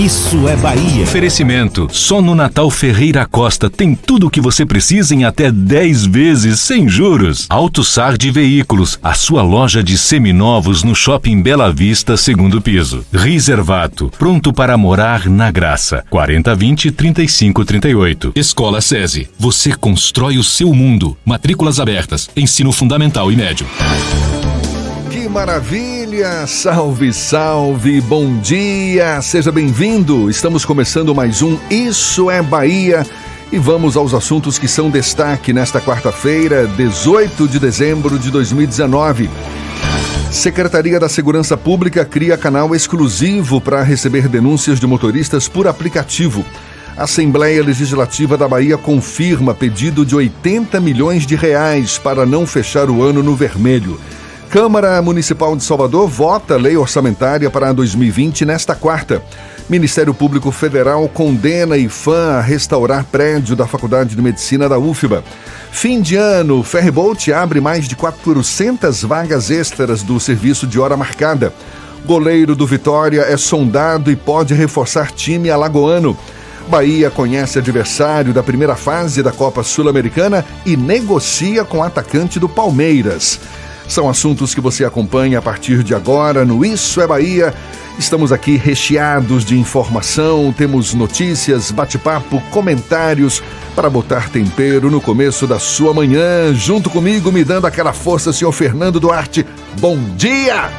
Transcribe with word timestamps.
Isso 0.00 0.48
é 0.48 0.56
Bahia. 0.56 1.02
Oferecimento. 1.02 1.86
Só 1.92 2.22
no 2.22 2.34
Natal 2.34 2.70
Ferreira 2.70 3.26
Costa 3.26 3.68
tem 3.68 3.94
tudo 3.94 4.28
o 4.28 4.30
que 4.30 4.40
você 4.40 4.64
precisa 4.64 5.14
em 5.14 5.24
até 5.24 5.52
10 5.52 6.06
vezes 6.06 6.58
sem 6.58 6.88
juros. 6.88 7.44
AutoSar 7.50 8.16
de 8.16 8.30
Veículos, 8.30 8.98
a 9.02 9.12
sua 9.12 9.42
loja 9.42 9.84
de 9.84 9.98
seminovos 9.98 10.82
no 10.82 10.94
Shopping 10.94 11.42
Bela 11.42 11.70
Vista, 11.70 12.16
segundo 12.16 12.62
piso. 12.62 13.04
Reservato, 13.12 14.10
pronto 14.18 14.54
para 14.54 14.74
morar 14.78 15.28
na 15.28 15.50
graça. 15.50 16.02
4020 16.08 16.92
3538. 16.92 18.32
Escola 18.34 18.80
SESI. 18.80 19.28
Você 19.38 19.74
constrói 19.74 20.38
o 20.38 20.44
seu 20.44 20.72
mundo. 20.72 21.14
Matrículas 21.26 21.78
abertas. 21.78 22.30
Ensino 22.34 22.72
fundamental 22.72 23.30
e 23.30 23.36
médio. 23.36 23.66
Que 25.20 25.28
maravilha! 25.28 26.46
Salve, 26.46 27.12
salve! 27.12 28.00
Bom 28.00 28.38
dia! 28.38 29.20
Seja 29.20 29.52
bem-vindo! 29.52 30.30
Estamos 30.30 30.64
começando 30.64 31.14
mais 31.14 31.42
um 31.42 31.58
Isso 31.70 32.30
é 32.30 32.40
Bahia 32.40 33.06
e 33.52 33.58
vamos 33.58 33.98
aos 33.98 34.14
assuntos 34.14 34.58
que 34.58 34.66
são 34.66 34.88
destaque 34.88 35.52
nesta 35.52 35.78
quarta-feira, 35.78 36.66
18 36.66 37.46
de 37.48 37.58
dezembro 37.58 38.18
de 38.18 38.30
2019. 38.30 39.28
Secretaria 40.30 40.98
da 40.98 41.06
Segurança 41.06 41.54
Pública 41.54 42.02
cria 42.02 42.38
canal 42.38 42.74
exclusivo 42.74 43.60
para 43.60 43.82
receber 43.82 44.26
denúncias 44.26 44.80
de 44.80 44.86
motoristas 44.86 45.46
por 45.46 45.68
aplicativo. 45.68 46.46
Assembleia 46.96 47.62
Legislativa 47.62 48.38
da 48.38 48.48
Bahia 48.48 48.78
confirma 48.78 49.54
pedido 49.54 50.06
de 50.06 50.16
80 50.16 50.80
milhões 50.80 51.26
de 51.26 51.36
reais 51.36 51.98
para 51.98 52.24
não 52.24 52.46
fechar 52.46 52.88
o 52.88 53.02
ano 53.02 53.22
no 53.22 53.36
vermelho. 53.36 54.00
Câmara 54.50 55.00
Municipal 55.00 55.54
de 55.54 55.62
Salvador 55.62 56.08
vota 56.08 56.56
lei 56.56 56.76
orçamentária 56.76 57.48
para 57.48 57.72
2020 57.72 58.44
nesta 58.44 58.74
quarta. 58.74 59.22
Ministério 59.68 60.12
Público 60.12 60.50
Federal 60.50 61.08
condena 61.08 61.76
IFAM 61.76 62.38
a 62.38 62.40
restaurar 62.40 63.04
prédio 63.04 63.54
da 63.54 63.68
Faculdade 63.68 64.16
de 64.16 64.20
Medicina 64.20 64.68
da 64.68 64.76
UFBA. 64.76 65.22
Fim 65.70 66.00
de 66.00 66.16
ano, 66.16 66.64
Ferryboat 66.64 67.32
abre 67.32 67.60
mais 67.60 67.86
de 67.86 67.94
400 67.94 69.04
vagas 69.04 69.52
extras 69.52 70.02
do 70.02 70.18
serviço 70.18 70.66
de 70.66 70.80
hora 70.80 70.96
marcada. 70.96 71.54
Goleiro 72.04 72.56
do 72.56 72.66
Vitória 72.66 73.20
é 73.20 73.36
sondado 73.36 74.10
e 74.10 74.16
pode 74.16 74.52
reforçar 74.52 75.12
time 75.12 75.48
alagoano. 75.48 76.18
Bahia 76.66 77.08
conhece 77.08 77.60
adversário 77.60 78.32
da 78.32 78.42
primeira 78.42 78.74
fase 78.74 79.22
da 79.22 79.30
Copa 79.30 79.62
Sul-Americana 79.62 80.44
e 80.66 80.76
negocia 80.76 81.64
com 81.64 81.84
atacante 81.84 82.40
do 82.40 82.48
Palmeiras. 82.48 83.38
São 83.90 84.08
assuntos 84.08 84.54
que 84.54 84.60
você 84.60 84.84
acompanha 84.84 85.40
a 85.40 85.42
partir 85.42 85.82
de 85.82 85.96
agora 85.96 86.44
no 86.44 86.64
Isso 86.64 87.00
é 87.00 87.08
Bahia. 87.08 87.52
Estamos 87.98 88.30
aqui 88.30 88.54
recheados 88.54 89.44
de 89.44 89.58
informação, 89.58 90.54
temos 90.56 90.94
notícias, 90.94 91.72
bate-papo, 91.72 92.40
comentários 92.52 93.42
para 93.74 93.90
botar 93.90 94.30
tempero 94.30 94.92
no 94.92 95.00
começo 95.00 95.44
da 95.44 95.58
sua 95.58 95.92
manhã. 95.92 96.54
Junto 96.54 96.88
comigo, 96.88 97.32
me 97.32 97.42
dando 97.42 97.66
aquela 97.66 97.92
força, 97.92 98.32
senhor 98.32 98.52
Fernando 98.52 99.00
Duarte. 99.00 99.44
Bom 99.80 99.98
dia! 100.16 100.70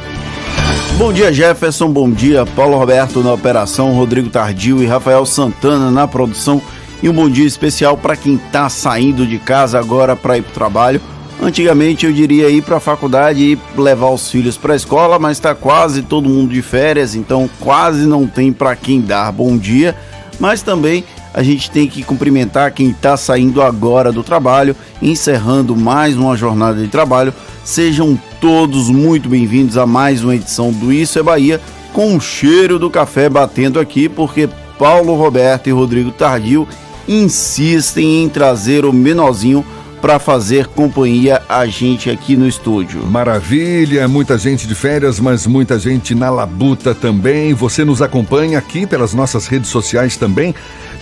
Bom 0.96 1.12
dia, 1.12 1.30
Jefferson. 1.30 1.90
Bom 1.90 2.10
dia, 2.10 2.46
Paulo 2.46 2.78
Roberto 2.78 3.22
na 3.22 3.34
operação, 3.34 3.92
Rodrigo 3.92 4.30
Tardio 4.30 4.82
e 4.82 4.86
Rafael 4.86 5.26
Santana 5.26 5.90
na 5.90 6.08
produção. 6.08 6.62
E 7.02 7.10
um 7.10 7.12
bom 7.12 7.28
dia 7.28 7.46
especial 7.46 7.94
para 7.94 8.16
quem 8.16 8.36
está 8.36 8.70
saindo 8.70 9.26
de 9.26 9.38
casa 9.38 9.78
agora 9.78 10.16
para 10.16 10.38
ir 10.38 10.42
para 10.42 10.50
o 10.50 10.54
trabalho 10.54 11.00
Antigamente 11.42 12.06
eu 12.06 12.12
diria 12.12 12.48
ir 12.48 12.62
para 12.62 12.76
a 12.76 12.80
faculdade 12.80 13.42
e 13.42 13.58
levar 13.76 14.10
os 14.10 14.30
filhos 14.30 14.56
para 14.56 14.74
a 14.74 14.76
escola, 14.76 15.18
mas 15.18 15.38
está 15.38 15.56
quase 15.56 16.00
todo 16.00 16.28
mundo 16.28 16.54
de 16.54 16.62
férias, 16.62 17.16
então 17.16 17.50
quase 17.58 18.06
não 18.06 18.28
tem 18.28 18.52
para 18.52 18.76
quem 18.76 19.00
dar 19.00 19.32
bom 19.32 19.58
dia. 19.58 19.96
Mas 20.38 20.62
também 20.62 21.02
a 21.34 21.42
gente 21.42 21.68
tem 21.68 21.88
que 21.88 22.04
cumprimentar 22.04 22.70
quem 22.70 22.90
está 22.90 23.16
saindo 23.16 23.60
agora 23.60 24.12
do 24.12 24.22
trabalho, 24.22 24.76
encerrando 25.02 25.74
mais 25.74 26.16
uma 26.16 26.36
jornada 26.36 26.80
de 26.80 26.86
trabalho. 26.86 27.34
Sejam 27.64 28.16
todos 28.40 28.88
muito 28.88 29.28
bem-vindos 29.28 29.76
a 29.76 29.84
mais 29.84 30.22
uma 30.22 30.36
edição 30.36 30.70
do 30.70 30.92
Isso 30.92 31.18
é 31.18 31.24
Bahia, 31.24 31.60
com 31.92 32.16
o 32.16 32.20
cheiro 32.20 32.78
do 32.78 32.88
café 32.88 33.28
batendo 33.28 33.80
aqui, 33.80 34.08
porque 34.08 34.48
Paulo 34.78 35.16
Roberto 35.16 35.66
e 35.66 35.72
Rodrigo 35.72 36.12
Tardio 36.12 36.68
insistem 37.08 38.22
em 38.22 38.28
trazer 38.28 38.84
o 38.84 38.92
menorzinho 38.92 39.66
para 40.02 40.18
fazer 40.18 40.66
companhia 40.66 41.40
a 41.48 41.64
gente 41.64 42.10
aqui 42.10 42.36
no 42.36 42.48
estúdio. 42.48 43.06
Maravilha, 43.06 44.08
muita 44.08 44.36
gente 44.36 44.66
de 44.66 44.74
férias, 44.74 45.20
mas 45.20 45.46
muita 45.46 45.78
gente 45.78 46.12
na 46.12 46.28
labuta 46.28 46.92
também. 46.92 47.54
Você 47.54 47.84
nos 47.84 48.02
acompanha 48.02 48.58
aqui 48.58 48.84
pelas 48.84 49.14
nossas 49.14 49.46
redes 49.46 49.70
sociais 49.70 50.16
também. 50.16 50.52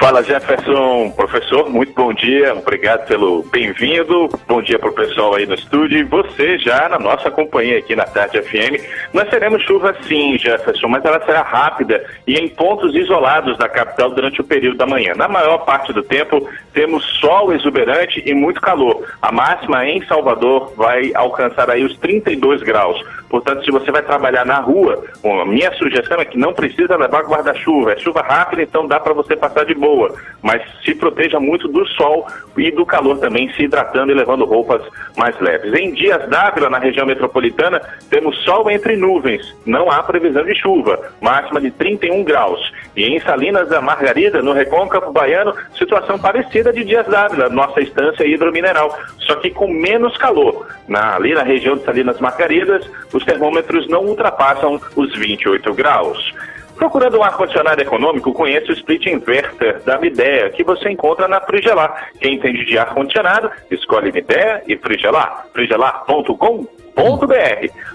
Fala 0.04 0.22
Jefferson, 0.22 1.12
professor, 1.12 1.70
muito 1.70 1.94
bom 1.94 2.14
dia, 2.14 2.54
obrigado 2.54 3.08
pelo 3.08 3.42
bem-vindo, 3.44 4.28
bom 4.46 4.62
dia 4.62 4.78
para 4.78 4.90
o 4.90 4.94
pessoal 4.94 5.34
aí 5.34 5.46
no 5.46 5.54
estúdio 5.54 5.98
e 5.98 6.04
você 6.04 6.58
já 6.60 6.90
na 6.90 7.00
nossa 7.00 7.32
companhia 7.32 7.78
aqui 7.78 7.96
na 7.96 8.04
Tarde 8.04 8.42
FM. 8.42 8.84
Nós 9.14 9.30
teremos 9.30 9.64
chuva 9.64 9.96
sim, 10.06 10.38
Jefferson, 10.38 10.90
mas 10.90 11.06
ela 11.06 11.24
será 11.24 11.42
rápida 11.42 12.06
e 12.28 12.36
em 12.36 12.50
pontos 12.50 12.94
isolados 12.94 13.58
da 13.58 13.70
capital 13.70 14.10
durante 14.10 14.42
o 14.42 14.44
período 14.44 14.76
da 14.76 14.86
manhã. 14.86 15.14
Na 15.16 15.30
maior 15.30 15.60
parte 15.60 15.94
do 15.94 16.04
tempo 16.04 16.50
temos 16.74 17.06
sol 17.22 17.54
exuberante 17.54 18.22
e 18.26 18.34
muito 18.34 18.60
calor. 18.60 19.08
A 19.22 19.32
máxima 19.32 19.88
em 19.88 20.06
Salvador 20.06 20.74
vai 20.76 21.14
alcançar 21.16 21.70
aí 21.70 21.82
os 21.82 21.98
32 22.00 22.62
graus. 22.62 23.02
Portanto, 23.34 23.66
se 23.66 23.72
você 23.72 23.92
vai 23.92 24.04
trabalhar 24.04 24.46
na 24.46 24.60
rua, 24.60 25.04
a 25.26 25.44
minha 25.44 25.74
sugestão 25.74 26.22
é 26.22 26.26
que 26.26 26.38
não 26.38 26.54
precisa 26.54 26.96
levar 26.96 27.24
guarda-chuva. 27.24 27.94
É 27.94 27.98
chuva 27.98 28.22
rápida, 28.22 28.62
então 28.62 28.86
dá 28.86 29.00
para 29.00 29.12
você 29.12 29.36
passar 29.36 29.66
de 29.66 29.74
boa 29.74 30.14
mas 30.44 30.62
se 30.84 30.94
proteja 30.94 31.40
muito 31.40 31.70
do 31.70 31.88
sol 31.88 32.28
e 32.58 32.70
do 32.70 32.86
calor 32.86 33.18
também, 33.18 33.52
se 33.54 33.64
hidratando 33.64 34.12
e 34.12 34.16
levando 34.16 34.44
roupas 34.44 34.82
mais 35.16 35.40
leves. 35.40 35.74
Em 35.74 35.94
Dias 35.94 36.30
d'Ávila, 36.30 36.70
na 36.70 36.78
região 36.78 37.08
metropolitana, 37.08 37.82
temos 38.10 38.38
sol 38.44 38.70
entre 38.70 38.98
nuvens, 38.98 39.56
não 39.66 39.90
há 39.90 40.04
previsão 40.04 40.44
de 40.44 40.54
chuva, 40.54 41.00
máxima 41.22 41.62
de 41.62 41.72
31 41.72 42.24
graus. 42.26 42.72
E 42.96 43.06
em 43.06 43.20
Salinas 43.20 43.70
da 43.70 43.82
Margarida, 43.82 44.42
no 44.42 44.54
Recôncavo 44.54 45.12
Baiano, 45.12 45.56
situação 45.78 46.20
parecida 46.20 46.72
de 46.72 46.84
Dias 46.84 47.08
d'Ávila, 47.08 47.50
nossa 47.50 47.82
estância 47.82 48.24
hidromineral, 48.24 48.96
só 49.20 49.36
que 49.36 49.50
com 49.50 49.68
menos 49.68 50.16
calor. 50.18 50.68
Na, 50.88 51.16
ali 51.16 51.34
na 51.34 51.44
região 51.44 51.76
de 51.76 51.84
Salinas 51.84 52.20
Margaridas, 52.20 52.88
os 53.12 53.26
termômetros 53.26 53.88
não 53.88 54.06
ultrapassam 54.06 54.80
os 54.96 55.16
28 55.18 55.74
graus. 55.74 56.34
Procurando 56.76 57.20
um 57.20 57.24
ar-condicionado 57.24 57.82
econômico, 57.82 58.34
conheça 58.34 58.72
o 58.72 58.74
Split 58.74 59.06
Inverter 59.06 59.82
da 59.84 59.98
Midea, 59.98 60.50
que 60.50 60.64
você 60.64 60.90
encontra 60.90 61.28
na 61.28 61.40
Frigelar. 61.40 62.10
Quem 62.20 62.36
entende 62.36 62.66
de 62.66 62.78
ar-condicionado, 62.78 63.50
escolhe 63.70 64.12
Midea 64.12 64.64
e 64.68 64.78
Frigelar. 64.78 65.46
frigelar.com.br. 65.54 66.68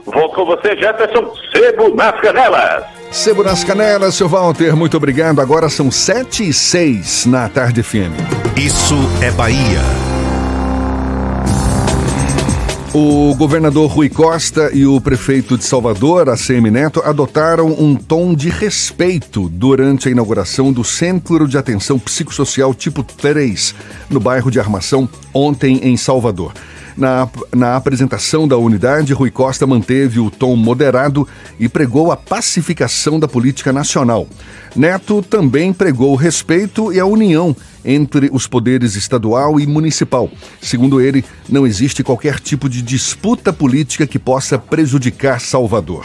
Volto 0.07 0.35
com 0.35 0.45
você, 0.45 0.77
Jefferson 0.77 1.35
Sebo 1.53 1.95
nas 1.95 2.21
Canelas. 2.21 2.98
Sebo 3.11 3.43
nas 3.43 3.65
Canelas, 3.65 4.15
seu 4.15 4.29
Walter, 4.29 4.77
muito 4.77 4.97
obrigado. 4.97 5.41
Agora 5.41 5.69
são 5.69 5.91
7 5.91 6.49
e 6.49 6.53
6 6.53 7.27
na 7.27 7.49
tarde 7.49 7.83
FM. 7.83 8.13
Isso 8.57 8.97
é 9.23 9.31
Bahia. 9.31 9.81
O 12.95 13.35
governador 13.35 13.91
Rui 13.91 14.09
Costa 14.09 14.71
e 14.73 14.87
o 14.87 15.01
prefeito 15.01 15.59
de 15.59 15.65
Salvador, 15.65 16.29
ACM 16.29 16.71
Neto, 16.71 17.03
adotaram 17.05 17.69
um 17.69 17.95
tom 17.95 18.35
de 18.35 18.49
respeito 18.49 19.49
durante 19.49 20.09
a 20.09 20.11
inauguração 20.11 20.73
do 20.73 20.83
Centro 20.83 21.47
de 21.47 21.59
Atenção 21.59 21.99
Psicossocial 21.99 22.75
Tipo 22.75 23.03
3, 23.03 23.75
no 24.09 24.19
bairro 24.19 24.51
de 24.51 24.59
Armação, 24.59 25.09
ontem 25.35 25.81
em 25.83 25.97
Salvador. 25.97 26.53
Na, 26.99 27.29
na 27.55 27.77
apresentação 27.77 28.49
da 28.49 28.57
unidade, 28.57 29.13
Rui 29.13 29.31
Costa 29.31 29.65
manteve 29.65 30.19
o 30.19 30.33
tom 30.33 30.57
moderado 30.57 31.29
e 31.57 31.69
pregou 31.69 32.11
a 32.11 32.17
pacificação 32.17 33.21
da 33.21 33.29
política 33.29 33.73
nacional. 33.73 34.27
Neto 34.75 35.23
também 35.23 35.73
pregou 35.73 36.11
o 36.11 36.17
respeito 36.17 36.93
e 36.93 36.99
a 36.99 37.07
união 37.07 37.55
entre 37.85 38.29
os 38.33 38.49
poderes 38.49 38.97
estadual 38.97 39.61
e 39.61 39.67
municipal. 39.67 40.29
Segundo 40.61 41.01
ele, 41.01 41.25
não 41.49 41.65
existe 41.65 42.03
qualquer 42.03 42.41
tipo 42.41 42.69
de 42.69 42.83
disputa 42.83 43.53
política 43.53 44.05
que 44.05 44.19
possa 44.19 44.59
prejudicar 44.59 45.41
Salvador. 45.41 46.05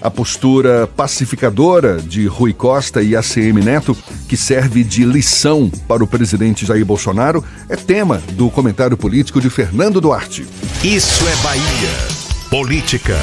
A 0.00 0.10
postura 0.10 0.86
pacificadora 0.86 2.00
de 2.00 2.26
Rui 2.26 2.52
Costa 2.52 3.02
e 3.02 3.16
ACM 3.16 3.60
Neto, 3.64 3.96
que 4.28 4.36
serve 4.36 4.84
de 4.84 5.04
lição 5.04 5.70
para 5.88 6.04
o 6.04 6.06
presidente 6.06 6.64
Jair 6.64 6.84
Bolsonaro, 6.84 7.44
é 7.68 7.74
tema 7.74 8.22
do 8.32 8.48
comentário 8.48 8.96
político 8.96 9.40
de 9.40 9.50
Fernando 9.50 10.00
Duarte. 10.00 10.46
Isso 10.84 11.24
é 11.26 11.36
Bahia. 11.42 12.18
Política. 12.48 13.16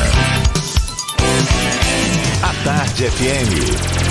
A 2.43 2.53
Tarde 2.63 3.05
FM. 3.09 4.05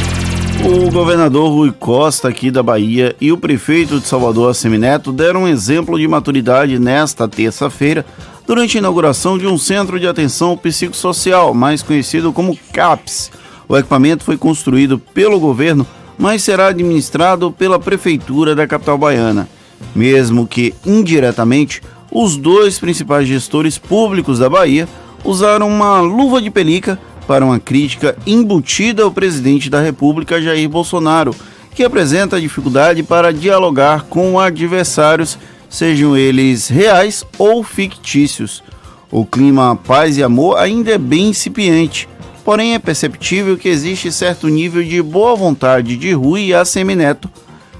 O 0.64 0.90
governador 0.90 1.50
Rui 1.50 1.72
Costa, 1.72 2.28
aqui 2.28 2.50
da 2.50 2.62
Bahia, 2.62 3.14
e 3.20 3.30
o 3.30 3.36
prefeito 3.36 4.00
de 4.00 4.06
Salvador, 4.06 4.50
Assemineto, 4.50 5.12
deram 5.12 5.42
um 5.42 5.48
exemplo 5.48 5.98
de 5.98 6.08
maturidade 6.08 6.78
nesta 6.78 7.28
terça-feira, 7.28 8.06
durante 8.46 8.76
a 8.76 8.80
inauguração 8.80 9.38
de 9.38 9.46
um 9.46 9.56
centro 9.56 9.98
de 9.98 10.06
atenção 10.06 10.56
psicossocial, 10.56 11.54
mais 11.54 11.82
conhecido 11.82 12.32
como 12.32 12.58
CAPS. 12.72 13.30
O 13.68 13.76
equipamento 13.76 14.24
foi 14.24 14.36
construído 14.36 14.98
pelo 14.98 15.40
governo, 15.40 15.86
mas 16.18 16.42
será 16.42 16.68
administrado 16.68 17.50
pela 17.50 17.78
prefeitura 17.78 18.54
da 18.54 18.66
capital 18.66 18.98
baiana. 18.98 19.48
Mesmo 19.94 20.46
que 20.46 20.74
indiretamente, 20.84 21.82
os 22.10 22.36
dois 22.36 22.78
principais 22.78 23.26
gestores 23.26 23.78
públicos 23.78 24.38
da 24.38 24.48
Bahia 24.48 24.88
usaram 25.24 25.68
uma 25.68 26.00
luva 26.00 26.40
de 26.40 26.50
pelica 26.50 26.98
para 27.26 27.44
uma 27.44 27.58
crítica 27.58 28.16
embutida 28.26 29.02
ao 29.02 29.10
presidente 29.10 29.70
da 29.70 29.80
República, 29.80 30.40
Jair 30.40 30.68
Bolsonaro, 30.68 31.34
que 31.74 31.82
apresenta 31.82 32.40
dificuldade 32.40 33.02
para 33.02 33.32
dialogar 33.32 34.02
com 34.02 34.38
adversários 34.38 35.38
sejam 35.74 36.16
eles 36.16 36.68
reais 36.68 37.26
ou 37.36 37.64
fictícios. 37.64 38.62
O 39.10 39.26
clima 39.26 39.74
paz 39.74 40.16
e 40.16 40.22
amor 40.22 40.56
ainda 40.56 40.92
é 40.92 40.98
bem 40.98 41.30
incipiente, 41.30 42.08
porém 42.44 42.74
é 42.74 42.78
perceptível 42.78 43.56
que 43.56 43.68
existe 43.68 44.12
certo 44.12 44.46
nível 44.46 44.84
de 44.84 45.02
boa 45.02 45.34
vontade 45.34 45.96
de 45.96 46.12
Rui 46.12 46.46
e 46.46 46.54
Assemineto, 46.54 47.28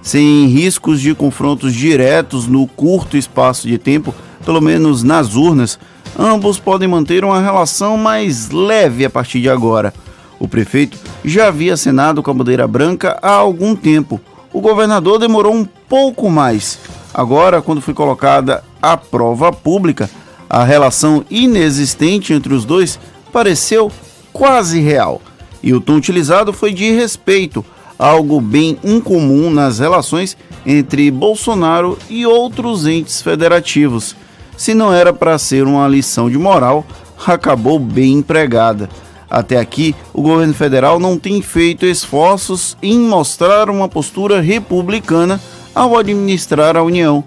sem 0.02 0.46
riscos 0.46 1.00
de 1.00 1.14
confrontos 1.14 1.72
diretos 1.72 2.48
no 2.48 2.66
curto 2.66 3.16
espaço 3.16 3.68
de 3.68 3.78
tempo, 3.78 4.12
pelo 4.44 4.60
menos 4.60 5.04
nas 5.04 5.36
urnas, 5.36 5.78
ambos 6.18 6.58
podem 6.58 6.88
manter 6.88 7.24
uma 7.24 7.40
relação 7.40 7.96
mais 7.96 8.50
leve 8.50 9.04
a 9.04 9.10
partir 9.10 9.40
de 9.40 9.48
agora. 9.48 9.94
O 10.40 10.48
prefeito 10.48 10.98
já 11.24 11.46
havia 11.46 11.74
assinado 11.74 12.24
com 12.24 12.30
a 12.32 12.34
bandeira 12.34 12.66
branca 12.66 13.16
há 13.22 13.30
algum 13.30 13.76
tempo. 13.76 14.20
O 14.52 14.60
governador 14.60 15.20
demorou 15.20 15.54
um 15.54 15.64
pouco 15.64 16.28
mais, 16.28 16.78
Agora, 17.14 17.62
quando 17.62 17.80
foi 17.80 17.94
colocada 17.94 18.64
a 18.82 18.96
prova 18.96 19.52
pública, 19.52 20.10
a 20.50 20.64
relação 20.64 21.24
inexistente 21.30 22.32
entre 22.32 22.52
os 22.52 22.64
dois 22.64 22.98
pareceu 23.32 23.90
quase 24.32 24.80
real. 24.80 25.22
E 25.62 25.72
o 25.72 25.80
tom 25.80 25.94
utilizado 25.94 26.52
foi 26.52 26.72
de 26.72 26.90
respeito, 26.90 27.64
algo 27.96 28.40
bem 28.40 28.76
incomum 28.82 29.48
nas 29.48 29.78
relações 29.78 30.36
entre 30.66 31.08
Bolsonaro 31.10 31.96
e 32.10 32.26
outros 32.26 32.84
entes 32.84 33.22
federativos. 33.22 34.16
Se 34.56 34.74
não 34.74 34.92
era 34.92 35.12
para 35.12 35.38
ser 35.38 35.64
uma 35.64 35.86
lição 35.86 36.28
de 36.28 36.36
moral, 36.36 36.84
acabou 37.24 37.78
bem 37.78 38.14
empregada. 38.14 38.88
Até 39.30 39.58
aqui, 39.58 39.94
o 40.12 40.20
governo 40.20 40.54
federal 40.54 40.98
não 40.98 41.18
tem 41.18 41.40
feito 41.40 41.86
esforços 41.86 42.76
em 42.82 42.98
mostrar 42.98 43.70
uma 43.70 43.88
postura 43.88 44.40
republicana 44.40 45.40
ao 45.74 45.96
administrar 45.96 46.76
a 46.76 46.82
União. 46.82 47.24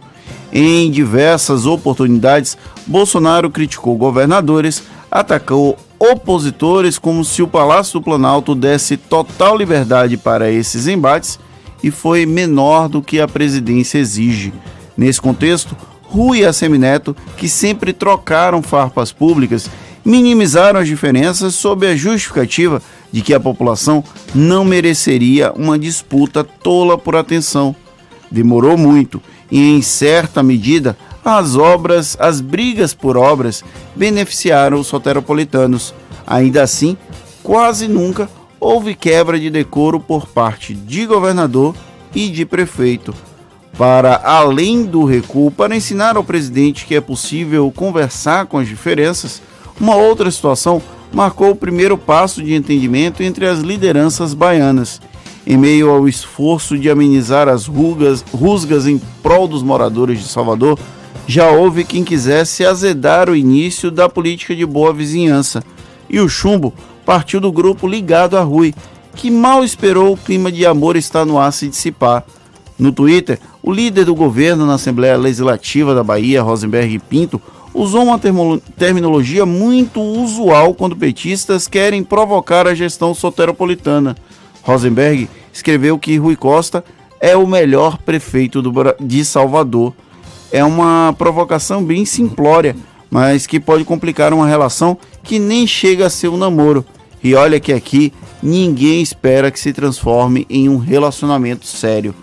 Em 0.51 0.89
diversas 0.89 1.65
oportunidades, 1.65 2.57
Bolsonaro 2.85 3.49
criticou 3.49 3.97
governadores, 3.97 4.83
atacou 5.11 5.77
opositores 5.99 6.97
como 6.97 7.25
se 7.25 7.41
o 7.41 7.47
Palácio 7.47 7.99
do 7.99 8.03
Planalto 8.03 8.55
desse 8.55 8.95
total 8.95 9.57
liberdade 9.57 10.15
para 10.15 10.49
esses 10.49 10.87
embates 10.87 11.39
e 11.83 11.91
foi 11.91 12.25
menor 12.25 12.87
do 12.87 13.01
que 13.01 13.19
a 13.19 13.27
presidência 13.27 13.97
exige. 13.97 14.53
Nesse 14.95 15.19
contexto, 15.19 15.75
Rui 16.03 16.39
e 16.39 16.45
Assemineto, 16.45 17.15
que 17.35 17.49
sempre 17.49 17.91
trocaram 17.91 18.63
farpas 18.63 19.11
públicas, 19.11 19.69
minimizaram 20.05 20.79
as 20.79 20.87
diferenças 20.87 21.53
sob 21.55 21.85
a 21.85 21.95
justificativa 21.95 22.81
de 23.11 23.21
que 23.21 23.33
a 23.33 23.39
população 23.39 24.03
não 24.33 24.63
mereceria 24.63 25.51
uma 25.51 25.77
disputa 25.77 26.43
tola 26.43 26.97
por 26.97 27.15
atenção 27.15 27.75
demorou 28.31 28.77
muito 28.77 29.21
e, 29.51 29.59
em 29.59 29.81
certa 29.81 30.43
medida, 30.43 30.97
as 31.23 31.55
obras, 31.55 32.15
as 32.19 32.39
brigas 32.39 32.93
por 32.93 33.17
obras 33.17 33.63
beneficiaram 33.95 34.79
os 34.79 34.87
soteropolitanos. 34.87 35.93
Ainda 36.25 36.63
assim, 36.63 36.97
quase 37.43 37.87
nunca 37.87 38.29
houve 38.59 38.95
quebra 38.95 39.39
de 39.39 39.49
decoro 39.49 39.99
por 39.99 40.27
parte 40.27 40.73
de 40.73 41.05
governador 41.05 41.75
e 42.13 42.29
de 42.29 42.45
prefeito. 42.45 43.13
Para 43.77 44.15
além 44.23 44.85
do 44.85 45.03
recuo 45.03 45.51
para 45.51 45.75
ensinar 45.75 46.17
ao 46.17 46.23
presidente 46.23 46.85
que 46.85 46.95
é 46.95 47.01
possível 47.01 47.71
conversar 47.75 48.47
com 48.47 48.57
as 48.57 48.67
diferenças, 48.67 49.41
uma 49.79 49.95
outra 49.95 50.31
situação 50.31 50.81
marcou 51.13 51.51
o 51.51 51.55
primeiro 51.55 51.97
passo 51.97 52.41
de 52.41 52.55
entendimento 52.55 53.21
entre 53.21 53.45
as 53.45 53.59
lideranças 53.59 54.33
baianas 54.33 54.99
em 55.49 55.55
meio 55.55 55.89
ao 55.89 56.09
esforço 56.09 56.77
de 56.77 56.89
amenizar 56.89 57.47
as 57.47 57.67
rugas, 57.67 58.23
rusgas 58.33 58.85
em 58.85 59.01
prol 59.23 59.47
dos 59.47 59.63
moradores 59.63 60.19
de 60.19 60.27
Salvador, 60.27 60.77
já 61.25 61.49
houve 61.49 61.85
quem 61.85 62.03
quisesse 62.03 62.65
azedar 62.65 63.29
o 63.29 63.35
início 63.35 63.89
da 63.89 64.09
política 64.09 64.53
de 64.53 64.65
boa 64.65 64.91
vizinhança. 64.91 65.63
E 66.09 66.19
o 66.19 66.27
chumbo 66.27 66.73
partiu 67.05 67.39
do 67.39 67.49
grupo 67.49 67.87
ligado 67.87 68.37
a 68.37 68.41
Rui, 68.41 68.75
que 69.15 69.31
mal 69.31 69.63
esperou 69.63 70.13
o 70.13 70.17
clima 70.17 70.51
de 70.51 70.65
amor 70.65 70.97
estar 70.97 71.23
no 71.23 71.39
ar 71.39 71.53
se 71.53 71.69
dissipar. 71.69 72.25
No 72.77 72.91
Twitter, 72.91 73.39
o 73.63 73.71
líder 73.71 74.03
do 74.03 74.13
governo 74.13 74.65
na 74.65 74.73
Assembleia 74.73 75.15
Legislativa 75.15 75.95
da 75.95 76.03
Bahia, 76.03 76.41
Rosenberg 76.41 76.99
Pinto, 76.99 77.41
usou 77.73 78.03
uma 78.03 78.19
terminologia 78.77 79.45
muito 79.45 80.01
usual 80.01 80.73
quando 80.73 80.95
petistas 80.95 81.69
querem 81.69 82.03
provocar 82.03 82.67
a 82.67 82.75
gestão 82.75 83.13
soteropolitana. 83.13 84.13
Rosenberg 84.67 85.29
escreveu 85.53 85.97
que 85.97 86.17
Rui 86.17 86.35
Costa 86.35 86.83
é 87.21 87.37
o 87.37 87.47
melhor 87.47 87.97
prefeito 87.99 88.61
do, 88.61 88.73
de 88.99 89.23
Salvador. 89.23 89.93
É 90.51 90.61
uma 90.61 91.15
provocação 91.17 91.81
bem 91.81 92.03
simplória, 92.03 92.75
mas 93.09 93.47
que 93.47 93.61
pode 93.61 93.85
complicar 93.85 94.33
uma 94.33 94.45
relação 94.45 94.97
que 95.23 95.39
nem 95.39 95.65
chega 95.65 96.05
a 96.05 96.09
ser 96.09 96.27
um 96.27 96.37
namoro. 96.37 96.85
E 97.23 97.33
olha 97.33 97.61
que 97.61 97.71
aqui 97.71 98.13
ninguém 98.43 99.01
espera 99.01 99.49
que 99.49 99.59
se 99.59 99.71
transforme 99.71 100.45
em 100.49 100.67
um 100.67 100.77
relacionamento 100.77 101.65
sério. 101.65 102.13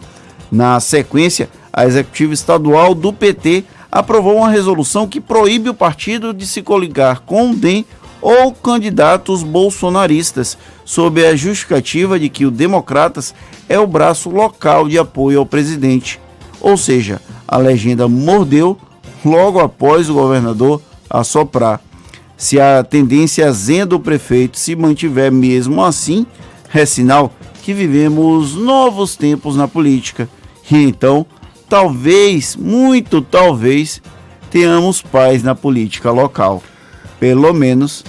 Na 0.52 0.78
sequência, 0.80 1.48
a 1.72 1.86
executiva 1.86 2.34
estadual 2.34 2.94
do 2.94 3.12
PT 3.12 3.64
aprovou 3.90 4.36
uma 4.36 4.50
resolução 4.50 5.08
que 5.08 5.20
proíbe 5.20 5.70
o 5.70 5.74
partido 5.74 6.34
de 6.34 6.46
se 6.46 6.60
coligar 6.60 7.20
com 7.20 7.50
o 7.50 7.56
DEM 7.56 7.86
ou 8.24 8.52
candidatos 8.52 9.42
bolsonaristas, 9.42 10.56
sob 10.82 11.26
a 11.26 11.36
justificativa 11.36 12.18
de 12.18 12.30
que 12.30 12.46
o 12.46 12.50
Democratas 12.50 13.34
é 13.68 13.78
o 13.78 13.86
braço 13.86 14.30
local 14.30 14.88
de 14.88 14.98
apoio 14.98 15.40
ao 15.40 15.44
presidente. 15.44 16.18
Ou 16.58 16.74
seja, 16.78 17.20
a 17.46 17.58
legenda 17.58 18.08
mordeu 18.08 18.78
logo 19.22 19.60
após 19.60 20.08
o 20.08 20.14
governador 20.14 20.80
assoprar. 21.10 21.82
Se 22.34 22.58
a 22.58 22.82
tendência 22.82 23.52
zen 23.52 23.86
do 23.86 24.00
prefeito 24.00 24.58
se 24.58 24.74
mantiver 24.74 25.30
mesmo 25.30 25.84
assim, 25.84 26.24
é 26.72 26.86
sinal 26.86 27.30
que 27.62 27.74
vivemos 27.74 28.54
novos 28.54 29.16
tempos 29.16 29.54
na 29.54 29.68
política. 29.68 30.26
E 30.70 30.76
então, 30.76 31.26
talvez, 31.68 32.56
muito 32.56 33.20
talvez, 33.20 34.00
tenhamos 34.50 35.02
paz 35.02 35.42
na 35.42 35.54
política 35.54 36.10
local. 36.10 36.62
Pelo 37.20 37.52
menos 37.52 38.02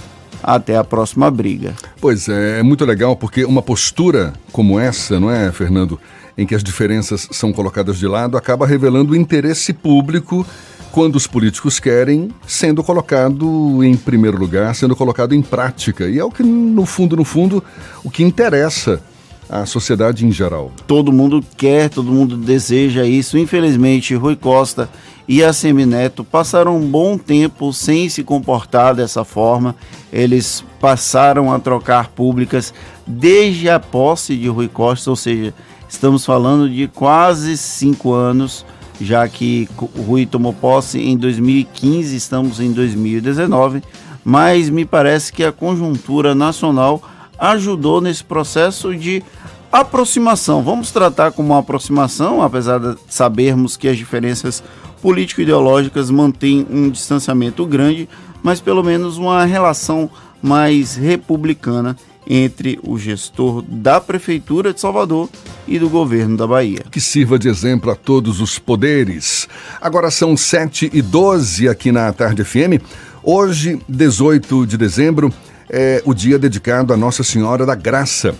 até 0.45 0.77
a 0.77 0.83
próxima 0.83 1.29
briga. 1.31 1.73
Pois 1.99 2.29
é, 2.29 2.59
é 2.59 2.63
muito 2.63 2.85
legal 2.85 3.15
porque 3.15 3.43
uma 3.43 3.63
postura 3.63 4.33
como 4.51 4.79
essa, 4.79 5.19
não 5.19 5.31
é, 5.31 5.51
Fernando, 5.51 5.99
em 6.37 6.45
que 6.45 6.53
as 6.53 6.63
diferenças 6.63 7.27
são 7.31 7.51
colocadas 7.51 7.97
de 7.97 8.07
lado, 8.07 8.37
acaba 8.37 8.67
revelando 8.67 9.13
o 9.13 9.15
interesse 9.15 9.73
público 9.73 10.45
quando 10.91 11.15
os 11.15 11.27
políticos 11.27 11.79
querem, 11.79 12.29
sendo 12.47 12.83
colocado 12.83 13.83
em 13.83 13.97
primeiro 13.97 14.37
lugar, 14.37 14.73
sendo 14.75 14.95
colocado 14.95 15.33
em 15.33 15.41
prática. 15.41 16.07
E 16.07 16.19
é 16.19 16.23
o 16.23 16.31
que, 16.31 16.43
no 16.43 16.85
fundo, 16.85 17.17
no 17.17 17.25
fundo, 17.25 17.63
o 18.03 18.09
que 18.09 18.23
interessa 18.23 19.01
à 19.49 19.65
sociedade 19.65 20.25
em 20.25 20.31
geral. 20.31 20.71
Todo 20.87 21.11
mundo 21.11 21.43
quer, 21.57 21.89
todo 21.89 22.11
mundo 22.11 22.37
deseja 22.37 23.03
isso. 23.05 23.37
Infelizmente, 23.37 24.15
Rui 24.15 24.35
Costa 24.35 24.89
e 25.27 25.43
a 25.43 25.51
Semineto 25.51 26.23
passaram 26.23 26.77
um 26.77 26.87
bom 26.87 27.17
tempo 27.17 27.73
sem 27.73 28.07
se 28.09 28.23
comportar 28.23 28.93
dessa 28.93 29.23
forma. 29.23 29.75
Eles 30.13 30.63
passaram 30.79 31.51
a 31.51 31.59
trocar 31.59 32.09
públicas 32.09 32.73
desde 33.07 33.69
a 33.69 33.79
posse 33.79 34.35
de 34.35 34.47
Rui 34.47 34.67
Costa, 34.67 35.09
ou 35.09 35.15
seja, 35.15 35.53
estamos 35.89 36.25
falando 36.25 36.69
de 36.69 36.87
quase 36.87 37.57
cinco 37.57 38.13
anos, 38.13 38.65
já 39.01 39.27
que 39.27 39.67
Rui 40.07 40.25
tomou 40.25 40.53
posse 40.53 40.99
em 40.99 41.17
2015, 41.17 42.15
estamos 42.15 42.59
em 42.59 42.71
2019, 42.71 43.81
mas 44.23 44.69
me 44.69 44.85
parece 44.85 45.33
que 45.33 45.43
a 45.43 45.51
conjuntura 45.51 46.35
nacional 46.35 47.01
ajudou 47.37 47.99
nesse 47.99 48.23
processo 48.23 48.95
de 48.95 49.23
aproximação. 49.71 50.63
Vamos 50.63 50.91
tratar 50.91 51.31
como 51.31 51.49
uma 51.49 51.59
aproximação, 51.59 52.41
apesar 52.41 52.79
de 52.79 52.95
sabermos 53.09 53.75
que 53.75 53.87
as 53.87 53.97
diferenças 53.97 54.63
político-ideológicas 55.05 56.09
mantêm 56.09 56.65
um 56.67 56.89
distanciamento 56.89 57.63
grande, 57.63 58.09
mas 58.41 58.59
pelo 58.59 58.83
menos 58.83 59.19
uma 59.19 59.45
relação 59.45 60.09
mais 60.41 60.95
republicana 60.95 61.95
entre 62.27 62.79
o 62.81 62.97
gestor 62.97 63.61
da 63.61 64.01
Prefeitura 64.01 64.73
de 64.73 64.81
Salvador 64.81 65.29
e 65.67 65.77
do 65.77 65.89
governo 65.89 66.35
da 66.35 66.47
Bahia. 66.47 66.83
Que 66.89 66.99
sirva 66.99 67.37
de 67.37 67.47
exemplo 67.47 67.91
a 67.91 67.95
todos 67.95 68.41
os 68.41 68.57
poderes. 68.57 69.47
Agora 69.79 70.09
são 70.09 70.35
7 70.35 70.89
e 70.91 71.03
12 71.03 71.69
aqui 71.69 71.91
na 71.91 72.11
Tarde 72.11 72.43
FM. 72.43 72.81
Hoje, 73.21 73.79
18 73.87 74.65
de 74.65 74.75
dezembro, 74.75 75.31
é 75.69 76.01
o 76.03 76.15
dia 76.15 76.39
dedicado 76.39 76.91
a 76.91 76.97
Nossa 76.97 77.21
Senhora 77.21 77.63
da 77.63 77.75
Graça. 77.75 78.33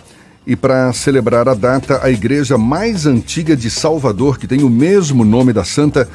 E 0.44 0.56
para 0.56 0.92
celebrar 0.92 1.48
a 1.48 1.54
data, 1.54 2.00
a 2.02 2.10
igreja 2.10 2.58
mais 2.58 3.06
antiga 3.06 3.56
de 3.56 3.70
Salvador, 3.70 4.36
que 4.36 4.48
tem 4.48 4.62
o 4.62 4.70
mesmo 4.70 5.24
nome 5.24 5.52
da 5.52 5.64
santa, 5.64 6.08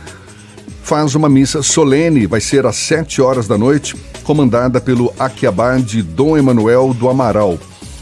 faz 0.81 1.15
uma 1.15 1.29
missa 1.29 1.63
solene, 1.63 2.27
vai 2.27 2.41
ser 2.41 2.65
às 2.65 2.75
7 2.75 3.21
horas 3.21 3.47
da 3.47 3.57
noite, 3.57 3.95
comandada 4.23 4.81
pelo 4.81 5.13
Aquiabade 5.17 6.01
Dom 6.01 6.37
Emanuel 6.37 6.93
do 6.93 7.09
Amaral. 7.09 7.57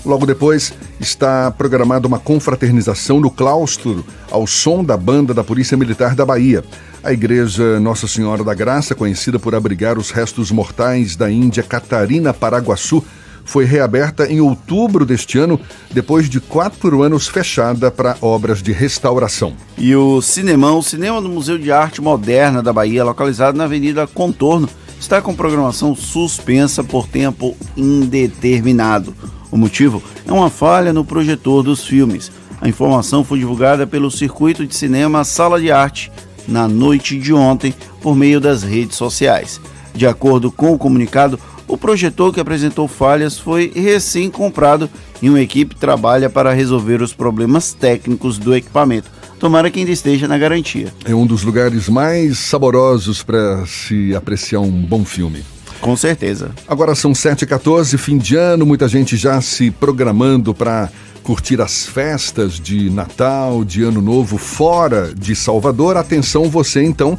Logo 0.06 0.26
depois, 0.26 0.74
está 1.00 1.52
programada 1.52 2.08
uma 2.08 2.20
confraternização 2.20 3.20
no 3.20 3.30
claustro, 3.30 4.04
ao 4.32 4.48
som 4.48 4.84
da 4.84 4.96
banda 4.96 5.34
da 5.34 5.44
Polícia 5.44 5.78
Militar 5.78 6.16
da 6.16 6.26
Bahia. 6.26 6.64
A 7.04 7.14
Igreja 7.14 7.80
Nossa 7.80 8.08
Senhora 8.08 8.44
da 8.44 8.54
Graça, 8.54 8.96
conhecida 8.96 9.38
por 9.38 9.54
abrigar 9.54 9.98
os 9.98 10.10
restos 10.10 10.52
mortais 10.52 11.16
da 11.16 11.30
Índia 11.30 11.64
Catarina 11.64 12.34
Paraguaçu, 12.34 13.04
foi 13.50 13.66
reaberta 13.66 14.32
em 14.32 14.40
outubro 14.40 15.04
deste 15.04 15.40
ano, 15.40 15.60
depois 15.92 16.30
de 16.30 16.40
quatro 16.40 17.02
anos 17.02 17.28
fechada 17.28 17.90
para 17.90 18.16
obras 18.22 18.62
de 18.62 18.72
restauração. 18.72 19.54
E 19.76 19.96
o 19.96 20.22
Cinemão, 20.22 20.84
cinema 20.84 21.20
do 21.20 21.28
Museu 21.28 21.58
de 21.58 21.72
Arte 21.72 22.00
Moderna 22.00 22.62
da 22.62 22.72
Bahia, 22.72 23.04
localizado 23.04 23.58
na 23.58 23.64
Avenida 23.64 24.06
Contorno, 24.06 24.70
está 25.00 25.20
com 25.20 25.34
programação 25.34 25.96
suspensa 25.96 26.84
por 26.84 27.08
tempo 27.08 27.58
indeterminado. 27.76 29.16
O 29.50 29.58
motivo 29.58 30.04
é 30.28 30.32
uma 30.32 30.52
falha 30.52 30.94
no 30.94 31.04
projetor 31.04 31.64
dos 31.64 31.84
filmes. 31.84 32.32
A 32.62 32.70
informação 32.70 33.24
foi 33.24 33.40
divulgada 33.40 33.88
pelo 33.88 34.12
Circuito 34.12 34.68
de 34.68 34.76
Cinema 34.76 35.24
Sala 35.24 35.60
de 35.60 35.72
Arte 35.72 36.12
na 36.48 36.68
noite 36.68 37.18
de 37.18 37.34
ontem 37.34 37.74
por 38.00 38.16
meio 38.16 38.40
das 38.40 38.62
redes 38.62 38.96
sociais. 38.96 39.60
De 39.94 40.06
acordo 40.06 40.52
com 40.52 40.72
o 40.72 40.78
comunicado, 40.78 41.40
o 41.70 41.78
projetor 41.78 42.34
que 42.34 42.40
apresentou 42.40 42.88
falhas 42.88 43.38
foi 43.38 43.72
recém-comprado 43.74 44.90
e 45.22 45.30
uma 45.30 45.40
equipe 45.40 45.76
trabalha 45.76 46.30
para 46.30 46.52
resolver 46.52 47.02
os 47.02 47.14
problemas 47.14 47.72
técnicos 47.72 48.38
do 48.38 48.56
equipamento. 48.56 49.10
Tomara 49.40 49.70
que 49.72 49.80
ainda 49.80 49.92
esteja 49.92 50.28
na 50.28 50.38
garantia. 50.38 50.92
É 51.06 51.16
um 51.16 51.26
dos 51.26 51.44
lugares 51.44 51.88
mais 51.88 52.40
saborosos 52.40 53.24
para 53.24 53.66
se 53.66 54.14
apreciar 54.14 54.60
um 54.60 54.72
bom 54.72 55.06
filme. 55.06 55.46
Com 55.80 55.96
certeza. 55.96 56.52
Agora 56.68 56.94
são 56.94 57.14
7h14, 57.14 57.98
fim 57.98 58.18
de 58.18 58.36
ano, 58.36 58.66
muita 58.66 58.88
gente 58.88 59.16
já 59.16 59.40
se 59.40 59.72
programando 59.72 60.54
para 60.54 60.90
curtir 61.24 61.62
as 61.62 61.86
festas 61.86 62.60
de 62.60 62.90
Natal, 62.90 63.64
de 63.64 63.84
Ano 63.84 64.02
Novo 64.02 64.38
fora 64.38 65.14
de 65.16 65.36
Salvador. 65.36 65.96
Atenção 65.96 66.50
você 66.50 66.84
então 66.84 67.18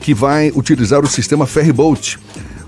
que 0.00 0.12
vai 0.12 0.52
utilizar 0.54 1.02
o 1.02 1.06
sistema 1.06 1.46
Ferryboat. 1.46 2.18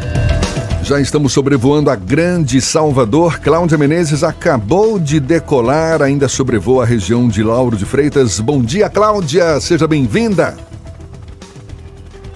Já 0.83 0.99
estamos 0.99 1.33
sobrevoando 1.33 1.91
a 1.91 1.95
grande 1.95 2.61
Salvador. 2.61 3.39
Cláudia 3.39 3.79
Menezes 3.79 4.25
acabou 4.25 4.99
de 4.99 5.21
decolar, 5.21 6.03
ainda 6.03 6.27
sobrevoa 6.27 6.83
a 6.83 6.87
região 6.87 7.29
de 7.29 7.43
Lauro 7.43 7.77
de 7.77 7.85
Freitas. 7.85 8.41
Bom 8.41 8.63
dia, 8.63 8.89
Cláudia, 8.89 9.61
seja 9.61 9.87
bem-vinda. 9.87 10.57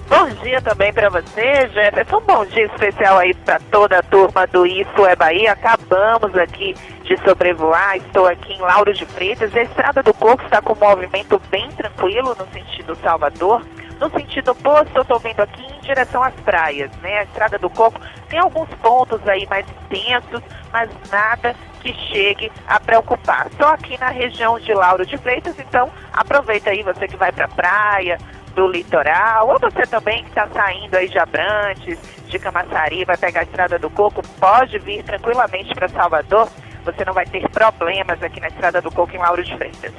Bom 0.07 0.29
dia 0.43 0.61
também 0.61 0.93
para 0.93 1.09
você, 1.09 1.67
Jefferson. 1.73 2.17
Um 2.17 2.21
bom 2.21 2.45
dia 2.45 2.65
especial 2.67 3.17
aí 3.17 3.33
para 3.33 3.59
toda 3.71 3.97
a 3.97 4.03
turma 4.03 4.45
do 4.47 4.65
Isso 4.65 5.05
é 5.05 5.15
Bahia. 5.15 5.51
Acabamos 5.51 6.33
aqui 6.37 6.75
de 7.03 7.17
sobrevoar, 7.23 7.97
estou 7.97 8.27
aqui 8.27 8.53
em 8.53 8.61
Lauro 8.61 8.93
de 8.93 9.05
Freitas. 9.05 9.53
A 9.55 9.63
Estrada 9.63 10.01
do 10.01 10.13
Coco 10.13 10.43
está 10.43 10.61
com 10.61 10.73
um 10.73 10.87
movimento 10.87 11.41
bem 11.49 11.67
tranquilo 11.71 12.35
no 12.39 12.47
sentido 12.53 12.95
Salvador. 13.03 13.63
No 13.99 14.09
sentido 14.09 14.51
oposto, 14.51 14.91
eu 14.95 15.01
estou 15.01 15.19
vendo 15.19 15.39
aqui 15.41 15.61
em 15.61 15.79
direção 15.81 16.21
às 16.21 16.33
praias, 16.41 16.91
né? 16.97 17.19
A 17.19 17.23
Estrada 17.23 17.57
do 17.57 17.69
Coco 17.69 17.99
tem 18.27 18.39
alguns 18.39 18.69
pontos 18.81 19.25
aí 19.27 19.47
mais 19.47 19.65
intensos, 19.69 20.41
mas 20.71 20.89
nada 21.11 21.55
que 21.81 21.93
chegue 21.93 22.51
a 22.67 22.79
preocupar. 22.79 23.47
Só 23.57 23.73
aqui 23.73 23.97
na 23.97 24.09
região 24.09 24.59
de 24.59 24.73
Lauro 24.73 25.05
de 25.05 25.17
Freitas, 25.17 25.57
então 25.59 25.89
aproveita 26.11 26.71
aí 26.71 26.83
você 26.83 27.07
que 27.07 27.15
vai 27.15 27.31
para 27.31 27.45
a 27.45 27.49
praia, 27.49 28.17
do 28.55 28.67
litoral, 28.67 29.49
ou 29.49 29.59
você 29.59 29.85
também 29.85 30.23
que 30.23 30.29
está 30.29 30.47
saindo 30.47 30.95
aí 30.95 31.09
de 31.09 31.19
Abrantes, 31.19 31.99
de 32.27 32.39
Camaçari, 32.39 33.03
vai 33.03 33.17
pegar 33.17 33.41
a 33.41 33.43
Estrada 33.43 33.77
do 33.77 33.89
Coco, 33.89 34.21
pode 34.39 34.79
vir 34.79 35.03
tranquilamente 35.03 35.75
para 35.75 35.89
Salvador. 35.89 36.49
Você 36.85 37.03
não 37.03 37.13
vai 37.13 37.25
ter 37.25 37.47
problemas 37.49 38.21
aqui 38.23 38.39
na 38.39 38.47
Estrada 38.47 38.81
do 38.81 38.91
Coco 38.91 39.13
em 39.15 39.19
Lauro 39.19 39.43
de 39.43 39.55
Freitas. 39.57 39.93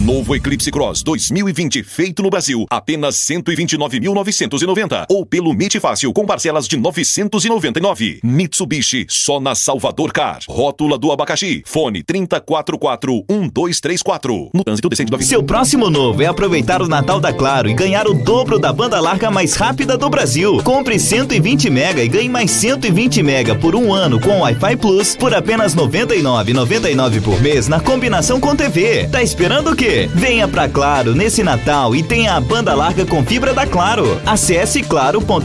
Novo 0.04 0.36
Eclipse 0.36 0.70
Cross 0.70 1.02
2020, 1.02 1.82
feito 1.82 2.22
no 2.22 2.28
Brasil, 2.28 2.66
apenas 2.68 3.16
129.990. 3.20 5.06
Ou 5.08 5.24
pelo 5.24 5.54
MIT 5.54 5.80
Fácil, 5.80 6.12
com 6.12 6.26
parcelas 6.26 6.68
de 6.68 6.76
999. 6.76 8.20
Mitsubishi, 8.22 9.06
só 9.08 9.40
na 9.40 9.54
Salvador 9.54 10.12
Car. 10.12 10.40
Rótula 10.46 10.98
do 10.98 11.10
abacaxi. 11.10 11.62
Fone 11.64 12.02
3044-1234. 12.02 14.50
No 14.52 14.62
trânsito 14.62 14.90
decente 14.90 15.14
avião. 15.14 15.26
Seu 15.26 15.42
próximo 15.42 15.88
novo 15.88 16.22
é 16.22 16.26
aproveitar 16.26 16.82
o 16.82 16.88
Natal 16.88 17.18
da 17.18 17.32
Claro 17.32 17.70
e 17.70 17.72
ganhar 17.72 18.06
o 18.06 18.12
dobro 18.12 18.58
da 18.58 18.74
banda 18.74 19.00
larga 19.00 19.30
mais 19.30 19.54
rápida 19.54 19.96
do 19.96 20.10
Brasil. 20.10 20.62
Compre 20.62 20.98
120 20.98 21.70
mega 21.70 22.04
e 22.04 22.08
ganhe 22.08 22.28
mais 22.28 22.50
120 22.50 23.22
mega 23.22 23.54
por 23.54 23.74
um 23.74 23.94
ano 23.94 24.20
com 24.20 24.40
Wi-Fi 24.40 24.76
Plus 24.76 25.16
por 25.16 25.32
apenas 25.32 25.72
R$ 25.72 25.80
99,99 25.80 27.22
por 27.22 27.40
mês 27.40 27.68
na 27.68 27.80
combinação 27.80 28.38
com 28.38 28.54
TV. 28.54 29.08
Tá 29.08 29.22
esperando 29.22 29.70
o 29.70 29.76
quê? 29.76 29.93
Venha 30.14 30.48
pra 30.48 30.68
Claro 30.68 31.14
nesse 31.14 31.42
Natal 31.42 31.94
e 31.94 32.02
tenha 32.02 32.34
a 32.34 32.40
banda 32.40 32.74
larga 32.74 33.04
com 33.04 33.24
fibra 33.24 33.52
da 33.54 33.66
Claro. 33.66 34.20
Acesse 34.26 34.82
claro.com.br. 34.82 35.44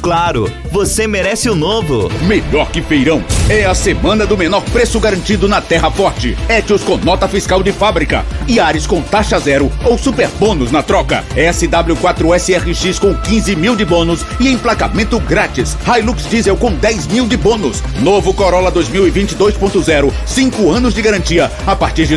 Claro, 0.00 0.50
você 0.70 1.06
merece 1.06 1.48
o 1.48 1.54
novo. 1.54 2.10
Melhor 2.22 2.70
que 2.70 2.82
feirão 2.82 3.22
é 3.48 3.64
a 3.64 3.74
semana 3.74 4.26
do 4.26 4.36
menor 4.36 4.62
preço 4.64 4.98
garantido 5.00 5.48
na 5.48 5.60
Terra 5.60 5.90
Forte. 5.90 6.36
Etios 6.48 6.82
com 6.82 6.96
nota 6.96 7.28
fiscal 7.28 7.62
de 7.62 7.72
fábrica. 7.72 8.24
E 8.48 8.58
Ares 8.58 8.86
com 8.86 9.00
taxa 9.02 9.38
zero 9.38 9.70
ou 9.84 9.98
super 9.98 10.28
bônus 10.38 10.72
na 10.72 10.82
troca. 10.82 11.24
SW4SRX 11.36 12.98
com 12.98 13.14
15 13.14 13.56
mil 13.56 13.76
de 13.76 13.84
bônus 13.84 14.24
e 14.38 14.48
emplacamento 14.48 15.18
grátis. 15.20 15.76
Hilux 15.86 16.28
Diesel 16.28 16.56
com 16.56 16.72
10 16.72 17.06
mil 17.08 17.26
de 17.26 17.36
bônus. 17.36 17.82
Novo 18.00 18.32
Corolla 18.32 18.72
2022.0, 18.72 20.12
5 20.26 20.70
anos 20.70 20.94
de 20.94 21.02
garantia 21.02 21.50
a 21.66 21.76
partir 21.76 22.06
de 22.06 22.16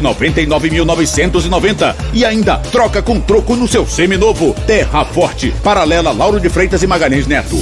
99.990. 0.95 1.95
E 2.13 2.25
ainda 2.25 2.58
troca 2.58 3.01
com 3.01 3.19
troco 3.19 3.56
no 3.56 3.67
seu 3.67 3.88
seminovo. 3.88 4.56
Terra 4.65 5.06
Forte, 5.06 5.53
paralela 5.63 6.12
Lauro 6.12 6.39
de 6.39 6.49
Freitas 6.49 6.84
e 6.84 6.88
Magalhães 6.88 7.27
Neto. 7.27 7.56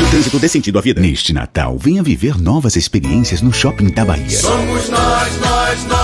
No 0.00 0.10
trânsito 0.10 0.38
dê 0.38 0.48
sentido 0.48 0.78
à 0.78 0.82
vida. 0.82 1.00
Neste 1.00 1.32
Natal, 1.32 1.76
venha 1.78 2.02
viver 2.02 2.40
novas 2.40 2.76
experiências 2.76 3.40
no 3.40 3.52
Shopping 3.52 3.90
da 3.90 4.04
Bahia. 4.04 4.28
Somos 4.30 4.88
nós, 4.88 5.40
nós, 5.40 5.84
nós 5.86 5.99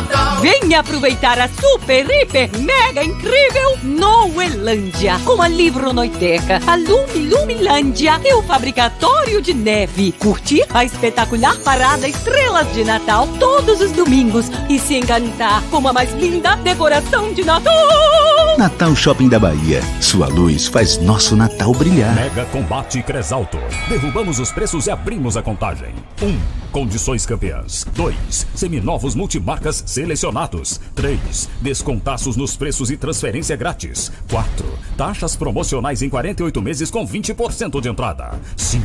Natal. 0.00 0.40
Venha 0.40 0.80
aproveitar 0.80 1.38
a 1.38 1.48
super, 1.48 2.06
hiper, 2.10 2.50
mega 2.58 3.04
incrível 3.04 3.78
Noelândia, 3.82 5.18
com 5.24 5.42
a 5.42 5.48
Livronoiteca, 5.48 6.60
a 6.66 6.76
Lumi 6.76 7.28
Lumilândia 7.28 8.20
e 8.24 8.34
o 8.34 8.42
Fabricatório 8.42 9.42
de 9.42 9.52
Neve. 9.52 10.12
Curtir 10.12 10.64
a 10.72 10.84
espetacular 10.84 11.56
parada 11.58 12.08
Estrelas 12.08 12.72
de 12.72 12.84
Natal 12.84 13.28
todos 13.38 13.80
os 13.80 13.92
domingos 13.92 14.46
e 14.68 14.78
se 14.78 14.96
encantar 14.96 15.62
com 15.70 15.86
a 15.86 15.92
mais 15.92 16.12
linda 16.14 16.56
decoração 16.56 17.32
de 17.32 17.44
Natal. 17.44 18.20
Natal 18.60 18.94
Shopping 18.94 19.28
da 19.28 19.38
Bahia. 19.38 19.80
Sua 20.02 20.26
luz 20.26 20.66
faz 20.66 20.98
nosso 20.98 21.34
Natal 21.34 21.72
brilhar. 21.72 22.14
Mega 22.14 22.44
Combate 22.46 23.02
Cresalto. 23.02 23.58
Derrubamos 23.88 24.38
os 24.38 24.52
preços 24.52 24.86
e 24.86 24.90
abrimos 24.90 25.36
a 25.36 25.42
contagem. 25.42 25.94
1. 26.20 26.26
Um, 26.26 26.38
condições 26.70 27.24
campeãs. 27.24 27.86
2. 27.94 28.46
Seminovos 28.54 29.14
multimarcas 29.14 29.82
selecionados. 29.90 30.80
3. 30.94 31.48
Descontaços 31.60 32.36
nos 32.36 32.56
preços 32.56 32.90
e 32.90 32.96
transferência 32.96 33.56
grátis. 33.56 34.10
4. 34.30 34.66
Taxas 34.96 35.36
promocionais 35.36 36.02
em 36.02 36.08
48 36.08 36.62
meses 36.62 36.90
com 36.90 37.06
20% 37.06 37.80
de 37.80 37.88
entrada. 37.88 38.38
5. 38.56 38.84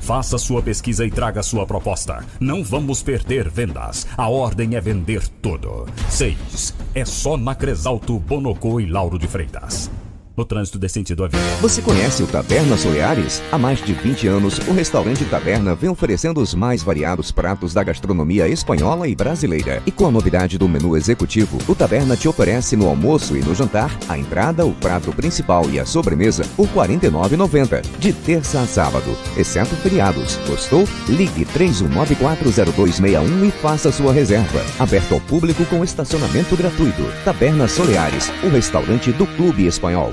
Faça 0.00 0.38
sua 0.38 0.62
pesquisa 0.62 1.04
e 1.04 1.10
traga 1.10 1.42
sua 1.42 1.66
proposta. 1.66 2.24
Não 2.38 2.62
vamos 2.62 3.02
perder 3.02 3.48
vendas. 3.48 4.06
A 4.16 4.28
ordem 4.28 4.76
é 4.76 4.80
vender 4.80 5.26
tudo. 5.42 5.86
6. 6.08 6.74
É 6.94 7.04
só 7.04 7.36
na 7.36 7.54
Cresalto, 7.54 8.18
Bonocô 8.18 8.80
e 8.80 8.86
Lauro 8.86 9.18
de 9.18 9.26
Freitas 9.26 9.90
no 10.36 10.44
trânsito 10.44 10.78
desse 10.78 10.94
sentido 10.94 11.24
à 11.24 11.28
vida. 11.28 11.42
Você 11.60 11.82
conhece 11.82 12.22
o 12.22 12.26
Taberna 12.26 12.76
Soleares? 12.76 13.42
Há 13.52 13.58
mais 13.58 13.84
de 13.84 13.92
20 13.92 14.26
anos, 14.26 14.58
o 14.66 14.72
restaurante 14.72 15.24
Taberna 15.24 15.74
vem 15.74 15.90
oferecendo 15.90 16.40
os 16.40 16.54
mais 16.54 16.82
variados 16.82 17.30
pratos 17.30 17.72
da 17.72 17.82
gastronomia 17.82 18.48
espanhola 18.48 19.08
e 19.08 19.14
brasileira. 19.14 19.82
E 19.86 19.92
com 19.92 20.06
a 20.06 20.10
novidade 20.10 20.58
do 20.58 20.68
menu 20.68 20.96
executivo, 20.96 21.58
o 21.68 21.74
Taberna 21.74 22.16
te 22.16 22.28
oferece 22.28 22.76
no 22.76 22.88
almoço 22.88 23.36
e 23.36 23.40
no 23.40 23.54
jantar 23.54 23.96
a 24.08 24.18
entrada, 24.18 24.66
o 24.66 24.72
prato 24.72 25.12
principal 25.12 25.68
e 25.70 25.78
a 25.78 25.86
sobremesa 25.86 26.44
por 26.56 26.66
R$ 26.68 26.98
49,90, 26.98 27.82
de 27.98 28.12
terça 28.12 28.60
a 28.60 28.66
sábado, 28.66 29.16
exceto 29.36 29.74
feriados. 29.76 30.38
Gostou? 30.48 30.84
Ligue 31.08 31.44
31940261 31.46 33.48
e 33.48 33.50
faça 33.50 33.92
sua 33.92 34.12
reserva. 34.12 34.64
Aberto 34.78 35.14
ao 35.14 35.20
público 35.20 35.64
com 35.66 35.84
estacionamento 35.84 36.56
gratuito. 36.56 37.02
Taberna 37.24 37.68
Soleares, 37.68 38.30
o 38.42 38.48
restaurante 38.48 39.12
do 39.12 39.26
Clube 39.26 39.66
Espanhol. 39.66 40.10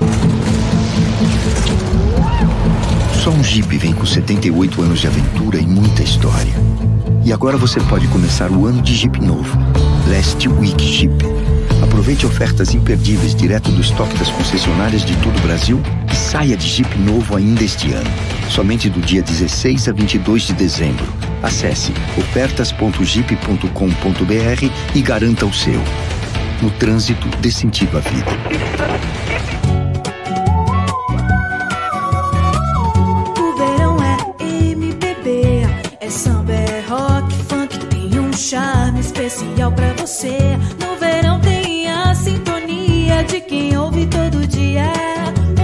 Só 3.22 3.30
um 3.30 3.44
Jeep 3.44 3.78
vem 3.78 3.92
com 3.92 4.04
78 4.04 4.82
anos 4.82 5.00
de 5.00 5.06
aventura 5.06 5.58
e 5.58 5.66
muita 5.66 6.02
história. 6.02 6.52
E 7.24 7.32
agora 7.32 7.56
você 7.56 7.78
pode 7.82 8.08
começar 8.08 8.50
o 8.50 8.66
ano 8.66 8.82
de 8.82 8.94
Jeep 8.94 9.20
novo. 9.20 9.56
Last 10.08 10.48
Week 10.48 10.84
Jeep. 10.84 11.24
Aproveite 11.82 12.26
ofertas 12.26 12.74
imperdíveis 12.74 13.32
direto 13.32 13.70
do 13.70 13.80
estoque 13.80 14.18
das 14.18 14.28
concessionárias 14.28 15.04
de 15.04 15.14
todo 15.18 15.38
o 15.38 15.42
Brasil 15.42 15.80
e 16.10 16.16
saia 16.16 16.56
de 16.56 16.66
Jeep 16.66 16.98
novo 16.98 17.36
ainda 17.36 17.62
este 17.62 17.92
ano. 17.92 18.10
Somente 18.50 18.90
do 18.90 19.00
dia 19.00 19.22
16 19.22 19.88
a 19.88 19.92
22 19.92 20.42
de 20.42 20.54
dezembro. 20.54 21.06
Acesse 21.42 21.92
ofertas.jeep.com.br 22.18 24.70
e 24.94 25.00
garanta 25.00 25.46
o 25.46 25.52
seu. 25.52 25.80
No 26.60 26.70
trânsito, 26.72 27.28
dê 27.40 27.50
sentido 27.50 27.98
à 27.98 28.00
vida. 28.00 28.32
Charme 38.52 39.00
especial 39.00 39.72
pra 39.72 39.94
você. 39.94 40.36
No 40.78 40.96
verão 40.96 41.40
tem 41.40 41.88
a 41.88 42.14
sintonia 42.14 43.24
de 43.24 43.40
quem 43.40 43.74
ouve 43.78 44.06
todo 44.06 44.46
dia. 44.46 44.92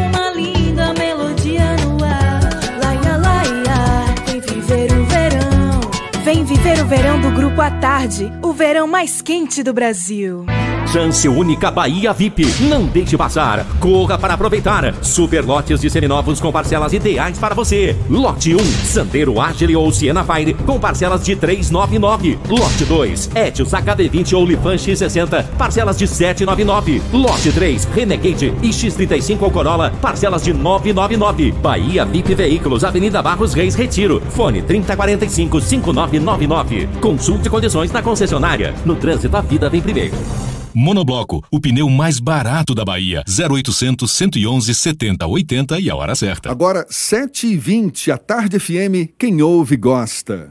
Uma 0.09 0.31
linda 0.31 0.95
melodia 0.95 1.77
no 1.83 2.03
ar. 2.03 2.41
Laia, 2.83 3.17
laia, 3.19 4.15
vem 4.27 4.41
viver 4.41 4.93
o 4.93 5.05
verão. 5.05 5.81
Vem 6.25 6.45
viver 6.45 6.81
o 6.81 6.87
verão 6.87 7.21
do 7.21 7.31
Grupo 7.33 7.61
à 7.61 7.71
Tarde, 7.71 8.33
o 8.43 8.55
verão 8.55 8.87
mais 8.87 9.21
quente 9.21 9.63
do 9.63 9.75
Brasil. 9.75 10.47
Chance 10.93 11.29
única 11.29 11.71
Bahia 11.71 12.15
VIP. 12.15 12.47
Não 12.63 12.87
deixe 12.87 13.15
passar. 13.15 13.63
Corra 13.79 14.17
para 14.17 14.33
aproveitar. 14.33 14.95
Super 15.03 15.45
lotes 15.45 15.83
de 15.83 15.91
seminovos 15.91 16.41
com 16.41 16.51
parcelas 16.51 16.95
ideais 16.95 17.39
para 17.39 17.55
você. 17.55 17.95
Lote 18.09 18.55
1, 18.55 18.59
Sandero 18.87 19.39
Agile 19.39 19.77
ou 19.77 19.93
Siena 19.93 20.25
Fire 20.25 20.55
com 20.55 20.81
parcelas 20.81 21.23
de 21.23 21.37
399. 21.37 22.39
Lote 22.49 22.87
2, 22.87 23.31
Etios 23.35 23.73
HD20 23.73 24.33
ou 24.33 24.47
Lifan 24.47 24.77
X60, 24.77 25.45
parcelas 25.59 25.99
de 25.99 26.07
799. 26.07 27.03
Lote 27.13 27.53
3, 27.53 27.85
Renegade 27.95 28.55
e 28.63 28.69
X35 28.71 29.43
ou 29.43 29.51
Corolla, 29.51 29.93
parcelas 30.01 30.43
de 30.43 30.55
999. 30.55 31.53
Bahia 31.53 32.07
VIP 32.07 32.35
Veículos, 32.35 32.83
Avenida 32.83 33.21
Barros 33.21 33.53
Reis 33.53 33.75
Retiro. 33.75 34.23
Fone 34.31 34.63
3045 34.63 35.61
5999. 35.61 36.89
Consulte 36.99 37.51
condições 37.51 37.93
na 37.93 38.01
concessionária. 38.01 38.75
No 38.87 38.97
trânsito, 38.97 39.37
a 39.37 39.43
vida 39.43 39.69
vem 39.69 39.83
primeiro. 39.83 40.15
Monobloco, 40.75 41.45
o 41.51 41.61
pneu 41.61 41.89
mais 41.89 42.19
barato 42.19 42.75
da 42.75 42.85
Bahia. 42.85 43.23
0800 43.29 44.11
111 44.11 44.75
70 44.75 45.27
80 45.27 45.81
e 45.81 45.91
a 45.91 45.97
hora 45.97 46.15
certa. 46.15 46.51
Agora, 46.51 46.87
7h20, 46.89 48.13
a 48.13 48.19
Tarde 48.19 48.59
FM, 48.59 49.13
quem 49.19 49.43
ouve 49.43 49.77
gosta. 49.77 50.51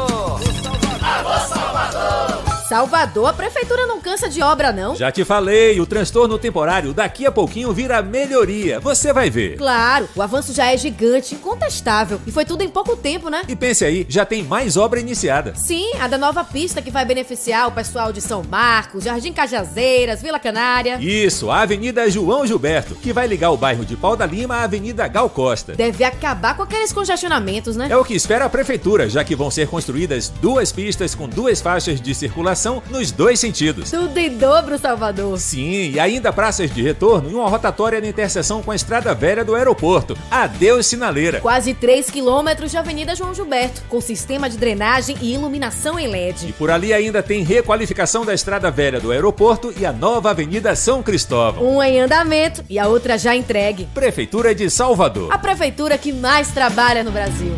Salvador, 2.71 3.27
a 3.27 3.33
prefeitura 3.33 3.85
não 3.85 3.99
cansa 3.99 4.29
de 4.29 4.41
obra, 4.41 4.71
não? 4.71 4.95
Já 4.95 5.11
te 5.11 5.25
falei, 5.25 5.77
o 5.81 5.85
transtorno 5.85 6.39
temporário 6.39 6.93
daqui 6.93 7.25
a 7.25 7.31
pouquinho 7.31 7.73
vira 7.73 8.01
melhoria. 8.01 8.79
Você 8.79 9.11
vai 9.11 9.29
ver. 9.29 9.57
Claro, 9.57 10.07
o 10.15 10.21
avanço 10.21 10.53
já 10.53 10.71
é 10.71 10.77
gigante, 10.77 11.35
incontestável. 11.35 12.21
E 12.25 12.31
foi 12.31 12.45
tudo 12.45 12.63
em 12.63 12.69
pouco 12.69 12.95
tempo, 12.95 13.29
né? 13.29 13.41
E 13.45 13.57
pense 13.57 13.83
aí, 13.83 14.05
já 14.07 14.23
tem 14.23 14.41
mais 14.41 14.77
obra 14.77 15.01
iniciada. 15.01 15.53
Sim, 15.53 15.97
a 15.99 16.07
da 16.07 16.17
nova 16.17 16.45
pista 16.45 16.81
que 16.81 16.89
vai 16.89 17.03
beneficiar 17.03 17.67
o 17.67 17.73
pessoal 17.73 18.13
de 18.13 18.21
São 18.21 18.41
Marcos, 18.41 19.03
Jardim 19.03 19.33
Cajazeiras, 19.33 20.21
Vila 20.21 20.39
Canária. 20.39 20.97
Isso, 21.01 21.51
a 21.51 21.63
Avenida 21.63 22.09
João 22.09 22.47
Gilberto, 22.47 22.95
que 22.95 23.11
vai 23.11 23.27
ligar 23.27 23.51
o 23.51 23.57
bairro 23.57 23.83
de 23.83 23.97
Pau 23.97 24.15
da 24.15 24.25
Lima 24.25 24.55
à 24.55 24.63
Avenida 24.63 25.09
Gal 25.09 25.29
Costa. 25.29 25.73
Deve 25.73 26.05
acabar 26.05 26.55
com 26.55 26.63
aqueles 26.63 26.93
congestionamentos, 26.93 27.75
né? 27.75 27.89
É 27.91 27.97
o 27.97 28.05
que 28.05 28.13
espera 28.13 28.45
a 28.45 28.49
prefeitura, 28.49 29.09
já 29.09 29.25
que 29.25 29.35
vão 29.35 29.51
ser 29.51 29.67
construídas 29.67 30.29
duas 30.41 30.71
pistas 30.71 31.13
com 31.13 31.27
duas 31.27 31.59
faixas 31.59 31.99
de 31.99 32.15
circulação 32.15 32.60
nos 32.89 33.11
dois 33.11 33.39
sentidos. 33.39 33.89
Tudo 33.89 34.17
em 34.17 34.37
dobro, 34.37 34.77
Salvador. 34.77 35.37
Sim, 35.39 35.91
e 35.91 35.99
ainda 35.99 36.31
praças 36.31 36.71
de 36.71 36.81
retorno 36.81 37.29
e 37.31 37.33
uma 37.33 37.49
rotatória 37.49 37.99
na 37.99 38.07
interseção 38.07 38.61
com 38.61 38.71
a 38.71 38.75
estrada 38.75 39.13
velha 39.15 39.43
do 39.43 39.55
aeroporto. 39.55 40.17
Adeus, 40.29 40.85
sinaleira. 40.85 41.39
Quase 41.39 41.73
3 41.73 42.11
quilômetros 42.11 42.69
de 42.71 42.77
Avenida 42.77 43.15
João 43.15 43.33
Gilberto, 43.33 43.81
com 43.89 43.99
sistema 43.99 44.49
de 44.49 44.57
drenagem 44.57 45.17
e 45.21 45.33
iluminação 45.33 45.97
em 45.97 46.07
LED. 46.07 46.49
E 46.49 46.53
por 46.53 46.69
ali 46.69 46.93
ainda 46.93 47.23
tem 47.23 47.43
requalificação 47.43 48.25
da 48.25 48.33
estrada 48.33 48.69
velha 48.69 48.99
do 48.99 49.11
aeroporto 49.11 49.73
e 49.77 49.85
a 49.85 49.91
nova 49.91 50.29
Avenida 50.29 50.75
São 50.75 51.01
Cristóvão. 51.01 51.63
Uma 51.63 51.87
em 51.87 51.99
andamento 51.99 52.63
e 52.69 52.77
a 52.77 52.87
outra 52.87 53.17
já 53.17 53.35
entregue. 53.35 53.87
Prefeitura 53.93 54.53
de 54.53 54.69
Salvador. 54.69 55.31
A 55.31 55.37
prefeitura 55.37 55.97
que 55.97 56.13
mais 56.13 56.49
trabalha 56.49 57.03
no 57.03 57.11
Brasil. 57.11 57.53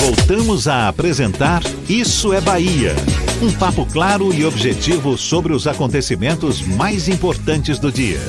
Voltamos 0.00 0.68
a 0.68 0.88
apresentar 0.88 1.60
Isso 1.88 2.32
é 2.32 2.40
Bahia. 2.40 2.94
Um 3.42 3.52
papo 3.52 3.84
claro 3.84 4.32
e 4.32 4.44
objetivo 4.44 5.18
sobre 5.18 5.52
os 5.52 5.66
acontecimentos 5.66 6.62
mais 6.62 7.08
importantes 7.08 7.78
do 7.78 7.90
dia. 7.90 8.20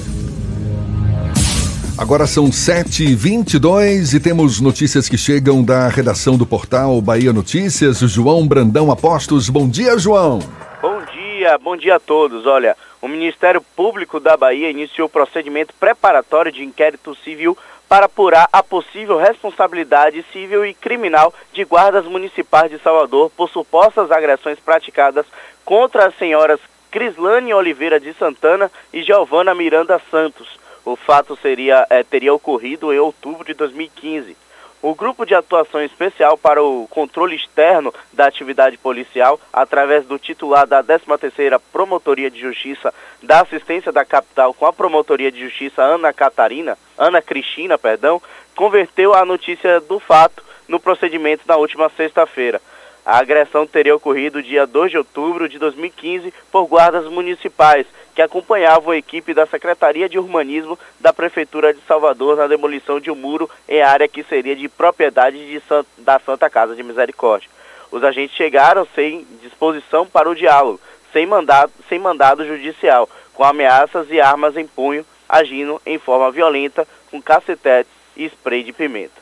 Agora 1.95 2.25
são 2.25 2.49
7h22 2.49 4.15
e 4.15 4.19
temos 4.19 4.59
notícias 4.59 5.07
que 5.07 5.17
chegam 5.17 5.63
da 5.63 5.87
redação 5.87 6.37
do 6.37 6.45
portal 6.45 6.99
Bahia 7.01 7.31
Notícias. 7.31 7.99
João 7.99 8.47
Brandão 8.47 8.91
Apostos. 8.91 9.47
Bom 9.47 9.69
dia, 9.69 9.97
João. 9.97 10.39
Bom 10.81 11.01
dia, 11.13 11.57
bom 11.59 11.77
dia 11.77 11.97
a 11.97 11.99
todos. 11.99 12.45
Olha, 12.47 12.75
o 13.01 13.07
Ministério 13.07 13.61
Público 13.75 14.19
da 14.19 14.35
Bahia 14.35 14.71
iniciou 14.71 15.07
procedimento 15.07 15.73
preparatório 15.79 16.51
de 16.51 16.63
inquérito 16.63 17.15
civil 17.23 17.57
para 17.89 18.05
apurar 18.05 18.47
a 18.53 18.61
possível 18.61 19.17
responsabilidade 19.17 20.23
civil 20.31 20.63
e 20.63 20.75
criminal 20.75 21.33
de 21.51 21.65
guardas 21.65 22.05
municipais 22.05 22.69
de 22.69 22.77
Salvador 22.77 23.31
por 23.35 23.49
supostas 23.49 24.11
agressões 24.11 24.59
praticadas 24.59 25.25
contra 25.65 26.05
as 26.05 26.15
senhoras 26.15 26.59
Crislane 26.91 27.53
Oliveira 27.53 27.99
de 27.99 28.13
Santana 28.13 28.71
e 28.93 29.01
Giovana 29.01 29.55
Miranda 29.55 29.99
Santos. 30.11 30.59
O 30.85 30.95
fato 30.95 31.35
seria, 31.41 31.85
eh, 31.89 32.03
teria 32.03 32.33
ocorrido 32.33 32.93
em 32.93 32.99
outubro 32.99 33.43
de 33.43 33.53
2015. 33.53 34.37
O 34.81 34.95
Grupo 34.95 35.25
de 35.25 35.35
Atuação 35.35 35.83
Especial 35.83 36.37
para 36.37 36.63
o 36.63 36.87
Controle 36.87 37.35
Externo 37.35 37.93
da 38.13 38.27
Atividade 38.27 38.77
Policial, 38.77 39.37
através 39.51 40.05
do 40.05 40.17
titular 40.17 40.65
da 40.65 40.81
13ª 40.81 41.59
Promotoria 41.69 42.31
de 42.31 42.39
Justiça 42.39 42.93
da 43.21 43.41
Assistência 43.41 43.91
da 43.91 44.05
Capital 44.05 44.53
com 44.53 44.65
a 44.65 44.71
Promotoria 44.71 45.29
de 45.29 45.41
Justiça 45.41 45.81
Ana 45.81 46.13
Catarina, 46.13 46.77
Ana 46.97 47.21
Cristina, 47.21 47.77
perdão, 47.77 48.21
converteu 48.55 49.13
a 49.13 49.25
notícia 49.25 49.81
do 49.81 49.99
fato 49.99 50.41
no 50.65 50.79
procedimento 50.79 51.43
na 51.45 51.57
última 51.57 51.89
sexta-feira. 51.89 52.61
A 53.05 53.17
agressão 53.17 53.67
teria 53.67 53.95
ocorrido 53.95 54.41
dia 54.41 54.65
2 54.65 54.91
de 54.91 54.97
outubro 54.97 55.49
de 55.49 55.59
2015 55.59 56.33
por 56.49 56.65
guardas 56.67 57.05
municipais 57.05 57.85
que 58.19 58.23
acompanhavam 58.23 58.91
a 58.91 58.97
equipe 58.97 59.33
da 59.33 59.45
Secretaria 59.45 60.09
de 60.09 60.19
Urbanismo 60.19 60.77
da 60.99 61.13
Prefeitura 61.13 61.73
de 61.73 61.79
Salvador 61.87 62.35
na 62.35 62.47
demolição 62.47 62.99
de 62.99 63.09
um 63.09 63.15
muro 63.15 63.49
em 63.65 63.81
área 63.81 64.09
que 64.09 64.23
seria 64.23 64.57
de 64.57 64.67
propriedade 64.67 65.37
de 65.37 65.61
San... 65.61 65.85
da 65.97 66.19
Santa 66.19 66.49
Casa 66.49 66.75
de 66.75 66.83
Misericórdia. 66.83 67.49
Os 67.89 68.03
agentes 68.03 68.35
chegaram 68.35 68.85
sem 68.93 69.25
disposição 69.41 70.05
para 70.05 70.29
o 70.29 70.35
diálogo, 70.35 70.81
sem 71.13 71.25
mandado, 71.25 71.71
sem 71.87 71.97
mandado 71.97 72.45
judicial, 72.45 73.07
com 73.33 73.45
ameaças 73.45 74.11
e 74.11 74.19
armas 74.19 74.57
em 74.57 74.67
punho, 74.67 75.05
agindo 75.29 75.81
em 75.85 75.97
forma 75.97 76.29
violenta 76.29 76.85
com 77.09 77.21
cacetetes 77.21 77.93
e 78.17 78.25
spray 78.25 78.63
de 78.63 78.73
pimenta. 78.73 79.21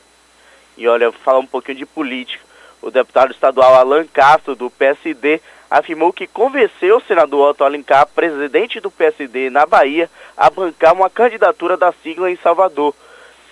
E 0.76 0.88
olha, 0.88 1.12
falar 1.12 1.38
um 1.38 1.46
pouquinho 1.46 1.78
de 1.78 1.86
política. 1.86 2.44
O 2.82 2.90
deputado 2.90 3.32
estadual 3.32 3.76
Alan 3.76 4.08
Castro, 4.08 4.56
do 4.56 4.72
PSD, 4.72 5.40
afirmou 5.70 6.14
que 6.14 6.28
convenceu 6.28 6.98
o 6.98 7.02
senador 7.02 7.52
Otto 7.52 7.64
Alencar, 7.64 8.08
presidente 8.08 8.80
do 8.80 8.90
PSD 8.90 9.50
na 9.50 9.66
Bahia, 9.66 10.10
a 10.36 10.50
bancar 10.50 10.94
uma 10.94 11.10
candidatura 11.10 11.76
da 11.76 11.92
sigla 11.92 12.32
em 12.32 12.38
Salvador. 12.38 12.94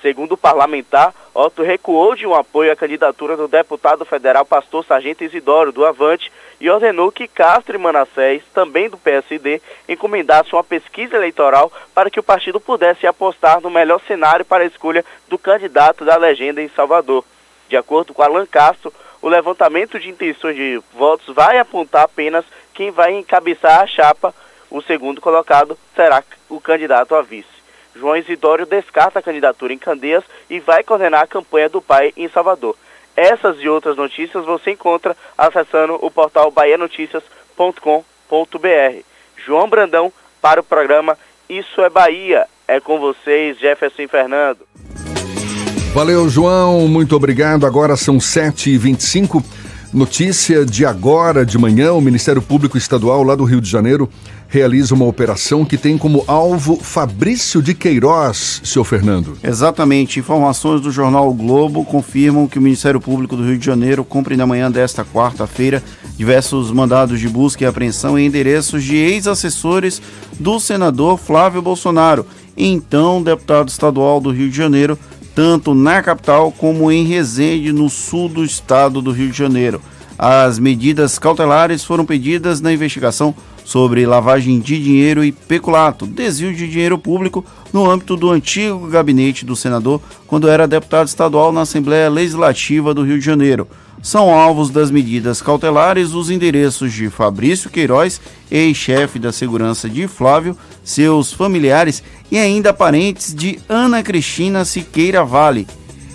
Segundo 0.02 0.34
o 0.34 0.38
parlamentar, 0.38 1.14
Otto 1.34 1.64
recuou 1.64 2.16
de 2.16 2.28
um 2.28 2.36
apoio 2.36 2.72
à 2.72 2.76
candidatura 2.76 3.36
do 3.36 3.48
deputado 3.48 4.06
federal 4.06 4.46
pastor 4.46 4.86
Sargento 4.86 5.24
Isidoro, 5.24 5.72
do 5.72 5.84
Avante, 5.84 6.32
e 6.62 6.70
ordenou 6.70 7.12
que 7.12 7.28
Castro 7.28 7.76
e 7.76 7.80
Manassés, 7.80 8.44
também 8.54 8.88
do 8.88 8.98
PSD, 8.98 9.62
encomendassem 9.90 10.54
uma 10.54 10.64
pesquisa 10.64 11.16
eleitoral 11.16 11.72
para 11.94 12.12
que 12.12 12.20
o 12.20 12.24
partido 12.24 12.60
pudesse 12.60 13.08
apostar 13.08 13.60
no 13.62 13.70
melhor 13.72 14.00
cenário 14.08 14.46
para 14.46 14.64
a 14.64 14.68
escolha 14.68 15.04
do 15.28 15.38
candidato 15.38 16.06
da 16.06 16.16
legenda 16.16 16.62
em 16.62 16.70
Salvador. 16.70 17.26
De 17.68 17.76
acordo 17.76 18.14
com 18.14 18.22
Alan 18.22 18.46
Castro, 18.46 18.94
o 19.26 19.28
levantamento 19.28 20.00
de 20.00 20.08
intenções 20.08 20.56
de 20.56 20.80
votos 20.94 21.34
vai 21.34 21.58
apontar 21.58 22.04
apenas 22.04 22.46
quem 22.76 22.92
vai 22.92 23.12
encabeçar 23.12 23.82
a 23.82 23.88
chapa. 23.88 24.32
O 24.70 24.84
segundo 24.84 25.20
colocado 25.20 25.76
será 25.96 26.24
o 26.48 26.62
candidato 26.62 27.16
a 27.16 27.24
vice. 27.24 27.50
João 27.96 28.16
Isidório 28.16 28.68
descarta 28.68 29.18
a 29.18 29.24
candidatura 29.24 29.74
em 29.74 29.80
Candeias 29.80 30.24
e 30.48 30.60
vai 30.60 30.84
coordenar 30.84 31.24
a 31.24 31.28
campanha 31.28 31.68
do 31.68 31.82
pai 31.82 32.14
em 32.16 32.30
Salvador. 32.30 32.78
Essas 33.16 33.60
e 33.60 33.68
outras 33.68 33.98
notícias 33.98 34.46
você 34.46 34.70
encontra 34.70 35.18
acessando 35.36 35.98
o 36.06 36.12
portal 36.12 36.52
baianoticias.com.br. 36.52 39.04
João 39.38 39.68
Brandão 39.68 40.14
para 40.40 40.62
o 40.62 40.64
programa 40.64 41.18
Isso 41.50 41.82
é 41.82 41.90
Bahia. 41.90 42.48
É 42.68 42.80
com 42.80 43.00
vocês, 43.00 43.58
Jefferson 43.58 44.08
Fernando. 44.08 44.68
Valeu, 45.96 46.28
João. 46.28 46.90
Muito 46.90 47.16
obrigado. 47.16 47.66
Agora 47.66 47.96
são 47.96 48.18
7h25. 48.18 49.42
Notícia 49.94 50.66
de 50.66 50.86
agora 50.86 51.46
de 51.46 51.58
manhã: 51.58 51.94
o 51.94 52.02
Ministério 52.02 52.42
Público 52.42 52.78
Estadual 52.78 53.24
lá 53.24 53.34
do 53.34 53.46
Rio 53.46 53.62
de 53.62 53.70
Janeiro 53.70 54.10
realiza 54.50 54.94
uma 54.94 55.06
operação 55.06 55.64
que 55.64 55.78
tem 55.78 55.98
como 55.98 56.26
alvo 56.28 56.76
Fabrício 56.76 57.62
de 57.62 57.74
Queiroz, 57.74 58.60
seu 58.66 58.84
Fernando. 58.84 59.38
Exatamente. 59.42 60.20
Informações 60.20 60.82
do 60.82 60.92
jornal 60.92 61.30
o 61.30 61.34
Globo 61.34 61.86
confirmam 61.86 62.46
que 62.46 62.60
o 62.60 62.62
Ministério 62.62 63.00
Público 63.00 63.38
do 63.38 63.46
Rio 63.46 63.58
de 63.58 63.66
Janeiro 63.66 64.04
cumpre 64.04 64.36
na 64.36 64.46
manhã 64.46 64.70
desta 64.70 65.06
quarta-feira 65.06 65.82
diversos 66.18 66.72
mandados 66.72 67.22
de 67.22 67.30
busca 67.30 67.64
e 67.64 67.68
apreensão 67.68 68.20
em 68.20 68.26
endereços 68.26 68.84
de 68.84 68.98
ex-assessores 68.98 70.02
do 70.38 70.60
senador 70.60 71.18
Flávio 71.18 71.62
Bolsonaro, 71.62 72.26
então 72.58 73.24
deputado 73.24 73.70
estadual 73.70 74.20
do 74.20 74.32
Rio 74.32 74.50
de 74.50 74.58
Janeiro, 74.58 74.98
tanto 75.36 75.76
na 75.76 76.02
capital 76.02 76.50
como 76.50 76.90
em 76.90 77.04
Resende, 77.04 77.74
no 77.74 77.90
sul 77.90 78.30
do 78.30 78.44
estado 78.44 79.02
do 79.02 79.12
Rio 79.12 79.30
de 79.30 79.38
Janeiro. 79.38 79.82
As 80.18 80.58
medidas 80.58 81.20
cautelares 81.20 81.84
foram 81.84 82.06
pedidas 82.06 82.62
na 82.62 82.72
investigação 82.72 83.36
sobre 83.66 84.06
lavagem 84.06 84.60
de 84.62 84.82
dinheiro 84.82 85.26
e 85.26 85.34
peculato, 85.34 86.08
desvio 86.08 86.56
de 86.56 86.70
dinheiro 86.70 86.98
público 86.98 87.44
no 87.74 87.90
âmbito 87.90 88.16
do 88.16 88.32
antigo 88.32 88.88
gabinete 88.88 89.44
do 89.44 89.56
senador, 89.56 90.00
quando 90.26 90.48
era 90.48 90.68
deputado 90.68 91.08
estadual 91.08 91.52
na 91.52 91.62
Assembleia 91.62 92.10
Legislativa 92.10 92.94
do 92.94 93.04
Rio 93.04 93.20
de 93.20 93.26
Janeiro. 93.26 93.68
São 94.06 94.30
alvos 94.30 94.70
das 94.70 94.92
medidas 94.92 95.42
cautelares 95.42 96.14
os 96.14 96.30
endereços 96.30 96.94
de 96.94 97.10
Fabrício 97.10 97.72
Queiroz, 97.72 98.22
ex-chefe 98.52 99.18
da 99.18 99.32
segurança 99.32 99.90
de 99.90 100.08
Flávio, 100.08 100.56
seus 100.84 101.34
familiares 101.34 102.04
e 102.32 102.38
ainda 102.38 102.72
parentes 102.72 103.34
de 103.34 103.58
Ana 103.68 104.04
Cristina 104.04 104.64
Siqueira 104.64 105.26
Vale, 105.26 105.66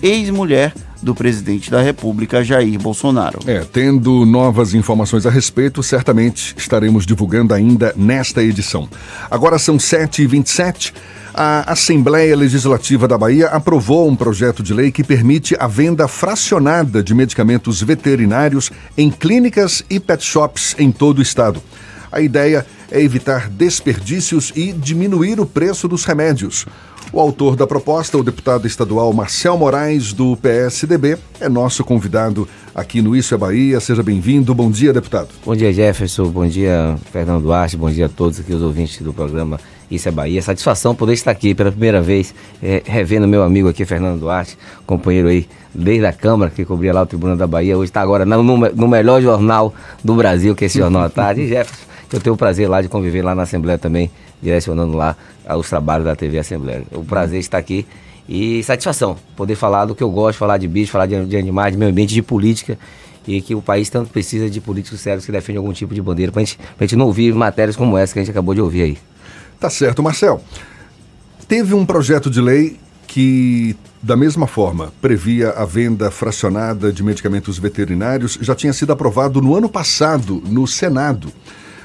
ex-mulher 0.00 0.72
do 1.02 1.16
presidente 1.16 1.68
da 1.68 1.82
República, 1.82 2.44
Jair 2.44 2.78
Bolsonaro. 2.78 3.40
É, 3.44 3.64
tendo 3.72 4.24
novas 4.24 4.72
informações 4.72 5.26
a 5.26 5.30
respeito, 5.30 5.82
certamente 5.82 6.54
estaremos 6.56 7.04
divulgando 7.04 7.52
ainda 7.52 7.92
nesta 7.96 8.40
edição. 8.40 8.88
Agora 9.28 9.58
são 9.58 9.78
7h27. 9.78 10.92
A 11.32 11.72
Assembleia 11.72 12.36
Legislativa 12.36 13.06
da 13.06 13.16
Bahia 13.16 13.46
aprovou 13.48 14.08
um 14.08 14.16
projeto 14.16 14.62
de 14.62 14.74
lei 14.74 14.90
que 14.90 15.04
permite 15.04 15.56
a 15.58 15.66
venda 15.68 16.08
fracionada 16.08 17.02
de 17.02 17.14
medicamentos 17.14 17.80
veterinários 17.82 18.70
em 18.98 19.10
clínicas 19.10 19.84
e 19.88 20.00
pet 20.00 20.24
shops 20.24 20.74
em 20.78 20.90
todo 20.90 21.20
o 21.20 21.22
estado. 21.22 21.62
A 22.10 22.20
ideia 22.20 22.66
é 22.90 23.00
evitar 23.00 23.48
desperdícios 23.48 24.52
e 24.56 24.72
diminuir 24.72 25.38
o 25.38 25.46
preço 25.46 25.86
dos 25.86 26.04
remédios. 26.04 26.66
O 27.12 27.20
autor 27.20 27.54
da 27.54 27.66
proposta, 27.66 28.18
o 28.18 28.22
deputado 28.22 28.66
estadual 28.66 29.12
Marcel 29.12 29.56
Moraes, 29.56 30.12
do 30.12 30.36
PSDB, 30.36 31.16
é 31.40 31.48
nosso 31.48 31.84
convidado 31.84 32.48
aqui 32.74 33.00
no 33.00 33.14
Isso 33.14 33.34
é 33.34 33.38
Bahia. 33.38 33.80
Seja 33.80 34.02
bem-vindo. 34.02 34.54
Bom 34.54 34.70
dia, 34.70 34.92
deputado. 34.92 35.28
Bom 35.44 35.54
dia, 35.54 35.72
Jefferson. 35.72 36.28
Bom 36.28 36.46
dia, 36.46 36.96
Fernando 37.12 37.42
Duarte. 37.42 37.76
Bom 37.76 37.90
dia 37.90 38.06
a 38.06 38.08
todos 38.08 38.40
aqui, 38.40 38.52
os 38.52 38.62
ouvintes 38.62 39.00
do 39.02 39.12
programa 39.12 39.58
Isso 39.90 40.08
é 40.08 40.12
Bahia. 40.12 40.40
Satisfação 40.40 40.94
poder 40.94 41.14
estar 41.14 41.30
aqui 41.30 41.54
pela 41.54 41.70
primeira 41.70 42.00
vez, 42.00 42.34
é, 42.62 42.82
revendo 42.84 43.26
meu 43.26 43.42
amigo 43.42 43.68
aqui, 43.68 43.84
Fernando 43.84 44.20
Duarte, 44.20 44.56
companheiro 44.86 45.28
aí 45.28 45.48
desde 45.74 46.06
a 46.06 46.12
Câmara, 46.12 46.50
que 46.50 46.64
cobria 46.64 46.92
lá 46.92 47.02
o 47.02 47.06
Tribunal 47.06 47.36
da 47.36 47.46
Bahia. 47.46 47.76
Hoje 47.76 47.90
está 47.90 48.00
agora 48.00 48.24
no, 48.24 48.42
no 48.42 48.88
melhor 48.88 49.20
jornal 49.20 49.74
do 50.04 50.14
Brasil, 50.14 50.54
que 50.54 50.64
é 50.64 50.66
esse 50.66 50.78
Jornal 50.78 51.02
à 51.02 51.10
Tarde. 51.10 51.42
E 51.42 51.48
Jefferson, 51.48 51.84
eu 52.12 52.20
tenho 52.20 52.34
o 52.34 52.38
prazer 52.38 52.68
lá 52.68 52.80
de 52.80 52.88
conviver 52.88 53.22
lá 53.22 53.34
na 53.34 53.42
Assembleia 53.42 53.78
também, 53.78 54.10
direcionando 54.40 54.96
lá 54.96 55.16
os 55.58 55.68
trabalhos 55.68 56.04
da 56.04 56.14
TV 56.14 56.38
Assembleia. 56.38 56.84
O 56.92 57.04
prazer 57.04 57.40
estar 57.40 57.58
aqui 57.58 57.84
e 58.28 58.62
satisfação 58.62 59.16
poder 59.36 59.56
falar 59.56 59.86
do 59.86 59.94
que 59.94 60.02
eu 60.02 60.10
gosto, 60.10 60.38
falar 60.38 60.56
de 60.56 60.68
bicho, 60.68 60.92
falar 60.92 61.06
de, 61.06 61.26
de 61.26 61.36
animais, 61.36 61.72
de 61.72 61.78
meio 61.78 61.90
ambiente, 61.90 62.14
de 62.14 62.22
política 62.22 62.78
e 63.26 63.40
que 63.40 63.54
o 63.54 63.62
país 63.62 63.90
tanto 63.90 64.10
precisa 64.10 64.48
de 64.48 64.60
políticos 64.60 65.00
sérios 65.00 65.26
que 65.26 65.32
defendem 65.32 65.58
algum 65.58 65.72
tipo 65.72 65.94
de 65.94 66.00
bandeira 66.00 66.32
para 66.32 66.40
gente, 66.40 66.58
a 66.78 66.84
gente 66.84 66.96
não 66.96 67.06
ouvir 67.06 67.34
matérias 67.34 67.76
como 67.76 67.96
essa 67.96 68.12
que 68.12 68.18
a 68.18 68.22
gente 68.22 68.30
acabou 68.30 68.54
de 68.54 68.60
ouvir 68.60 68.82
aí. 68.82 68.98
Tá 69.60 69.68
certo, 69.68 70.02
Marcel. 70.02 70.42
Teve 71.46 71.74
um 71.74 71.84
projeto 71.84 72.30
de 72.30 72.40
lei 72.40 72.80
que, 73.06 73.76
da 74.02 74.16
mesma 74.16 74.46
forma, 74.46 74.90
previa 75.02 75.50
a 75.50 75.66
venda 75.66 76.10
fracionada 76.10 76.90
de 76.90 77.02
medicamentos 77.02 77.58
veterinários, 77.58 78.38
já 78.40 78.54
tinha 78.54 78.72
sido 78.72 78.90
aprovado 78.90 79.42
no 79.42 79.54
ano 79.54 79.68
passado 79.68 80.42
no 80.46 80.66
Senado. 80.66 81.30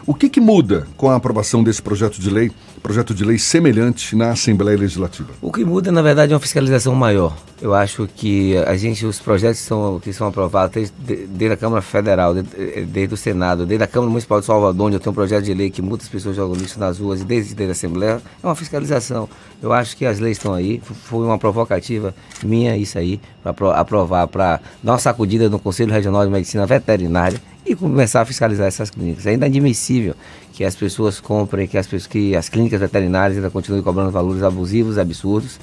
O 0.07 0.13
que, 0.13 0.29
que, 0.29 0.39
muda 0.39 0.88
com 0.95 1.09
a 1.09 1.15
aprovação 1.15 1.63
desse 1.63 1.81
projeto 1.81 2.21
de 2.21 2.29
lei, 2.29 2.49
projeto 2.86 3.15
de 3.15 3.26
lei 3.26 3.39
semelhante 3.39 4.15
na 4.15 4.30
Assembleia 4.30 4.78
Legislativa? 4.78 5.30
O 5.41 5.52
que 5.52 5.65
muda, 5.65 5.91
na 5.91 6.04
verdade, 6.04 6.34
é 6.34 6.36
uma 6.36 6.39
fiscalização 6.39 6.93
maior. 6.93 7.36
Eu 7.60 7.74
acho 7.74 8.08
que 8.15 8.56
a 8.58 8.78
gente, 8.78 9.04
os 9.08 9.19
projetos 9.19 9.60
que 9.60 9.65
são, 9.65 10.00
que 10.00 10.13
são 10.13 10.28
aprovados 10.28 10.71
desde, 10.71 11.26
desde 11.26 11.54
a 11.54 11.58
Câmara 11.58 11.82
Federal, 11.82 12.36
desde, 12.36 12.86
desde, 12.86 13.15
o 13.15 13.17
Senado, 13.17 13.65
desde 13.65 13.84
a 13.84 13.88
Câmara 13.88 14.12
Municipal 14.12 14.39
de 14.39 14.45
Salvador, 14.45 14.86
onde 14.86 14.98
eu 14.98 15.00
tenho 15.00 15.12
um 15.12 15.15
projeto 15.15 15.45
de 15.45 15.54
lei 15.56 15.71
que 15.71 15.82
muitas 15.82 16.08
pessoas 16.08 16.36
jogam 16.36 16.56
lixo 16.56 16.80
nas 16.80 17.00
ruas, 17.00 17.21
e 17.21 17.24
desde, 17.24 17.56
desde 17.56 17.71
a 17.71 17.74
Assembleia, 17.74 18.21
é 18.43 18.45
uma 18.45 18.56
fiscalização. 18.56 19.28
Eu 19.63 19.74
acho 19.74 19.98
que 19.98 20.06
as 20.06 20.19
leis 20.19 20.38
estão 20.38 20.54
aí, 20.54 20.80
foi 21.06 21.26
uma 21.26 21.39
provocativa 21.39 22.13
minha 22.43 22.78
isso 22.78 23.00
aí, 23.00 23.19
para 23.41 23.80
aprovar, 23.80 24.28
para 24.28 24.62
dar 24.84 24.91
uma 24.91 25.00
sacudida 25.00 25.50
no 25.50 25.58
Conselho 25.58 25.91
Regional 25.91 26.24
de 26.24 26.32
Medicina 26.32 26.67
Veterinária 26.67 27.41
e 27.65 27.75
começar 27.75 28.21
a 28.21 28.25
fiscalizar 28.25 28.67
essas 28.67 28.89
clínicas. 28.89 29.25
É 29.25 29.34
inadmissível 29.34 30.15
que 30.54 30.63
as 30.63 30.75
pessoas 30.75 31.19
comprem, 31.19 31.67
que 31.67 31.78
as, 31.78 31.88
que 32.08 32.36
as 32.36 32.47
clínicas 32.47 32.80
veterinárias 32.80 33.38
ainda 33.38 33.49
continuem 33.49 33.84
cobrando 33.84 34.12
valores 34.12 34.43
abusivos, 34.43 34.97
absurdos. 34.97 35.60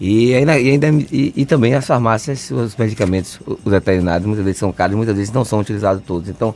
E, 0.00 0.34
ainda, 0.34 0.58
e, 0.58 0.70
ainda, 0.70 0.88
e, 1.10 1.32
e, 1.36 1.46
também 1.46 1.74
as 1.74 1.86
farmácias, 1.86 2.50
os 2.50 2.76
medicamentos, 2.76 3.40
os 3.46 3.70
veterinários, 3.70 4.26
muitas 4.26 4.44
vezes 4.44 4.58
são 4.58 4.72
caros, 4.72 4.96
muitas 4.96 5.16
vezes 5.16 5.32
não 5.32 5.44
são 5.44 5.60
utilizados 5.60 6.02
todos. 6.04 6.28
Então, 6.28 6.54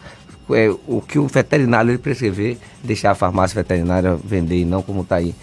é, 0.51 0.69
o 0.87 1.01
que 1.01 1.19
o 1.19 1.27
veterinário 1.27 1.91
ele 1.91 1.99
prescrever, 1.99 2.59
deixar 2.83 3.13
a 3.13 3.15
farmácia 3.15 3.55
veterinária 3.55 4.19
vender 4.23 4.61
e 4.61 4.65
não 4.65 4.83
como 4.83 5.03
está 5.03 5.17
aí, 5.17 5.35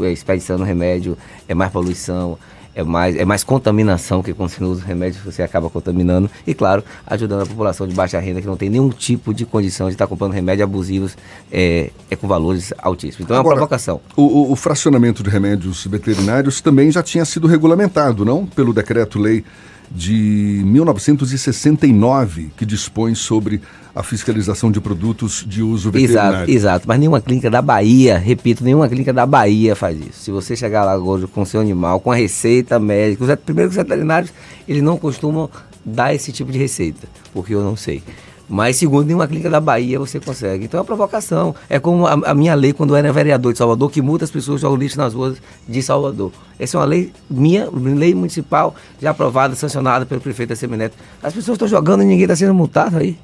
é, 0.00 0.10
expedição 0.10 0.58
no 0.58 0.64
remédio, 0.64 1.16
é 1.48 1.54
mais 1.54 1.70
poluição, 1.70 2.38
é 2.76 2.84
mais, 2.84 3.16
é 3.16 3.24
mais 3.24 3.42
contaminação, 3.42 4.22
que 4.22 4.34
quando 4.34 4.50
você 4.50 4.62
usa 4.62 4.84
remédios 4.84 5.24
você 5.24 5.42
acaba 5.42 5.70
contaminando. 5.70 6.30
E 6.46 6.52
claro, 6.52 6.84
ajudando 7.06 7.42
a 7.42 7.46
população 7.46 7.88
de 7.88 7.94
baixa 7.94 8.20
renda 8.20 8.42
que 8.42 8.46
não 8.46 8.56
tem 8.56 8.68
nenhum 8.68 8.90
tipo 8.90 9.32
de 9.32 9.46
condição 9.46 9.86
de 9.86 9.94
estar 9.94 10.06
comprando 10.06 10.32
remédios 10.32 10.64
abusivos 10.64 11.16
é, 11.50 11.90
é 12.10 12.16
com 12.16 12.28
valores 12.28 12.74
altíssimos. 12.76 13.24
Então 13.24 13.34
Agora, 13.34 13.54
é 13.54 13.56
uma 13.56 13.66
provocação. 13.66 13.98
O, 14.14 14.52
o 14.52 14.56
fracionamento 14.56 15.22
de 15.22 15.30
remédios 15.30 15.86
veterinários 15.86 16.60
também 16.60 16.90
já 16.90 17.02
tinha 17.02 17.24
sido 17.24 17.46
regulamentado, 17.46 18.26
não? 18.26 18.44
Pelo 18.44 18.74
decreto-lei 18.74 19.42
de 19.90 20.62
1969, 20.66 22.50
que 22.58 22.66
dispõe 22.66 23.14
sobre 23.14 23.62
a 23.96 24.02
fiscalização 24.02 24.70
de 24.70 24.78
produtos 24.78 25.42
de 25.48 25.62
uso 25.62 25.90
veterinário. 25.90 26.36
Exato, 26.36 26.50
exato. 26.50 26.84
Mas 26.86 26.98
nenhuma 27.00 27.18
clínica 27.18 27.48
da 27.48 27.62
Bahia, 27.62 28.18
repito, 28.18 28.62
nenhuma 28.62 28.86
clínica 28.86 29.10
da 29.10 29.24
Bahia 29.24 29.74
faz 29.74 29.98
isso. 29.98 30.20
Se 30.20 30.30
você 30.30 30.54
chegar 30.54 30.84
lá 30.84 30.98
hoje 30.98 31.26
com 31.26 31.46
seu 31.46 31.62
animal, 31.62 31.98
com 31.98 32.12
a 32.12 32.14
receita 32.14 32.78
médica, 32.78 33.24
os, 33.24 33.34
primeiro 33.36 33.70
os 33.70 33.76
veterinários, 33.76 34.30
eles 34.68 34.82
não 34.82 34.98
costumam 34.98 35.48
dar 35.82 36.14
esse 36.14 36.30
tipo 36.30 36.52
de 36.52 36.58
receita, 36.58 37.08
porque 37.32 37.54
eu 37.54 37.64
não 37.64 37.74
sei. 37.74 38.02
Mas, 38.46 38.76
segundo 38.76 39.06
nenhuma 39.06 39.26
clínica 39.26 39.48
da 39.48 39.60
Bahia, 39.60 39.98
você 39.98 40.20
consegue. 40.20 40.66
Então 40.66 40.76
é 40.76 40.80
uma 40.82 40.86
provocação. 40.86 41.54
É 41.66 41.80
como 41.80 42.06
a, 42.06 42.12
a, 42.12 42.34
minha 42.34 42.54
lei, 42.54 42.74
quando 42.74 42.90
eu 42.90 42.96
era 42.96 43.10
vereador 43.10 43.52
de 43.52 43.58
Salvador, 43.58 43.90
que 43.90 44.02
muitas 44.02 44.30
pessoas 44.30 44.60
jogam 44.60 44.76
lixo 44.76 44.98
nas 44.98 45.14
ruas 45.14 45.38
de 45.66 45.82
Salvador. 45.82 46.30
Essa 46.58 46.76
é 46.76 46.80
uma 46.80 46.86
lei 46.86 47.10
minha, 47.30 47.66
lei 47.72 48.14
municipal, 48.14 48.74
já 49.00 49.10
aprovada, 49.10 49.54
sancionada 49.54 50.04
pelo 50.04 50.20
prefeito 50.20 50.54
Semineto. 50.54 50.96
As 51.22 51.32
pessoas 51.32 51.56
estão 51.56 51.66
jogando 51.66 52.02
e 52.02 52.06
ninguém 52.06 52.24
está 52.24 52.36
sendo 52.36 52.52
multado 52.52 52.98
aí. 52.98 53.16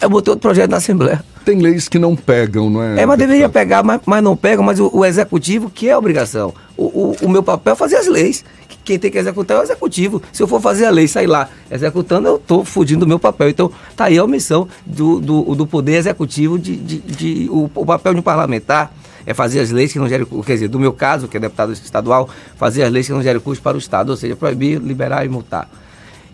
Eu 0.00 0.10
botei 0.10 0.32
outro 0.32 0.42
projeto 0.42 0.70
na 0.70 0.78
Assembleia. 0.78 1.24
Tem 1.44 1.58
leis 1.58 1.88
que 1.88 1.98
não 1.98 2.16
pegam, 2.16 2.70
não 2.70 2.82
é? 2.82 3.02
É, 3.02 3.06
mas 3.06 3.18
deveria 3.18 3.48
pegar, 3.48 3.82
mas, 3.82 4.00
mas 4.06 4.22
não 4.22 4.36
pegam, 4.36 4.64
mas 4.64 4.80
o, 4.80 4.90
o, 4.92 5.04
executivo, 5.04 5.70
que 5.70 5.88
é 5.88 5.92
a 5.92 5.98
obrigação. 5.98 6.54
O, 6.76 6.84
o, 6.84 7.16
o, 7.22 7.28
meu 7.28 7.42
papel 7.42 7.74
é 7.74 7.76
fazer 7.76 7.96
as 7.96 8.06
leis. 8.06 8.44
Quem 8.84 8.98
tem 8.98 9.10
que 9.10 9.18
executar 9.18 9.58
é 9.58 9.60
o 9.60 9.62
executivo. 9.62 10.22
Se 10.32 10.42
eu 10.42 10.48
for 10.48 10.60
fazer 10.60 10.86
a 10.86 10.90
lei 10.90 11.04
e 11.04 11.08
sair 11.08 11.26
lá 11.26 11.48
executando, 11.70 12.28
eu 12.28 12.36
estou 12.36 12.64
fugindo 12.64 13.00
do 13.00 13.06
meu 13.06 13.18
papel. 13.18 13.48
Então, 13.48 13.70
tá 13.94 14.06
aí 14.06 14.18
a 14.18 14.24
omissão 14.24 14.68
do, 14.84 15.20
do, 15.20 15.54
do 15.54 15.66
poder 15.66 15.96
executivo 15.96 16.58
de, 16.58 16.76
de, 16.76 16.98
de 16.98 17.48
o, 17.50 17.70
o 17.74 17.86
papel 17.86 18.14
de 18.14 18.20
um 18.20 18.22
parlamentar 18.22 18.92
é 19.26 19.32
fazer 19.32 19.60
as 19.60 19.70
leis 19.70 19.92
que 19.92 19.98
não 19.98 20.08
gerem, 20.08 20.26
quer 20.26 20.54
dizer, 20.54 20.68
do 20.68 20.78
meu 20.78 20.92
caso, 20.92 21.28
que 21.28 21.36
é 21.36 21.40
deputado 21.40 21.72
estadual, 21.72 22.28
fazer 22.56 22.82
as 22.82 22.92
leis 22.92 23.06
que 23.06 23.12
não 23.12 23.22
gerem 23.22 23.40
custo 23.40 23.62
para 23.62 23.76
o 23.76 23.78
Estado, 23.78 24.10
ou 24.10 24.16
seja, 24.16 24.36
proibir, 24.36 24.78
liberar 24.80 25.24
e 25.24 25.28
multar. 25.28 25.68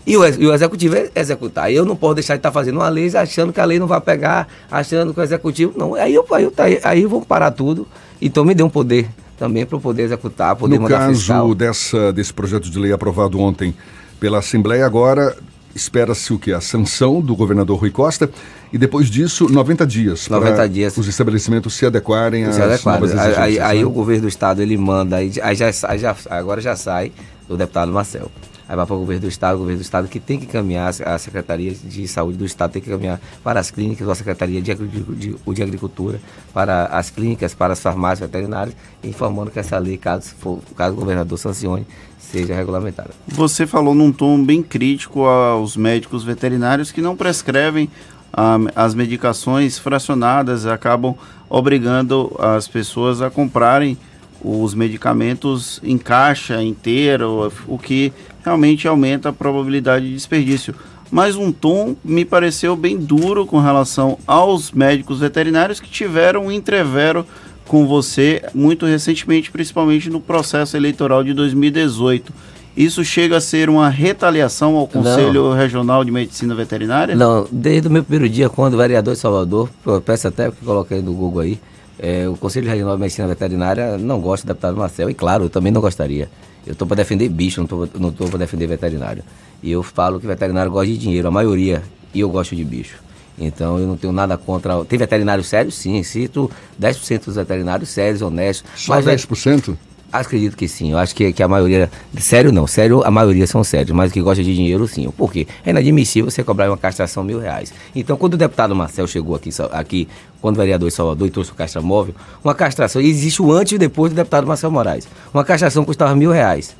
E 0.06 0.16
o, 0.16 0.26
e 0.26 0.46
o 0.46 0.54
executivo 0.54 0.96
é 0.96 1.10
executar. 1.14 1.72
Eu 1.72 1.84
não 1.84 1.94
posso 1.94 2.14
deixar 2.14 2.34
de 2.34 2.38
estar 2.38 2.50
tá 2.50 2.52
fazendo 2.52 2.76
uma 2.76 2.88
lei 2.88 3.14
achando 3.16 3.52
que 3.52 3.60
a 3.60 3.64
lei 3.64 3.78
não 3.78 3.86
vai 3.86 4.00
pegar, 4.00 4.48
achando 4.70 5.12
que 5.12 5.20
o 5.20 5.22
executivo. 5.22 5.74
Não, 5.76 5.94
aí 5.94 6.14
eu, 6.14 6.26
aí, 6.32 6.44
eu, 6.44 6.52
aí, 6.56 6.80
aí 6.82 7.06
vamos 7.06 7.26
parar 7.26 7.50
tudo. 7.50 7.86
Então 8.20 8.44
me 8.44 8.54
dê 8.54 8.62
um 8.62 8.70
poder 8.70 9.08
também 9.38 9.64
para 9.64 9.78
poder 9.78 10.02
executar, 10.02 10.54
poder 10.54 10.76
no 10.76 10.82
mandar 10.82 10.98
caso 10.98 11.54
dessa, 11.54 12.12
desse 12.12 12.32
projeto 12.32 12.68
de 12.70 12.78
lei 12.78 12.92
aprovado 12.92 13.38
ontem 13.40 13.74
pela 14.18 14.38
Assembleia, 14.38 14.84
agora 14.84 15.34
espera-se 15.74 16.32
o 16.32 16.38
que? 16.38 16.52
A 16.52 16.60
sanção 16.60 17.22
do 17.22 17.34
governador 17.34 17.78
Rui 17.78 17.90
Costa 17.90 18.30
e 18.72 18.76
depois 18.76 19.08
disso 19.08 19.48
90 19.48 19.86
dias 19.86 20.28
90 20.28 20.54
para 20.54 20.66
dias. 20.66 20.96
os 20.96 21.06
estabelecimentos 21.06 21.74
se 21.74 21.86
adequarem 21.86 22.44
às 22.44 22.58
novas 22.58 23.12
exigências. 23.12 23.38
Aí, 23.38 23.58
aí, 23.58 23.78
né? 23.78 23.84
o 23.84 23.90
governo 23.90 24.22
do 24.22 24.28
estado 24.28 24.60
ele 24.60 24.76
manda, 24.76 25.16
aí, 25.16 25.32
aí, 25.42 25.54
já, 25.54 25.70
aí 25.84 25.98
já, 25.98 26.14
agora 26.28 26.60
já 26.60 26.76
sai 26.76 27.12
do 27.48 27.56
deputado 27.56 27.90
Marcel. 27.92 28.30
Aí 28.70 28.76
vai 28.76 28.86
para 28.86 28.94
o 28.94 29.00
governo 29.00 29.22
do 29.22 29.26
Estado, 29.26 29.56
o 29.56 29.58
governo 29.58 29.80
do 29.80 29.82
Estado 29.82 30.06
que 30.06 30.20
tem 30.20 30.38
que 30.38 30.46
caminhar, 30.46 30.94
a 31.04 31.18
Secretaria 31.18 31.74
de 31.74 32.06
Saúde 32.06 32.38
do 32.38 32.44
Estado 32.44 32.70
tem 32.70 32.80
que 32.80 32.88
caminhar 32.88 33.20
para 33.42 33.58
as 33.58 33.68
clínicas, 33.68 34.06
ou 34.06 34.12
a 34.12 34.14
Secretaria 34.14 34.62
de, 34.62 34.72
de, 34.72 35.34
de 35.34 35.62
Agricultura, 35.64 36.20
para 36.54 36.84
as 36.84 37.10
clínicas, 37.10 37.52
para 37.52 37.72
as 37.72 37.80
farmácias 37.80 38.30
veterinárias, 38.30 38.76
informando 39.02 39.50
que 39.50 39.58
essa 39.58 39.76
lei, 39.76 39.96
caso, 39.96 40.32
for, 40.38 40.60
caso 40.76 40.94
o 40.94 41.00
governador 41.00 41.36
sancione, 41.36 41.84
seja 42.16 42.54
regulamentada. 42.54 43.10
Você 43.26 43.66
falou 43.66 43.92
num 43.92 44.12
tom 44.12 44.40
bem 44.40 44.62
crítico 44.62 45.24
aos 45.24 45.76
médicos 45.76 46.22
veterinários 46.22 46.92
que 46.92 47.02
não 47.02 47.16
prescrevem 47.16 47.90
ah, 48.32 48.56
as 48.76 48.94
medicações 48.94 49.80
fracionadas, 49.80 50.64
acabam 50.64 51.16
obrigando 51.48 52.36
as 52.38 52.68
pessoas 52.68 53.20
a 53.20 53.28
comprarem 53.30 53.98
os 54.42 54.74
medicamentos 54.74 55.80
em 55.82 55.98
caixa 55.98 56.62
inteiro, 56.62 57.52
o 57.66 57.78
que 57.78 58.12
realmente 58.44 58.88
aumenta 58.88 59.28
a 59.28 59.32
probabilidade 59.32 60.06
de 60.06 60.14
desperdício. 60.14 60.74
Mas 61.10 61.36
um 61.36 61.50
tom 61.50 61.96
me 62.04 62.24
pareceu 62.24 62.76
bem 62.76 62.96
duro 62.96 63.44
com 63.44 63.58
relação 63.58 64.16
aos 64.26 64.70
médicos 64.70 65.18
veterinários 65.18 65.80
que 65.80 65.90
tiveram 65.90 66.46
um 66.46 66.52
entrevero 66.52 67.26
com 67.66 67.86
você 67.86 68.42
muito 68.54 68.86
recentemente, 68.86 69.50
principalmente 69.50 70.08
no 70.08 70.20
processo 70.20 70.76
eleitoral 70.76 71.22
de 71.22 71.32
2018. 71.32 72.32
Isso 72.76 73.04
chega 73.04 73.36
a 73.36 73.40
ser 73.40 73.68
uma 73.68 73.88
retaliação 73.88 74.76
ao 74.76 74.86
Conselho 74.86 75.52
Regional 75.52 76.04
de 76.04 76.10
Medicina 76.10 76.54
Veterinária? 76.54 77.16
Não, 77.16 77.46
desde 77.50 77.88
o 77.88 77.90
meu 77.90 78.02
primeiro 78.04 78.32
dia, 78.32 78.48
quando 78.48 78.74
o 78.74 78.76
vereador 78.76 79.14
de 79.14 79.20
Salvador, 79.20 79.68
eu 79.84 80.00
peço 80.00 80.28
até 80.28 80.50
que 80.50 80.64
coloquei 80.64 81.02
no 81.02 81.12
Google 81.12 81.42
aí, 81.42 81.60
é, 82.02 82.26
o 82.26 82.34
Conselho 82.34 82.68
Regional 82.68 82.96
de 82.96 83.02
Medicina 83.02 83.28
Veterinária 83.28 83.98
não 83.98 84.20
gosta 84.20 84.46
do 84.46 84.48
deputado 84.48 84.76
Marcel, 84.76 85.10
e 85.10 85.14
claro, 85.14 85.44
eu 85.44 85.50
também 85.50 85.70
não 85.70 85.82
gostaria. 85.82 86.30
Eu 86.66 86.72
estou 86.72 86.88
para 86.88 86.96
defender 86.96 87.28
bicho, 87.28 87.60
não 87.98 88.08
estou 88.08 88.28
para 88.28 88.38
defender 88.38 88.66
veterinário. 88.66 89.22
E 89.62 89.70
eu 89.70 89.82
falo 89.82 90.18
que 90.18 90.26
veterinário 90.26 90.70
gosta 90.70 90.86
de 90.86 90.96
dinheiro, 90.96 91.28
a 91.28 91.30
maioria, 91.30 91.82
e 92.14 92.20
eu 92.20 92.30
gosto 92.30 92.56
de 92.56 92.64
bicho. 92.64 92.96
Então 93.38 93.78
eu 93.78 93.86
não 93.86 93.96
tenho 93.96 94.12
nada 94.12 94.36
contra. 94.36 94.84
Tem 94.84 94.98
veterinário 94.98 95.44
sério? 95.44 95.70
Sim, 95.70 96.02
cito 96.02 96.50
10% 96.80 97.26
dos 97.26 97.36
veterinários 97.36 97.88
sérios, 97.88 98.22
honestos. 98.22 98.68
Só 98.76 99.00
10%? 99.00 99.76
Acredito 100.12 100.56
que 100.56 100.66
sim. 100.66 100.90
Eu 100.90 100.98
acho 100.98 101.14
que, 101.14 101.32
que 101.32 101.42
a 101.42 101.46
maioria. 101.46 101.90
Sério 102.18 102.50
não, 102.50 102.66
sério 102.66 103.02
a 103.04 103.10
maioria 103.10 103.46
são 103.46 103.62
sérios, 103.62 103.96
mas 103.96 104.10
que 104.10 104.20
gosta 104.20 104.42
de 104.42 104.54
dinheiro 104.54 104.86
sim. 104.88 105.08
Por 105.10 105.32
quê? 105.32 105.46
É 105.64 105.70
inadmissível 105.70 106.30
você 106.30 106.42
cobrar 106.42 106.68
uma 106.68 106.76
castração 106.76 107.22
mil 107.22 107.38
reais. 107.38 107.72
Então, 107.94 108.16
quando 108.16 108.34
o 108.34 108.36
deputado 108.36 108.74
Marcel 108.74 109.06
chegou 109.06 109.36
aqui, 109.36 109.50
aqui 109.72 110.08
quando 110.40 110.56
o 110.56 110.58
vereador 110.58 110.90
Salvador 110.90 111.28
e 111.28 111.30
trouxe 111.30 111.52
o 111.52 111.54
castramóvel, 111.54 112.14
uma 112.42 112.54
castração, 112.54 113.00
existe 113.00 113.40
o 113.40 113.52
antes 113.52 113.74
e 113.74 113.78
depois 113.78 114.12
do 114.12 114.16
deputado 114.16 114.46
Marcel 114.46 114.70
Moraes. 114.70 115.06
Uma 115.32 115.44
castração 115.44 115.84
custava 115.84 116.14
mil 116.16 116.32
reais. 116.32 116.74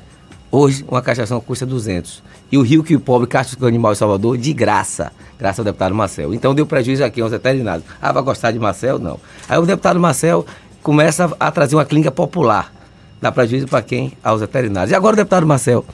Hoje, 0.51 0.83
uma 0.89 1.01
castração 1.01 1.39
custa 1.39 1.65
200. 1.65 2.21
E 2.51 2.57
o 2.57 2.61
rio 2.61 2.83
que 2.83 2.93
o 2.93 2.99
pobre 2.99 3.25
castra 3.25 3.57
o 3.63 3.65
animal 3.65 3.93
em 3.93 3.95
Salvador, 3.95 4.37
de 4.37 4.51
graça, 4.51 5.13
graças 5.39 5.59
ao 5.59 5.65
deputado 5.65 5.95
Marcel. 5.95 6.33
Então 6.33 6.53
deu 6.53 6.65
prejuízo 6.65 7.01
aqui 7.05 7.21
aos 7.21 7.31
veterinários. 7.31 7.85
Ah, 8.01 8.11
vai 8.11 8.21
gostar 8.21 8.51
de 8.51 8.59
Marcel? 8.59 8.99
Não. 8.99 9.17
Aí 9.47 9.57
o 9.57 9.65
deputado 9.65 9.97
Marcel 9.97 10.45
começa 10.83 11.31
a 11.39 11.49
trazer 11.49 11.75
uma 11.75 11.85
clínica 11.85 12.11
popular. 12.11 12.80
Dá 13.21 13.31
prejuízo 13.31 13.67
para 13.67 13.83
quem? 13.83 14.13
Aos 14.23 14.41
veterinários. 14.41 14.91
E 14.91 14.95
agora 14.95 15.13
o 15.13 15.17
deputado 15.17 15.45
Marcel, 15.45 15.85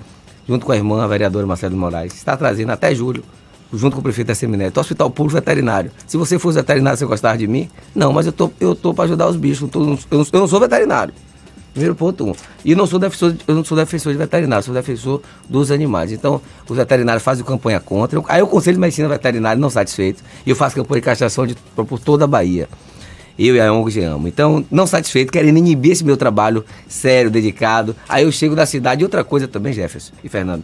junto 0.47 0.65
com 0.65 0.71
a 0.71 0.77
irmã, 0.77 1.03
a 1.03 1.07
vereadora 1.07 1.45
Marcelo 1.45 1.75
Moraes, 1.75 2.15
está 2.15 2.37
trazendo 2.37 2.71
até 2.71 2.95
julho, 2.95 3.21
junto 3.73 3.95
com 3.95 3.99
o 3.99 4.03
prefeito 4.03 4.29
da 4.29 4.35
Semineto, 4.35 4.79
Hospital 4.79 5.09
Público 5.11 5.35
Veterinário. 5.35 5.91
Se 6.07 6.15
você 6.15 6.39
fosse 6.39 6.57
veterinário, 6.57 6.97
você 6.97 7.05
gostava 7.05 7.37
de 7.37 7.45
mim? 7.45 7.69
Não, 7.93 8.13
mas 8.13 8.25
eu 8.27 8.31
tô, 8.31 8.49
eu 8.61 8.73
tô 8.73 8.93
para 8.93 9.03
ajudar 9.03 9.27
os 9.27 9.35
bichos. 9.35 9.63
Eu, 9.63 9.67
tô, 9.67 9.81
eu, 9.81 9.85
não, 9.85 10.27
eu 10.31 10.39
não 10.39 10.47
sou 10.47 10.59
veterinário. 10.59 11.13
Primeiro 11.73 11.95
ponto 11.95 12.25
um. 12.25 12.33
E 12.63 12.73
não 12.73 12.87
sou 12.87 12.97
defensor, 12.97 13.35
eu 13.45 13.53
não 13.53 13.63
sou 13.63 13.77
defensor 13.77 14.13
de 14.13 14.17
veterinário, 14.17 14.63
sou 14.63 14.73
defensor 14.73 15.21
dos 15.49 15.69
animais. 15.69 16.13
Então, 16.13 16.41
os 16.67 16.77
veterinários 16.77 17.21
fazem 17.21 17.43
campanha 17.43 17.79
contra. 17.79 18.23
Aí 18.29 18.41
o 18.41 18.47
Conselho 18.47 18.75
de 18.75 18.81
Medicina 18.81 19.09
Veterinária 19.09 19.59
não 19.59 19.69
satisfeito. 19.69 20.23
E 20.45 20.49
eu 20.49 20.55
faço 20.55 20.75
campanha 20.75 21.01
de 21.01 21.05
castração 21.05 21.45
de, 21.45 21.55
por 21.75 21.99
toda 21.99 22.23
a 22.23 22.27
Bahia. 22.27 22.67
Eu 23.37 23.55
e 23.55 23.59
a 23.59 23.71
ONG 23.71 24.01
amo. 24.01 24.27
Então, 24.27 24.65
não 24.71 24.87
satisfeito, 24.87 25.31
querendo 25.31 25.57
inibir 25.57 25.91
esse 25.91 26.03
meu 26.03 26.17
trabalho 26.17 26.65
sério, 26.87 27.29
dedicado. 27.29 27.95
Aí 28.09 28.23
eu 28.23 28.31
chego 28.31 28.55
da 28.55 28.65
cidade. 28.65 29.01
E 29.01 29.03
outra 29.03 29.23
coisa 29.23 29.47
também, 29.47 29.73
Jefferson 29.73 30.13
e 30.23 30.29
Fernando. 30.29 30.63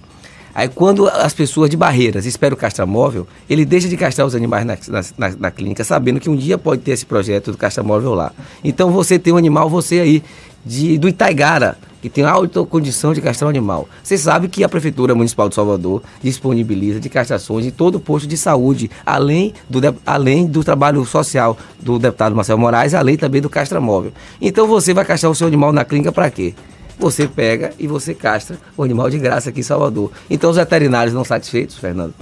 Aí 0.56 0.70
quando 0.70 1.08
as 1.08 1.34
pessoas 1.34 1.70
de 1.70 1.76
barreiras 1.76 2.26
esperam 2.26 2.56
o 2.56 2.60
castramóvel, 2.60 3.28
ele 3.50 3.66
deixa 3.66 3.88
de 3.88 3.98
castrar 3.98 4.28
os 4.28 4.36
animais 4.36 4.66
na, 4.66 4.78
na, 5.18 5.36
na, 5.40 5.52
clínica, 5.52 5.84
sabendo 5.84 6.20
que 6.20 6.30
um 6.30 6.36
dia 6.36 6.60
pode 6.60 6.84
ter 6.84 6.92
esse 6.92 7.06
projeto 7.06 7.52
do 7.52 7.58
castramóvel 7.58 8.14
lá. 8.14 8.32
Então 8.64 8.92
você 8.92 9.18
tem 9.18 9.34
um 9.34 9.38
animal, 9.38 9.68
você 9.68 10.00
aí, 10.00 10.24
de, 10.64 10.98
do 11.00 11.10
Itaigara, 11.10 11.76
que 12.04 12.10
tem 12.10 12.26
alta 12.26 12.66
condição 12.66 13.14
de 13.14 13.22
castrar 13.22 13.48
um 13.48 13.50
animal. 13.50 13.88
Você 14.04 14.18
sabe 14.18 14.50
que 14.50 14.62
a 14.62 14.68
Prefeitura 14.68 15.16
Municipal 15.16 15.48
de 15.48 15.56
Salvador 15.56 16.04
disponibiliza 16.22 17.00
de 17.00 17.08
castrações 17.08 17.66
em 17.66 17.72
todo 17.72 17.98
posto 17.98 18.28
de 18.28 18.36
saúde, 18.36 18.92
além 19.06 19.54
do, 19.70 19.80
além 20.06 20.46
do 20.46 20.66
trabalho 20.66 21.06
social 21.06 21.58
do 21.80 21.98
deputado 21.98 22.36
Marcelo 22.36 22.60
Moraes, 22.60 22.94
além 22.94 23.16
também 23.16 23.42
do 23.42 23.50
castramóvel. 23.50 24.12
Então 24.42 24.68
você 24.68 24.94
vai 24.94 25.06
castrar 25.06 25.32
o 25.32 25.36
seu 25.36 25.48
animal 25.48 25.72
na 25.72 25.86
clínica 25.86 26.12
para 26.12 26.30
quê? 26.30 26.54
você 27.00 27.28
pega 27.28 27.72
e 27.80 27.88
você 27.88 28.14
castra 28.14 28.58
o 28.78 28.84
animal 28.84 29.10
de 29.10 29.18
graça 29.18 29.50
aqui 29.50 29.62
em 29.62 29.64
Salvador. 29.64 30.12
Então 30.30 30.50
os 30.50 30.58
veterinários 30.58 31.14
não 31.14 31.24
satisfeitos, 31.24 31.78
Fernando, 31.78 32.14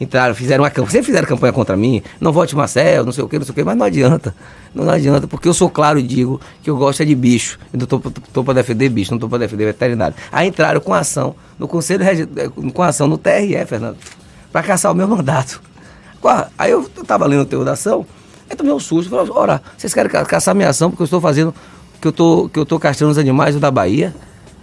entraram, 0.00 0.34
fizeram 0.34 0.64
uma 0.64 0.70
campanha, 0.70 0.90
sempre 0.90 1.06
fizeram 1.06 1.26
campanha 1.26 1.52
contra 1.52 1.76
mim, 1.76 2.02
não 2.20 2.32
vote 2.32 2.54
Marcel, 2.56 3.04
não 3.04 3.12
sei 3.12 3.24
o 3.24 3.28
que, 3.28 3.38
não 3.38 3.44
sei 3.44 3.52
o 3.52 3.54
que, 3.54 3.64
mas 3.64 3.76
não 3.76 3.86
adianta. 3.86 4.34
Não 4.74 4.90
adianta, 4.90 5.28
porque 5.28 5.48
eu 5.48 5.54
sou 5.54 5.70
claro 5.70 6.00
e 6.00 6.02
digo 6.02 6.40
que 6.62 6.68
eu 6.68 6.76
gosto 6.76 7.02
é 7.02 7.06
de 7.06 7.14
bicho. 7.14 7.58
Eu 7.72 7.78
não 7.78 7.84
estou 7.84 8.44
para 8.44 8.54
defender 8.54 8.88
bicho, 8.88 9.12
não 9.12 9.18
estou 9.18 9.28
para 9.28 9.38
defender 9.38 9.66
veterinário. 9.66 10.16
Aí 10.32 10.48
entraram 10.48 10.80
com 10.80 10.92
ação 10.92 11.36
no 11.58 11.68
Conselho, 11.68 12.04
com 12.72 12.82
ação 12.82 13.06
no 13.06 13.16
TRE, 13.16 13.64
Fernando, 13.66 13.96
para 14.50 14.62
caçar 14.64 14.90
o 14.90 14.94
meu 14.94 15.06
mandato. 15.06 15.62
Aí 16.58 16.72
eu 16.72 16.90
estava 17.00 17.26
lendo 17.26 17.42
o 17.42 17.46
teu 17.46 17.64
da 17.64 17.72
ação, 17.72 18.04
aí 18.50 18.56
tomei 18.56 18.72
um 18.72 18.80
susto, 18.80 19.10
falei, 19.10 19.30
ora, 19.30 19.62
vocês 19.76 19.94
querem 19.94 20.10
caçar 20.10 20.54
minha 20.54 20.70
ação 20.70 20.90
porque 20.90 21.02
eu 21.02 21.06
estou 21.06 21.20
fazendo 21.20 21.54
que 22.00 22.08
eu 22.08 22.12
tô, 22.12 22.48
que 22.48 22.58
eu 22.58 22.80
castrando 22.80 23.12
os 23.12 23.18
animais 23.18 23.54
da 23.60 23.70
Bahia. 23.70 24.14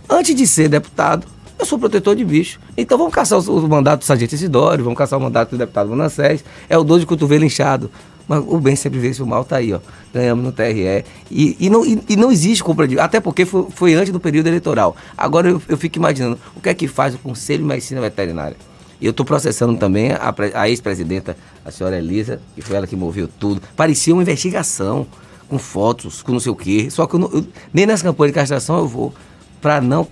Antes 0.09 0.35
de 0.35 0.45
ser 0.45 0.67
deputado, 0.67 1.25
eu 1.62 1.65
sou 1.65 1.78
protetor 1.78 2.15
de 2.15 2.26
bicho. 2.26 2.60
Então 2.76 2.97
vamos 2.97 3.13
caçar 3.13 3.39
o, 3.39 3.58
o 3.60 3.69
mandato 3.69 4.00
do 4.00 4.06
Sargento 4.06 4.34
Isidório, 4.34 4.84
vamos 4.84 4.97
caçar 4.97 5.17
o 5.17 5.21
mandato 5.21 5.52
do 5.52 5.58
deputado 5.58 5.89
Manassés. 5.89 6.43
É 6.67 6.78
o 6.78 6.84
12 6.84 7.02
de 7.02 7.06
cotovelo 7.06 7.45
inchado. 7.45 7.89
Mas 8.28 8.43
o 8.47 8.60
bem 8.60 8.76
sempre 8.76 9.00
vence 9.00 9.21
o 9.21 9.28
mal, 9.28 9.43
tá 9.43 9.58
aí, 9.58 9.74
ó. 9.74 9.80
Ganhamos 10.13 10.43
no 10.43 10.52
TRE. 10.52 11.04
E, 11.30 11.58
e, 11.60 11.69
não, 11.69 11.86
e, 11.86 12.02
e 12.10 12.15
não 12.15 12.32
existe 12.32 12.63
compra 12.63 12.88
de. 12.88 13.00
Até 13.00 13.19
porque 13.19 13.45
foi, 13.45 13.67
foi 13.69 13.93
antes 13.93 14.12
do 14.12 14.19
período 14.19 14.47
eleitoral. 14.47 14.95
Agora 15.17 15.50
eu, 15.50 15.62
eu 15.67 15.78
fico 15.78 15.97
imaginando 15.97 16.39
o 16.56 16.62
que 16.62 16.69
é 16.69 16.74
que 16.74 16.88
faz 16.88 17.13
o 17.13 17.19
Conselho 17.19 17.60
de 17.60 17.65
Medicina 17.65 18.02
Veterinária. 18.02 18.56
E 19.00 19.06
eu 19.06 19.12
estou 19.12 19.26
processando 19.26 19.78
também 19.78 20.12
a, 20.12 20.34
a 20.54 20.69
ex-presidenta, 20.69 21.36
a 21.65 21.71
senhora 21.71 21.97
Elisa, 21.97 22.39
que 22.56 22.62
foi 22.62 22.76
ela 22.78 22.88
que 22.88 22.95
moveu 22.95 23.28
tudo. 23.28 23.62
Parecia 23.76 24.13
uma 24.13 24.21
investigação 24.21 25.06
com 25.50 25.58
fotos, 25.58 26.21
com 26.21 26.32
não 26.32 26.39
sei 26.39 26.52
o 26.52 26.56
quê. 26.56 26.88
Só 26.89 27.06
que 27.06 27.15
eu 27.15 27.19
não, 27.19 27.30
eu, 27.34 27.45
nem 27.74 27.86
nessa 27.86 28.04
campanha 28.04 28.32
de 28.32 28.36
castração 28.36 28.78
eu 28.78 28.88
vou 28.88 29.13
para 29.60 29.82
não 29.82 30.08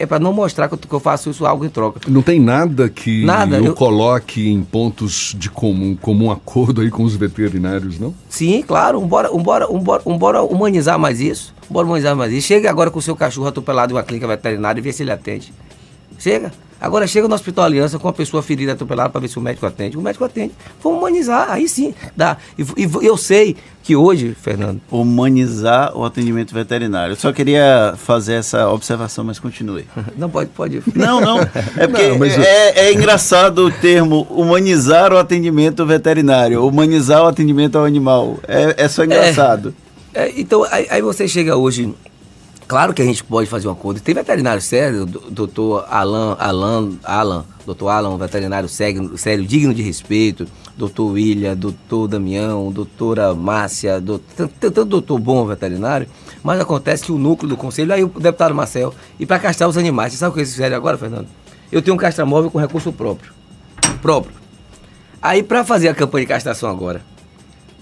é 0.00 0.06
para 0.06 0.18
não 0.18 0.32
mostrar 0.32 0.66
que 0.66 0.72
eu, 0.72 0.78
que 0.78 0.92
eu, 0.92 0.98
faço 0.98 1.28
isso 1.28 1.44
algo 1.44 1.62
em 1.62 1.68
troca. 1.68 2.00
Não 2.08 2.22
tem 2.22 2.40
nada 2.40 2.88
que 2.88 3.22
nada, 3.22 3.58
eu, 3.58 3.66
eu 3.66 3.74
coloque 3.74 4.48
em 4.48 4.62
pontos 4.62 5.36
de 5.38 5.50
comum, 5.50 5.94
comum 5.94 6.30
acordo 6.30 6.80
aí 6.80 6.88
com 6.88 7.02
os 7.02 7.14
veterinários, 7.14 8.00
não? 8.00 8.14
Sim, 8.26 8.64
claro. 8.66 8.98
Bora, 9.02 9.30
bora, 9.30 9.66
bora, 9.66 10.02
bora 10.06 10.42
humanizar 10.42 10.98
mais 10.98 11.20
isso. 11.20 11.54
Bora 11.68 11.86
humanizar 11.86 12.16
mais 12.16 12.32
isso. 12.32 12.46
Chega 12.46 12.70
agora 12.70 12.90
com 12.90 12.98
o 12.98 13.02
seu 13.02 13.14
cachorro 13.14 13.48
atropelado 13.48 13.92
em 13.92 13.96
uma 13.96 14.02
clínica 14.02 14.26
veterinária 14.26 14.80
e 14.80 14.82
vê 14.82 14.90
se 14.90 15.02
ele 15.02 15.12
atende. 15.12 15.52
Chega. 16.18 16.50
Agora 16.80 17.06
chega 17.06 17.28
no 17.28 17.34
Hospital 17.34 17.66
Aliança 17.66 17.98
com 17.98 18.08
a 18.08 18.12
pessoa 18.12 18.42
ferida 18.42 18.72
atropelada 18.72 19.10
para 19.10 19.20
ver 19.20 19.28
se 19.28 19.38
o 19.38 19.42
médico 19.42 19.66
atende. 19.66 19.98
O 19.98 20.00
médico 20.00 20.24
atende. 20.24 20.54
Vamos 20.82 20.98
humanizar, 20.98 21.50
aí 21.50 21.68
sim. 21.68 21.94
Dá. 22.16 22.38
E, 22.58 22.62
e, 22.62 23.06
eu 23.06 23.16
sei 23.16 23.56
que 23.82 23.94
hoje, 23.94 24.34
Fernando. 24.40 24.80
Humanizar 24.90 25.96
o 25.96 26.04
atendimento 26.04 26.54
veterinário. 26.54 27.12
Eu 27.12 27.16
só 27.16 27.32
queria 27.32 27.94
fazer 27.96 28.34
essa 28.34 28.68
observação, 28.70 29.24
mas 29.24 29.38
continue. 29.38 29.84
Não, 30.16 30.30
pode, 30.30 30.50
pode. 30.50 30.82
Não, 30.94 31.20
não. 31.20 31.40
É 31.76 31.86
porque 31.86 32.08
não, 32.08 32.18
mas... 32.18 32.38
é, 32.38 32.86
é 32.86 32.92
engraçado 32.92 33.66
o 33.66 33.70
termo 33.70 34.26
humanizar 34.30 35.12
o 35.12 35.18
atendimento 35.18 35.84
veterinário, 35.86 36.64
humanizar 36.64 37.22
o 37.22 37.26
atendimento 37.26 37.76
ao 37.78 37.84
animal. 37.84 38.38
É, 38.46 38.84
é 38.84 38.88
só 38.88 39.04
engraçado. 39.04 39.74
É, 40.12 40.24
é, 40.24 40.32
então, 40.36 40.66
aí, 40.70 40.86
aí 40.90 41.02
você 41.02 41.26
chega 41.26 41.56
hoje 41.56 41.94
Claro 42.70 42.94
que 42.94 43.02
a 43.02 43.04
gente 43.04 43.24
pode 43.24 43.50
fazer 43.50 43.66
um 43.66 43.72
acordo. 43.72 43.98
Tem 43.98 44.14
veterinário 44.14 44.62
sério, 44.62 45.04
doutor 45.04 45.84
Alan, 45.90 46.36
Alan, 46.38 46.92
Alan, 47.02 47.44
doutor 47.66 47.88
Alan, 47.88 48.16
veterinário 48.16 48.68
sério, 48.68 49.18
sério, 49.18 49.44
digno 49.44 49.74
de 49.74 49.82
respeito, 49.82 50.46
doutor 50.76 51.06
William, 51.06 51.56
doutor 51.56 52.06
Damião, 52.06 52.70
doutora 52.70 53.34
Márcia, 53.34 54.00
doutor, 54.00 54.48
tanto 54.60 54.84
doutor 54.84 55.18
bom 55.18 55.44
veterinário, 55.46 56.06
mas 56.44 56.60
acontece 56.60 57.02
que 57.02 57.10
o 57.10 57.18
núcleo 57.18 57.48
do 57.48 57.56
conselho, 57.56 57.92
aí 57.92 58.04
o 58.04 58.08
deputado 58.08 58.54
Marcel, 58.54 58.94
e 59.18 59.26
para 59.26 59.40
castrar 59.40 59.68
os 59.68 59.76
animais, 59.76 60.12
você 60.12 60.18
sabe 60.20 60.30
o 60.30 60.34
que 60.34 60.38
eles 60.38 60.52
fizeram 60.52 60.76
agora, 60.76 60.96
Fernando? 60.96 61.26
Eu 61.72 61.82
tenho 61.82 61.96
um 61.96 61.98
castramóvel 61.98 62.52
com 62.52 62.58
recurso 62.60 62.92
próprio. 62.92 63.32
Próprio. 64.00 64.36
Aí 65.20 65.42
para 65.42 65.64
fazer 65.64 65.88
a 65.88 65.94
campanha 65.94 66.24
de 66.24 66.28
castração 66.28 66.70
agora, 66.70 67.02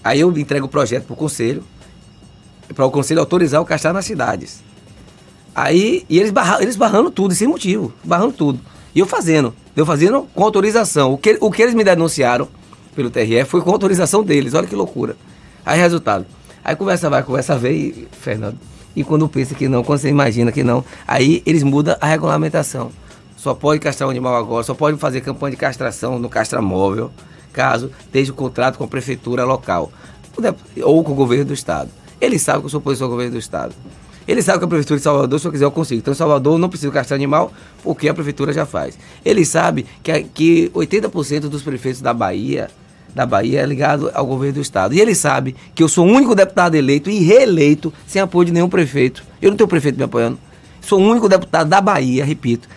aí 0.03 0.19
eu 0.19 0.35
entrego 0.35 0.65
o 0.65 0.69
projeto 0.69 1.05
para 1.05 1.13
o 1.13 1.15
conselho, 1.15 1.63
para 2.73 2.87
o 2.87 2.89
conselho 2.89 3.19
autorizar 3.19 3.61
o 3.61 3.65
castrar 3.65 3.93
nas 3.93 4.05
cidades. 4.05 4.67
Aí, 5.61 6.05
e 6.07 6.17
eles, 6.17 6.31
barra, 6.31 6.61
eles 6.61 6.77
barrando 6.77 7.11
tudo, 7.11 7.35
sem 7.35 7.45
motivo, 7.45 7.91
barrando 8.01 8.31
tudo. 8.31 8.61
E 8.95 8.99
eu 8.99 9.05
fazendo, 9.05 9.53
eu 9.75 9.85
fazendo 9.85 10.25
com 10.33 10.41
autorização. 10.41 11.11
O 11.11 11.17
que, 11.17 11.37
o 11.41 11.51
que 11.51 11.61
eles 11.61 11.75
me 11.75 11.83
denunciaram 11.83 12.47
pelo 12.95 13.09
TRE 13.09 13.43
foi 13.43 13.59
com 13.59 13.69
autorização 13.69 14.23
deles, 14.23 14.53
olha 14.53 14.65
que 14.65 14.73
loucura. 14.73 15.17
Aí, 15.65 15.77
resultado. 15.77 16.25
Aí 16.63 16.77
conversa 16.77 17.09
vai, 17.09 17.23
conversa 17.23 17.57
vem, 17.57 18.07
Fernando. 18.21 18.57
E 18.95 19.03
quando 19.03 19.27
pensa 19.27 19.53
que 19.53 19.67
não, 19.67 19.83
quando 19.83 19.99
você 19.99 20.07
imagina 20.07 20.49
que 20.49 20.63
não, 20.63 20.81
aí 21.05 21.43
eles 21.45 21.61
mudam 21.61 21.97
a 21.99 22.07
regulamentação. 22.07 22.89
Só 23.35 23.53
pode 23.53 23.81
castrar 23.81 24.07
um 24.07 24.11
animal 24.11 24.37
agora, 24.37 24.63
só 24.63 24.73
pode 24.73 24.97
fazer 24.97 25.19
campanha 25.19 25.51
de 25.51 25.57
castração 25.57 26.17
no 26.17 26.29
castramóvel, 26.29 27.11
caso 27.51 27.91
esteja 28.05 28.31
o 28.31 28.35
contrato 28.35 28.77
com 28.77 28.85
a 28.85 28.87
prefeitura 28.87 29.43
local 29.43 29.91
ou 30.81 31.03
com 31.03 31.11
o 31.11 31.15
governo 31.15 31.45
do 31.45 31.53
estado. 31.53 31.89
Ele 32.21 32.39
sabe 32.39 32.59
que 32.59 32.67
eu 32.67 32.69
sou 32.69 32.79
oposição 32.79 33.07
ao 33.07 33.11
governo 33.11 33.33
do 33.33 33.39
estado. 33.39 33.75
Ele 34.29 34.43
sabe 34.43 34.59
que 34.59 34.65
a 34.65 34.67
prefeitura 34.67 34.97
de 34.97 35.03
Salvador, 35.03 35.39
se 35.39 35.47
eu 35.47 35.51
quiser, 35.51 35.65
eu 35.65 35.71
consigo. 35.71 36.01
Então, 36.01 36.11
em 36.11 36.15
Salvador, 36.15 36.59
não 36.59 36.69
precisa 36.69 36.91
castrar 36.91 37.15
animal, 37.15 37.51
porque 37.81 38.07
a 38.07 38.13
prefeitura 38.13 38.53
já 38.53 38.63
faz. 38.63 38.95
Ele 39.25 39.43
sabe 39.43 39.87
que, 40.03 40.21
que 40.21 40.69
80% 40.69 41.49
dos 41.49 41.63
prefeitos 41.63 41.99
da 41.99 42.13
Bahia, 42.13 42.69
da 43.15 43.25
Bahia 43.25 43.61
é 43.61 43.65
ligado 43.65 44.11
ao 44.13 44.27
governo 44.27 44.53
do 44.53 44.61
estado. 44.61 44.93
E 44.93 45.01
ele 45.01 45.15
sabe 45.15 45.55
que 45.73 45.81
eu 45.81 45.89
sou 45.89 46.05
o 46.05 46.11
único 46.11 46.35
deputado 46.35 46.75
eleito 46.75 47.09
e 47.09 47.23
reeleito 47.23 47.91
sem 48.05 48.21
apoio 48.21 48.45
de 48.45 48.51
nenhum 48.51 48.69
prefeito. 48.69 49.23
Eu 49.41 49.49
não 49.49 49.57
tenho 49.57 49.67
prefeito 49.67 49.97
me 49.97 50.03
apoiando. 50.03 50.37
Sou 50.79 51.01
o 51.01 51.09
único 51.09 51.27
deputado 51.27 51.67
da 51.67 51.81
Bahia, 51.81 52.23
repito, 52.23 52.69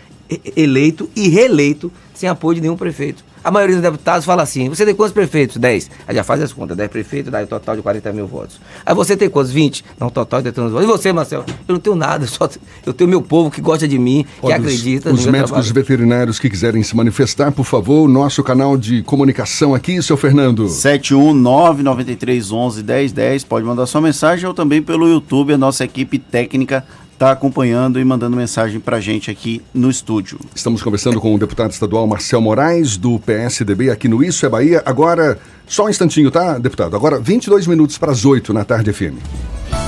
eleito 0.57 1.11
e 1.15 1.29
reeleito 1.29 1.93
sem 2.15 2.31
apoio 2.31 2.55
de 2.55 2.63
nenhum 2.63 2.79
prefeito. 2.79 3.23
A 3.45 3.51
maioria 3.51 3.77
dos 3.77 3.83
deputados 3.83 4.25
fala 4.25 4.43
assim: 4.43 4.69
você 4.69 4.85
tem 4.85 4.95
quantos 4.95 5.13
prefeitos? 5.13 5.57
10. 5.57 5.91
Aí 6.07 6.15
já 6.15 6.23
faz 6.23 6.41
as 6.43 6.53
contas: 6.53 6.77
10 6.77 6.91
prefeitos, 6.91 7.33
dá 7.33 7.41
um 7.41 7.47
total 7.47 7.77
de 7.77 7.83
40 7.83 8.13
mil 8.13 8.27
votos. 8.27 8.61
Aí 8.85 8.95
você 8.95 9.17
tem 9.17 9.29
quantos? 9.29 9.53
20. 9.53 9.85
Dá 9.99 10.07
um 10.07 10.11
total 10.11 10.41
de 10.41 10.53
30 10.53 10.71
votos. 10.71 10.85
E 10.85 10.87
você, 10.87 11.13
Marcelo? 11.13 11.45
Eu 11.67 11.75
não 11.75 11.81
tenho 11.81 11.97
nada, 11.97 12.27
só 12.31 12.49
eu 12.87 12.93
tenho 12.93 13.11
meu 13.11 13.23
povo 13.23 13.51
que 13.51 13.61
gosta 13.61 13.89
de 13.89 13.99
mim, 13.99 14.25
Olha, 14.43 14.55
que 14.55 14.61
acredita. 14.61 15.11
Os, 15.11 15.21
os 15.21 15.27
médicos 15.27 15.51
trabalho. 15.51 15.75
veterinários 15.75 16.39
que 16.39 16.49
quiserem 16.49 16.83
se 16.83 16.97
manifestar, 16.97 17.53
por 17.53 17.65
favor, 17.65 18.09
nosso 18.09 18.43
canal 18.43 18.77
de 18.77 19.03
comunicação 19.03 19.75
aqui, 19.75 20.01
seu 20.03 20.17
Fernando. 20.17 20.67
71993111010. 20.67 23.45
Pode 23.47 23.67
mandar 23.67 23.87
sua 23.87 24.01
mensagem 24.01 24.47
ou 24.47 24.55
também 24.55 24.81
pelo 24.83 25.09
YouTube, 25.09 25.53
a 25.53 25.59
nossa 25.59 25.85
equipe 25.85 26.19
técnica 26.19 26.85
está 27.23 27.31
acompanhando 27.31 28.01
e 28.01 28.05
mandando 28.05 28.37
mensagem 28.37 28.81
para 28.81 28.97
a 28.97 29.01
gente 29.01 29.31
aqui 29.31 29.63
no 29.73 29.89
estúdio. 29.89 30.41
Estamos 30.57 30.83
conversando 30.83 31.21
com 31.21 31.33
o 31.33 31.39
deputado 31.39 31.71
estadual 31.71 32.05
Marcel 32.05 32.41
Moraes, 32.41 32.97
do 32.97 33.17
PSDB, 33.21 33.91
aqui 33.91 34.09
no 34.09 34.25
Isso 34.25 34.45
é 34.45 34.49
Bahia. 34.49 34.83
Agora, 34.85 35.39
só 35.65 35.87
um 35.87 35.89
instantinho, 35.89 36.33
tá, 36.33 36.59
deputado? 36.59 36.97
Agora, 36.97 37.21
22 37.21 37.69
minutos 37.69 37.97
para 37.97 38.11
as 38.11 38.25
8 38.25 38.53
na 38.53 38.65
tarde 38.65 38.93
FM. 38.93 39.82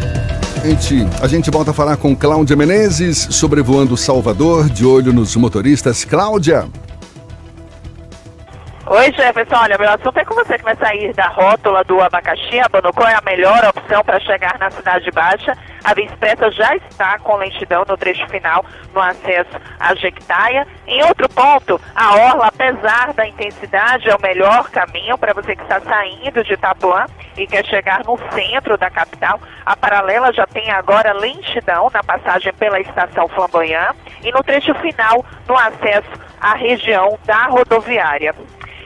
Gente, 0.63 1.05
a 1.21 1.27
gente 1.27 1.51
volta 1.51 1.71
a 1.71 1.73
falar 1.73 1.97
com 1.97 2.15
Cláudia 2.15 2.55
Menezes, 2.55 3.27
sobrevoando 3.29 3.97
Salvador, 3.97 4.69
de 4.69 4.86
olho 4.86 5.11
nos 5.11 5.36
motoristas. 5.36 6.05
Cláudia! 6.05 6.69
Oi, 8.93 9.09
Jefferson. 9.13 9.55
Olha, 9.55 9.77
meu 9.77 9.89
assunto 9.89 10.17
é 10.17 10.25
com 10.25 10.35
você 10.35 10.57
que 10.57 10.65
vai 10.65 10.75
sair 10.75 11.13
da 11.13 11.27
rótula 11.27 11.81
do 11.85 12.01
abacaxi. 12.01 12.59
A 12.59 12.67
Bonocó 12.67 13.07
é 13.07 13.15
a 13.15 13.21
melhor 13.21 13.63
opção 13.63 14.03
para 14.03 14.19
chegar 14.19 14.59
na 14.59 14.69
Cidade 14.69 15.09
Baixa. 15.11 15.57
A 15.81 15.93
Via 15.93 16.07
Expressa 16.07 16.51
já 16.51 16.75
está 16.75 17.17
com 17.19 17.37
lentidão 17.37 17.85
no 17.87 17.95
trecho 17.95 18.27
final 18.27 18.65
no 18.93 18.99
acesso 18.99 19.57
à 19.79 19.95
Jequitaia. 19.95 20.67
Em 20.85 21.01
outro 21.03 21.29
ponto, 21.29 21.79
a 21.95 22.15
Orla, 22.15 22.47
apesar 22.47 23.13
da 23.13 23.25
intensidade, 23.25 24.09
é 24.09 24.13
o 24.13 24.21
melhor 24.21 24.69
caminho 24.69 25.17
para 25.17 25.33
você 25.33 25.55
que 25.55 25.63
está 25.63 25.79
saindo 25.79 26.43
de 26.43 26.51
Itapuã 26.51 27.05
e 27.37 27.47
quer 27.47 27.65
chegar 27.67 28.03
no 28.03 28.19
centro 28.33 28.77
da 28.77 28.89
capital. 28.89 29.39
A 29.65 29.73
paralela 29.73 30.33
já 30.33 30.45
tem 30.45 30.69
agora 30.69 31.13
lentidão 31.13 31.89
na 31.93 32.03
passagem 32.03 32.51
pela 32.55 32.81
estação 32.81 33.29
Flamboyant 33.29 33.95
e 34.21 34.33
no 34.33 34.43
trecho 34.43 34.73
final 34.75 35.25
no 35.47 35.57
acesso 35.57 36.11
à 36.41 36.55
região 36.55 37.17
da 37.25 37.45
rodoviária. 37.45 38.35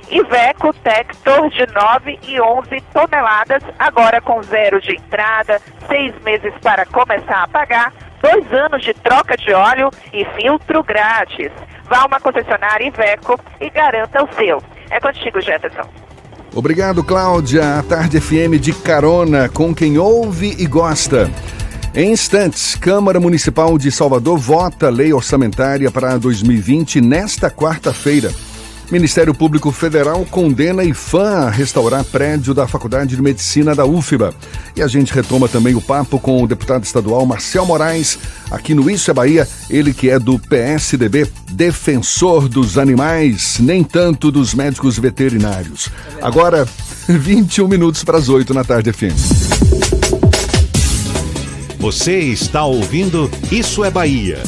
Iveco 0.09 0.73
Tector 0.73 1.49
de 1.49 1.65
9 1.73 2.19
e 2.27 2.39
11 2.39 2.81
toneladas, 2.93 3.63
agora 3.79 4.21
com 4.21 4.41
zero 4.43 4.79
de 4.79 4.95
entrada, 4.95 5.59
seis 5.87 6.13
meses 6.23 6.53
para 6.61 6.85
começar 6.85 7.43
a 7.43 7.47
pagar, 7.47 7.91
dois 8.21 8.51
anos 8.53 8.83
de 8.83 8.93
troca 8.93 9.35
de 9.35 9.51
óleo 9.53 9.89
e 10.13 10.25
filtro 10.37 10.83
grátis. 10.83 11.51
Vá 11.89 11.99
a 11.99 12.05
uma 12.05 12.19
concessionária 12.19 12.87
Iveco 12.87 13.39
e 13.59 13.69
garanta 13.69 14.23
o 14.23 14.33
seu. 14.35 14.61
É 14.89 14.99
contigo, 14.99 15.41
Jefferson. 15.41 15.87
Obrigado, 16.53 17.03
Cláudia. 17.03 17.79
A 17.79 17.83
Tarde 17.83 18.21
FM 18.21 18.59
de 18.59 18.73
carona 18.73 19.49
com 19.49 19.73
quem 19.75 19.97
ouve 19.97 20.55
e 20.57 20.65
gosta. 20.65 21.29
Em 21.93 22.11
instantes, 22.11 22.75
Câmara 22.75 23.19
Municipal 23.19 23.77
de 23.77 23.91
Salvador 23.91 24.37
vota 24.37 24.89
lei 24.89 25.13
orçamentária 25.13 25.89
para 25.89 26.17
2020 26.17 27.01
nesta 27.01 27.49
quarta-feira. 27.49 28.31
Ministério 28.91 29.33
Público 29.33 29.71
Federal 29.71 30.23
condena 30.25 30.83
IFAM 30.83 31.45
a 31.45 31.49
restaurar 31.49 32.03
prédio 32.03 32.53
da 32.53 32.67
Faculdade 32.67 33.15
de 33.15 33.21
Medicina 33.21 33.73
da 33.73 33.85
UFBA. 33.85 34.33
E 34.75 34.81
a 34.81 34.87
gente 34.87 35.13
retoma 35.13 35.47
também 35.47 35.73
o 35.73 35.81
papo 35.81 36.19
com 36.19 36.43
o 36.43 36.47
deputado 36.47 36.83
estadual 36.83 37.25
Marcel 37.25 37.65
Moraes, 37.65 38.19
aqui 38.51 38.73
no 38.73 38.89
Isso 38.89 39.09
é 39.09 39.13
Bahia, 39.13 39.47
ele 39.69 39.93
que 39.93 40.09
é 40.09 40.19
do 40.19 40.37
PSDB, 40.37 41.27
defensor 41.51 42.47
dos 42.47 42.77
animais, 42.77 43.57
nem 43.59 43.83
tanto 43.83 44.31
dos 44.31 44.53
médicos 44.53 44.99
veterinários. 44.99 45.89
Agora, 46.21 46.67
21 47.09 47.67
minutos 47.67 48.03
para 48.03 48.17
as 48.17 48.29
8 48.29 48.53
na 48.53 48.63
tarde, 48.63 48.93
FM. 48.93 49.15
Você 51.79 52.17
está 52.19 52.65
ouvindo 52.65 53.29
Isso 53.51 53.83
é 53.83 53.91
Bahia. 53.91 54.41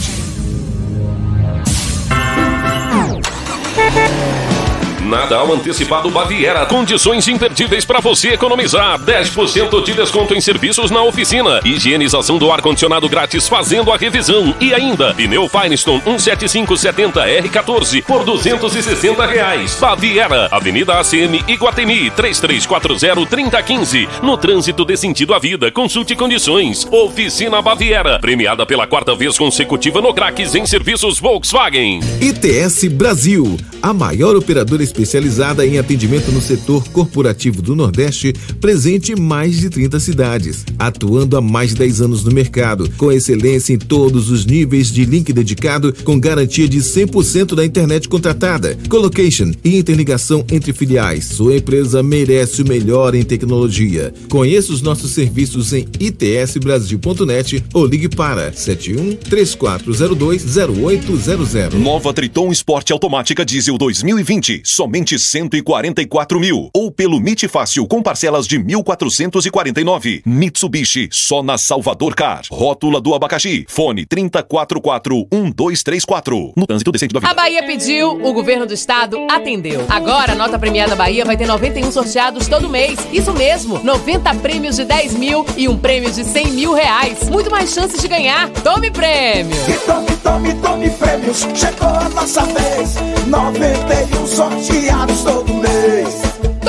Natal 5.08 5.54
antecipado 5.54 6.10
Baviera. 6.10 6.66
Condições 6.66 7.28
imperdíveis 7.28 7.86
para 7.86 8.00
você 8.00 8.34
economizar. 8.34 9.00
10% 9.00 9.84
de 9.84 9.94
desconto 9.94 10.36
em 10.36 10.42
serviços 10.42 10.92
na 10.92 11.02
oficina. 11.02 11.62
Higienização 11.64 12.38
do 12.38 12.52
ar-condicionado 12.52 13.08
grátis 13.08 13.48
fazendo 13.48 13.90
a 13.92 13.98
revisão. 13.98 14.54
E 14.60 14.74
ainda, 14.74 15.14
pneu 15.14 15.48
Firestone 15.48 16.02
17570R14 16.02 18.04
por 18.04 18.26
260 18.26 19.26
reais. 19.26 19.78
Baviera, 19.80 20.50
Avenida 20.52 21.00
ACM 21.00 21.42
Iguatemi 21.48 22.12
3340-3015. 22.12 24.08
No 24.22 24.38
trânsito 24.38 24.84
de 24.84 24.98
sentido 24.98 25.34
à 25.34 25.40
vida. 25.40 25.72
Consulte 25.72 26.14
condições. 26.16 26.86
Oficina 26.92 27.62
Baviera. 27.62 28.20
Premiada 28.20 28.66
pela 28.66 28.86
quarta 28.86 29.16
vez 29.16 29.38
consecutiva 29.38 30.02
no 30.02 30.14
Craques 30.14 30.56
em 30.56 30.66
serviços 30.66 31.20
Volkswagen. 31.20 32.02
ITS 32.20 32.86
Brasil, 32.90 33.58
a 33.82 33.94
maior 33.94 34.36
operadora 34.36 34.84
especializada 34.98 35.66
em 35.66 35.78
atendimento 35.78 36.32
no 36.32 36.42
setor 36.42 36.88
corporativo 36.90 37.62
do 37.62 37.76
Nordeste, 37.76 38.34
presente 38.60 39.12
em 39.12 39.16
mais 39.16 39.60
de 39.60 39.70
30 39.70 40.00
cidades, 40.00 40.66
atuando 40.80 41.38
há 41.38 41.42
mais 41.42 41.70
de 41.70 41.76
10 41.76 42.02
anos 42.02 42.24
no 42.24 42.32
mercado, 42.32 42.90
com 42.98 43.12
excelência 43.12 43.74
em 43.74 43.78
todos 43.78 44.32
os 44.32 44.46
níveis 44.46 44.92
de 44.92 45.06
link 45.06 45.32
dedicado, 45.32 45.94
com 46.04 46.20
garantia 46.20 46.68
de 46.68 46.80
100% 46.80 47.54
da 47.54 47.64
internet 47.64 48.10
contratada, 48.10 48.78
colocation 48.90 49.52
e 49.64 49.78
interligação 49.78 50.44
entre 50.52 50.74
filiais. 50.74 51.26
Sua 51.26 51.58
empresa 51.58 52.02
merece 52.02 52.64
o 52.64 52.68
melhor 52.68 53.14
em 53.14 53.24
tecnologia. 53.24 54.14
Conheça 54.30 54.74
os 54.74 54.82
nossos 54.82 55.12
serviços 55.12 55.74
em 55.74 55.86
itsbrasil.net 56.00 57.64
ou 57.74 57.86
ligue 57.86 58.10
para 58.10 58.52
71 58.52 59.16
3402 59.16 60.58
0800. 60.58 61.74
Nova 61.80 62.14
Triton 62.14 62.52
Sport 62.52 62.92
Automática 62.92 63.46
Diesel 63.46 63.78
2020. 63.78 64.62
Somente 64.64 64.87
somente 64.88 65.20
144 65.20 66.40
mil. 66.40 66.70
Ou 66.74 66.90
pelo 66.90 67.18
MIT 67.18 67.50
Fácil 67.50 67.86
com 67.86 68.02
parcelas 68.02 68.48
de 68.48 68.58
1.449. 68.58 70.22
Mitsubishi, 70.26 71.10
só 71.12 71.44
na 71.44 71.58
Salvador 71.58 72.16
Car. 72.16 72.44
Rótula 72.50 73.02
do 73.02 73.14
abacaxi. 73.14 73.66
Fone 73.68 74.06
3044-1234. 74.06 76.54
No 76.56 76.66
trânsito 76.66 76.94
decente 76.94 77.14
da 77.14 77.20
vida. 77.20 77.30
A 77.30 77.36
Bahia 77.36 77.66
pediu, 77.66 78.12
o 78.12 78.32
governo 78.32 78.66
do 78.66 78.74
estado 78.74 79.18
atendeu. 79.30 79.86
Agora 79.90 80.32
a 80.32 80.36
nota 80.36 80.58
premiada 80.58 80.96
Bahia 80.96 81.26
vai 81.26 81.36
ter 81.36 81.48
91 81.48 81.92
sorteados 81.92 82.48
todo 82.48 82.70
mês. 82.70 82.98
Isso 83.12 83.34
mesmo, 83.34 83.82
90 83.84 84.36
prêmios 84.36 84.78
de 84.78 84.86
10 84.86 85.16
mil 85.16 85.46
e 85.58 85.68
um 85.68 85.78
prêmio 85.78 86.10
de 86.10 86.24
100 86.24 86.52
mil 86.52 86.72
reais. 86.74 87.28
Muito 87.30 87.52
mais 87.52 87.74
chances 87.74 88.02
de 88.02 88.08
ganhar. 88.08 88.50
Tome 88.64 88.90
prêmio! 88.90 89.58
Tome, 89.86 90.16
tome, 90.24 90.54
tome 90.56 90.90
prêmios, 90.92 91.46
chegou 91.54 91.90
a 91.90 92.08
nossa 92.10 92.46
vez. 92.46 92.96
91 93.28 94.28
sorteados 94.28 94.77
todo 95.24 95.54
mês. 95.56 96.27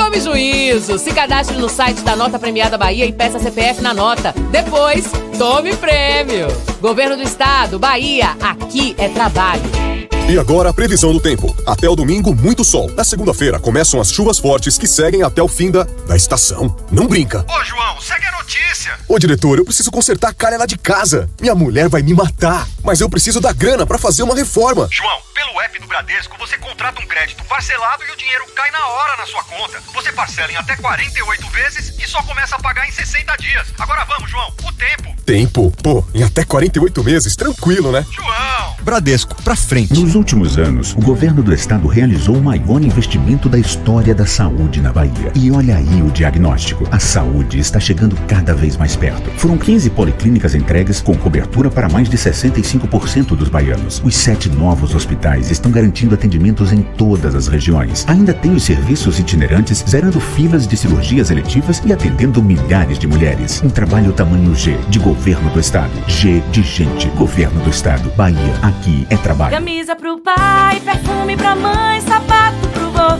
Tome 0.09 0.21
juízo! 0.21 0.97
Se 0.97 1.13
cadastre 1.13 1.55
no 1.57 1.69
site 1.69 2.01
da 2.01 2.15
Nota 2.15 2.39
Premiada 2.39 2.79
Bahia 2.79 3.05
e 3.05 3.13
peça 3.13 3.37
CPF 3.37 3.79
na 3.79 3.93
nota. 3.93 4.33
Depois, 4.51 5.05
tome 5.37 5.75
prêmio! 5.75 6.47
Governo 6.81 7.15
do 7.15 7.21
Estado, 7.21 7.77
Bahia, 7.77 8.35
aqui 8.41 8.95
é 8.97 9.07
trabalho. 9.07 9.61
E 10.29 10.37
agora 10.37 10.69
a 10.69 10.73
previsão 10.73 11.11
do 11.11 11.19
tempo. 11.19 11.55
Até 11.65 11.89
o 11.89 11.95
domingo, 11.95 12.35
muito 12.35 12.63
sol. 12.63 12.87
Na 12.91 13.03
segunda-feira, 13.03 13.59
começam 13.59 13.99
as 13.99 14.11
chuvas 14.11 14.37
fortes 14.37 14.77
que 14.77 14.87
seguem 14.87 15.23
até 15.23 15.41
o 15.41 15.47
fim 15.47 15.71
da, 15.71 15.83
da 16.07 16.15
estação. 16.15 16.75
Não 16.91 17.07
brinca. 17.07 17.43
Ô, 17.49 17.63
João, 17.63 17.99
segue 17.99 18.27
a 18.27 18.31
notícia. 18.33 18.93
Ô, 19.07 19.17
diretor, 19.17 19.57
eu 19.57 19.65
preciso 19.65 19.89
consertar 19.89 20.29
a 20.29 20.33
calha 20.33 20.59
lá 20.59 20.67
de 20.67 20.77
casa. 20.77 21.27
Minha 21.41 21.55
mulher 21.55 21.89
vai 21.89 22.03
me 22.03 22.13
matar. 22.13 22.67
Mas 22.83 23.01
eu 23.01 23.09
preciso 23.09 23.41
da 23.41 23.51
grana 23.51 23.87
para 23.87 23.97
fazer 23.97 24.21
uma 24.21 24.35
reforma. 24.35 24.87
João, 24.91 25.17
pelo 25.33 25.59
app 25.61 25.79
do 25.79 25.87
Bradesco, 25.87 26.37
você 26.37 26.59
contrata 26.59 27.01
um 27.01 27.07
crédito 27.07 27.43
parcelado 27.45 28.03
e 28.07 28.11
o 28.11 28.15
dinheiro 28.15 28.45
cai 28.55 28.69
na 28.69 28.87
hora 28.87 29.17
na 29.17 29.25
sua 29.25 29.43
conta. 29.43 29.81
Você 29.95 29.98
parcela 30.19 30.51
em 30.51 30.55
até 30.55 30.75
48 30.75 31.49
vezes 31.49 31.93
e 31.97 32.07
só 32.07 32.21
começa 32.23 32.55
a 32.55 32.59
pagar 32.59 32.87
em 32.87 32.91
60 32.91 33.35
dias. 33.37 33.67
Agora 33.77 34.03
vamos, 34.05 34.29
João, 34.29 34.51
o 34.63 34.71
tempo. 34.73 35.15
Tempo? 35.25 35.71
Pô, 35.83 36.03
em 36.13 36.23
até 36.23 36.43
48 36.43 37.03
meses, 37.03 37.35
tranquilo, 37.35 37.91
né? 37.91 38.05
João! 38.11 38.75
Bradesco, 38.81 39.35
pra 39.43 39.55
frente. 39.55 39.93
Nos 39.93 40.15
últimos 40.15 40.57
anos, 40.57 40.93
o 40.93 41.01
governo 41.01 41.43
do 41.43 41.53
estado 41.53 41.87
realizou 41.87 42.35
o 42.35 42.43
maior 42.43 42.81
investimento 42.81 43.47
da 43.47 43.59
história 43.59 44.15
da 44.15 44.25
saúde 44.25 44.81
na 44.81 44.91
Bahia. 44.91 45.31
E 45.35 45.51
olha 45.51 45.77
aí 45.77 46.01
o 46.01 46.09
diagnóstico. 46.09 46.87
A 46.91 46.99
saúde 46.99 47.59
está 47.59 47.79
chegando 47.79 48.15
cada 48.27 48.53
vez 48.55 48.75
mais 48.75 48.95
perto. 48.95 49.29
Foram 49.37 49.57
15 49.57 49.89
policlínicas 49.91 50.55
entregues 50.55 51.01
com 51.01 51.15
cobertura 51.15 51.69
para 51.69 51.89
mais 51.89 52.09
de 52.09 52.17
65% 52.17 53.35
dos 53.35 53.49
baianos. 53.49 54.01
Os 54.03 54.15
sete 54.15 54.49
novos 54.49 54.95
hospitais 54.95 55.51
estão 55.51 55.71
garantindo 55.71 56.15
atendimentos 56.15 56.73
em 56.73 56.81
todas 56.81 57.35
as 57.35 57.47
regiões. 57.47 58.05
Ainda 58.07 58.33
tem 58.33 58.53
os 58.53 58.63
serviços 58.63 59.19
itinerantes, 59.19 59.83
zerando 59.89 60.19
filas 60.19 60.67
de 60.67 60.77
cirurgias 60.77 61.31
eletivas 61.31 61.81
e 61.83 61.91
atendendo 61.91 62.43
milhares 62.43 62.99
de 62.99 63.07
mulheres. 63.07 63.61
Um 63.63 63.69
trabalho 63.69 64.13
tamanho 64.13 64.53
G 64.53 64.77
de 64.87 64.99
governo 64.99 65.49
do 65.49 65.59
estado. 65.59 65.91
G 66.07 66.41
de 66.51 66.61
gente. 66.61 67.07
Governo 67.09 67.59
do 67.61 67.71
estado. 67.71 68.11
Bahia. 68.15 68.53
Aqui 68.61 69.07
é 69.09 69.17
trabalho. 69.17 69.51
Camisa 69.51 69.95
pro 69.95 70.19
pai, 70.19 70.79
perfume 70.81 71.35
pra 71.35 71.55
mãe, 71.55 72.01
sapato 72.01 72.67
pro 72.71 72.91
vô. 72.91 73.17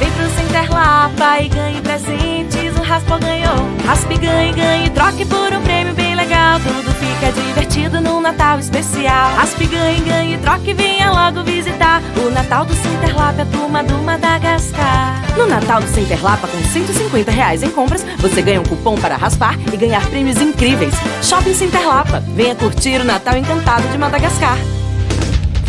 Vem 0.00 0.10
pro 0.10 0.28
Center 0.30 0.72
Lapa 0.72 1.40
e 1.40 1.48
ganhe 1.48 1.80
presentes, 1.82 2.76
o 2.76 2.82
Raspa 2.82 3.18
ganhou. 3.18 3.70
Raspe, 3.86 4.18
ganhe, 4.18 4.52
ganhe, 4.52 4.90
troque 4.90 5.24
por 5.24 5.52
um 5.52 5.62
prêmio 5.62 5.94
legal. 6.30 6.60
Tudo 6.60 6.92
fica 6.92 7.32
divertido 7.32 8.00
num 8.00 8.20
Natal 8.20 8.58
especial. 8.60 9.34
Raspe, 9.34 9.66
ganhe, 9.66 10.00
ganhe, 10.00 10.38
troque, 10.38 10.72
venha 10.72 11.10
logo 11.10 11.42
visitar. 11.42 12.00
O 12.24 12.30
Natal 12.30 12.64
do 12.64 12.72
é 12.72 13.42
a 13.42 13.46
turma 13.46 13.82
do 13.82 13.98
Madagascar. 13.98 15.20
No 15.36 15.46
Natal 15.46 15.80
do 15.80 15.88
Center 15.88 16.22
Lapa, 16.22 16.46
com 16.46 16.62
150 16.62 17.30
reais 17.30 17.62
em 17.62 17.70
compras, 17.70 18.04
você 18.18 18.40
ganha 18.42 18.60
um 18.60 18.64
cupom 18.64 18.96
para 18.96 19.16
raspar 19.16 19.58
e 19.72 19.76
ganhar 19.76 20.04
prêmios 20.06 20.40
incríveis. 20.40 20.94
Shopping 21.22 21.54
Center 21.54 21.86
Lapa. 21.86 22.20
Venha 22.34 22.54
curtir 22.54 23.00
o 23.00 23.04
Natal 23.04 23.36
encantado 23.36 23.86
de 23.88 23.98
Madagascar. 23.98 24.56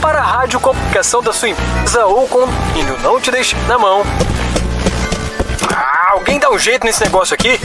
Para 0.00 0.20
a 0.20 0.22
rádio 0.22 0.60
comunicação 0.60 1.22
da 1.22 1.32
sua 1.32 1.48
empresa 1.50 2.06
ou 2.06 2.26
condomínio, 2.28 2.98
não 3.02 3.20
te 3.20 3.30
deixe 3.30 3.56
na 3.68 3.78
mão. 3.78 4.02
Ah, 5.70 6.10
alguém 6.12 6.38
dá 6.38 6.50
um 6.50 6.58
jeito 6.58 6.84
nesse 6.84 7.02
negócio 7.02 7.34
aqui? 7.34 7.58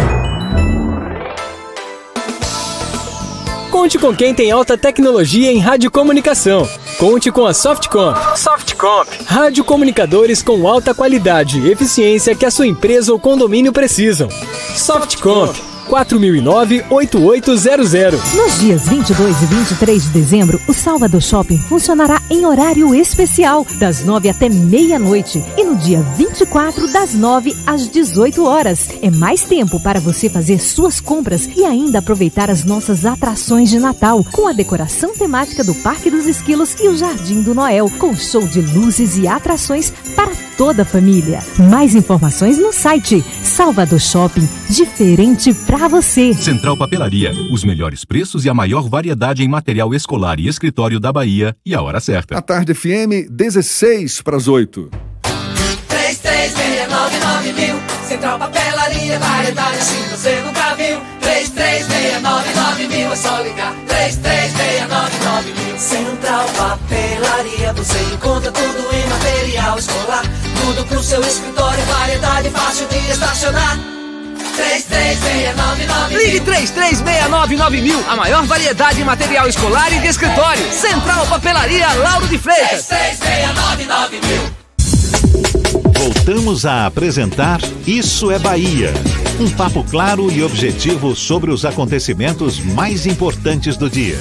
Conte 3.72 4.00
com 4.00 4.16
quem 4.16 4.34
tem 4.34 4.52
alta 4.52 4.78
tecnologia 4.78 5.52
em 5.52 5.60
radiocomunicação. 5.60 6.68
Conte 6.98 7.32
com 7.32 7.46
a 7.46 7.54
Softcomp. 7.54 8.18
Softcomp. 8.36 9.08
Radiocomunicadores 9.26 10.42
com 10.42 10.68
alta 10.68 10.96
qualidade 10.96 11.60
e 11.60 11.72
eficiência 11.72 12.36
que 12.36 12.46
a 12.46 12.52
sua 12.52 12.66
empresa 12.66 13.14
ou 13.14 13.20
condomínio 13.20 13.72
precisam. 13.72 14.30
Softcomp. 14.76 15.77
4009-8800. 15.88 18.36
Nos 18.36 18.60
dias 18.60 18.88
22 18.88 19.42
e 19.42 19.46
23 19.46 20.04
de 20.04 20.10
dezembro, 20.10 20.62
o 20.68 20.74
Salvador 20.74 21.22
Shopping 21.22 21.58
funcionará 21.58 22.22
em 22.30 22.46
horário 22.46 22.94
especial, 22.94 23.66
das 23.80 24.04
9 24.04 24.30
até 24.30 24.50
meia-noite. 24.50 25.44
E 25.58 25.64
no 25.64 25.76
dia 25.76 26.02
24, 26.18 26.92
das 26.92 27.14
9 27.14 27.56
às 27.66 27.90
18 27.90 28.46
horas. 28.46 28.90
É 29.02 29.10
mais 29.10 29.44
tempo 29.44 29.80
para 29.80 30.00
você 30.00 30.30
fazer 30.30 30.60
suas 30.60 31.00
compras 31.00 31.50
e 31.56 31.64
ainda 31.64 32.00
aproveitar 32.00 32.52
as 32.52 32.64
nossas 32.64 33.06
atrações 33.06 33.70
de 33.70 33.80
Natal, 33.80 34.26
com 34.32 34.48
a 34.48 34.54
decoração 34.54 35.14
temática 35.14 35.64
do 35.64 35.74
Parque 35.76 36.10
dos 36.10 36.28
Esquilos 36.28 36.76
e 36.80 36.88
o 36.88 36.98
Jardim 36.98 37.42
do 37.42 37.56
Noel, 37.56 37.90
com 37.98 38.16
show 38.16 38.46
de 38.48 38.62
luzes 38.62 39.18
e 39.18 39.28
atrações 39.28 39.92
para 40.16 40.32
toda 40.58 40.82
a 40.82 40.86
família. 40.86 41.40
Mais 41.70 41.96
informações 41.96 42.58
no 42.58 42.74
site 42.74 43.24
Salvador 43.44 44.00
Shopping. 44.00 44.48
Diferente 44.70 45.54
pra 45.54 45.77
você. 45.86 46.34
Central 46.34 46.78
Papelaria, 46.78 47.32
os 47.52 47.64
melhores 47.64 48.06
preços 48.06 48.46
e 48.46 48.50
a 48.50 48.54
maior 48.54 48.88
variedade 48.88 49.44
em 49.44 49.48
material 49.48 49.94
escolar 49.94 50.40
e 50.40 50.48
escritório 50.48 51.00
da 51.00 51.12
Bahia 51.12 51.56
e 51.66 51.76
a 51.76 51.82
hora 51.82 52.00
certa. 52.00 52.38
A 52.38 52.42
tarde 52.42 52.74
FM, 52.74 53.30
16 53.30 54.22
para 54.22 54.38
as 54.38 54.48
8. 54.48 54.90
3369 55.90 57.54
mil. 57.54 57.76
Central 58.08 58.40
Papelaria, 58.40 59.20
variedade 59.20 59.78
assim 59.78 60.02
você 60.10 60.42
nunca 60.42 60.76
viu. 60.76 61.02
3369 61.20 62.88
mil, 62.88 63.12
é 63.12 63.16
só 63.16 63.42
ligar. 63.42 63.76
3369 63.88 65.54
mil. 65.54 65.78
Central 65.78 66.46
Papelaria, 66.58 67.74
você 67.74 68.00
encontra 68.14 68.52
tudo 68.52 68.96
em 68.96 69.08
material 69.10 69.78
escolar. 69.78 70.24
Tudo 70.62 70.86
pro 70.86 71.04
seu 71.04 71.22
escritório, 71.22 71.84
variedade 71.86 72.50
fácil 72.50 72.88
de 72.88 72.98
estacionar. 73.12 73.97
3369 74.58 76.18
Ligue 76.18 76.40
3369 76.42 77.82
mil, 77.82 78.04
a 78.10 78.16
maior 78.16 78.44
variedade 78.46 79.00
em 79.00 79.04
material 79.04 79.48
escolar 79.48 79.94
e 79.94 80.00
de 80.00 80.08
escritório. 80.08 80.74
Central 80.74 81.28
Papelaria 81.28 81.94
Lauro 81.94 82.28
de 82.28 82.40
Freitas. 82.40 82.88
3369 82.88 84.20
mil. 84.26 84.58
Voltamos 85.94 86.66
a 86.66 86.88
apresentar 86.88 87.60
Isso 87.86 88.32
é 88.32 88.40
Bahia. 88.40 88.92
Um 89.40 89.50
papo 89.52 89.84
claro 89.84 90.32
e 90.32 90.44
objetivo 90.44 91.16
sobre 91.16 91.52
os 91.52 91.64
acontecimentos 91.64 92.60
mais 92.60 93.06
importantes 93.06 93.78
do 93.78 93.88
dia. 93.88 94.18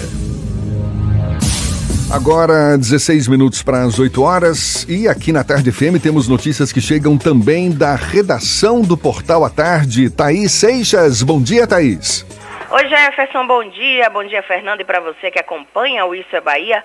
Agora, 2.08 2.78
16 2.78 3.26
minutos 3.26 3.64
para 3.64 3.82
as 3.82 3.98
8 3.98 4.22
horas. 4.22 4.86
E 4.88 5.08
aqui 5.08 5.32
na 5.32 5.42
Tarde 5.42 5.72
FM 5.72 6.00
temos 6.00 6.28
notícias 6.28 6.72
que 6.72 6.80
chegam 6.80 7.18
também 7.18 7.72
da 7.72 7.96
redação 7.96 8.80
do 8.80 8.96
Portal 8.96 9.44
à 9.44 9.50
Tarde. 9.50 10.08
Thaís 10.08 10.52
Seixas. 10.52 11.24
Bom 11.24 11.42
dia, 11.42 11.66
Thaís. 11.66 12.24
Oi, 12.70 12.88
Jefferson, 12.88 13.44
bom 13.48 13.68
dia. 13.70 14.08
Bom 14.08 14.22
dia, 14.22 14.40
Fernando. 14.44 14.82
E 14.82 14.84
para 14.84 15.00
você 15.00 15.32
que 15.32 15.40
acompanha 15.40 16.06
o 16.06 16.14
Isso 16.14 16.34
é 16.34 16.40
Bahia, 16.40 16.82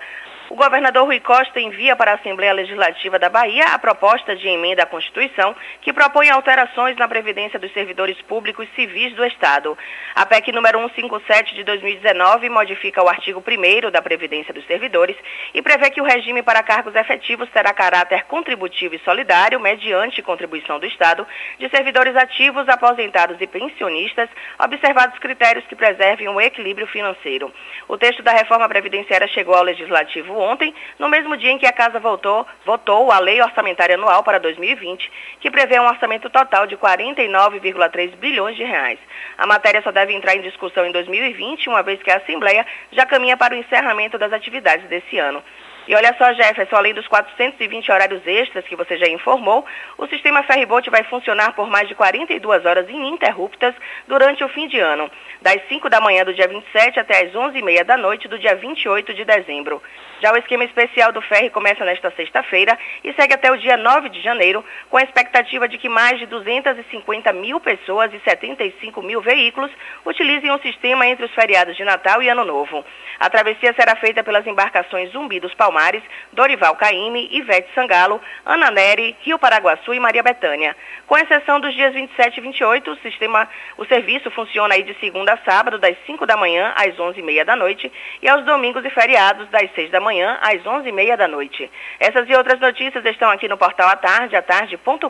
O 0.52 0.54
governador 0.54 1.06
Rui 1.06 1.18
Costa 1.18 1.58
envia 1.58 1.96
para 1.96 2.10
a 2.10 2.14
Assembleia 2.16 2.52
Legislativa 2.52 3.18
da 3.18 3.30
Bahia 3.30 3.68
a 3.68 3.78
proposta 3.78 4.36
de 4.36 4.46
emenda 4.46 4.82
à 4.82 4.86
Constituição 4.86 5.56
que 5.80 5.94
propõe 5.94 6.28
alterações 6.28 6.94
na 6.98 7.08
Previdência 7.08 7.58
dos 7.58 7.72
Servidores 7.72 8.20
Públicos 8.20 8.68
Civis 8.76 9.14
do 9.14 9.24
Estado. 9.24 9.78
A 10.14 10.26
PEC 10.26 10.52
número 10.52 10.78
157 10.80 11.54
de 11.54 11.64
2019 11.64 12.50
modifica 12.50 13.02
o 13.02 13.08
artigo 13.08 13.42
1 13.42 13.90
da 13.90 14.02
Previdência 14.02 14.52
dos 14.52 14.66
Servidores 14.66 15.16
e 15.54 15.62
prevê 15.62 15.88
que 15.88 16.02
o 16.02 16.04
regime 16.04 16.42
para 16.42 16.62
cargos 16.62 16.94
efetivos 16.94 17.48
terá 17.48 17.72
caráter 17.72 18.24
contributivo 18.24 18.94
e 18.94 18.98
solidário, 18.98 19.58
mediante 19.58 20.20
contribuição 20.20 20.78
do 20.78 20.84
Estado, 20.84 21.26
de 21.58 21.66
servidores 21.70 22.14
ativos, 22.14 22.68
aposentados 22.68 23.40
e 23.40 23.46
pensionistas, 23.46 24.28
observados 24.62 25.18
critérios 25.18 25.64
que 25.64 25.74
preservem 25.74 26.28
o 26.28 26.38
equilíbrio 26.38 26.86
financeiro. 26.88 27.50
O 27.88 27.96
texto 27.96 28.22
da 28.22 28.32
reforma 28.32 28.68
previdenciária 28.68 29.26
chegou 29.28 29.54
ao 29.54 29.64
Legislativo 29.64 30.41
ontem, 30.42 30.74
no 30.98 31.08
mesmo 31.08 31.36
dia 31.36 31.50
em 31.50 31.58
que 31.58 31.66
a 31.66 31.72
Casa 31.72 31.98
votou, 31.98 32.46
votou 32.64 33.10
a 33.10 33.18
Lei 33.18 33.40
Orçamentária 33.40 33.94
Anual 33.94 34.22
para 34.22 34.38
2020, 34.38 35.10
que 35.40 35.50
prevê 35.50 35.78
um 35.80 35.86
orçamento 35.86 36.28
total 36.28 36.66
de 36.66 36.76
49,3 36.76 38.16
bilhões 38.16 38.56
de 38.56 38.64
reais. 38.64 38.98
A 39.38 39.46
matéria 39.46 39.80
só 39.82 39.90
deve 39.90 40.12
entrar 40.12 40.36
em 40.36 40.42
discussão 40.42 40.84
em 40.84 40.92
2020, 40.92 41.68
uma 41.68 41.82
vez 41.82 42.02
que 42.02 42.10
a 42.10 42.16
Assembleia 42.16 42.66
já 42.90 43.06
caminha 43.06 43.36
para 43.36 43.54
o 43.54 43.56
encerramento 43.56 44.18
das 44.18 44.32
atividades 44.32 44.88
desse 44.88 45.18
ano. 45.18 45.42
E 45.86 45.94
olha 45.96 46.14
só, 46.16 46.32
Jefferson, 46.32 46.76
além 46.76 46.94
dos 46.94 47.08
420 47.08 47.90
horários 47.90 48.24
extras 48.24 48.64
que 48.66 48.76
você 48.76 48.96
já 48.96 49.08
informou, 49.08 49.64
o 49.98 50.06
sistema 50.06 50.44
Ferryboat 50.44 50.88
vai 50.90 51.02
funcionar 51.04 51.54
por 51.54 51.68
mais 51.68 51.88
de 51.88 51.94
42 51.94 52.64
horas 52.64 52.88
ininterruptas 52.88 53.74
durante 54.06 54.44
o 54.44 54.48
fim 54.48 54.68
de 54.68 54.78
ano, 54.78 55.10
das 55.42 55.60
5 55.68 55.90
da 55.90 56.00
manhã 56.00 56.24
do 56.24 56.32
dia 56.32 56.46
27 56.46 57.00
até 57.00 57.24
as 57.24 57.32
11h30 57.32 57.84
da 57.84 57.96
noite 57.96 58.28
do 58.28 58.38
dia 58.38 58.54
28 58.54 59.12
de 59.12 59.24
dezembro. 59.24 59.82
Já 60.22 60.32
o 60.32 60.36
esquema 60.36 60.62
especial 60.62 61.10
do 61.10 61.20
ferry 61.20 61.50
começa 61.50 61.84
nesta 61.84 62.08
sexta-feira 62.12 62.78
e 63.02 63.12
segue 63.14 63.34
até 63.34 63.50
o 63.50 63.56
dia 63.56 63.76
9 63.76 64.08
de 64.08 64.20
janeiro, 64.20 64.64
com 64.88 64.96
a 64.96 65.02
expectativa 65.02 65.66
de 65.66 65.78
que 65.78 65.88
mais 65.88 66.16
de 66.20 66.26
250 66.26 67.32
mil 67.32 67.58
pessoas 67.58 68.14
e 68.14 68.20
75 68.20 69.02
mil 69.02 69.20
veículos 69.20 69.72
utilizem 70.06 70.52
o 70.52 70.60
sistema 70.60 71.08
entre 71.08 71.24
os 71.24 71.34
feriados 71.34 71.76
de 71.76 71.82
Natal 71.82 72.22
e 72.22 72.28
Ano 72.28 72.44
Novo. 72.44 72.84
A 73.18 73.28
travessia 73.28 73.74
será 73.74 73.96
feita 73.96 74.22
pelas 74.22 74.46
embarcações 74.46 75.10
Zumbi 75.10 75.40
dos 75.40 75.54
Palmares, 75.54 76.04
Dorival 76.32 76.76
Caime, 76.76 77.28
Ivete 77.32 77.68
Sangalo, 77.74 78.20
Ana 78.46 78.70
Neri, 78.70 79.16
Rio 79.22 79.40
Paraguaçu 79.40 79.92
e 79.92 79.98
Maria 79.98 80.22
Betânia. 80.22 80.76
Com 81.08 81.18
exceção 81.18 81.58
dos 81.58 81.74
dias 81.74 81.92
27 81.92 82.38
e 82.38 82.40
28, 82.40 82.90
o, 82.92 82.96
sistema, 82.98 83.48
o 83.76 83.84
serviço 83.86 84.30
funciona 84.30 84.74
aí 84.74 84.84
de 84.84 84.94
segunda 85.00 85.31
a 85.32 85.38
sábado, 85.44 85.78
das 85.78 85.96
5 86.06 86.26
da 86.26 86.36
manhã 86.36 86.72
às 86.76 86.94
11h30 86.96 87.44
da 87.44 87.56
noite, 87.56 87.90
e 88.22 88.28
aos 88.28 88.44
domingos 88.44 88.84
e 88.84 88.90
feriados, 88.90 89.48
das 89.50 89.70
6 89.74 89.90
da 89.90 90.00
manhã 90.00 90.38
às 90.40 90.62
11h30 90.62 91.16
da 91.16 91.28
noite. 91.28 91.70
Essas 91.98 92.28
e 92.28 92.34
outras 92.34 92.60
notícias 92.60 93.04
estão 93.04 93.30
aqui 93.30 93.48
no 93.48 93.56
portal 93.56 93.88
atarde, 93.88 94.36
atarde.com.br. 94.36 95.08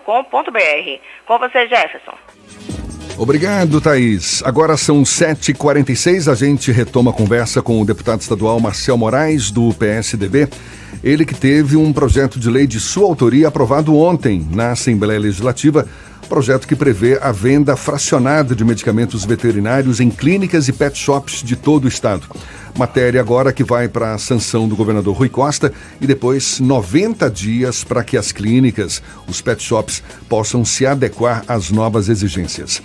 Com 1.27 1.39
você, 1.39 1.69
Jefferson. 1.69 2.17
Obrigado, 3.19 3.81
Thaís. 3.81 4.43
Agora 4.45 4.77
são 4.77 5.03
7h46, 5.03 6.33
a 6.33 6.35
gente 6.35 6.73
retoma 6.73 7.11
a 7.11 7.15
conversa 7.15 7.61
com 7.61 7.81
o 7.81 7.85
deputado 7.85 8.21
estadual 8.21 8.59
Marcel 8.59 8.97
Moraes, 8.97 9.51
do 9.51 9.73
PSDB. 9.75 10.49
Ele 11.05 11.25
que 11.25 11.35
teve 11.35 11.77
um 11.77 11.93
projeto 11.93 12.39
de 12.41 12.49
lei 12.49 12.67
de 12.67 12.81
sua 12.81 13.07
autoria 13.07 13.49
aprovado 13.49 13.97
ontem 13.97 14.47
na 14.51 14.71
Assembleia 14.71 15.21
Legislativa, 15.21 15.87
projeto 16.29 16.67
que 16.67 16.77
prevê 16.77 17.19
a 17.21 17.33
venda 17.33 17.77
fracionada 17.77 18.55
de 18.55 18.65
medicamentos 18.65 19.25
veterinários 19.25 20.01
em 20.01 20.11
clínicas 20.11 20.69
e 20.69 20.73
pet 20.73 20.99
shops 20.99 21.43
de 21.43 21.57
todo 21.57 21.85
o 21.85 21.89
estado. 21.89 22.27
Matéria 22.77 23.21
agora 23.21 23.53
que 23.53 23.63
vai 23.63 23.87
para 23.87 24.15
a 24.15 24.19
sanção 24.19 24.67
do 24.67 24.75
governador 24.75 25.15
Rui 25.15 25.29
Costa 25.29 25.73
e 26.01 26.07
depois 26.07 26.59
90 26.59 27.31
dias 27.31 27.85
para 27.85 28.03
que 28.03 28.17
as 28.17 28.33
clínicas, 28.33 29.03
os 29.29 29.41
pet 29.41 29.63
shops, 29.63 30.03
possam 30.29 30.65
se 30.65 30.87
adequar 30.87 31.45
às 31.47 31.71
novas 31.71 32.09
exigências. 32.09 32.83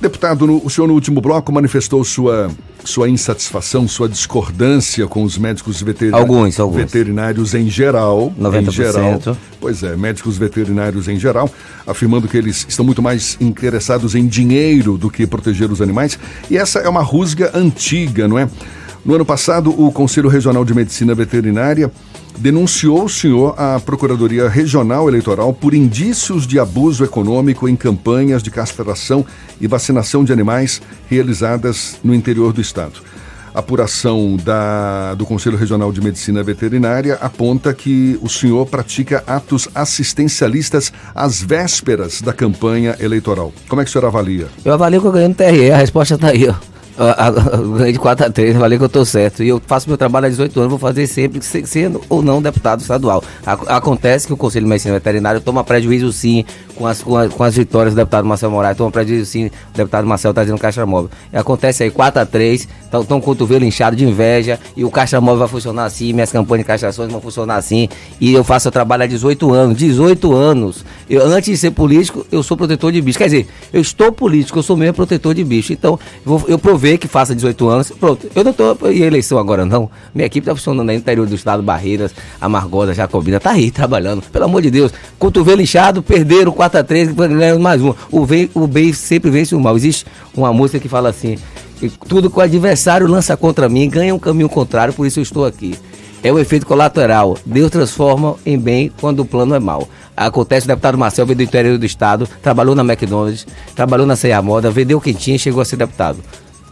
Deputado, 0.00 0.46
no, 0.46 0.64
o 0.64 0.70
senhor 0.70 0.86
no 0.86 0.94
último 0.94 1.20
bloco 1.20 1.52
manifestou 1.52 2.02
sua, 2.04 2.50
sua 2.84 3.08
insatisfação, 3.08 3.88
sua 3.88 4.08
discordância 4.08 5.06
com 5.06 5.22
os 5.22 5.36
médicos 5.36 5.82
veterinários. 5.82 6.28
Alguns, 6.28 6.60
alguns. 6.60 6.76
Veterinários 6.76 7.54
em 7.54 7.68
geral. 7.68 8.32
90%. 8.38 8.68
Em 8.68 8.70
geral. 8.70 9.36
Pois 9.58 9.82
é, 9.82 9.96
médicos 9.96 10.38
veterinários 10.38 11.08
em 11.08 11.18
geral, 11.18 11.50
afirmando 11.86 12.28
que 12.28 12.36
eles 12.36 12.64
estão 12.68 12.84
muito 12.84 13.02
mais 13.02 13.36
interessados 13.40 14.14
em 14.14 14.26
dinheiro 14.26 14.96
do 14.96 15.10
que 15.10 15.26
proteger 15.26 15.70
os 15.70 15.82
animais. 15.82 16.18
E 16.50 16.56
essa 16.56 16.78
é 16.78 16.88
uma 16.88 17.02
rusga 17.02 17.50
antiga, 17.54 18.26
não 18.26 18.38
é? 18.38 18.48
No 19.04 19.14
ano 19.14 19.24
passado, 19.24 19.70
o 19.70 19.90
Conselho 19.90 20.28
Regional 20.28 20.64
de 20.64 20.74
Medicina 20.74 21.14
Veterinária 21.14 21.90
denunciou 22.36 23.04
o 23.04 23.08
senhor 23.08 23.54
à 23.58 23.80
Procuradoria 23.80 24.48
Regional 24.48 25.08
Eleitoral 25.08 25.54
por 25.54 25.72
indícios 25.72 26.46
de 26.46 26.58
abuso 26.58 27.02
econômico 27.02 27.66
em 27.68 27.74
campanhas 27.74 28.42
de 28.42 28.50
castração 28.50 29.24
e 29.58 29.66
vacinação 29.66 30.22
de 30.22 30.32
animais 30.32 30.82
realizadas 31.08 31.98
no 32.04 32.14
interior 32.14 32.52
do 32.52 32.60
estado. 32.60 33.00
A 33.54 33.58
apuração 33.58 34.36
da, 34.36 35.14
do 35.14 35.26
Conselho 35.26 35.56
Regional 35.56 35.90
de 35.92 36.00
Medicina 36.00 36.42
Veterinária 36.42 37.18
aponta 37.20 37.74
que 37.74 38.18
o 38.22 38.28
senhor 38.28 38.66
pratica 38.66 39.24
atos 39.26 39.68
assistencialistas 39.74 40.92
às 41.14 41.42
vésperas 41.42 42.20
da 42.22 42.32
campanha 42.32 42.96
eleitoral. 43.00 43.52
Como 43.66 43.80
é 43.80 43.84
que 43.84 43.90
o 43.90 43.92
senhor 43.92 44.06
avalia? 44.06 44.46
Eu 44.64 44.74
avalio 44.74 45.00
que 45.00 45.06
eu 45.06 45.12
ganhei 45.12 45.28
no 45.28 45.34
TRE, 45.34 45.72
a 45.72 45.78
resposta 45.78 46.14
está 46.14 46.28
aí, 46.28 46.48
ó. 46.48 46.79
Ganhei 47.76 47.92
de 47.92 47.98
4 47.98 48.26
a 48.26 48.30
3, 48.30 48.56
falei 48.56 48.78
que 48.78 48.84
eu 48.84 48.88
tô 48.88 49.04
certo. 49.04 49.42
E 49.42 49.48
eu 49.48 49.60
faço 49.66 49.88
meu 49.88 49.96
trabalho 49.96 50.26
há 50.26 50.28
18 50.28 50.58
anos, 50.58 50.70
vou 50.70 50.78
fazer 50.78 51.06
sempre, 51.06 51.40
sendo 51.42 52.00
ou 52.08 52.22
não 52.22 52.42
deputado 52.42 52.80
estadual. 52.80 53.22
Acontece 53.44 54.26
que 54.26 54.32
o 54.32 54.36
Conselho 54.36 54.64
de 54.64 54.70
Medicina 54.70 54.94
Veterinária 54.94 55.40
toma 55.40 55.64
prejuízo 55.64 56.12
sim 56.12 56.44
com 56.80 56.86
as, 56.86 57.02
com, 57.02 57.28
com 57.28 57.44
as 57.44 57.54
vitórias 57.54 57.92
do 57.92 57.96
deputado 57.98 58.24
Marcelo 58.24 58.54
Moraes, 58.54 58.74
toma 58.74 58.90
prejuízo 58.90 59.26
sim, 59.26 59.46
o 59.46 59.76
deputado 59.76 60.06
Marcelo 60.06 60.32
tá 60.32 60.42
dizendo 60.42 60.58
caixa 60.58 60.86
móvel. 60.86 61.10
E 61.30 61.36
acontece 61.36 61.82
aí 61.82 61.90
4 61.90 62.22
a 62.22 62.24
3, 62.24 62.66
estão 62.84 63.04
com 63.04 63.18
o 63.18 63.20
cotovelo 63.20 63.66
inchado 63.66 63.94
de 63.94 64.06
inveja, 64.06 64.58
e 64.74 64.82
o 64.82 64.90
caixa 64.90 65.20
móvel 65.20 65.40
vai 65.40 65.48
funcionar 65.48 65.84
assim, 65.84 66.10
minhas 66.14 66.32
campanhas 66.32 66.64
de 66.64 66.66
caixações 66.66 67.12
vão 67.12 67.20
funcionar 67.20 67.56
assim, 67.56 67.86
e 68.18 68.32
eu 68.32 68.42
faço 68.42 68.70
o 68.70 68.72
trabalho 68.72 69.02
há 69.02 69.06
18 69.06 69.52
anos, 69.52 69.76
18 69.76 70.34
anos. 70.34 70.84
Eu, 71.08 71.26
antes 71.26 71.50
de 71.50 71.58
ser 71.58 71.70
político, 71.72 72.24
eu 72.32 72.42
sou 72.42 72.56
protetor 72.56 72.90
de 72.92 73.02
bicho. 73.02 73.18
Quer 73.18 73.24
dizer, 73.24 73.48
eu 73.72 73.82
estou 73.82 74.10
político, 74.10 74.58
eu 74.58 74.62
sou 74.62 74.74
mesmo 74.74 74.94
protetor 74.94 75.34
de 75.34 75.44
bicho. 75.44 75.74
Então, 75.74 75.98
eu, 76.48 76.58
provei 76.58 76.96
que 76.96 77.06
faça 77.06 77.34
18 77.34 77.68
anos. 77.68 77.90
Pronto, 77.90 78.26
eu 78.34 78.42
não 78.42 78.52
estou 78.52 78.78
em 78.90 79.02
eleição 79.02 79.36
agora, 79.36 79.66
não. 79.66 79.90
Minha 80.14 80.26
equipe 80.26 80.44
está 80.44 80.54
funcionando 80.54 80.88
aí 80.88 80.96
no 80.96 81.02
interior 81.02 81.26
do 81.26 81.34
estado, 81.34 81.62
Barreiras, 81.62 82.14
Amargosa, 82.40 82.94
Jacobina, 82.94 83.38
tá 83.38 83.50
aí 83.50 83.70
trabalhando. 83.70 84.22
Pelo 84.22 84.46
amor 84.46 84.62
de 84.62 84.70
Deus. 84.70 84.92
Cotovelo 85.18 85.60
inchado, 85.60 86.02
perderam 86.02 86.52
4x3, 86.70 87.12
ganhando 87.14 87.60
mais 87.60 87.80
uma. 87.82 87.96
O 88.10 88.24
bem, 88.24 88.50
o 88.54 88.66
bem 88.66 88.92
sempre 88.92 89.30
vence 89.30 89.54
o 89.54 89.60
mal. 89.60 89.76
Existe 89.76 90.06
uma 90.34 90.52
música 90.52 90.78
que 90.78 90.88
fala 90.88 91.08
assim: 91.08 91.36
tudo 92.08 92.30
que 92.30 92.38
o 92.38 92.42
adversário 92.42 93.06
lança 93.06 93.36
contra 93.36 93.68
mim 93.68 93.88
ganha 93.88 94.14
um 94.14 94.18
caminho 94.18 94.48
contrário, 94.48 94.94
por 94.94 95.06
isso 95.06 95.18
eu 95.18 95.22
estou 95.22 95.44
aqui. 95.44 95.74
É 96.22 96.30
o 96.30 96.38
efeito 96.38 96.66
colateral. 96.66 97.36
Deus 97.46 97.70
transforma 97.70 98.36
em 98.44 98.58
bem 98.58 98.92
quando 99.00 99.20
o 99.20 99.24
plano 99.24 99.54
é 99.54 99.58
mau. 99.58 99.88
Acontece, 100.14 100.66
o 100.66 100.68
deputado 100.68 100.98
Marcel 100.98 101.24
veio 101.24 101.36
do 101.38 101.42
interior 101.42 101.78
do 101.78 101.86
estado, 101.86 102.28
trabalhou 102.42 102.74
na 102.74 102.82
McDonald's, 102.82 103.46
trabalhou 103.74 104.06
na 104.06 104.16
Ceia 104.16 104.42
Moda, 104.42 104.70
vendeu 104.70 105.00
quentinha 105.00 105.36
e 105.36 105.38
chegou 105.38 105.62
a 105.62 105.64
ser 105.64 105.76
deputado. 105.76 106.18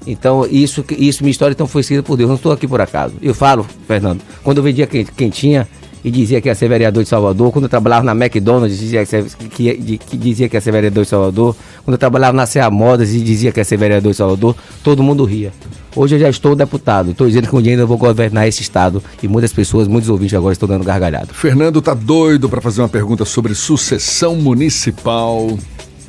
Então, 0.07 0.47
isso, 0.51 0.85
isso 0.91 1.23
minha 1.23 1.31
história 1.31 1.53
então 1.53 1.67
foi 1.67 1.81
escrita 1.81 2.03
por 2.03 2.17
Deus. 2.17 2.29
Não 2.29 2.37
estou 2.37 2.53
aqui 2.53 2.69
por 2.69 2.81
acaso. 2.81 3.15
Eu 3.23 3.35
falo, 3.35 3.67
Fernando, 3.87 4.21
quando 4.43 4.59
eu 4.59 4.63
vendia 4.63 4.87
quentinha 4.87 5.67
e 6.05 6.11
dizia 6.11 6.41
que 6.41 6.49
ia 6.49 6.55
ser 6.55 6.69
vereador 6.69 7.03
de 7.03 7.09
Salvador, 7.09 7.53
quando 7.53 7.65
eu 7.65 7.69
trabalhava 7.69 8.05
na 8.05 8.13
McDonald's 8.13 8.79
dizia 8.79 9.05
que, 9.05 9.77
que, 9.77 9.99
que 9.99 10.17
dizia 10.17 10.49
que 10.49 10.57
ia 10.57 10.61
ser 10.61 10.73
vereador 10.73 11.05
de 11.05 11.11
Salvador, 11.11 11.57
quando 11.85 11.95
eu 11.95 11.99
trabalhava 11.99 12.37
na 12.37 12.47
Ceia 12.47 12.71
Modas 12.71 13.13
e 13.13 13.21
dizia 13.21 13.53
que 13.53 13.61
ia 13.61 13.65
ser 13.65 13.77
vereador 13.77 14.13
de 14.13 14.17
Salvador, 14.17 14.57
todo 14.83 15.03
mundo 15.03 15.25
ria. 15.25 15.53
Hoje 15.97 16.15
eu 16.15 16.21
já 16.21 16.29
estou 16.29 16.55
deputado. 16.55 17.11
Estou 17.11 17.27
dizendo 17.27 17.49
que 17.49 17.57
um 17.57 17.63
dia 17.63 17.73
ainda 17.73 17.87
vou 17.87 17.99
governar 17.99 18.47
esse 18.47 18.63
estado 18.63 19.03
e 19.23 19.27
muitas 19.27 19.53
pessoas, 19.53 19.89
muitos 19.89 20.09
ouvintes 20.09 20.35
agora 20.35 20.53
estão 20.53 20.69
dando 20.69 20.85
gargalhada. 20.85 21.29
Fernando 21.33 21.83
tá 21.83 21.95
doido 21.95 22.49
para 22.49 22.61
fazer 22.61 22.81
uma 22.83 22.89
pergunta 22.89 23.25
sobre 23.25 23.55
sucessão 23.55 24.37
municipal. 24.37 25.59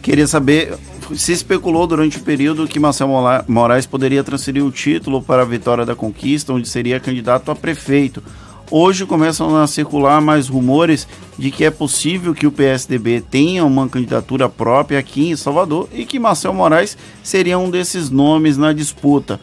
Queria 0.02 0.28
saber 0.28 0.74
se 1.16 1.32
especulou 1.32 1.88
durante 1.88 2.18
o 2.18 2.22
período 2.22 2.68
que 2.68 2.80
Marcelo 2.80 3.14
Moraes 3.48 3.86
poderia 3.86 4.24
transferir 4.24 4.64
o 4.64 4.72
título 4.72 5.22
para 5.22 5.42
a 5.42 5.46
Vitória 5.46 5.86
da 5.86 5.96
Conquista, 5.96 6.54
onde 6.54 6.68
seria 6.68 7.00
candidato 7.00 7.50
a 7.50 7.56
prefeito. 7.56 8.22
Hoje 8.72 9.04
começam 9.08 9.56
a 9.56 9.66
circular 9.66 10.22
mais 10.22 10.48
rumores 10.48 11.08
de 11.40 11.50
que 11.50 11.66
é 11.66 11.72
possível 11.72 12.36
que 12.36 12.46
o 12.46 12.52
PSDB 12.52 13.20
tenha 13.20 13.66
uma 13.66 13.90
candidatura 13.90 14.48
própria 14.48 15.00
aqui 15.00 15.32
em 15.32 15.36
Salvador 15.36 15.90
e 15.92 16.06
que 16.06 16.20
Marcelo 16.20 16.54
Moraes 16.54 16.96
seria 17.24 17.58
um 17.58 17.68
desses 17.68 18.12
nomes 18.12 18.58
na 18.58 18.72
disputa. 18.72 19.40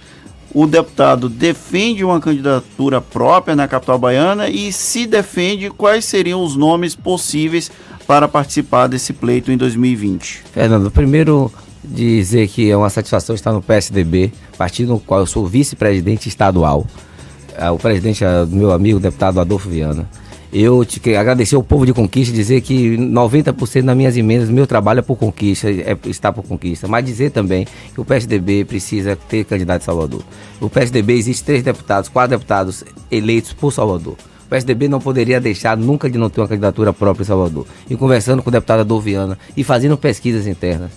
O 0.54 0.64
deputado 0.64 1.28
defende 1.28 2.04
uma 2.04 2.20
candidatura 2.20 3.00
própria 3.00 3.56
na 3.56 3.66
capital 3.66 3.98
baiana 3.98 4.48
e 4.48 4.72
se 4.72 5.08
defende 5.08 5.70
quais 5.70 6.04
seriam 6.04 6.44
os 6.44 6.54
nomes 6.54 6.94
possíveis 6.94 7.68
para 8.06 8.28
participar 8.28 8.86
desse 8.86 9.12
pleito 9.12 9.50
em 9.50 9.56
2020. 9.56 10.44
Fernando, 10.52 10.88
primeiro 10.88 11.52
dizer 11.82 12.46
que 12.46 12.70
é 12.70 12.76
uma 12.76 12.90
satisfação 12.90 13.34
estar 13.34 13.52
no 13.52 13.60
PSDB, 13.60 14.32
partido 14.56 14.92
no 14.92 15.00
qual 15.00 15.20
eu 15.20 15.26
sou 15.26 15.46
vice-presidente 15.46 16.28
estadual. 16.28 16.86
Ao 17.58 17.78
presidente, 17.78 18.24
ao 18.24 18.46
meu 18.46 18.72
amigo, 18.72 18.98
deputado 18.98 19.40
Adolfo 19.40 19.68
Viana. 19.68 20.08
Eu 20.52 20.84
te 20.84 21.14
agradecer 21.14 21.56
ao 21.56 21.62
povo 21.62 21.84
de 21.84 21.92
Conquista, 21.92 22.34
dizer 22.34 22.60
que 22.60 22.96
90% 22.96 23.82
das 23.82 23.96
minhas 23.96 24.16
emendas, 24.16 24.48
meu 24.48 24.66
trabalho 24.66 25.00
é 25.00 25.02
por 25.02 25.16
conquista, 25.16 25.68
é, 25.68 25.96
está 26.06 26.32
por 26.32 26.44
conquista. 26.44 26.86
Mas 26.86 27.04
dizer 27.04 27.30
também 27.30 27.66
que 27.92 28.00
o 28.00 28.04
PSDB 28.04 28.64
precisa 28.64 29.16
ter 29.16 29.44
candidato 29.44 29.82
em 29.82 29.84
Salvador. 29.84 30.22
O 30.60 30.70
PSDB 30.70 31.14
existe 31.14 31.44
três 31.44 31.62
deputados, 31.62 32.08
quatro 32.08 32.38
deputados 32.38 32.84
eleitos 33.10 33.52
por 33.52 33.72
Salvador. 33.72 34.14
O 34.46 34.48
PSDB 34.48 34.86
não 34.88 35.00
poderia 35.00 35.40
deixar 35.40 35.76
nunca 35.76 36.08
de 36.08 36.16
não 36.16 36.30
ter 36.30 36.40
uma 36.40 36.48
candidatura 36.48 36.92
própria 36.92 37.24
em 37.24 37.26
Salvador. 37.26 37.66
E 37.90 37.96
conversando 37.96 38.42
com 38.42 38.48
o 38.48 38.52
deputado 38.52 38.80
Adolfo 38.80 39.04
Viana 39.04 39.36
e 39.56 39.64
fazendo 39.64 39.98
pesquisas 39.98 40.46
internas, 40.46 40.92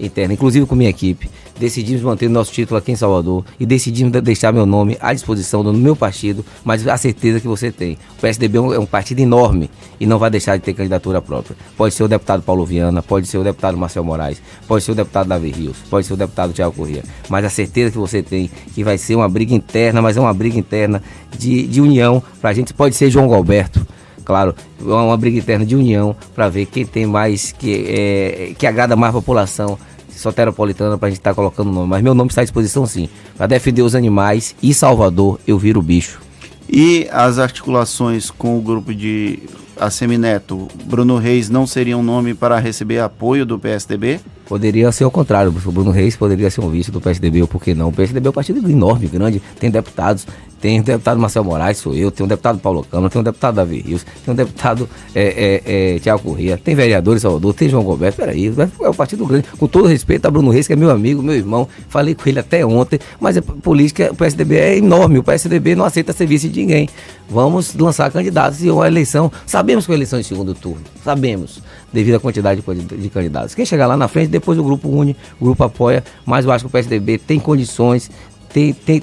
interna, 0.00 0.34
inclusive 0.34 0.66
com 0.66 0.74
minha 0.74 0.90
equipe, 0.90 1.28
decidimos 1.58 2.02
manter 2.02 2.28
nosso 2.28 2.52
título 2.52 2.78
aqui 2.78 2.92
em 2.92 2.96
Salvador 2.96 3.44
e 3.58 3.64
decidimos 3.66 4.12
de- 4.12 4.20
deixar 4.20 4.52
meu 4.52 4.66
nome 4.66 4.96
à 5.00 5.12
disposição 5.12 5.62
do 5.64 5.72
meu 5.72 5.96
partido, 5.96 6.44
mas 6.64 6.86
a 6.86 6.96
certeza 6.96 7.40
que 7.40 7.48
você 7.48 7.70
tem. 7.72 7.98
O 8.18 8.20
PSDB 8.20 8.58
é 8.58 8.60
um, 8.60 8.72
é 8.74 8.78
um 8.78 8.86
partido 8.86 9.20
enorme 9.20 9.70
e 9.98 10.06
não 10.06 10.18
vai 10.18 10.30
deixar 10.30 10.56
de 10.56 10.62
ter 10.62 10.74
candidatura 10.74 11.20
própria. 11.22 11.56
Pode 11.76 11.94
ser 11.94 12.02
o 12.04 12.08
deputado 12.08 12.42
Paulo 12.42 12.64
Viana, 12.66 13.02
pode 13.02 13.26
ser 13.26 13.38
o 13.38 13.44
deputado 13.44 13.76
Marcel 13.76 14.04
Moraes, 14.04 14.40
pode 14.68 14.84
ser 14.84 14.92
o 14.92 14.94
deputado 14.94 15.28
Davi 15.28 15.50
Rios, 15.50 15.76
pode 15.88 16.06
ser 16.06 16.12
o 16.14 16.16
deputado 16.16 16.52
Tiago 16.52 16.74
Corrêa, 16.74 17.02
mas 17.28 17.44
a 17.44 17.50
certeza 17.50 17.90
que 17.90 17.98
você 17.98 18.22
tem 18.22 18.50
que 18.74 18.84
vai 18.84 18.98
ser 18.98 19.14
uma 19.16 19.28
briga 19.28 19.54
interna, 19.54 20.02
mas 20.02 20.16
é 20.16 20.20
uma 20.20 20.34
briga 20.34 20.58
interna 20.58 21.02
de, 21.38 21.66
de 21.66 21.80
união 21.80 22.22
pra 22.40 22.52
gente, 22.52 22.74
pode 22.74 22.94
ser 22.94 23.10
João 23.10 23.28
Galberto, 23.28 23.86
claro, 24.24 24.54
é 24.80 24.84
uma 24.84 25.16
briga 25.16 25.38
interna 25.38 25.64
de 25.64 25.74
união 25.76 26.14
para 26.34 26.48
ver 26.48 26.66
quem 26.66 26.84
tem 26.84 27.06
mais, 27.06 27.52
que, 27.52 27.86
é, 27.88 28.52
que 28.58 28.66
agrada 28.66 28.94
mais 28.96 29.10
a 29.10 29.18
população 29.18 29.78
soteropolitana 30.18 30.98
para 30.98 31.08
a 31.08 31.10
gente 31.10 31.20
estar 31.20 31.34
colocando 31.34 31.68
o 31.68 31.72
nome. 31.72 31.88
Mas 31.88 32.02
meu 32.02 32.14
nome 32.14 32.30
está 32.30 32.40
à 32.40 32.44
disposição 32.44 32.86
sim, 32.86 33.08
para 33.36 33.46
defender 33.46 33.82
os 33.82 33.94
animais 33.94 34.54
e 34.62 34.72
Salvador, 34.74 35.38
eu 35.46 35.58
viro 35.58 35.80
bicho. 35.82 36.20
E 36.68 37.08
as 37.12 37.38
articulações 37.38 38.30
com 38.30 38.58
o 38.58 38.60
grupo 38.60 38.92
de 38.92 39.40
Assemineto, 39.78 40.68
Bruno 40.84 41.16
Reis 41.16 41.48
não 41.48 41.66
seria 41.66 41.96
um 41.96 42.02
nome 42.02 42.34
para 42.34 42.58
receber 42.58 42.98
apoio 42.98 43.46
do 43.46 43.58
PSDB? 43.58 44.20
Poderia 44.46 44.92
ser 44.92 45.04
o 45.04 45.10
contrário, 45.10 45.52
o 45.64 45.72
Bruno 45.72 45.90
Reis 45.90 46.14
poderia 46.16 46.48
ser 46.50 46.60
um 46.60 46.70
vice 46.70 46.90
do 46.92 47.00
PSDB, 47.00 47.42
ou 47.42 47.48
por 47.48 47.60
que 47.60 47.74
não? 47.74 47.88
O 47.88 47.92
PSDB 47.92 48.28
é 48.28 48.30
um 48.30 48.32
partido 48.32 48.70
enorme, 48.70 49.08
grande, 49.08 49.42
tem 49.58 49.70
deputados, 49.70 50.24
tem 50.60 50.80
o 50.80 50.82
deputado 50.82 51.20
Marcel 51.20 51.44
Moraes, 51.44 51.78
sou 51.78 51.94
eu, 51.94 52.10
tem 52.10 52.24
o 52.24 52.28
deputado 52.28 52.58
Paulo 52.58 52.84
Câmara, 52.84 53.10
tem 53.10 53.20
o 53.20 53.24
deputado 53.24 53.56
Davi 53.56 53.80
Rios, 53.80 54.06
tem 54.24 54.32
o 54.32 54.36
deputado 54.36 54.88
é, 55.14 55.62
é, 55.66 55.94
é, 55.94 55.98
Tiago 55.98 56.22
Corrêa, 56.22 56.56
tem 56.56 56.74
vereador 56.74 57.16
em 57.16 57.18
Salvador, 57.18 57.54
tem 57.54 57.68
João 57.68 57.82
Goberto, 57.82 58.16
peraí, 58.16 58.46
é 58.80 58.88
um 58.88 58.94
partido 58.94 59.26
grande, 59.26 59.48
com 59.58 59.66
todo 59.66 59.86
respeito 59.86 60.26
a 60.26 60.30
Bruno 60.30 60.50
Reis, 60.50 60.66
que 60.66 60.72
é 60.72 60.76
meu 60.76 60.90
amigo, 60.90 61.22
meu 61.22 61.34
irmão, 61.34 61.68
falei 61.88 62.14
com 62.14 62.28
ele 62.28 62.38
até 62.38 62.64
ontem, 62.64 62.98
mas 63.20 63.36
a 63.36 63.42
política, 63.42 64.10
o 64.12 64.14
PSDB 64.14 64.56
é 64.56 64.78
enorme, 64.78 65.18
o 65.18 65.24
PSDB 65.24 65.74
não 65.74 65.84
aceita 65.84 66.12
ser 66.12 66.26
vice 66.26 66.48
de 66.48 66.60
ninguém. 66.60 66.88
Vamos 67.28 67.74
lançar 67.74 68.10
candidatos 68.10 68.62
e 68.62 68.70
uma 68.70 68.86
eleição, 68.86 69.30
sabemos 69.44 69.84
que 69.84 69.90
é 69.90 69.92
uma 69.92 69.98
eleição 69.98 70.20
em 70.20 70.22
segundo 70.22 70.54
turno, 70.54 70.82
sabemos, 71.04 71.60
devido 71.92 72.16
à 72.16 72.20
quantidade 72.20 72.62
de, 72.62 72.96
de 72.96 73.08
candidatos. 73.08 73.54
Quem 73.54 73.64
chegar 73.64 73.86
lá 73.86 73.96
na 73.96 74.08
frente, 74.08 74.28
depois 74.28 74.58
o 74.58 74.64
grupo 74.64 74.88
une, 74.88 75.16
o 75.40 75.44
grupo 75.44 75.62
apoia, 75.64 76.04
mas 76.24 76.44
eu 76.44 76.52
acho 76.52 76.64
que 76.64 76.68
o 76.68 76.70
PSDB 76.70 77.18
tem 77.18 77.38
condições, 77.38 78.10
tem, 78.52 78.72
tem, 78.72 79.02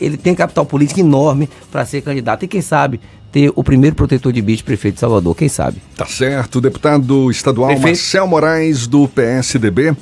ele 0.00 0.16
tem 0.16 0.34
capital 0.34 0.64
político 0.64 1.00
enorme 1.00 1.48
para 1.70 1.84
ser 1.84 2.00
candidato. 2.02 2.44
E 2.44 2.48
quem 2.48 2.60
sabe 2.60 3.00
ter 3.30 3.52
o 3.54 3.64
primeiro 3.64 3.96
protetor 3.96 4.32
de 4.32 4.42
bicho 4.42 4.64
prefeito 4.64 4.94
de 4.94 5.00
Salvador, 5.00 5.34
quem 5.34 5.48
sabe? 5.48 5.78
Tá 5.96 6.06
certo, 6.06 6.60
deputado 6.60 7.30
estadual 7.30 7.68
Prefeito. 7.68 7.88
Marcel 7.88 8.26
Moraes 8.26 8.86
do 8.86 9.08
PSDB. 9.08 9.96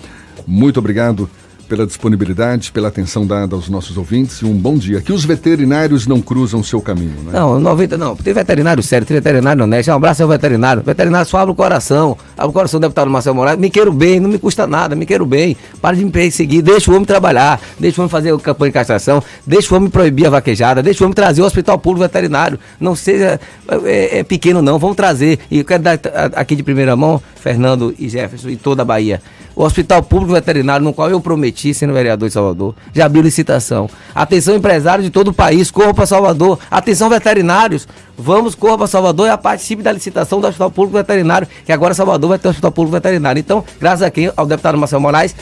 Muito 0.47 0.78
obrigado 0.78 1.31
pela 1.71 1.87
disponibilidade, 1.87 2.73
pela 2.73 2.89
atenção 2.89 3.25
dada 3.25 3.55
aos 3.55 3.68
nossos 3.68 3.97
ouvintes 3.97 4.39
e 4.39 4.45
um 4.45 4.53
bom 4.53 4.77
dia. 4.77 5.01
Que 5.01 5.12
os 5.12 5.25
veterinários 5.25 6.05
não 6.05 6.21
cruzam 6.21 6.59
o 6.59 6.64
seu 6.64 6.83
caminho, 6.83 7.23
né? 7.23 7.31
Não, 7.33 7.61
90 7.61 7.97
não. 7.97 8.16
Tem 8.16 8.35
veterinário 8.35 8.83
sério, 8.83 9.07
tem 9.07 9.14
veterinário 9.14 9.62
honesto. 9.62 9.89
Um 9.89 9.95
abraço 9.95 10.21
ao 10.25 10.29
veterinário. 10.29 10.83
Veterinário 10.83 11.31
só 11.31 11.39
abre 11.39 11.53
o 11.53 11.55
coração. 11.55 12.18
Abre 12.37 12.51
o 12.51 12.53
coração 12.53 12.81
do 12.81 12.83
deputado 12.83 13.09
Marcelo 13.09 13.37
Moraes. 13.37 13.57
Me 13.57 13.71
quero 13.71 13.93
bem, 13.93 14.18
não 14.18 14.29
me 14.29 14.37
custa 14.37 14.66
nada, 14.66 14.97
me 14.97 15.07
quero 15.07 15.25
bem. 15.25 15.57
Para 15.81 15.97
de 15.97 16.05
me 16.05 16.11
perseguir, 16.11 16.61
deixa 16.61 16.91
o 16.91 16.95
homem 16.95 17.07
trabalhar, 17.07 17.61
deixa 17.79 18.01
o 18.01 18.03
homem 18.03 18.11
fazer 18.11 18.37
campanha 18.41 18.71
de 18.71 18.75
castração, 18.75 19.23
deixa 19.47 19.73
o 19.73 19.77
homem 19.77 19.89
proibir 19.89 20.27
a 20.27 20.31
vaquejada, 20.31 20.83
deixa 20.83 21.05
o 21.05 21.07
homem 21.07 21.14
trazer 21.14 21.41
o 21.41 21.45
hospital 21.45 21.79
público 21.79 22.03
veterinário. 22.03 22.59
Não 22.81 22.97
seja 22.97 23.41
é, 23.85 24.18
é 24.18 24.25
pequeno, 24.25 24.61
não. 24.61 24.77
Vamos 24.77 24.97
trazer. 24.97 25.39
E 25.49 25.61
eu 25.61 25.64
quero 25.64 25.85
dar 25.85 26.01
aqui 26.35 26.57
de 26.57 26.64
primeira 26.64 26.97
mão, 26.97 27.23
Fernando 27.37 27.95
e 27.97 28.09
Jefferson 28.09 28.49
e 28.49 28.57
toda 28.57 28.83
a 28.83 28.85
Bahia. 28.85 29.23
O 29.61 29.63
Hospital 29.63 30.03
Público 30.03 30.33
Veterinário, 30.33 30.83
no 30.83 30.91
qual 30.91 31.11
eu 31.11 31.21
prometi, 31.21 31.75
sendo 31.75 31.93
vereador 31.93 32.27
de 32.27 32.33
Salvador, 32.33 32.75
já 32.95 33.05
abriu 33.05 33.23
licitação. 33.23 33.91
Atenção, 34.15 34.57
empresários 34.57 35.05
de 35.05 35.11
todo 35.11 35.29
o 35.29 35.35
país, 35.35 35.71
corram 35.71 35.93
para 35.93 36.07
Salvador. 36.07 36.59
Atenção, 36.71 37.11
veterinários, 37.11 37.87
vamos, 38.21 38.55
corra 38.55 38.79
para 38.79 38.87
Salvador 38.87 39.29
e 39.29 39.37
participe 39.37 39.83
da 39.83 39.91
licitação 39.91 40.41
do 40.41 40.47
Hospital 40.47 40.71
Público 40.71 40.97
Veterinário, 40.97 41.49
que 41.64 41.73
agora 41.73 41.95
Salvador 41.95 42.29
vai 42.29 42.39
ter 42.39 42.49
o 42.49 42.51
Hospital 42.51 42.71
Público 42.71 42.93
Veterinário. 42.93 43.41
Então, 43.41 43.64
graças 43.81 44.03
a 44.03 44.11
quem? 44.11 44.31
Ao 44.37 44.47
deputado 44.47 44.77
Marcelo 44.79 45.03
Moraes, 45.03 45.35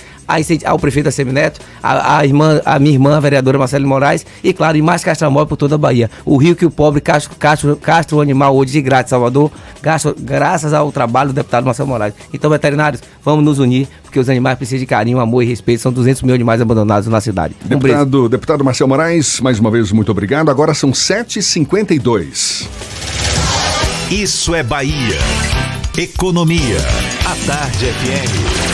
ao 0.64 0.79
prefeito 0.79 1.09
Assemineto, 1.09 1.61
a, 1.83 2.18
a, 2.18 2.26
irmã, 2.26 2.61
a 2.64 2.79
minha 2.79 2.93
irmã, 2.93 3.16
a 3.16 3.20
vereadora 3.20 3.59
Marcelo 3.59 3.87
Moraes, 3.87 4.24
e 4.45 4.53
claro, 4.53 4.76
e 4.76 4.83
mais 4.83 5.03
Castramóvel 5.03 5.47
por 5.47 5.57
toda 5.57 5.74
a 5.74 5.79
Bahia. 5.79 6.11
O 6.24 6.37
rio 6.37 6.55
que 6.55 6.66
o 6.66 6.70
pobre 6.70 7.01
castro, 7.01 7.35
castro, 7.37 7.76
castro 7.76 8.20
animal 8.20 8.57
hoje 8.57 8.72
de 8.72 8.83
grátis, 8.83 9.11
Salvador, 9.11 9.51
graças 10.18 10.72
ao 10.72 10.93
trabalho 10.93 11.31
do 11.31 11.35
deputado 11.35 11.64
Marcelo 11.64 11.89
Moraes. 11.89 12.14
Então, 12.33 12.51
veterinários, 12.51 13.03
vamos 13.24 13.45
nos 13.45 13.59
unir, 13.59 13.89
porque 14.03 14.18
os 14.18 14.29
animais 14.29 14.57
precisam 14.57 14.81
de 14.81 14.87
carinho, 14.87 15.18
amor 15.18 15.43
e 15.43 15.47
respeito. 15.47 15.81
São 15.81 15.93
200 15.93 16.22
mil 16.22 16.35
animais 16.35 16.61
abandonados 16.61 17.09
na 17.09 17.20
cidade. 17.20 17.55
Um. 17.64 17.68
Deputado, 17.68 18.29
deputado 18.29 18.64
Marcel 18.64 18.87
Moraes, 18.87 19.41
mais 19.41 19.59
uma 19.59 19.70
vez, 19.70 19.91
muito 19.93 20.11
obrigado. 20.12 20.51
Agora 20.51 20.74
são 20.74 20.91
7h52. 20.91 22.68
Isso 24.11 24.55
é 24.55 24.62
Bahia. 24.62 25.19
Economia. 25.99 26.79
A 27.27 27.35
Tarde 27.47 27.87
FM. 27.87 28.69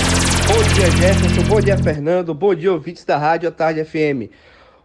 Bom 0.47 0.63
dia, 0.75 0.91
Jefferson. 0.91 1.43
Bom 1.49 1.59
dia, 1.61 1.77
Fernando. 1.77 2.33
Bom 2.35 2.55
dia, 2.55 2.73
ouvintes 2.73 3.05
da 3.05 3.19
Rádio 3.19 3.49
à 3.49 3.53
Tarde 3.53 3.85
FM. 3.85 4.31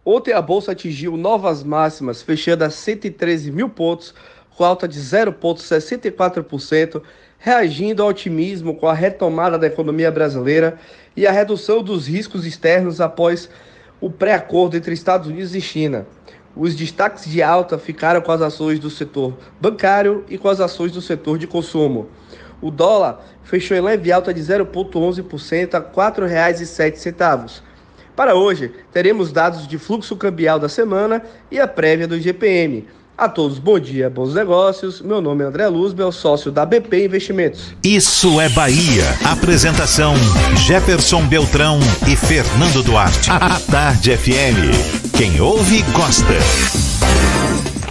Ontem 0.04 0.32
a 0.32 0.42
Bolsa 0.42 0.72
atingiu 0.72 1.16
novas 1.16 1.62
máximas, 1.62 2.20
fechando 2.22 2.64
a 2.64 2.70
113 2.70 3.52
mil 3.52 3.68
pontos, 3.68 4.12
com 4.56 4.64
alta 4.64 4.88
de 4.88 4.98
0,64%, 4.98 7.02
reagindo 7.38 8.02
ao 8.02 8.08
otimismo 8.08 8.74
com 8.74 8.88
a 8.88 8.92
retomada 8.92 9.56
da 9.58 9.66
economia 9.66 10.10
brasileira 10.10 10.78
e 11.16 11.26
a 11.26 11.32
redução 11.32 11.82
dos 11.82 12.06
riscos 12.06 12.46
externos 12.46 13.00
após 13.00 13.48
o 14.00 14.10
pré-acordo 14.10 14.76
entre 14.76 14.94
Estados 14.94 15.28
Unidos 15.28 15.54
e 15.54 15.60
China. 15.60 16.06
Os 16.56 16.74
destaques 16.74 17.24
de 17.26 17.42
alta 17.42 17.78
ficaram 17.78 18.20
com 18.20 18.32
as 18.32 18.42
ações 18.42 18.78
do 18.78 18.90
setor 18.90 19.34
bancário 19.60 20.24
e 20.28 20.36
com 20.36 20.48
as 20.48 20.60
ações 20.60 20.90
do 20.90 21.00
setor 21.00 21.38
de 21.38 21.46
consumo. 21.46 22.08
O 22.60 22.70
dólar 22.70 23.24
fechou 23.44 23.76
em 23.76 23.80
leve 23.80 24.10
alta 24.12 24.34
de 24.34 24.40
0,11% 24.40 25.74
a 25.74 25.78
R$ 25.78 25.84
4,07. 25.94 27.62
Para 28.14 28.34
hoje, 28.34 28.72
teremos 28.92 29.32
dados 29.32 29.66
de 29.66 29.78
fluxo 29.78 30.16
cambial 30.16 30.58
da 30.58 30.68
semana 30.68 31.22
e 31.50 31.58
a 31.58 31.66
prévia 31.66 32.06
do 32.06 32.18
GPM. 32.18 32.86
A 33.20 33.28
todos, 33.28 33.58
bom 33.58 33.78
dia, 33.78 34.08
bons 34.08 34.32
negócios. 34.32 35.02
Meu 35.02 35.20
nome 35.20 35.44
é 35.44 35.46
André 35.46 35.68
Luzbel, 35.68 36.10
sócio 36.10 36.50
da 36.50 36.64
BP 36.64 37.04
Investimentos. 37.04 37.74
Isso 37.84 38.40
é 38.40 38.48
Bahia. 38.48 39.04
Apresentação: 39.22 40.14
Jefferson 40.66 41.26
Beltrão 41.26 41.78
e 42.10 42.16
Fernando 42.16 42.82
Duarte. 42.82 43.30
A 43.30 43.60
Tarde 43.70 44.16
FM. 44.16 45.12
Quem 45.18 45.38
ouve, 45.38 45.82
gosta. 45.92 46.32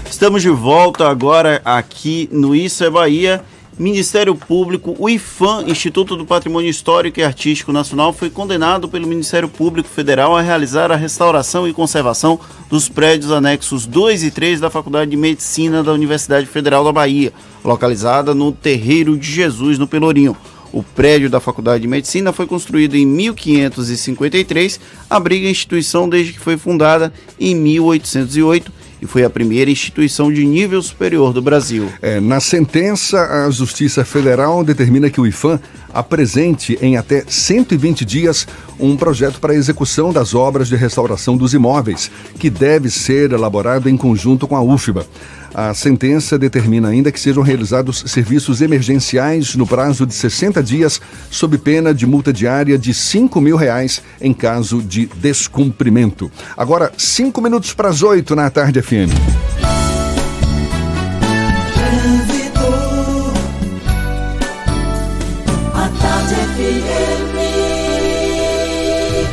Estamos 0.10 0.42
de 0.42 0.50
volta 0.50 1.08
agora 1.08 1.62
aqui 1.64 2.28
no 2.32 2.56
Isso 2.56 2.84
é 2.84 2.90
Bahia. 2.90 3.46
Ministério 3.80 4.36
Público, 4.36 4.94
o 5.00 5.10
IFAM, 5.10 5.64
Instituto 5.66 6.18
do 6.18 6.26
Patrimônio 6.26 6.70
Histórico 6.70 7.22
e 7.22 7.24
Artístico 7.24 7.72
Nacional, 7.72 8.12
foi 8.12 8.30
condenado 8.30 8.90
pelo 8.90 9.08
Ministério 9.08 9.48
Público 9.48 9.88
Federal 9.88 10.36
a 10.36 10.42
realizar 10.42 10.92
a 10.92 10.98
restauração 10.98 11.66
e 11.66 11.72
conservação 11.72 12.38
dos 12.70 12.90
prédios 12.90 13.32
anexos 13.32 13.86
2 13.86 14.26
e 14.26 14.32
3 14.32 14.60
da 14.60 14.70
Faculdade 14.70 15.12
de 15.12 15.16
Medicina 15.16 15.82
da 15.82 15.94
Universidade 15.94 16.46
Federal 16.46 16.84
da 16.84 16.92
Bahia, 16.92 17.32
localizada 17.64 18.36
no 18.36 18.52
Terreiro 18.52 19.18
de 19.18 19.32
Jesus, 19.32 19.80
no 19.80 19.88
Pelourinho. 19.88 20.36
O 20.74 20.84
prédio 20.84 21.30
da 21.30 21.40
Faculdade 21.40 21.82
de 21.82 21.88
Medicina 21.88 22.34
foi 22.34 22.46
construído 22.46 22.96
em 22.96 23.06
1553, 23.06 24.78
abriga 25.10 25.48
a 25.48 25.52
instituição 25.52 26.10
desde 26.10 26.34
que 26.34 26.40
foi 26.42 26.58
fundada 26.58 27.14
em 27.40 27.56
1808 27.56 28.79
e 29.02 29.08
foi 29.08 29.24
a 29.24 29.30
primeira 29.30 29.72
instituição 29.72 30.32
de 30.32 30.46
nível 30.46 30.82
superior 30.82 31.34
do 31.34 31.42
Brasil. 31.42 31.90
É, 32.02 32.20
na 32.20 32.40
sentença, 32.40 33.46
a 33.46 33.50
Justiça 33.50 34.04
Federal 34.04 34.64
determina 34.64 35.10
que 35.10 35.22
o 35.22 35.28
IFAM 35.28 35.60
apresente 35.94 36.78
em 36.82 36.98
até 36.98 37.24
120 37.28 38.06
dias 38.06 38.48
um 38.80 38.96
projeto 38.96 39.40
para 39.40 39.56
execução 39.56 40.14
das 40.14 40.34
obras 40.34 40.68
de 40.68 40.76
restauração 40.76 41.36
dos 41.36 41.54
imóveis, 41.54 42.12
que 42.38 42.50
deve 42.50 42.90
ser 42.90 43.32
elaborado 43.32 43.90
em 43.90 43.98
conjunto 43.98 44.48
com 44.48 44.56
a 44.56 44.62
UFBA. 44.62 45.06
A 45.54 45.74
sentença 45.74 46.38
determina 46.38 46.90
ainda 46.90 47.12
que 47.12 47.20
sejam 47.20 47.42
realizados 47.42 48.04
serviços 48.08 48.62
emergenciais 48.62 49.56
no 49.56 49.66
prazo 49.66 50.06
de 50.06 50.14
60 50.14 50.62
dias, 50.62 51.02
sob 51.30 51.58
pena 51.58 51.94
de 51.94 52.06
multa 52.06 52.32
diária 52.32 52.78
de 52.78 52.94
5 52.94 53.42
mil 53.42 53.56
reais 53.56 54.02
em 54.22 54.34
caso 54.34 54.82
de 54.82 55.08
descumprimento. 55.16 56.32
Agora, 56.56 56.92
cinco 56.98 57.42
minutos 57.42 57.74
para 57.74 57.90
as 57.90 58.04
oito 58.04 58.36
na 58.36 58.50
tarde 58.50 58.80
FM. 58.90 59.14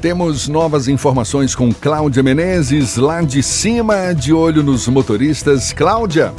Temos 0.02 0.48
novas 0.48 0.88
informações 0.88 1.56
com 1.56 1.74
Cláudia 1.74 2.22
Menezes, 2.22 2.96
lá 2.96 3.22
de 3.22 3.42
cima, 3.42 4.14
de 4.14 4.32
olho 4.32 4.62
nos 4.62 4.88
motoristas. 4.88 5.74
Cláudia. 5.74 6.32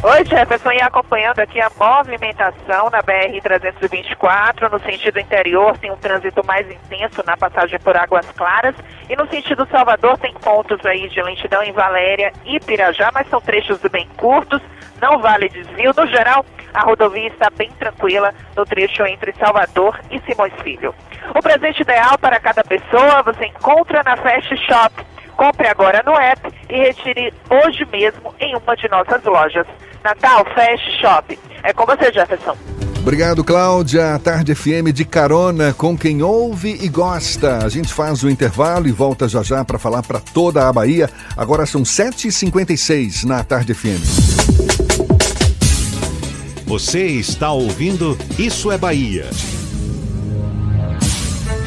Oi, 0.00 0.24
Jefferson, 0.24 0.70
e 0.70 0.80
acompanhando 0.80 1.40
aqui 1.40 1.60
a 1.60 1.72
movimentação 1.76 2.88
na 2.88 3.02
BR-324, 3.02 4.70
no 4.70 4.78
sentido 4.78 5.18
interior 5.18 5.76
tem 5.76 5.90
um 5.90 5.96
trânsito 5.96 6.46
mais 6.46 6.70
intenso 6.70 7.20
na 7.26 7.36
passagem 7.36 7.80
por 7.80 7.96
Águas 7.96 8.30
Claras, 8.30 8.76
e 9.10 9.16
no 9.16 9.28
sentido 9.28 9.66
Salvador 9.68 10.16
tem 10.18 10.32
pontos 10.34 10.78
aí 10.86 11.08
de 11.08 11.20
lentidão 11.20 11.64
em 11.64 11.72
Valéria 11.72 12.32
e 12.44 12.60
Pirajá, 12.60 13.10
mas 13.12 13.28
são 13.28 13.40
trechos 13.40 13.80
bem 13.90 14.06
curtos, 14.16 14.62
não 15.02 15.18
vale 15.18 15.48
desvio. 15.48 15.92
No 15.96 16.06
geral, 16.06 16.46
a 16.72 16.82
rodovia 16.82 17.26
está 17.26 17.50
bem 17.50 17.70
tranquila 17.72 18.32
no 18.56 18.64
trecho 18.64 19.04
entre 19.04 19.32
Salvador 19.32 19.98
e 20.12 20.20
Simões 20.20 20.52
Filho. 20.62 20.94
O 21.34 21.42
presente 21.42 21.82
ideal 21.82 22.16
para 22.18 22.38
cada 22.38 22.62
pessoa 22.62 23.24
você 23.24 23.46
encontra 23.46 24.04
na 24.04 24.16
Fast 24.16 24.56
Shop. 24.58 24.94
Compre 25.38 25.68
agora 25.68 26.02
no 26.04 26.14
app 26.14 26.52
e 26.68 26.76
retire 26.76 27.32
hoje 27.48 27.86
mesmo 27.92 28.34
em 28.40 28.56
uma 28.56 28.76
de 28.76 28.88
nossas 28.88 29.22
lojas. 29.22 29.64
Natal 30.02 30.44
Fast 30.52 31.00
Shop. 31.00 31.38
É 31.62 31.72
com 31.72 31.86
você, 31.86 32.12
Jefferson. 32.12 32.56
Obrigado, 32.98 33.44
Cláudia. 33.44 34.16
A 34.16 34.18
Tarde 34.18 34.52
FM 34.52 34.92
de 34.92 35.04
carona 35.04 35.72
com 35.72 35.96
quem 35.96 36.24
ouve 36.24 36.76
e 36.82 36.88
gosta. 36.88 37.64
A 37.64 37.68
gente 37.68 37.94
faz 37.94 38.24
o 38.24 38.28
intervalo 38.28 38.88
e 38.88 38.92
volta 38.92 39.28
já 39.28 39.40
já 39.44 39.64
para 39.64 39.78
falar 39.78 40.02
para 40.02 40.18
toda 40.18 40.68
a 40.68 40.72
Bahia. 40.72 41.08
Agora 41.36 41.64
são 41.66 41.84
7h56 41.84 43.22
na 43.22 43.44
Tarde 43.44 43.74
FM. 43.74 44.02
Você 46.66 47.06
está 47.06 47.52
ouvindo 47.52 48.18
Isso 48.36 48.72
é 48.72 48.76
Bahia. 48.76 49.30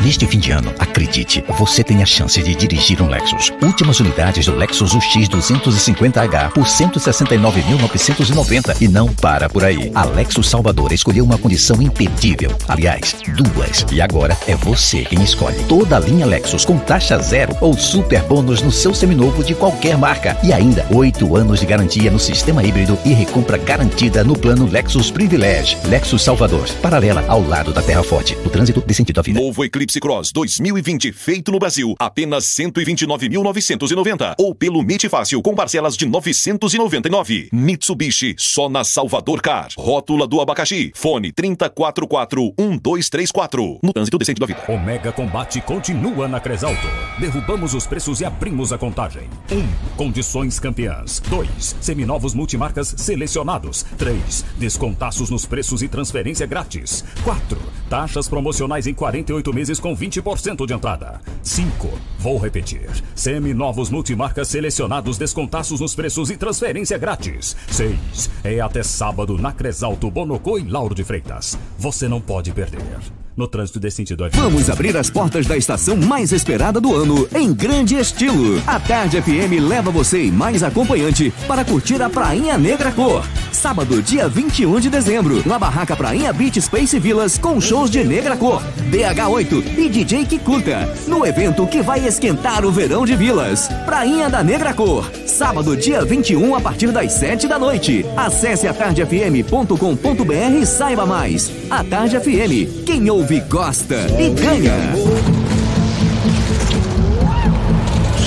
Neste 0.03 0.25
fim 0.25 0.39
de 0.39 0.49
ano, 0.49 0.73
acredite, 0.79 1.45
você 1.59 1.83
tem 1.83 2.01
a 2.01 2.07
chance 2.07 2.41
de 2.41 2.55
dirigir 2.55 2.99
um 3.03 3.07
Lexus. 3.07 3.53
Últimas 3.61 3.99
unidades 3.99 4.47
do 4.47 4.55
Lexus 4.55 4.95
UX 4.95 5.29
250H 5.29 6.53
por 6.53 6.65
169.990 6.65 8.81
e 8.81 8.87
não 8.87 9.13
para 9.13 9.47
por 9.47 9.63
aí. 9.63 9.91
A 9.93 10.03
Lexus 10.05 10.49
Salvador 10.49 10.91
escolheu 10.91 11.23
uma 11.23 11.37
condição 11.37 11.79
imperdível. 11.79 12.51
Aliás, 12.67 13.15
duas. 13.37 13.85
E 13.91 14.01
agora 14.01 14.35
é 14.47 14.55
você 14.55 15.03
quem 15.03 15.21
escolhe. 15.21 15.63
Toda 15.65 15.97
a 15.97 15.99
linha 15.99 16.25
Lexus 16.25 16.65
com 16.65 16.79
taxa 16.79 17.19
zero 17.19 17.55
ou 17.61 17.77
super 17.77 18.23
bônus 18.23 18.63
no 18.63 18.71
seu 18.71 18.95
seminovo 18.95 19.43
de 19.43 19.53
qualquer 19.53 19.99
marca. 19.99 20.35
E 20.43 20.51
ainda, 20.51 20.83
oito 20.91 21.35
anos 21.35 21.59
de 21.59 21.67
garantia 21.67 22.09
no 22.09 22.17
sistema 22.17 22.63
híbrido 22.63 22.97
e 23.05 23.13
recompra 23.13 23.55
garantida 23.55 24.23
no 24.23 24.35
plano 24.35 24.67
Lexus 24.67 25.11
Privilege. 25.11 25.77
Lexus 25.85 26.23
Salvador, 26.23 26.67
paralela 26.81 27.23
ao 27.27 27.47
lado 27.47 27.71
da 27.71 27.83
Terra 27.83 28.01
Forte. 28.01 28.35
O 28.43 28.49
trânsito 28.49 28.83
de 28.83 28.93
sentido 28.95 29.19
à 29.19 29.21
vida. 29.21 29.39
Novo 29.39 29.63
Eclipse 29.63 29.90
Cross 29.99 30.31
2020, 30.31 31.11
feito 31.11 31.51
no 31.51 31.59
Brasil, 31.59 31.93
apenas 31.99 32.45
129.990. 32.45 34.35
Ou 34.37 34.55
pelo 34.55 34.81
MIT 34.81 35.09
Fácil, 35.09 35.41
com 35.41 35.53
parcelas 35.53 35.97
de 35.97 36.05
999. 36.05 37.49
Mitsubishi, 37.51 38.35
só 38.37 38.69
na 38.69 38.83
Salvador 38.83 39.41
Car. 39.41 39.69
Rótula 39.77 40.27
do 40.27 40.39
abacaxi. 40.39 40.91
Fone 40.95 41.33
3044-1234. 41.33 43.79
No 43.83 43.93
trânsito 43.93 44.17
decente 44.17 44.39
da 44.39 44.45
vida. 44.45 44.63
O 44.67 44.77
Mega 44.77 45.11
Combate 45.11 45.59
continua 45.61 46.27
na 46.27 46.39
Cresalto. 46.39 46.87
Derrubamos 47.19 47.73
os 47.73 47.87
preços 47.87 48.21
e 48.21 48.25
abrimos 48.25 48.71
a 48.71 48.77
contagem. 48.77 49.23
1. 49.51 49.55
Um, 49.55 49.67
condições 49.97 50.59
campeãs. 50.59 51.19
2. 51.29 51.77
Seminovos 51.81 52.33
multimarcas 52.33 52.93
selecionados. 52.97 53.83
3. 53.97 54.45
Descontaços 54.57 55.29
nos 55.29 55.45
preços 55.45 55.81
e 55.81 55.87
transferência 55.87 56.45
grátis. 56.45 57.03
4. 57.23 57.80
Taxas 57.91 58.29
promocionais 58.29 58.87
em 58.87 58.93
48 58.93 59.53
meses 59.53 59.77
com 59.77 59.93
20% 59.93 60.65
de 60.65 60.73
entrada. 60.73 61.19
5. 61.43 61.89
Vou 62.19 62.37
repetir. 62.37 62.89
Semi-novos 63.13 63.89
multimarcas 63.89 64.47
selecionados, 64.47 65.17
descontaços 65.17 65.81
nos 65.81 65.93
preços 65.93 66.31
e 66.31 66.37
transferência 66.37 66.97
grátis. 66.97 67.53
6. 67.67 68.29
É 68.45 68.61
até 68.61 68.81
sábado 68.81 69.37
na 69.37 69.51
Cresalto, 69.51 70.09
Bonocô 70.09 70.57
e 70.57 70.63
Lauro 70.63 70.95
de 70.95 71.03
Freitas. 71.03 71.59
Você 71.77 72.07
não 72.07 72.21
pode 72.21 72.53
perder. 72.53 73.20
No 73.36 73.47
trânsito 73.47 73.79
desse 73.79 73.97
sentido. 73.97 74.27
Vamos 74.34 74.69
abrir 74.69 74.95
as 74.97 75.09
portas 75.09 75.45
da 75.45 75.57
estação 75.57 75.95
mais 75.95 76.32
esperada 76.32 76.79
do 76.79 76.95
ano, 76.95 77.27
em 77.34 77.53
grande 77.53 77.95
estilo. 77.95 78.61
A 78.67 78.79
Tarde 78.79 79.21
FM 79.21 79.61
leva 79.67 79.89
você 79.89 80.23
e 80.23 80.32
mais 80.32 80.63
acompanhante 80.63 81.34
para 81.47 81.63
curtir 81.63 82.01
a 82.01 82.09
Prainha 82.09 82.57
Negra 82.57 82.91
Cor. 82.91 83.23
Sábado, 83.51 84.01
dia 84.01 84.27
21 84.27 84.79
de 84.79 84.89
dezembro, 84.89 85.43
na 85.45 85.59
Barraca 85.59 85.95
Prainha 85.95 86.34
Beach 86.34 86.59
Space 86.61 86.97
Villas, 86.99 87.38
com 87.38 87.61
shows 87.61 87.89
de 87.91 88.03
Negra 88.03 88.36
Cor, 88.36 88.61
BH8 88.89 89.77
e 89.77 89.89
DJ 89.89 90.25
Kikuta. 90.25 90.89
No 91.07 91.25
evento 91.25 91.67
que 91.67 91.82
vai 91.82 92.05
esquentar 92.07 92.65
o 92.65 92.71
verão 92.71 93.05
de 93.05 93.15
Vilas. 93.15 93.67
Prainha 93.86 94.29
da 94.29 94.43
Negra 94.43 94.73
Cor. 94.73 95.09
Sábado, 95.27 95.77
dia 95.77 96.03
21, 96.03 96.55
a 96.55 96.61
partir 96.61 96.91
das 96.91 97.11
7 97.13 97.47
da 97.47 97.59
noite. 97.59 98.05
Acesse 98.17 98.67
atardefm.com.br 98.67 100.61
e 100.61 100.65
saiba 100.65 101.05
mais. 101.05 101.51
A 101.69 101.84
Tarde 101.84 102.19
FM. 102.19 102.84
Quem 102.86 103.09
ouve, 103.09 103.20
gosta 103.47 103.95
e 104.19 104.32
ganha. 104.32 104.74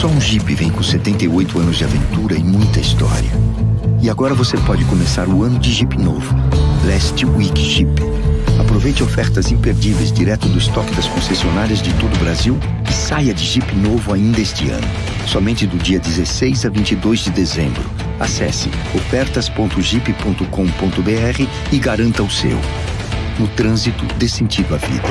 Só 0.00 0.06
um 0.06 0.20
Jeep 0.20 0.54
vem 0.54 0.70
com 0.70 0.82
78 0.82 1.58
anos 1.58 1.76
de 1.76 1.84
aventura 1.84 2.36
e 2.36 2.44
muita 2.44 2.80
história. 2.80 3.30
E 4.00 4.08
agora 4.08 4.34
você 4.34 4.56
pode 4.58 4.84
começar 4.84 5.28
o 5.28 5.42
ano 5.42 5.58
de 5.58 5.72
Jeep 5.72 5.98
novo. 5.98 6.32
Last 6.86 7.26
Week 7.26 7.60
Jeep. 7.60 7.90
Aproveite 8.60 9.02
ofertas 9.02 9.50
imperdíveis 9.50 10.12
direto 10.12 10.46
do 10.48 10.58
estoque 10.58 10.94
das 10.94 11.08
concessionárias 11.08 11.82
de 11.82 11.92
todo 11.94 12.14
o 12.14 12.18
Brasil 12.18 12.56
e 12.88 12.92
saia 12.92 13.34
de 13.34 13.44
Jeep 13.44 13.74
novo 13.76 14.12
ainda 14.12 14.40
este 14.40 14.70
ano. 14.70 14.86
Somente 15.26 15.66
do 15.66 15.76
dia 15.76 15.98
16 15.98 16.66
a 16.66 16.70
22 16.70 17.18
de 17.20 17.30
dezembro. 17.30 17.82
Acesse 18.20 18.70
ofertas.jeep.com.br 18.94 21.48
e 21.72 21.78
garanta 21.78 22.22
o 22.22 22.30
seu. 22.30 22.60
No 23.38 23.48
trânsito, 23.48 24.04
dê 24.16 24.28
sentido 24.28 24.78
vida. 24.78 25.08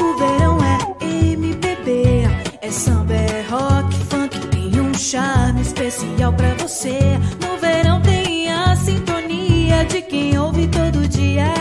O 0.00 0.16
verão 0.16 0.58
é 0.62 1.04
MPB, 1.34 2.28
é 2.62 2.70
samba, 2.70 3.14
é 3.14 3.44
rock, 3.50 3.94
funk, 4.08 4.38
tem 4.48 4.80
um 4.80 4.94
charme 4.94 5.62
especial 5.62 6.32
pra 6.32 6.54
você. 6.54 6.98
No 7.40 7.58
verão 7.58 8.00
tem 8.02 8.52
a 8.52 8.76
sintonia 8.76 9.84
de 9.84 10.00
quem 10.02 10.38
ouve 10.38 10.68
todo 10.68 11.08
dia. 11.08 11.52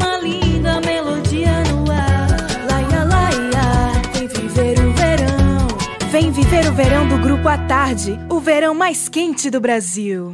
Uma 0.00 0.16
linda 0.16 0.80
melodia 0.80 1.62
no 1.64 1.90
ar. 1.92 2.26
Laia, 2.70 3.04
laia, 3.04 4.02
vem 4.14 4.28
viver 4.28 4.78
o 4.78 4.92
verão. 4.94 5.68
Vem 6.10 6.32
viver 6.32 6.66
o 6.68 6.72
verão 6.72 7.06
do 7.06 7.18
Grupo 7.18 7.48
à 7.48 7.58
Tarde, 7.58 8.18
o 8.30 8.40
verão 8.40 8.74
mais 8.74 9.10
quente 9.10 9.50
do 9.50 9.60
Brasil. 9.60 10.32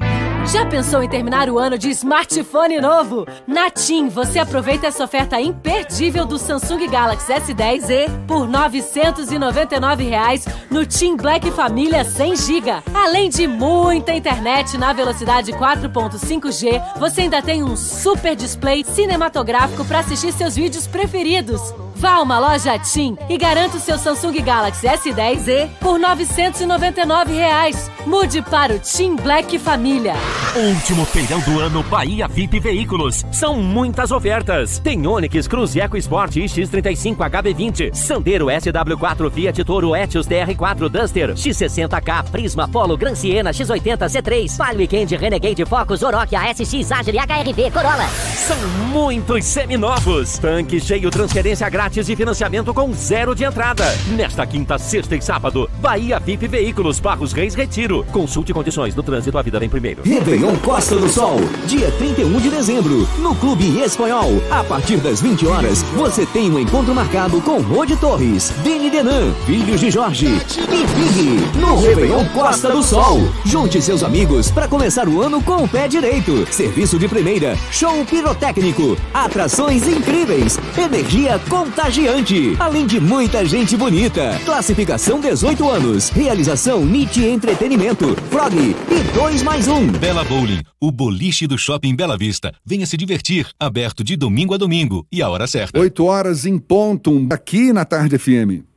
Já 0.52 0.64
pensou 0.64 1.02
em 1.02 1.08
terminar 1.08 1.50
o 1.50 1.58
ano 1.58 1.76
de 1.76 1.90
smartphone 1.90 2.80
novo? 2.80 3.26
Na 3.48 3.68
TIM, 3.68 4.08
você 4.08 4.38
aproveita 4.38 4.86
essa 4.86 5.02
oferta 5.02 5.40
imperdível 5.40 6.24
do 6.24 6.38
Samsung 6.38 6.86
Galaxy 6.88 7.32
S10e 7.32 8.26
por 8.28 8.46
999 8.46 10.04
reais 10.04 10.46
no 10.70 10.86
TIM 10.86 11.16
Black 11.16 11.50
Família 11.50 12.04
100 12.04 12.36
GB. 12.36 12.70
Além 12.94 13.28
de 13.28 13.48
muita 13.48 14.12
internet 14.12 14.78
na 14.78 14.92
velocidade 14.92 15.52
4.5G, 15.52 16.80
você 16.96 17.22
ainda 17.22 17.42
tem 17.42 17.64
um 17.64 17.76
super 17.76 18.36
display 18.36 18.84
cinematográfico 18.84 19.84
para 19.84 19.98
assistir 19.98 20.32
seus 20.32 20.54
vídeos 20.54 20.86
preferidos. 20.86 21.60
Vá 21.98 22.16
a 22.16 22.22
uma 22.22 22.38
loja 22.38 22.78
TIM 22.78 23.16
e 23.26 23.38
garanta 23.38 23.78
o 23.78 23.80
seu 23.80 23.96
Samsung 23.96 24.42
Galaxy 24.42 24.86
S10e 24.86 25.66
por 25.80 25.98
999 25.98 27.32
reais. 27.32 27.90
Mude 28.04 28.42
para 28.42 28.74
o 28.74 28.78
TIM 28.78 29.16
Black 29.16 29.58
Família. 29.58 30.12
Último 30.54 31.06
feirão 31.06 31.40
do 31.40 31.58
ano 31.58 31.82
Bahia 31.84 32.28
VIP 32.28 32.60
Veículos. 32.60 33.24
São 33.32 33.62
muitas 33.62 34.12
ofertas. 34.12 34.78
Tem 34.78 35.06
Onix 35.06 35.48
Cruze 35.48 35.80
Eco 35.80 35.96
Sport 35.96 36.36
X35 36.36 37.16
HB20, 37.16 37.94
Sandero 37.94 38.46
SW4 38.46 39.30
Fiat 39.30 39.64
Toro 39.64 39.96
Etios 39.96 40.28
TR4 40.28 40.90
Duster, 40.90 41.32
X60K 41.32 42.24
Prisma 42.30 42.68
Polo 42.68 42.98
Gran 42.98 43.14
Siena 43.14 43.52
X80 43.52 44.06
C3, 44.06 44.54
Palio 44.54 44.80
Weekend 44.80 45.16
Renegade 45.16 45.64
Focus 45.64 46.02
Oroch 46.02 46.34
ASX 46.36 46.92
Agile 46.92 47.18
HRV 47.20 47.70
Corolla. 47.70 48.06
São 48.08 48.58
muitos 48.92 49.46
seminovos. 49.46 50.38
Tanque 50.38 50.78
cheio, 50.78 51.10
transferência 51.10 51.66
grátis 51.70 51.85
e 51.86 52.16
financiamento 52.16 52.74
com 52.74 52.92
zero 52.92 53.32
de 53.32 53.44
entrada. 53.44 53.84
Nesta 54.08 54.44
quinta, 54.44 54.76
sexta 54.76 55.14
e 55.14 55.22
sábado, 55.22 55.70
Bahia 55.78 56.18
VIP 56.18 56.48
Veículos 56.48 56.98
Barros 56.98 57.32
Reis 57.32 57.54
Retiro. 57.54 58.04
Consulte 58.10 58.52
condições 58.52 58.94
no 58.94 59.04
trânsito, 59.04 59.38
a 59.38 59.42
vida 59.42 59.60
vem 59.60 59.68
primeiro. 59.68 60.02
Réveillon 60.02 60.56
Costa 60.56 60.96
do 60.96 61.08
Sol, 61.08 61.38
dia 61.64 61.90
31 61.92 62.40
de 62.40 62.50
dezembro, 62.50 63.08
no 63.20 63.36
Clube 63.36 63.80
Espanhol. 63.80 64.42
A 64.50 64.64
partir 64.64 64.96
das 64.96 65.20
20 65.20 65.46
horas, 65.46 65.82
você 65.94 66.26
tem 66.26 66.50
um 66.50 66.58
encontro 66.58 66.92
marcado 66.92 67.40
com 67.40 67.60
Rode 67.60 67.96
Torres, 67.96 68.50
Deni 68.64 68.90
Denan, 68.90 69.32
filhos 69.46 69.80
de 69.80 69.90
Jorge 69.90 70.26
e 70.26 70.66
Big, 70.66 71.60
no 71.60 71.80
Réveillon 71.80 72.24
Costa 72.30 72.68
do 72.68 72.82
Sol. 72.82 73.20
Junte 73.44 73.80
seus 73.80 74.02
amigos 74.02 74.50
para 74.50 74.66
começar 74.66 75.08
o 75.08 75.22
ano 75.22 75.40
com 75.40 75.62
o 75.62 75.68
pé 75.68 75.86
direito. 75.86 76.52
Serviço 76.52 76.98
de 76.98 77.06
primeira, 77.06 77.56
show 77.70 78.04
pirotécnico, 78.04 78.96
atrações 79.14 79.86
incríveis, 79.86 80.58
energia 80.76 81.40
contagiante, 81.76 82.56
além 82.58 82.86
de 82.86 82.98
muita 82.98 83.44
gente 83.44 83.76
bonita. 83.76 84.40
Classificação 84.46 85.20
18 85.20 85.68
anos, 85.68 86.08
realização 86.08 86.86
NIT 86.86 87.22
Entretenimento, 87.22 88.16
Frog 88.30 88.56
e 88.56 89.14
2 89.14 89.42
mais 89.42 89.68
1. 89.68 89.88
Bela 89.92 90.24
Bowling, 90.24 90.62
o 90.80 90.90
boliche 90.90 91.46
do 91.46 91.58
Shopping 91.58 91.94
Bela 91.94 92.16
Vista. 92.16 92.54
Venha 92.64 92.86
se 92.86 92.96
divertir, 92.96 93.46
aberto 93.60 94.02
de 94.02 94.16
domingo 94.16 94.54
a 94.54 94.56
domingo 94.56 95.06
e 95.12 95.20
a 95.20 95.28
hora 95.28 95.46
certa. 95.46 95.78
8 95.78 96.02
horas 96.02 96.46
em 96.46 96.58
ponto, 96.58 97.26
aqui 97.30 97.74
na 97.74 97.84
Tarde 97.84 98.16
FM. 98.16 98.75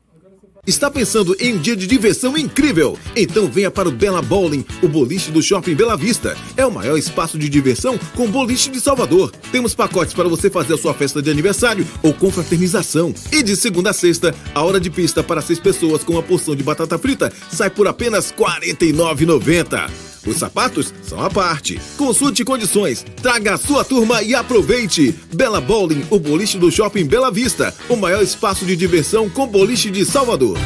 Está 0.68 0.91
pensando 0.91 1.36
em 1.39 1.55
um 1.55 1.57
dia 1.57 1.76
de 1.76 1.88
diversão 1.88 2.38
incrível? 2.38 2.97
Então 3.16 3.47
venha 3.47 3.72
para 3.72 3.89
o 3.89 3.91
Bela 3.91 4.22
Bowling, 4.22 4.66
o 4.84 4.88
boliche 4.88 5.32
do 5.32 5.41
Shopping 5.41 5.74
Bela 5.74 5.97
Vista. 5.97 6.38
É 6.55 6.66
o 6.66 6.72
maior 6.72 6.97
espaço 6.97 7.38
de 7.39 7.49
diversão 7.49 7.97
com 8.16 8.30
boliche 8.30 8.70
de 8.70 8.80
Salvador. 8.80 9.32
Temos 9.51 9.74
pacotes 9.74 10.14
para 10.14 10.28
você 10.28 10.49
fazer 10.49 10.74
a 10.74 10.78
sua 10.78 10.93
festa 10.93 11.22
de 11.22 11.32
aniversário 11.32 11.88
ou 12.03 12.14
confraternização. 12.14 13.14
E 13.32 13.41
de 13.41 13.55
segunda 13.55 13.89
a 13.89 13.93
sexta, 13.93 14.36
a 14.53 14.64
hora 14.64 14.80
de 14.80 14.89
pista 14.89 15.24
para 15.24 15.41
seis 15.41 15.60
pessoas 15.60 16.03
com 16.03 16.14
uma 16.14 16.24
porção 16.24 16.55
de 16.55 16.64
batata 16.64 16.97
frita 16.97 17.32
sai 17.51 17.70
por 17.70 17.88
apenas 17.88 18.32
R$ 18.32 18.38
49,90. 18.38 20.09
Os 20.26 20.38
sapatos 20.38 20.94
são 21.02 21.24
à 21.24 21.30
parte. 21.30 21.80
Consulte 21.98 22.44
condições, 22.44 23.06
traga 23.22 23.56
a 23.56 23.58
sua 23.58 23.84
turma 23.84 24.22
e 24.22 24.36
aproveite. 24.36 25.16
Bela 25.34 25.62
Bowling, 25.62 26.06
o 26.10 26.20
boliche 26.20 26.58
do 26.58 26.72
Shopping 26.72 27.06
Bela 27.06 27.32
Vista, 27.32 27.74
o 27.88 27.96
maior 27.96 28.22
espaço 28.22 28.66
de 28.66 28.76
diversão 28.76 29.30
com 29.30 29.48
boliche 29.48 29.90
de 29.90 30.06
Salvador. 30.06 30.58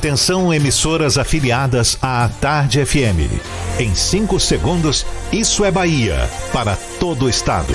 Atenção, 0.00 0.54
emissoras 0.54 1.18
afiliadas 1.18 1.98
à 2.00 2.26
Tarde 2.40 2.86
FM. 2.86 3.28
Em 3.78 3.94
5 3.94 4.40
segundos, 4.40 5.04
isso 5.30 5.62
é 5.62 5.70
Bahia 5.70 6.30
para 6.54 6.74
todo 6.98 7.26
o 7.26 7.28
estado. 7.28 7.74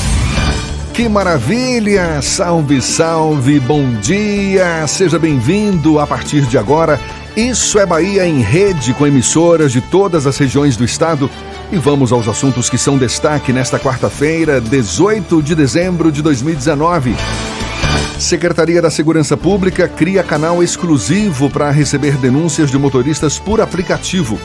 Que 0.93 1.07
maravilha! 1.07 2.21
Salve, 2.21 2.81
salve, 2.81 3.61
bom 3.61 3.93
dia! 4.01 4.85
Seja 4.87 5.17
bem-vindo 5.17 5.99
a 5.99 6.05
partir 6.05 6.41
de 6.41 6.57
agora. 6.57 6.99
Isso 7.35 7.79
é 7.79 7.85
Bahia 7.85 8.27
em 8.27 8.41
rede 8.41 8.93
com 8.93 9.07
emissoras 9.07 9.71
de 9.71 9.79
todas 9.79 10.27
as 10.27 10.37
regiões 10.37 10.75
do 10.75 10.83
estado. 10.83 11.29
E 11.71 11.77
vamos 11.77 12.11
aos 12.11 12.27
assuntos 12.27 12.69
que 12.69 12.77
são 12.77 12.97
destaque 12.97 13.53
nesta 13.53 13.79
quarta-feira, 13.79 14.59
18 14.59 15.41
de 15.41 15.55
dezembro 15.55 16.11
de 16.11 16.21
2019. 16.21 17.15
Secretaria 18.19 18.81
da 18.81 18.91
Segurança 18.91 19.37
Pública 19.37 19.87
cria 19.87 20.23
canal 20.23 20.61
exclusivo 20.61 21.49
para 21.49 21.71
receber 21.71 22.17
denúncias 22.17 22.69
de 22.69 22.77
motoristas 22.77 23.39
por 23.39 23.61
aplicativo. 23.61 24.37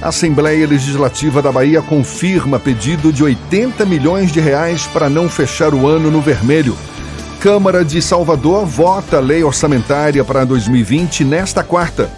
A 0.00 0.08
Assembleia 0.08 0.64
Legislativa 0.64 1.42
da 1.42 1.50
Bahia 1.50 1.82
confirma 1.82 2.60
pedido 2.60 3.12
de 3.12 3.24
80 3.24 3.84
milhões 3.84 4.30
de 4.30 4.38
reais 4.38 4.86
para 4.86 5.10
não 5.10 5.28
fechar 5.28 5.74
o 5.74 5.88
ano 5.88 6.08
no 6.08 6.20
vermelho. 6.20 6.76
Câmara 7.40 7.84
de 7.84 8.00
Salvador 8.00 8.64
vota 8.64 9.18
lei 9.18 9.42
orçamentária 9.42 10.24
para 10.24 10.44
2020 10.44 11.24
nesta 11.24 11.64
quarta. 11.64 12.08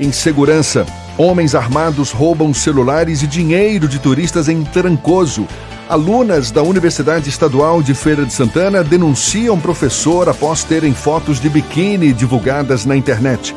Em 0.00 0.10
segurança, 0.12 0.86
homens 1.18 1.54
armados 1.54 2.10
roubam 2.10 2.54
celulares 2.54 3.22
e 3.22 3.26
dinheiro 3.26 3.86
de 3.86 3.98
turistas 3.98 4.48
em 4.48 4.64
Trancoso. 4.64 5.46
Alunas 5.90 6.50
da 6.50 6.62
Universidade 6.62 7.28
Estadual 7.28 7.82
de 7.82 7.92
Feira 7.92 8.24
de 8.24 8.32
Santana 8.32 8.82
denunciam 8.82 9.60
professor 9.60 10.26
após 10.26 10.64
terem 10.64 10.94
fotos 10.94 11.38
de 11.38 11.50
biquíni 11.50 12.14
divulgadas 12.14 12.86
na 12.86 12.96
internet. 12.96 13.54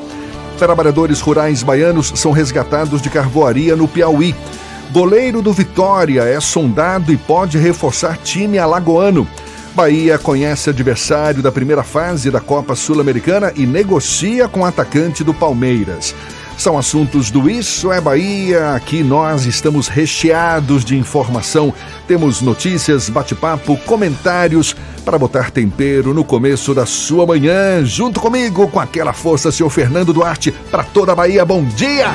Trabalhadores 0.60 1.22
rurais 1.22 1.64
baianos 1.64 2.12
são 2.16 2.34
resgatados 2.34 3.02
de 3.02 3.10
carvoaria 3.10 3.78
no 3.78 3.88
Piauí. 3.88 4.36
Goleiro 4.92 5.42
do 5.42 5.54
Vitória 5.54 6.24
é 6.24 6.38
sondado 6.42 7.14
e 7.14 7.18
pode 7.18 7.58
reforçar 7.58 8.18
time 8.18 8.60
alagoano. 8.60 9.26
Bahia 9.74 10.18
conhece 10.18 10.70
adversário 10.70 11.42
da 11.42 11.50
primeira 11.50 11.82
fase 11.82 12.30
da 12.30 12.42
Copa 12.42 12.76
Sul-Americana 12.76 13.54
e 13.56 13.66
negocia 13.66 14.50
com 14.50 14.66
atacante 14.66 15.24
do 15.24 15.34
Palmeiras. 15.34 16.14
São 16.60 16.78
assuntos 16.78 17.32
do 17.32 17.50
Isso 17.50 17.90
é 17.90 18.02
Bahia. 18.02 18.74
Aqui 18.74 19.02
nós 19.02 19.46
estamos 19.46 19.88
recheados 19.88 20.84
de 20.84 20.98
informação. 20.98 21.74
Temos 22.06 22.42
notícias, 22.42 23.10
bate-papo, 23.10 23.78
comentários 23.86 24.76
para 25.06 25.18
botar 25.18 25.52
tempero 25.52 26.14
no 26.14 26.26
começo 26.26 26.74
da 26.74 26.86
sua 26.86 27.26
manhã. 27.26 27.86
Junto 27.86 28.20
comigo, 28.20 28.68
com 28.68 28.78
aquela 28.78 29.14
força, 29.14 29.54
senhor 29.54 29.70
Fernando 29.70 30.12
Duarte, 30.12 30.52
para 30.52 30.84
toda 30.84 31.14
a 31.14 31.16
Bahia. 31.16 31.46
Bom 31.46 31.64
dia! 31.64 32.08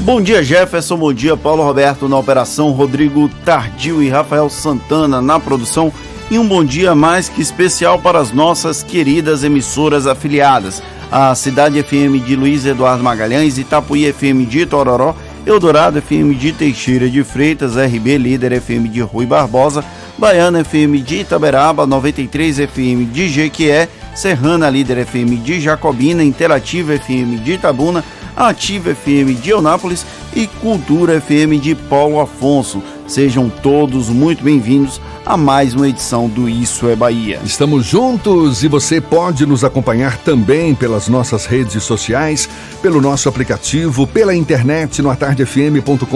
Bom 0.00 0.20
dia, 0.20 0.44
Jefferson. 0.44 0.98
Bom 0.98 1.14
dia, 1.14 1.34
Paulo 1.34 1.62
Roberto 1.62 2.06
na 2.06 2.18
operação, 2.18 2.70
Rodrigo 2.72 3.30
Tardio 3.46 4.02
e 4.02 4.10
Rafael 4.10 4.50
Santana 4.50 5.22
na 5.22 5.40
produção. 5.40 5.90
E 6.30 6.38
um 6.38 6.46
bom 6.46 6.62
dia 6.62 6.94
mais 6.94 7.30
que 7.30 7.40
especial 7.40 7.98
para 7.98 8.18
as 8.18 8.30
nossas 8.30 8.82
queridas 8.82 9.42
emissoras 9.42 10.06
afiliadas. 10.06 10.82
A 11.10 11.34
Cidade 11.34 11.78
FM 11.78 12.20
de 12.20 12.36
Luiz 12.36 12.66
Eduardo 12.66 13.02
Magalhães, 13.02 13.56
Itapuí 13.56 14.04
FM 14.04 14.44
de 14.44 14.66
Tororó, 14.66 15.16
Eldorado 15.46 15.98
FM 15.98 16.34
de 16.34 16.52
Teixeira 16.52 17.08
de 17.08 17.24
Freitas, 17.24 17.76
RB 17.76 18.18
Líder 18.18 18.52
FM 18.52 18.90
de 18.90 19.00
Rui 19.00 19.24
Barbosa, 19.24 19.82
Baiana 20.18 20.60
FM 20.60 21.00
de 21.00 21.20
Itaberaba, 21.20 21.86
93 21.86 22.58
FM 22.58 23.06
de 23.06 23.26
Jequié, 23.26 23.88
Serrana 24.14 24.68
Líder 24.68 24.98
FM 24.98 25.36
de 25.36 25.58
Jacobina, 25.58 26.22
Interativa 26.22 26.92
FM 26.92 27.38
de 27.38 27.52
Itabuna, 27.54 28.04
Ativa 28.36 28.90
FM 28.90 29.34
de 29.34 29.50
Eunápolis 29.50 30.04
e 30.36 30.46
Cultura 30.46 31.14
FM 31.14 31.58
de 31.58 31.74
Paulo 31.74 32.20
Afonso. 32.20 32.82
Sejam 33.06 33.48
todos 33.48 34.10
muito 34.10 34.44
bem-vindos 34.44 35.00
a 35.28 35.36
mais 35.36 35.74
uma 35.74 35.86
edição 35.86 36.26
do 36.26 36.48
Isso 36.48 36.88
é 36.88 36.96
Bahia. 36.96 37.38
Estamos 37.44 37.84
juntos 37.84 38.64
e 38.64 38.68
você 38.68 38.98
pode 38.98 39.44
nos 39.44 39.62
acompanhar 39.62 40.16
também 40.16 40.74
pelas 40.74 41.06
nossas 41.06 41.44
redes 41.44 41.82
sociais, 41.82 42.48
pelo 42.80 42.98
nosso 42.98 43.28
aplicativo, 43.28 44.06
pela 44.06 44.34
internet 44.34 45.02
no 45.02 45.10
atardefm.com.br. 45.10 46.06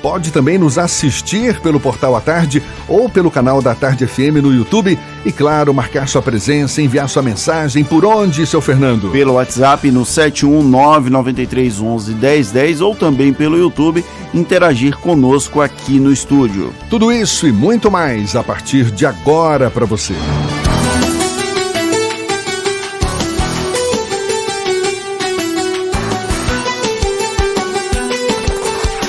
Pode 0.00 0.30
também 0.30 0.58
nos 0.58 0.78
assistir 0.78 1.60
pelo 1.60 1.80
portal 1.80 2.14
A 2.14 2.20
Tarde 2.20 2.62
ou 2.86 3.10
pelo 3.10 3.32
canal 3.32 3.60
da 3.60 3.74
Tarde 3.74 4.06
FM 4.06 4.36
no 4.40 4.54
YouTube 4.54 4.96
e, 5.24 5.32
claro, 5.32 5.74
marcar 5.74 6.06
sua 6.06 6.22
presença, 6.22 6.80
enviar 6.80 7.08
sua 7.08 7.22
mensagem. 7.22 7.82
Por 7.82 8.04
onde, 8.04 8.46
seu 8.46 8.60
Fernando? 8.60 9.10
Pelo 9.10 9.32
WhatsApp 9.32 9.90
no 9.90 10.02
71993111010 10.02 12.80
ou 12.80 12.94
também 12.94 13.32
pelo 13.32 13.58
YouTube, 13.58 14.04
interagir 14.32 14.96
conosco 14.98 15.60
aqui 15.60 15.98
no 15.98 16.12
estúdio. 16.12 16.72
Tudo 16.88 17.10
isso 17.10 17.48
e 17.48 17.52
muito 17.52 17.87
mais 17.90 18.36
a 18.36 18.42
partir 18.42 18.90
de 18.90 19.06
agora 19.06 19.70
para 19.70 19.86
você. 19.86 20.14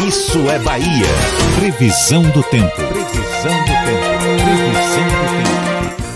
Isso 0.08 0.50
é 0.50 0.60
Bahia. 0.60 1.06
Previsão 1.60 2.22
do 2.24 2.44
tempo. 2.44 2.76
Previsão 2.76 3.60
do 3.62 3.68
tempo. 3.68 3.79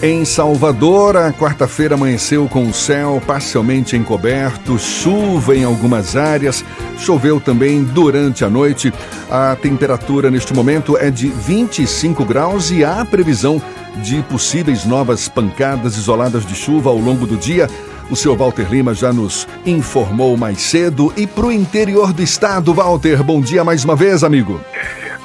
Em 0.05 0.25
Salvador, 0.25 1.15
a 1.15 1.31
quarta-feira 1.31 1.95
amanheceu 1.95 2.45
com 2.49 2.67
o 2.67 2.73
céu 2.73 3.21
parcialmente 3.25 3.95
encoberto, 3.95 4.77
chuva 4.77 5.55
em 5.55 5.63
algumas 5.63 6.17
áreas, 6.17 6.61
choveu 6.97 7.39
também 7.39 7.85
durante 7.85 8.43
a 8.43 8.49
noite. 8.49 8.93
A 9.31 9.55
temperatura 9.55 10.29
neste 10.29 10.53
momento 10.53 10.97
é 10.97 11.09
de 11.09 11.29
25 11.29 12.25
graus 12.25 12.69
e 12.69 12.83
há 12.83 13.05
previsão 13.05 13.61
de 14.03 14.21
possíveis 14.23 14.83
novas 14.83 15.29
pancadas 15.29 15.95
isoladas 15.95 16.45
de 16.45 16.53
chuva 16.53 16.89
ao 16.89 16.97
longo 16.97 17.25
do 17.25 17.37
dia. 17.37 17.69
O 18.11 18.15
senhor 18.17 18.35
Walter 18.35 18.67
Lima 18.69 18.93
já 18.93 19.13
nos 19.13 19.47
informou 19.65 20.35
mais 20.35 20.61
cedo. 20.63 21.13
E 21.15 21.25
para 21.25 21.45
o 21.45 21.51
interior 21.51 22.11
do 22.11 22.21
estado, 22.21 22.73
Walter, 22.73 23.23
bom 23.23 23.39
dia 23.39 23.63
mais 23.63 23.85
uma 23.85 23.95
vez, 23.95 24.21
amigo. 24.21 24.59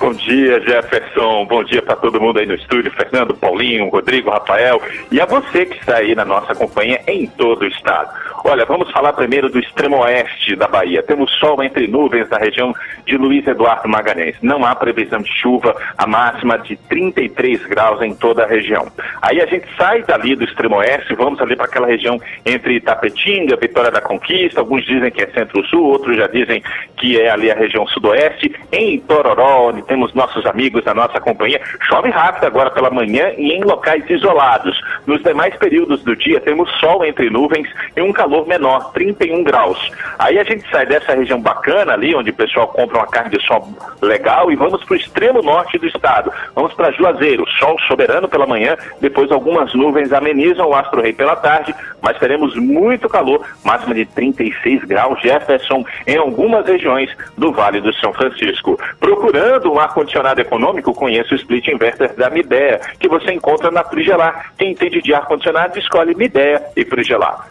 Bom 0.01 0.12
dia, 0.12 0.61
Jefferson. 0.61 1.44
Bom 1.46 1.64
dia 1.64 1.82
para 1.82 1.96
todo 1.96 2.20
mundo 2.20 2.38
aí 2.38 2.46
no 2.46 2.55
estúdio. 2.55 2.90
Fernando, 2.92 3.34
Paulinho, 3.34 3.88
Rodrigo, 3.88 4.30
Rafael 4.30 4.80
e 5.11 5.20
a 5.20 5.26
você 5.26 5.66
que 5.66 5.76
está 5.76 5.96
aí 5.96 6.14
na 6.14 6.24
nossa 6.24 6.55
companhia 6.55 7.03
em 7.09 7.26
todo 7.26 7.62
o 7.62 7.66
estado. 7.66 8.09
Olha, 8.51 8.64
vamos 8.64 8.90
falar 8.90 9.12
primeiro 9.12 9.51
do 9.51 9.59
extremo 9.59 9.99
oeste 9.99 10.57
da 10.57 10.66
Bahia. 10.66 11.03
Temos 11.03 11.30
sol 11.38 11.62
entre 11.62 11.86
nuvens 11.86 12.30
na 12.30 12.38
região 12.38 12.72
de 13.05 13.14
Luiz 13.18 13.46
Eduardo 13.46 13.86
Magalhães. 13.86 14.36
Não 14.40 14.64
há 14.64 14.74
previsão 14.74 15.20
de 15.20 15.30
chuva, 15.30 15.76
a 15.99 16.07
máxima 16.07 16.59
de 16.59 16.74
33 16.88 17.66
graus 17.66 18.01
em 18.01 18.14
toda 18.14 18.44
a 18.44 18.46
região. 18.46 18.90
Aí 19.20 19.42
a 19.42 19.44
gente 19.44 19.66
sai 19.76 20.03
dali 20.03 20.34
do 20.34 20.44
extremo 20.44 20.76
oeste, 20.76 21.14
vamos 21.14 21.38
ali 21.42 21.57
para 21.57 21.66
aquela 21.66 21.86
região 21.86 22.18
entre 22.46 22.80
Tapetinga, 22.80 23.55
Vitória 23.57 23.90
da 23.90 24.01
Conquista. 24.01 24.61
Alguns 24.61 24.82
dizem 24.86 25.11
que 25.11 25.20
é 25.20 25.26
centro-sul, 25.26 25.84
outros 25.84 26.16
já 26.16 26.26
dizem 26.26 26.62
que 26.96 27.20
é 27.20 27.28
ali 27.28 27.51
a 27.51 27.55
região 27.55 27.86
sudoeste. 27.88 28.51
Em 28.72 28.99
Tororó, 29.01 29.68
onde 29.68 29.82
temos 29.82 30.14
nossos 30.14 30.46
amigos 30.46 30.82
da 30.84 30.94
nossa 30.94 31.20
companhia, 31.20 31.61
chove 31.82 32.09
rápido 32.09 32.44
agora 32.44 32.70
pela 32.70 32.88
manhã 32.88 33.30
e 33.36 33.53
em 33.53 33.62
locais 33.62 34.09
isolados. 34.09 34.80
Nos 35.07 35.22
demais 35.22 35.55
períodos 35.57 36.03
do 36.03 36.16
dia 36.16 36.40
temos 36.40 36.70
sol 36.80 37.05
entre 37.05 37.28
nuvens 37.28 37.68
e 37.94 38.01
um 38.01 38.11
calor 38.11 38.38
menor, 38.47 38.93
31 38.93 39.43
graus. 39.43 39.91
Aí 40.18 40.39
a 40.39 40.45
gente 40.45 40.68
sai 40.70 40.86
dessa 40.86 41.14
região 41.14 41.41
bacana 41.41 41.93
ali, 41.93 42.14
onde 42.14 42.30
o 42.30 42.34
pessoal 42.34 42.68
compra 42.68 42.99
uma 42.99 43.07
carne 43.07 43.36
de 43.36 43.47
sol 43.47 43.68
legal 44.01 44.51
e 44.51 44.57
vamos 44.57 44.84
para 44.84 44.95
o 44.95 44.97
extremo 44.97 45.43
norte 45.43 45.78
do 45.78 45.86
estado. 45.86 46.32
Vamos 46.55 46.72
para 46.74 46.93
Juazeiro, 46.93 47.45
sol 47.59 47.78
soberano 47.86 48.28
pela 48.28 48.47
manhã, 48.47 48.76
depois 49.01 49.30
algumas 49.30 49.74
nuvens 49.74 50.12
amenizam 50.12 50.68
o 50.68 50.74
astro 50.74 51.03
rei 51.03 51.12
pela 51.12 51.36
tarde, 51.36 51.74
mas 52.01 52.18
teremos 52.18 52.55
muito 52.57 53.09
calor, 53.09 53.45
máxima 53.64 53.95
de 53.95 54.05
36 54.07 54.84
graus, 54.84 55.20
Jefferson, 55.20 55.84
em 56.07 56.16
algumas 56.16 56.66
regiões 56.66 57.11
do 57.36 57.53
Vale 57.53 57.80
do 57.80 57.93
São 57.95 58.12
Francisco. 58.12 58.78
Procurando 59.01 59.72
um 59.72 59.78
ar-condicionado 59.78 60.41
econômico, 60.41 60.95
conheça 60.95 61.34
o 61.34 61.36
split 61.36 61.68
inverter 61.68 62.14
da 62.14 62.30
Midea, 62.30 62.80
que 62.99 63.09
você 63.09 63.32
encontra 63.32 63.70
na 63.70 63.84
Frigelar. 63.84 64.53
Quem 64.59 64.72
entende 64.72 65.03
de 65.03 65.14
ar-condicionado, 65.14 65.78
escolhe 65.78 66.14
Midea 66.14 66.62
e 66.76 66.84
Frigelar. 66.84 67.49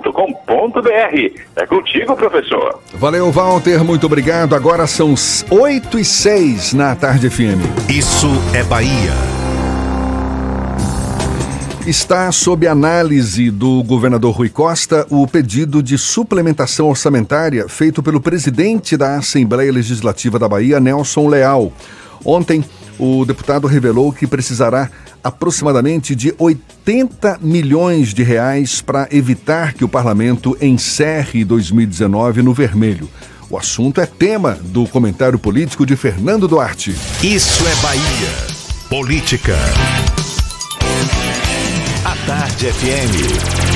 frigelar.com.br. 0.00 1.40
É 1.56 1.66
contigo, 1.66 2.16
professor. 2.16 2.80
Valeu, 2.94 3.30
Walter, 3.30 3.84
muito 3.84 4.06
obrigado. 4.06 4.54
Agora 4.54 4.86
são 4.86 5.14
8 5.50 5.98
e 5.98 6.04
6 6.04 6.74
na 6.74 6.94
Tarde 6.96 7.28
FM. 7.28 7.60
Isso 7.88 8.28
é 8.54 8.62
Bahia. 8.62 9.12
Está 11.86 12.30
sob 12.30 12.66
análise 12.66 13.50
do 13.50 13.82
governador 13.82 14.34
Rui 14.34 14.50
Costa 14.50 15.06
o 15.10 15.26
pedido 15.26 15.82
de 15.82 15.96
suplementação 15.96 16.88
orçamentária 16.88 17.68
feito 17.68 18.02
pelo 18.02 18.20
presidente 18.20 18.96
da 18.96 19.16
Assembleia 19.16 19.72
Legislativa 19.72 20.38
da 20.38 20.48
Bahia, 20.48 20.78
Nelson 20.78 21.26
Leal. 21.26 21.72
Ontem, 22.24 22.62
o 23.00 23.24
deputado 23.24 23.66
revelou 23.66 24.12
que 24.12 24.26
precisará 24.26 24.90
aproximadamente 25.24 26.14
de 26.14 26.34
80 26.38 27.38
milhões 27.40 28.12
de 28.12 28.22
reais 28.22 28.82
para 28.82 29.08
evitar 29.10 29.72
que 29.72 29.82
o 29.82 29.88
parlamento 29.88 30.54
encerre 30.60 31.42
2019 31.42 32.42
no 32.42 32.52
vermelho. 32.52 33.08
O 33.48 33.56
assunto 33.56 34.02
é 34.02 34.06
tema 34.06 34.58
do 34.62 34.86
comentário 34.86 35.38
político 35.38 35.86
de 35.86 35.96
Fernando 35.96 36.46
Duarte. 36.46 36.94
Isso 37.22 37.66
é 37.66 37.74
Bahia. 37.76 38.28
Política. 38.90 39.56
A 42.04 42.14
Tarde 42.26 42.66
FM. 42.66 43.70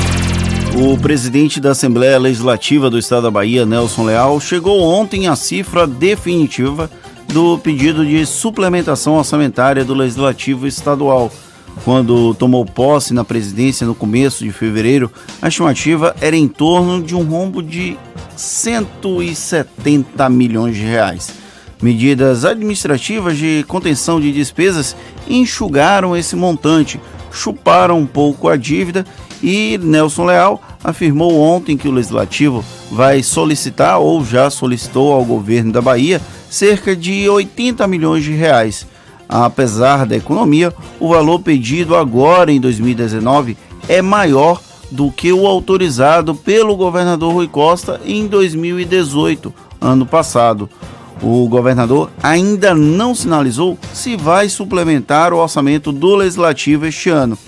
O 0.77 0.99
presidente 0.99 1.61
da 1.61 1.71
Assembleia 1.71 2.19
Legislativa 2.19 2.91
do 2.91 2.99
Estado 2.99 3.23
da 3.23 3.31
Bahia, 3.31 3.65
Nelson 3.65 4.05
Leal, 4.05 4.39
chegou 4.39 4.83
ontem 4.83 5.29
à 5.29 5.37
cifra 5.37 5.87
definitiva 5.87 6.91
do 7.35 7.59
pedido 7.59 8.07
de 8.07 8.25
suplementação 8.25 9.15
orçamentária 9.15 9.85
do 9.85 9.93
Legislativo 9.93 10.69
Estadual. 10.69 11.33
Quando 11.85 12.33
tomou 12.35 12.65
posse 12.65 13.13
na 13.13 13.25
presidência 13.25 13.85
no 13.85 13.93
começo 13.93 14.45
de 14.45 14.53
fevereiro, 14.53 15.11
a 15.43 15.49
estimativa 15.49 16.15
era 16.21 16.37
em 16.37 16.47
torno 16.47 17.03
de 17.03 17.13
um 17.13 17.25
rombo 17.25 17.61
de 17.61 17.99
170 18.37 20.29
milhões 20.29 20.77
de 20.77 20.83
reais. 20.83 21.35
Medidas 21.83 22.45
administrativas 22.45 23.37
de 23.37 23.65
contenção 23.67 24.21
de 24.21 24.31
despesas 24.31 24.95
enxugaram 25.29 26.17
esse 26.17 26.37
montante, 26.37 27.01
chuparam 27.33 27.99
um 27.99 28.07
pouco 28.07 28.49
a 28.49 28.57
dívida 28.57 29.05
e 29.43 29.77
Nelson 29.83 30.27
Leal 30.27 30.63
afirmou 30.85 31.41
ontem 31.41 31.77
que 31.77 31.89
o 31.89 31.93
legislativo 31.93 32.63
vai 32.93 33.23
solicitar 33.23 33.99
ou 33.99 34.23
já 34.23 34.51
solicitou 34.51 35.15
ao 35.15 35.25
governo 35.25 35.73
da 35.73 35.81
Bahia 35.81 36.21
cerca 36.51 36.95
de 36.95 37.27
80 37.29 37.89
milhões 37.89 38.23
de 38.23 38.33
reais. 38.33 38.87
Apesar 39.27 40.05
da 40.05 40.15
economia, 40.15 40.73
o 41.01 41.09
valor 41.09 41.41
pedido 41.41 41.97
agora 41.97 42.53
em 42.53 42.61
2019 42.61 43.57
é 43.89 44.03
maior 44.03 44.61
do 44.91 45.11
que 45.11 45.33
o 45.33 45.47
autorizado 45.47 46.35
pelo 46.35 46.77
governador 46.77 47.33
Rui 47.33 47.49
Costa 47.49 48.01
em 48.05 48.27
2018, 48.27 49.53
ano 49.81 50.05
passado. 50.05 50.69
O 51.23 51.49
governador 51.49 52.11
ainda 52.23 52.75
não 52.75 53.15
sinalizou 53.15 53.79
se 53.93 54.17
vai 54.17 54.49
suplementar 54.49 55.33
o 55.33 55.39
orçamento 55.39 55.91
do 55.91 56.15
legislativo 56.15 56.87
este 56.87 57.09
ano. 57.09 57.39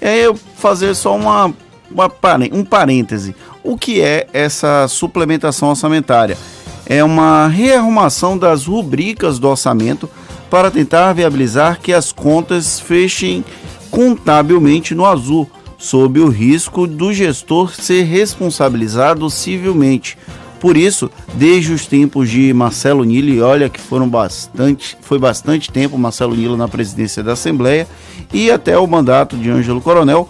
É 0.00 0.18
eu 0.18 0.36
fazer 0.56 0.94
só 0.94 1.16
uma, 1.16 1.52
uma 1.94 2.10
um 2.52 2.64
parêntese. 2.64 3.34
O 3.62 3.78
que 3.78 4.02
é 4.02 4.26
essa 4.32 4.86
suplementação 4.88 5.68
orçamentária? 5.68 6.36
É 6.84 7.02
uma 7.02 7.46
rearrumação 7.46 8.36
das 8.36 8.66
rubricas 8.66 9.38
do 9.38 9.48
orçamento 9.48 10.10
para 10.50 10.70
tentar 10.70 11.12
viabilizar 11.12 11.80
que 11.80 11.92
as 11.92 12.12
contas 12.12 12.78
fechem 12.78 13.44
contabilmente 13.90 14.94
no 14.94 15.06
azul, 15.06 15.48
sob 15.78 16.20
o 16.20 16.28
risco 16.28 16.86
do 16.86 17.12
gestor 17.12 17.72
ser 17.74 18.02
responsabilizado 18.02 19.30
civilmente. 19.30 20.18
Por 20.60 20.76
isso, 20.76 21.10
desde 21.34 21.72
os 21.72 21.86
tempos 21.86 22.30
de 22.30 22.52
Marcelo 22.54 23.04
Nilo, 23.04 23.28
e 23.28 23.40
olha 23.40 23.68
que 23.68 23.80
foram 23.80 24.08
bastante, 24.08 24.96
foi 25.02 25.18
bastante 25.18 25.70
tempo 25.70 25.98
Marcelo 25.98 26.34
Nilo 26.34 26.56
na 26.56 26.66
presidência 26.66 27.22
da 27.22 27.32
Assembleia, 27.32 27.86
e 28.32 28.50
até 28.50 28.78
o 28.78 28.86
mandato 28.86 29.36
de 29.36 29.50
Ângelo 29.50 29.80
Coronel, 29.80 30.26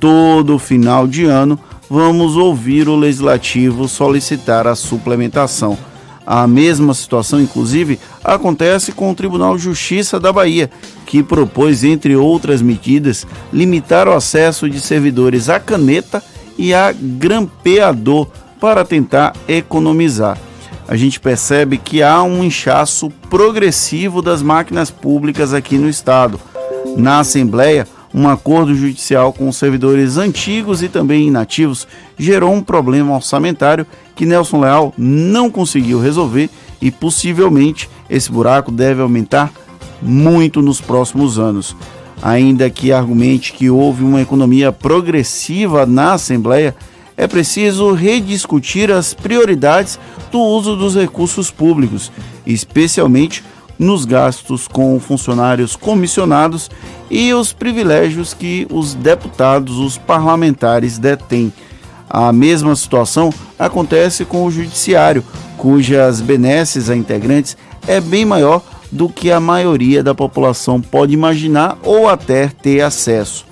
todo 0.00 0.58
final 0.58 1.06
de 1.06 1.24
ano, 1.24 1.58
vamos 1.88 2.36
ouvir 2.36 2.88
o 2.88 2.96
legislativo 2.96 3.88
solicitar 3.88 4.66
a 4.66 4.74
suplementação. 4.74 5.78
A 6.26 6.46
mesma 6.46 6.92
situação, 6.92 7.40
inclusive, 7.40 8.00
acontece 8.24 8.90
com 8.90 9.10
o 9.10 9.14
Tribunal 9.14 9.56
de 9.56 9.62
Justiça 9.62 10.18
da 10.18 10.32
Bahia, 10.32 10.68
que 11.06 11.22
propôs, 11.22 11.84
entre 11.84 12.16
outras 12.16 12.60
medidas, 12.60 13.24
limitar 13.52 14.08
o 14.08 14.12
acesso 14.12 14.68
de 14.68 14.80
servidores 14.80 15.48
à 15.48 15.60
caneta 15.60 16.20
e 16.58 16.74
a 16.74 16.92
grampeador 16.92 18.26
para 18.60 18.84
tentar 18.84 19.34
economizar. 19.46 20.36
a 20.88 20.96
gente 20.96 21.18
percebe 21.18 21.78
que 21.78 22.00
há 22.00 22.22
um 22.22 22.44
inchaço 22.44 23.10
progressivo 23.28 24.22
das 24.22 24.40
máquinas 24.40 24.88
públicas 24.88 25.52
aqui 25.52 25.78
no 25.78 25.88
estado. 25.88 26.38
Na 26.96 27.18
Assembleia, 27.18 27.88
um 28.16 28.26
acordo 28.26 28.74
judicial 28.74 29.30
com 29.30 29.52
servidores 29.52 30.16
antigos 30.16 30.82
e 30.82 30.88
também 30.88 31.28
inativos 31.28 31.86
gerou 32.16 32.50
um 32.50 32.62
problema 32.62 33.14
orçamentário 33.14 33.86
que 34.14 34.24
Nelson 34.24 34.60
Leal 34.60 34.94
não 34.96 35.50
conseguiu 35.50 36.00
resolver 36.00 36.48
e 36.80 36.90
possivelmente 36.90 37.90
esse 38.08 38.32
buraco 38.32 38.72
deve 38.72 39.02
aumentar 39.02 39.52
muito 40.00 40.62
nos 40.62 40.80
próximos 40.80 41.38
anos. 41.38 41.76
Ainda 42.22 42.70
que 42.70 42.90
argumente 42.90 43.52
que 43.52 43.68
houve 43.68 44.02
uma 44.02 44.22
economia 44.22 44.72
progressiva 44.72 45.84
na 45.84 46.14
Assembleia, 46.14 46.74
é 47.18 47.26
preciso 47.26 47.92
rediscutir 47.92 48.90
as 48.90 49.12
prioridades 49.12 49.98
do 50.32 50.40
uso 50.40 50.74
dos 50.74 50.94
recursos 50.94 51.50
públicos, 51.50 52.10
especialmente 52.46 53.44
nos 53.78 54.04
gastos 54.04 54.66
com 54.66 54.98
funcionários 54.98 55.76
comissionados 55.76 56.70
e 57.10 57.32
os 57.34 57.52
privilégios 57.52 58.34
que 58.34 58.66
os 58.70 58.94
deputados, 58.94 59.78
os 59.78 59.98
parlamentares 59.98 60.98
detêm. 60.98 61.52
A 62.08 62.32
mesma 62.32 62.74
situação 62.76 63.32
acontece 63.58 64.24
com 64.24 64.44
o 64.44 64.50
judiciário, 64.50 65.24
cujas 65.58 66.20
benesses 66.20 66.88
a 66.88 66.96
integrantes 66.96 67.56
é 67.86 68.00
bem 68.00 68.24
maior 68.24 68.62
do 68.90 69.08
que 69.08 69.30
a 69.30 69.40
maioria 69.40 70.02
da 70.02 70.14
população 70.14 70.80
pode 70.80 71.12
imaginar 71.12 71.76
ou 71.82 72.08
até 72.08 72.48
ter 72.48 72.80
acesso. 72.80 73.44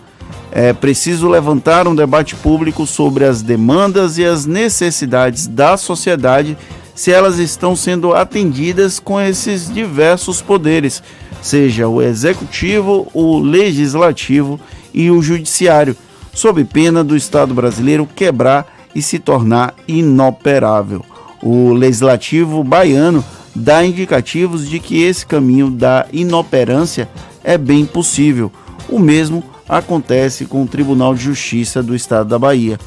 É 0.52 0.72
preciso 0.72 1.28
levantar 1.28 1.88
um 1.88 1.96
debate 1.96 2.36
público 2.36 2.86
sobre 2.86 3.24
as 3.24 3.42
demandas 3.42 4.18
e 4.18 4.24
as 4.24 4.46
necessidades 4.46 5.48
da 5.48 5.76
sociedade 5.76 6.56
se 6.94 7.10
elas 7.10 7.38
estão 7.38 7.74
sendo 7.74 8.14
atendidas 8.14 9.00
com 9.00 9.20
esses 9.20 9.72
diversos 9.72 10.40
poderes, 10.40 11.02
seja 11.42 11.88
o 11.88 12.00
executivo, 12.00 13.08
o 13.12 13.38
legislativo 13.38 14.60
e 14.92 15.10
o 15.10 15.20
judiciário, 15.20 15.96
sob 16.32 16.64
pena 16.64 17.02
do 17.02 17.16
Estado 17.16 17.52
brasileiro 17.52 18.06
quebrar 18.06 18.66
e 18.94 19.02
se 19.02 19.18
tornar 19.18 19.74
inoperável. 19.88 21.04
O 21.42 21.72
legislativo 21.72 22.62
baiano 22.62 23.24
dá 23.54 23.84
indicativos 23.84 24.68
de 24.68 24.78
que 24.80 25.02
esse 25.02 25.26
caminho 25.26 25.70
da 25.70 26.06
inoperância 26.12 27.08
é 27.42 27.58
bem 27.58 27.84
possível. 27.84 28.50
O 28.88 28.98
mesmo 28.98 29.42
acontece 29.68 30.46
com 30.46 30.62
o 30.62 30.66
Tribunal 30.66 31.14
de 31.14 31.24
Justiça 31.24 31.82
do 31.82 31.94
Estado 31.94 32.28
da 32.28 32.38
Bahia. 32.38 32.78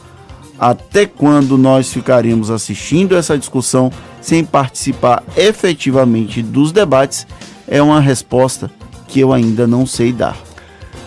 Até 0.60 1.06
quando 1.06 1.58
nós 1.58 1.94
ficaremos 1.94 2.50
assistindo 2.50 3.16
essa 3.16 3.38
discussão 3.38 3.92
sem 4.20 4.44
participar 4.44 5.24
efetivamente 5.36 6.42
dos 6.42 6.72
debates? 6.72 7.28
É 7.68 7.82
uma 7.82 8.00
resposta 8.00 8.72
que 9.08 9.20
eu 9.20 9.32
ainda 9.32 9.68
não 9.68 9.86
sei 9.86 10.12
dar. 10.12 10.36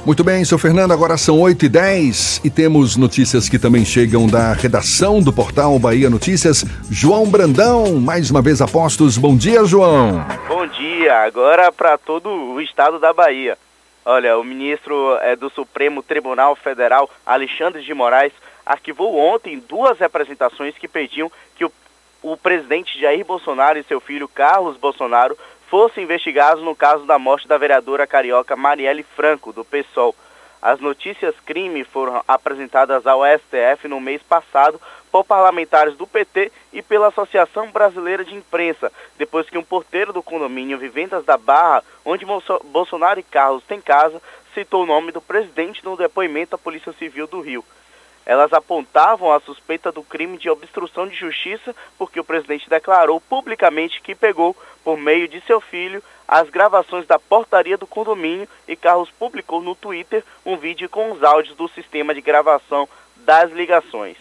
Muito 0.06 0.24
bem, 0.24 0.44
seu 0.44 0.59
Fernando, 0.59 0.93
agora 0.93 1.18
são 1.18 1.39
8 1.39 1.66
e 1.66 1.68
10 1.68 2.40
e 2.43 2.48
temos 2.48 2.97
notícias 2.97 3.48
que 3.48 3.59
também 3.59 3.85
chegam 3.85 4.27
da 4.27 4.55
redação 4.55 5.20
do 5.20 5.32
portal 5.32 5.78
Bahia 5.78 6.09
Notícias. 6.09 6.64
João 6.90 7.27
Brandão, 7.27 7.97
mais 7.97 8.31
uma 8.31 8.40
vez 8.40 8.62
apostos. 8.62 9.18
Bom 9.18 9.36
dia, 9.36 9.64
João. 9.64 10.24
Bom 10.48 10.66
dia, 10.66 11.18
agora 11.18 11.70
para 11.70 11.98
todo 11.98 12.31
o 12.31 12.60
estado 12.62 12.98
da 12.98 13.12
Bahia. 13.12 13.59
Olha, 14.05 14.39
o 14.39 14.44
ministro 14.44 15.16
é, 15.20 15.36
do 15.36 15.51
Supremo 15.51 16.02
Tribunal 16.02 16.56
Federal, 16.56 17.10
Alexandre 17.27 17.82
de 17.82 17.93
Moraes, 17.93 18.32
arquivou 18.71 19.19
ontem 19.19 19.59
duas 19.59 19.99
representações 19.99 20.79
que 20.79 20.87
pediam 20.87 21.31
que 21.57 21.65
o, 21.65 21.73
o 22.23 22.37
presidente 22.37 23.01
Jair 23.01 23.25
Bolsonaro 23.25 23.77
e 23.77 23.83
seu 23.83 24.01
filho 24.01 24.29
Carlos 24.29 24.77
Bolsonaro 24.77 25.37
fossem 25.69 26.05
investigados 26.05 26.63
no 26.63 26.77
caso 26.77 27.05
da 27.05 27.19
morte 27.19 27.49
da 27.49 27.59
vereadora 27.59 28.07
carioca 28.07 28.55
Marielle 28.55 29.03
Franco, 29.03 29.53
do 29.53 29.65
PSOL. 29.65 30.15
As 30.63 30.79
notícias 30.79 31.35
crime 31.45 31.83
foram 31.83 32.23
apresentadas 32.29 33.09
ao 33.09 33.23
STF 33.25 33.89
no 33.89 33.99
mês 33.99 34.23
passado 34.23 34.81
por 35.11 35.25
parlamentares 35.25 35.97
do 35.97 36.07
PT 36.07 36.53
e 36.73 36.81
pela 36.81 37.09
Associação 37.09 37.73
Brasileira 37.73 38.25
de 38.25 38.37
Imprensa, 38.37 38.93
depois 39.19 39.51
que 39.51 39.59
um 39.59 39.65
porteiro 39.65 40.13
do 40.13 40.23
condomínio 40.23 40.79
Vivendas 40.79 41.25
da 41.25 41.37
Barra, 41.37 41.83
onde 42.05 42.25
Bolsonaro 42.67 43.19
e 43.19 43.25
Carlos 43.25 43.65
têm 43.65 43.81
casa, 43.81 44.23
citou 44.55 44.85
o 44.85 44.87
nome 44.87 45.11
do 45.11 45.21
presidente 45.21 45.85
no 45.85 45.97
depoimento 45.97 46.55
à 46.55 46.59
Polícia 46.59 46.93
Civil 46.93 47.27
do 47.27 47.41
Rio. 47.41 47.65
Elas 48.31 48.52
apontavam 48.52 49.32
a 49.32 49.40
suspeita 49.40 49.90
do 49.90 50.05
crime 50.05 50.39
de 50.39 50.48
obstrução 50.48 51.09
de 51.09 51.16
justiça 51.16 51.74
porque 51.98 52.20
o 52.20 52.24
presidente 52.24 52.70
declarou 52.70 53.20
publicamente 53.20 54.01
que 54.01 54.15
pegou, 54.15 54.57
por 54.85 54.97
meio 54.97 55.27
de 55.27 55.40
seu 55.40 55.61
filho, 55.61 56.01
as 56.28 56.48
gravações 56.48 57.05
da 57.09 57.19
portaria 57.19 57.77
do 57.77 57.89
condomínio 57.89 58.47
e 58.69 58.77
Carlos 58.77 59.11
publicou 59.11 59.61
no 59.61 59.74
Twitter 59.74 60.23
um 60.47 60.57
vídeo 60.57 60.89
com 60.89 61.11
os 61.11 61.24
áudios 61.24 61.57
do 61.57 61.66
sistema 61.70 62.15
de 62.15 62.20
gravação 62.20 62.89
das 63.16 63.51
ligações. 63.51 64.16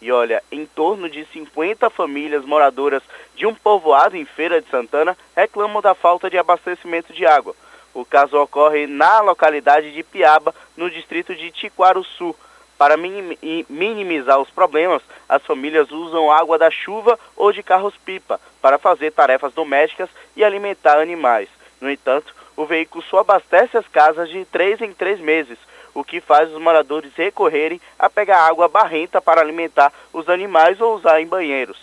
E 0.00 0.10
olha, 0.10 0.42
em 0.50 0.64
torno 0.64 1.06
de 1.06 1.26
50 1.26 1.90
famílias 1.90 2.42
moradoras 2.46 3.02
de 3.36 3.44
um 3.44 3.54
povoado 3.54 4.16
em 4.16 4.24
Feira 4.24 4.62
de 4.62 4.70
Santana 4.70 5.14
reclamam 5.36 5.82
da 5.82 5.94
falta 5.94 6.30
de 6.30 6.38
abastecimento 6.38 7.12
de 7.12 7.26
água. 7.26 7.54
O 7.92 8.02
caso 8.02 8.38
ocorre 8.38 8.86
na 8.86 9.20
localidade 9.20 9.92
de 9.92 10.02
Piaba, 10.02 10.54
no 10.74 10.90
distrito 10.90 11.34
de 11.34 11.50
Tiquaruçu. 11.50 12.34
Para 12.80 12.96
minimizar 12.96 14.40
os 14.40 14.48
problemas, 14.48 15.02
as 15.28 15.42
famílias 15.42 15.90
usam 15.90 16.32
água 16.32 16.56
da 16.56 16.70
chuva 16.70 17.18
ou 17.36 17.52
de 17.52 17.62
carros-pipa 17.62 18.40
para 18.62 18.78
fazer 18.78 19.10
tarefas 19.10 19.52
domésticas 19.52 20.08
e 20.34 20.42
alimentar 20.42 20.98
animais. 20.98 21.50
No 21.78 21.90
entanto, 21.90 22.34
o 22.56 22.64
veículo 22.64 23.04
só 23.04 23.18
abastece 23.18 23.76
as 23.76 23.86
casas 23.86 24.30
de 24.30 24.46
três 24.46 24.80
em 24.80 24.94
três 24.94 25.20
meses, 25.20 25.58
o 25.92 26.02
que 26.02 26.22
faz 26.22 26.50
os 26.50 26.58
moradores 26.58 27.12
recorrerem 27.14 27.78
a 27.98 28.08
pegar 28.08 28.48
água 28.48 28.66
barrenta 28.66 29.20
para 29.20 29.42
alimentar 29.42 29.92
os 30.10 30.26
animais 30.30 30.80
ou 30.80 30.94
usar 30.94 31.20
em 31.20 31.26
banheiros. 31.26 31.76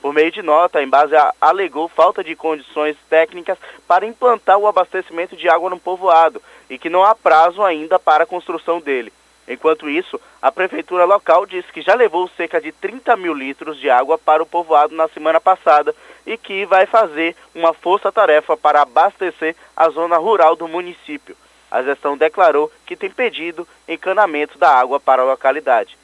Por 0.00 0.12
meio 0.12 0.30
de 0.30 0.42
nota, 0.42 0.78
a 0.78 0.82
Embase 0.84 1.16
alegou 1.40 1.88
falta 1.88 2.22
de 2.22 2.36
condições 2.36 2.96
técnicas 3.10 3.58
para 3.88 4.06
implantar 4.06 4.58
o 4.58 4.68
abastecimento 4.68 5.34
de 5.34 5.48
água 5.48 5.70
no 5.70 5.80
povoado 5.80 6.40
e 6.70 6.78
que 6.78 6.88
não 6.88 7.02
há 7.02 7.16
prazo 7.16 7.64
ainda 7.64 7.98
para 7.98 8.22
a 8.22 8.28
construção 8.28 8.78
dele. 8.78 9.12
Enquanto 9.48 9.88
isso, 9.88 10.20
a 10.42 10.50
prefeitura 10.50 11.04
local 11.04 11.46
disse 11.46 11.72
que 11.72 11.80
já 11.80 11.94
levou 11.94 12.28
cerca 12.36 12.60
de 12.60 12.72
30 12.72 13.16
mil 13.16 13.32
litros 13.32 13.78
de 13.78 13.88
água 13.88 14.18
para 14.18 14.42
o 14.42 14.46
povoado 14.46 14.94
na 14.94 15.06
semana 15.08 15.40
passada 15.40 15.94
e 16.26 16.36
que 16.36 16.66
vai 16.66 16.86
fazer 16.86 17.36
uma 17.54 17.72
força-tarefa 17.72 18.56
para 18.56 18.82
abastecer 18.82 19.54
a 19.76 19.88
zona 19.88 20.16
rural 20.16 20.56
do 20.56 20.66
município. 20.66 21.36
A 21.70 21.82
gestão 21.82 22.16
declarou 22.16 22.70
que 22.84 22.96
tem 22.96 23.10
pedido 23.10 23.66
encanamento 23.86 24.58
da 24.58 24.70
água 24.70 24.98
para 24.98 25.22
a 25.22 25.26
localidade. 25.26 25.96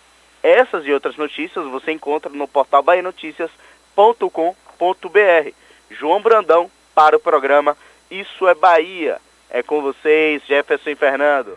Essas 0.42 0.86
e 0.86 0.92
outras 0.92 1.16
notícias 1.16 1.64
você 1.66 1.92
encontra 1.92 2.30
no 2.30 2.48
portal 2.48 2.82
bahianoticias.com.br. 2.82 5.54
João 5.90 6.20
Brandão 6.20 6.70
para 6.94 7.16
o 7.16 7.20
programa 7.20 7.76
Isso 8.10 8.48
é 8.48 8.54
Bahia. 8.54 9.20
É 9.50 9.62
com 9.62 9.82
vocês, 9.82 10.42
Jefferson 10.46 10.96
Fernando. 10.96 11.56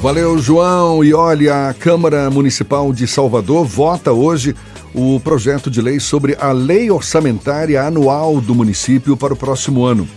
Valeu, 0.00 0.38
João. 0.38 1.04
E 1.04 1.12
olha, 1.12 1.68
a 1.68 1.74
Câmara 1.74 2.30
Municipal 2.30 2.90
de 2.90 3.06
Salvador 3.06 3.66
vota 3.66 4.10
hoje 4.10 4.56
o 4.94 5.20
projeto 5.20 5.70
de 5.70 5.82
lei 5.82 6.00
sobre 6.00 6.34
a 6.40 6.52
lei 6.52 6.90
orçamentária 6.90 7.82
anual 7.82 8.40
do 8.40 8.54
município 8.54 9.14
para 9.14 9.34
o 9.34 9.36
próximo 9.36 9.84
ano. 9.84 10.08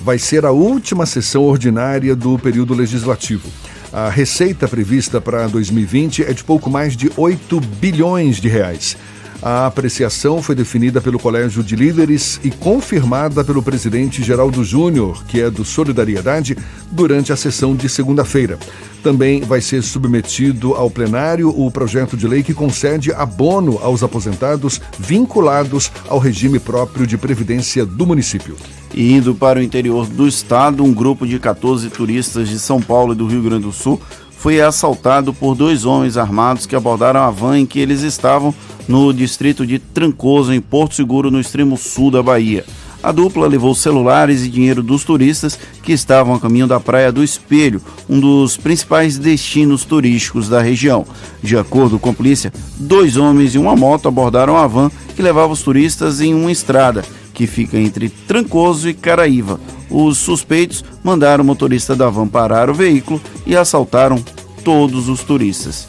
Vai 0.00 0.18
ser 0.18 0.44
a 0.44 0.50
última 0.50 1.06
sessão 1.06 1.44
ordinária 1.44 2.16
do 2.16 2.40
período 2.40 2.74
legislativo. 2.74 3.48
A 3.92 4.08
receita 4.08 4.66
prevista 4.66 5.20
para 5.20 5.46
2020 5.46 6.24
é 6.24 6.32
de 6.32 6.42
pouco 6.42 6.68
mais 6.68 6.96
de 6.96 7.08
8 7.16 7.60
bilhões 7.60 8.40
de 8.40 8.48
reais. 8.48 8.96
A 9.42 9.66
apreciação 9.66 10.42
foi 10.42 10.54
definida 10.54 11.00
pelo 11.00 11.18
Colégio 11.18 11.62
de 11.62 11.74
Líderes 11.74 12.38
e 12.44 12.50
confirmada 12.50 13.42
pelo 13.42 13.62
presidente 13.62 14.22
Geraldo 14.22 14.62
Júnior, 14.62 15.24
que 15.24 15.40
é 15.40 15.50
do 15.50 15.64
Solidariedade, 15.64 16.58
durante 16.90 17.32
a 17.32 17.36
sessão 17.36 17.74
de 17.74 17.88
segunda-feira. 17.88 18.58
Também 19.02 19.40
vai 19.40 19.62
ser 19.62 19.82
submetido 19.82 20.74
ao 20.74 20.90
plenário 20.90 21.48
o 21.48 21.70
projeto 21.70 22.18
de 22.18 22.28
lei 22.28 22.42
que 22.42 22.52
concede 22.52 23.12
abono 23.12 23.78
aos 23.82 24.02
aposentados 24.02 24.78
vinculados 24.98 25.90
ao 26.06 26.18
regime 26.18 26.58
próprio 26.58 27.06
de 27.06 27.16
previdência 27.16 27.86
do 27.86 28.06
município. 28.06 28.56
E 28.92 29.12
indo 29.12 29.34
para 29.34 29.58
o 29.58 29.62
interior 29.62 30.06
do 30.06 30.28
estado, 30.28 30.84
um 30.84 30.92
grupo 30.92 31.26
de 31.26 31.38
14 31.38 31.88
turistas 31.88 32.48
de 32.48 32.58
São 32.58 32.82
Paulo 32.82 33.14
e 33.14 33.16
do 33.16 33.26
Rio 33.26 33.42
Grande 33.42 33.64
do 33.64 33.72
Sul 33.72 33.98
foi 34.40 34.58
assaltado 34.58 35.34
por 35.34 35.54
dois 35.54 35.84
homens 35.84 36.16
armados 36.16 36.64
que 36.64 36.74
abordaram 36.74 37.20
a 37.20 37.30
van 37.30 37.58
em 37.58 37.66
que 37.66 37.78
eles 37.78 38.00
estavam 38.00 38.54
no 38.88 39.12
distrito 39.12 39.66
de 39.66 39.78
Trancoso, 39.78 40.50
em 40.50 40.62
Porto 40.62 40.94
Seguro, 40.94 41.30
no 41.30 41.38
extremo 41.38 41.76
sul 41.76 42.10
da 42.10 42.22
Bahia. 42.22 42.64
A 43.02 43.12
dupla 43.12 43.46
levou 43.46 43.74
celulares 43.74 44.42
e 44.42 44.48
dinheiro 44.48 44.82
dos 44.82 45.04
turistas 45.04 45.58
que 45.82 45.92
estavam 45.92 46.34
a 46.34 46.40
caminho 46.40 46.66
da 46.66 46.80
Praia 46.80 47.12
do 47.12 47.22
Espelho, 47.22 47.82
um 48.08 48.18
dos 48.18 48.56
principais 48.56 49.18
destinos 49.18 49.84
turísticos 49.84 50.48
da 50.48 50.62
região. 50.62 51.06
De 51.42 51.58
acordo 51.58 51.98
com 51.98 52.08
a 52.08 52.14
polícia, 52.14 52.50
dois 52.78 53.18
homens 53.18 53.54
e 53.54 53.58
uma 53.58 53.76
moto 53.76 54.08
abordaram 54.08 54.56
a 54.56 54.66
van 54.66 54.90
que 55.14 55.20
levava 55.20 55.52
os 55.52 55.60
turistas 55.60 56.18
em 56.22 56.32
uma 56.32 56.50
estrada 56.50 57.04
que 57.40 57.46
fica 57.46 57.78
entre 57.78 58.10
Trancoso 58.10 58.86
e 58.86 58.92
Caraíva. 58.92 59.58
Os 59.88 60.18
suspeitos 60.18 60.84
mandaram 61.02 61.42
o 61.42 61.46
motorista 61.46 61.96
da 61.96 62.10
van 62.10 62.28
parar 62.28 62.68
o 62.68 62.74
veículo 62.74 63.18
e 63.46 63.56
assaltaram 63.56 64.22
todos 64.62 65.08
os 65.08 65.24
turistas. 65.24 65.88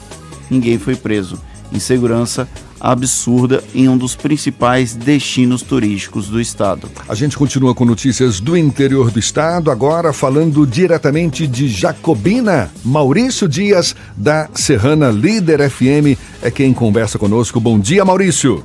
Ninguém 0.49 0.79
foi 0.79 0.95
preso. 0.95 1.37
Insegurança 1.69 2.47
absurda 2.79 3.61
em 3.75 3.89
um 3.89 3.97
dos 3.97 4.15
principais 4.15 4.95
destinos 4.95 5.61
turísticos 5.61 6.29
do 6.29 6.39
estado. 6.39 6.89
A 7.05 7.15
gente 7.15 7.37
continua 7.37 7.75
com 7.75 7.83
notícias 7.83 8.39
do 8.39 8.55
interior 8.55 9.11
do 9.11 9.19
estado, 9.19 9.69
agora 9.69 10.13
falando 10.13 10.65
diretamente 10.65 11.45
de 11.45 11.67
Jacobina. 11.67 12.71
Maurício 12.81 13.45
Dias, 13.45 13.93
da 14.15 14.49
Serrana 14.55 15.09
Líder 15.11 15.69
FM, 15.69 16.17
é 16.41 16.49
quem 16.49 16.73
conversa 16.73 17.19
conosco. 17.19 17.59
Bom 17.59 17.77
dia, 17.77 18.05
Maurício. 18.05 18.63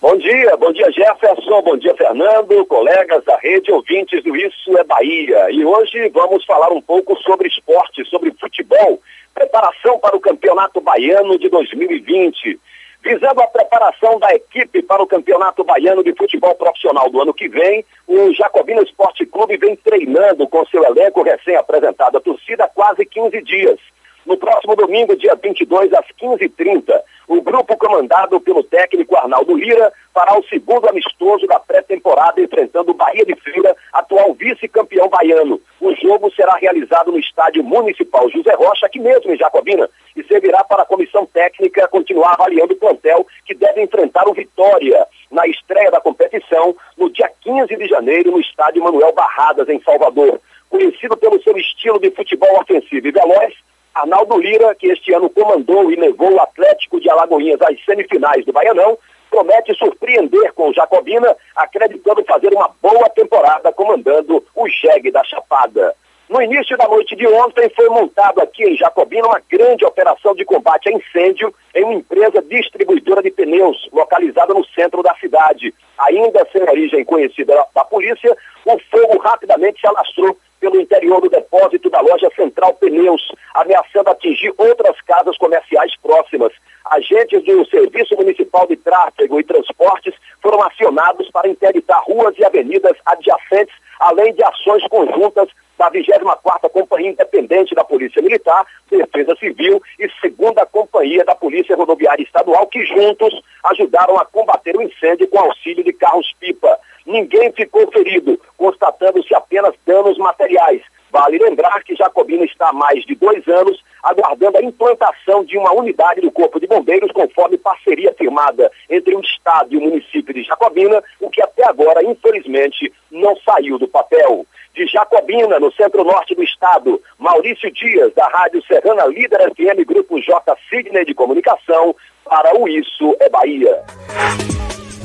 Bom 0.00 0.16
dia, 0.16 0.56
bom 0.56 0.72
dia 0.72 0.90
Jefferson, 0.90 1.60
bom 1.60 1.76
dia 1.76 1.94
Fernando, 1.94 2.64
colegas 2.64 3.22
da 3.22 3.36
rede, 3.36 3.70
ouvintes 3.70 4.24
do 4.24 4.34
Isso 4.34 4.78
é 4.78 4.82
Bahia. 4.82 5.50
E 5.50 5.62
hoje 5.62 6.08
vamos 6.08 6.42
falar 6.46 6.72
um 6.72 6.80
pouco 6.80 7.14
sobre 7.18 7.46
esporte, 7.48 8.02
sobre 8.06 8.32
futebol, 8.40 8.98
preparação 9.34 9.98
para 9.98 10.16
o 10.16 10.20
Campeonato 10.20 10.80
Baiano 10.80 11.38
de 11.38 11.50
2020. 11.50 12.58
Visando 13.02 13.42
a 13.42 13.46
preparação 13.46 14.18
da 14.18 14.34
equipe 14.34 14.80
para 14.80 15.02
o 15.02 15.06
Campeonato 15.06 15.62
Baiano 15.64 16.02
de 16.02 16.14
Futebol 16.14 16.54
Profissional 16.54 17.10
do 17.10 17.20
ano 17.20 17.34
que 17.34 17.46
vem, 17.46 17.84
o 18.08 18.32
Jacobina 18.32 18.80
Esporte 18.80 19.26
Clube 19.26 19.58
vem 19.58 19.76
treinando 19.76 20.48
com 20.48 20.64
seu 20.68 20.82
elenco 20.82 21.22
recém-apresentado 21.22 22.16
à 22.16 22.20
torcida 22.22 22.64
há 22.64 22.68
quase 22.68 23.04
15 23.04 23.42
dias. 23.42 23.78
No 24.24 24.38
próximo 24.38 24.74
domingo, 24.76 25.14
dia 25.16 25.34
22, 25.34 25.92
às 25.92 26.06
15h30, 26.20 27.02
o 27.30 27.40
grupo 27.40 27.76
comandado 27.76 28.40
pelo 28.40 28.60
técnico 28.64 29.16
Arnaldo 29.16 29.56
Lira 29.56 29.92
fará 30.12 30.36
o 30.36 30.42
segundo 30.48 30.88
amistoso 30.88 31.46
da 31.46 31.60
pré-temporada 31.60 32.40
enfrentando 32.40 32.90
o 32.90 32.94
Bahia 32.94 33.24
de 33.24 33.36
Feira, 33.36 33.76
atual 33.92 34.34
vice-campeão 34.34 35.08
baiano. 35.08 35.60
O 35.80 35.94
jogo 35.94 36.28
será 36.32 36.56
realizado 36.56 37.12
no 37.12 37.20
estádio 37.20 37.62
municipal 37.62 38.28
José 38.30 38.52
Rocha, 38.54 38.86
aqui 38.86 38.98
mesmo 38.98 39.32
em 39.32 39.36
Jacobina, 39.36 39.88
e 40.16 40.24
servirá 40.24 40.64
para 40.64 40.82
a 40.82 40.84
comissão 40.86 41.24
técnica 41.24 41.86
continuar 41.86 42.32
avaliando 42.32 42.72
o 42.72 42.76
plantel 42.76 43.24
que 43.46 43.54
deve 43.54 43.80
enfrentar 43.80 44.26
o 44.28 44.34
Vitória 44.34 45.06
na 45.30 45.46
estreia 45.46 45.92
da 45.92 46.00
competição 46.00 46.74
no 46.98 47.08
dia 47.10 47.30
15 47.42 47.76
de 47.76 47.86
janeiro 47.86 48.32
no 48.32 48.40
estádio 48.40 48.82
Manuel 48.82 49.12
Barradas, 49.12 49.68
em 49.68 49.80
Salvador. 49.82 50.40
Conhecido 50.68 51.16
pelo 51.16 51.40
seu 51.44 51.56
estilo 51.56 52.00
de 52.00 52.10
futebol 52.10 52.60
ofensivo 52.60 53.06
e 53.06 53.12
veloz, 53.12 53.54
Arnaldo 53.94 54.38
Lira, 54.38 54.74
que 54.74 54.88
este 54.88 55.12
ano 55.12 55.28
comandou 55.28 55.90
e 55.90 55.96
levou 55.96 56.32
o 56.32 56.40
Atlético 56.40 57.00
de 57.00 57.10
Alagoinhas 57.10 57.60
às 57.62 57.84
semifinais 57.84 58.44
do 58.44 58.52
Baianão, 58.52 58.98
promete 59.30 59.74
surpreender 59.74 60.52
com 60.52 60.68
o 60.68 60.74
Jacobina, 60.74 61.36
acreditando 61.54 62.24
fazer 62.24 62.52
uma 62.52 62.70
boa 62.82 63.08
temporada 63.10 63.72
comandando 63.72 64.44
o 64.54 64.68
jegue 64.68 65.10
da 65.10 65.22
Chapada. 65.24 65.94
No 66.30 66.40
início 66.40 66.76
da 66.76 66.86
noite 66.86 67.16
de 67.16 67.26
ontem, 67.26 67.68
foi 67.74 67.88
montado 67.88 68.40
aqui 68.40 68.62
em 68.62 68.76
Jacobina 68.76 69.26
uma 69.26 69.42
grande 69.50 69.84
operação 69.84 70.32
de 70.32 70.44
combate 70.44 70.88
a 70.88 70.92
incêndio 70.92 71.52
em 71.74 71.82
uma 71.82 71.94
empresa 71.94 72.40
distribuidora 72.40 73.20
de 73.20 73.32
pneus, 73.32 73.88
localizada 73.92 74.54
no 74.54 74.64
centro 74.66 75.02
da 75.02 75.12
cidade. 75.16 75.74
Ainda 75.98 76.46
sem 76.52 76.62
origem 76.62 77.04
conhecida 77.04 77.66
da, 77.74 77.84
polícia, 77.84 78.32
o 78.64 78.78
fogo 78.78 79.18
rapidamente 79.18 79.80
se 79.80 79.88
alastrou 79.88 80.36
pelo 80.60 80.80
interior 80.80 81.20
do 81.20 81.28
depósito 81.28 81.90
da 81.90 82.00
loja 82.00 82.30
Central 82.36 82.74
Pneus, 82.74 83.32
ameaçando 83.52 84.10
atingir 84.10 84.54
outras 84.56 85.00
casas 85.00 85.36
comerciais 85.36 85.96
próximas. 86.00 86.52
Agentes 86.90 87.44
do 87.44 87.64
Serviço 87.68 88.16
Municipal 88.16 88.66
de 88.66 88.76
Tráfego 88.76 89.38
e 89.38 89.44
Transportes 89.44 90.12
foram 90.42 90.60
acionados 90.62 91.30
para 91.30 91.48
interditar 91.48 92.02
ruas 92.02 92.36
e 92.36 92.44
avenidas 92.44 92.96
adjacentes, 93.06 93.74
além 94.00 94.34
de 94.34 94.42
ações 94.42 94.82
conjuntas 94.88 95.48
da 95.78 95.90
24ª 95.90 96.68
Companhia 96.70 97.10
Independente 97.10 97.74
da 97.74 97.84
Polícia 97.84 98.20
Militar, 98.20 98.66
Defesa 98.90 99.36
Civil 99.36 99.80
e 99.98 100.06
2 100.06 100.68
Companhia 100.70 101.24
da 101.24 101.34
Polícia 101.34 101.76
Rodoviária 101.76 102.22
Estadual, 102.22 102.66
que 102.66 102.84
juntos 102.84 103.40
ajudaram 103.64 104.18
a 104.18 104.26
combater 104.26 104.76
o 104.76 104.82
incêndio 104.82 105.28
com 105.28 105.38
auxílio 105.38 105.84
de 105.84 105.92
carros-pipa. 105.92 106.76
Ninguém 107.06 107.52
ficou 107.52 107.90
ferido, 107.92 108.38
constatando-se 108.58 109.34
apenas 109.34 109.74
danos 109.86 110.18
materiais. 110.18 110.82
Vale 111.10 111.38
lembrar 111.38 111.82
que 111.82 111.96
Jacobina 111.96 112.44
está 112.44 112.68
há 112.68 112.72
mais 112.72 113.04
de 113.04 113.14
dois 113.14 113.46
anos 113.48 113.82
aguardando 114.02 114.58
a 114.58 114.62
implantação 114.62 115.44
de 115.44 115.58
uma 115.58 115.72
unidade 115.72 116.20
do 116.20 116.30
Corpo 116.30 116.58
de 116.58 116.66
Bombeiros, 116.66 117.12
conforme 117.12 117.58
parceria 117.58 118.14
firmada 118.14 118.70
entre 118.88 119.14
o 119.14 119.20
Estado 119.20 119.74
e 119.74 119.76
o 119.76 119.80
município 119.80 120.32
de 120.32 120.42
Jacobina, 120.42 121.02
o 121.20 121.28
que 121.28 121.42
até 121.42 121.68
agora, 121.68 122.02
infelizmente, 122.04 122.92
não 123.10 123.36
saiu 123.36 123.78
do 123.78 123.88
papel. 123.88 124.46
De 124.72 124.86
Jacobina, 124.86 125.58
no 125.58 125.72
centro-norte 125.72 126.34
do 126.34 126.44
estado, 126.44 127.02
Maurício 127.18 127.70
Dias, 127.72 128.14
da 128.14 128.28
Rádio 128.28 128.62
Serrana 128.64 129.04
Líder 129.06 129.52
FM, 129.54 129.84
Grupo 129.84 130.20
J. 130.20 130.56
Sidney 130.70 131.04
de 131.04 131.12
Comunicação, 131.12 131.94
para 132.24 132.56
o 132.56 132.68
Isso 132.68 133.16
é 133.18 133.28
Bahia. 133.28 133.82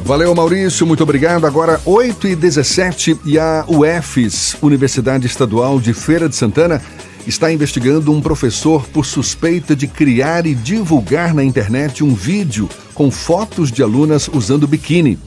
Valeu, 0.06 0.36
Maurício, 0.36 0.86
muito 0.86 1.02
obrigado. 1.02 1.48
Agora, 1.48 1.82
8 1.84 2.28
e 2.28 2.36
17 2.36 3.22
e 3.26 3.40
a 3.40 3.66
UFES, 3.68 4.56
Universidade 4.62 5.26
Estadual 5.26 5.80
de 5.80 5.96
Feira 5.96 6.30
de 6.30 6.36
Santana, 6.36 6.80
está 7.26 7.52
investigando 7.52 8.12
um 8.12 8.22
professor 8.22 8.86
por 8.90 9.04
suspeita 9.04 9.76
de 9.76 9.88
criar 9.88 10.46
e 10.46 10.54
divulgar 10.54 11.34
na 11.34 11.44
internet 11.44 12.04
um 12.04 12.14
vídeo 12.14 12.70
com 12.94 13.10
fotos 13.10 13.72
de 13.72 13.82
alunas 13.82 14.30
usando 14.32 14.68
biquíni. 14.68 15.18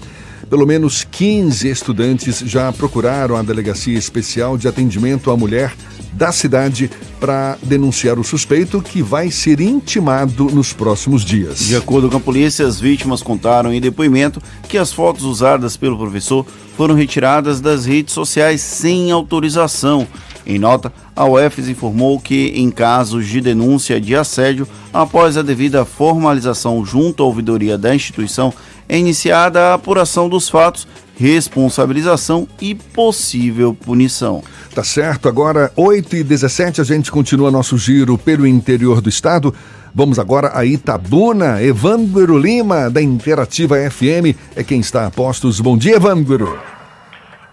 Pelo 0.48 0.64
menos 0.64 1.02
15 1.02 1.68
estudantes 1.68 2.38
já 2.46 2.72
procuraram 2.72 3.34
a 3.34 3.42
Delegacia 3.42 3.98
Especial 3.98 4.56
de 4.56 4.68
Atendimento 4.68 5.32
à 5.32 5.36
Mulher 5.36 5.74
da 6.18 6.32
cidade 6.32 6.90
para 7.20 7.56
denunciar 7.62 8.18
o 8.18 8.24
suspeito 8.24 8.82
que 8.82 9.00
vai 9.00 9.30
ser 9.30 9.60
intimado 9.60 10.46
nos 10.46 10.72
próximos 10.72 11.24
dias. 11.24 11.60
De 11.60 11.76
acordo 11.76 12.10
com 12.10 12.16
a 12.16 12.20
polícia, 12.20 12.66
as 12.66 12.80
vítimas 12.80 13.22
contaram 13.22 13.72
em 13.72 13.80
depoimento 13.80 14.42
que 14.68 14.76
as 14.76 14.92
fotos 14.92 15.22
usadas 15.22 15.76
pelo 15.76 15.96
professor 15.96 16.44
foram 16.76 16.96
retiradas 16.96 17.60
das 17.60 17.86
redes 17.86 18.12
sociais 18.12 18.60
sem 18.60 19.12
autorização. 19.12 20.08
Em 20.44 20.58
nota, 20.58 20.92
a 21.14 21.24
UFES 21.24 21.68
informou 21.68 22.18
que, 22.18 22.52
em 22.56 22.70
casos 22.70 23.26
de 23.26 23.40
denúncia 23.40 24.00
de 24.00 24.16
assédio, 24.16 24.66
após 24.92 25.36
a 25.36 25.42
devida 25.42 25.84
formalização 25.84 26.84
junto 26.84 27.22
à 27.22 27.26
ouvidoria 27.26 27.78
da 27.78 27.94
instituição, 27.94 28.52
é 28.88 28.98
iniciada 28.98 29.60
a 29.60 29.74
apuração 29.74 30.28
dos 30.28 30.48
fatos, 30.48 30.88
responsabilização 31.18 32.48
e 32.60 32.74
possível 32.74 33.74
punição. 33.74 34.42
Tá 34.74 34.84
certo, 34.84 35.28
agora 35.28 35.72
8 35.76 36.16
e 36.16 36.22
17 36.22 36.80
a 36.80 36.84
gente 36.84 37.10
continua 37.10 37.50
nosso 37.50 37.76
giro 37.76 38.16
pelo 38.16 38.46
interior 38.46 39.00
do 39.00 39.08
estado. 39.08 39.52
Vamos 39.92 40.18
agora 40.18 40.56
a 40.56 40.64
Itabuna. 40.64 41.60
Evandro 41.60 42.38
Lima, 42.38 42.88
da 42.88 43.02
Interativa 43.02 43.76
FM, 43.90 44.38
é 44.56 44.62
quem 44.62 44.78
está 44.78 45.06
a 45.06 45.10
postos. 45.10 45.60
Bom 45.60 45.76
dia, 45.76 45.96
Evandro. 45.96 46.60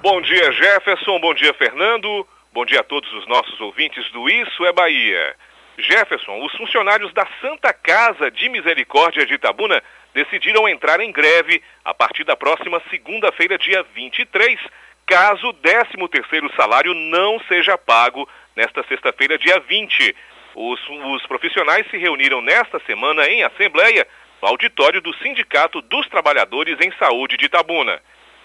Bom 0.03 0.21
dia, 0.21 0.51
Jefferson. 0.51 1.19
Bom 1.19 1.33
dia, 1.33 1.53
Fernando. 1.55 2.27
Bom 2.53 2.65
dia 2.65 2.81
a 2.81 2.83
todos 2.83 3.11
os 3.13 3.27
nossos 3.27 3.59
ouvintes 3.59 4.03
do 4.11 4.29
Isso 4.29 4.63
é 4.63 4.71
Bahia. 4.71 5.35
Jefferson, 5.77 6.45
os 6.45 6.55
funcionários 6.55 7.11
da 7.13 7.27
Santa 7.41 7.73
Casa 7.73 8.29
de 8.29 8.47
Misericórdia 8.47 9.25
de 9.25 9.33
Itabuna 9.33 9.81
decidiram 10.15 10.67
entrar 10.67 11.01
em 11.01 11.11
greve 11.11 11.61
a 11.83 11.93
partir 11.93 12.23
da 12.23 12.37
próxima 12.37 12.81
segunda-feira, 12.89 13.57
dia 13.57 13.83
23, 13.93 14.57
caso 15.05 15.49
o 15.49 15.53
13º 15.53 16.55
salário 16.55 16.93
não 16.93 17.37
seja 17.49 17.77
pago 17.77 18.27
nesta 18.55 18.81
sexta-feira, 18.83 19.37
dia 19.37 19.59
20. 19.59 20.15
Os, 20.55 20.79
os 20.87 21.27
profissionais 21.27 21.85
se 21.91 21.97
reuniram 21.97 22.41
nesta 22.41 22.79
semana 22.85 23.27
em 23.27 23.43
assembleia 23.43 24.07
no 24.41 24.47
auditório 24.47 25.01
do 25.01 25.13
Sindicato 25.17 25.81
dos 25.81 26.07
Trabalhadores 26.07 26.79
em 26.79 26.93
Saúde 26.93 27.35
de 27.35 27.47
Itabuna. 27.47 28.01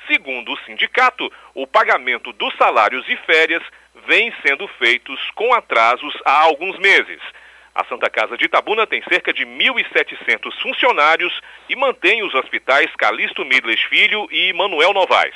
Segundo 0.08 0.52
o 0.52 0.58
sindicato, 0.66 1.32
o 1.54 1.68
pagamento 1.68 2.32
dos 2.32 2.52
salários 2.56 3.08
e 3.08 3.16
férias 3.18 3.62
vem 4.08 4.34
sendo 4.44 4.66
feitos 4.66 5.20
com 5.36 5.54
atrasos 5.54 6.14
há 6.24 6.40
alguns 6.40 6.76
meses. 6.80 7.20
A 7.80 7.84
Santa 7.84 8.10
Casa 8.10 8.36
de 8.36 8.44
Itabuna 8.44 8.86
tem 8.86 9.02
cerca 9.08 9.32
de 9.32 9.46
1.700 9.46 10.52
funcionários 10.60 11.32
e 11.66 11.74
mantém 11.74 12.22
os 12.22 12.34
hospitais 12.34 12.94
Calixto 12.94 13.42
Midles 13.42 13.80
Filho 13.84 14.28
e 14.30 14.52
Manuel 14.52 14.92
Novaes. 14.92 15.34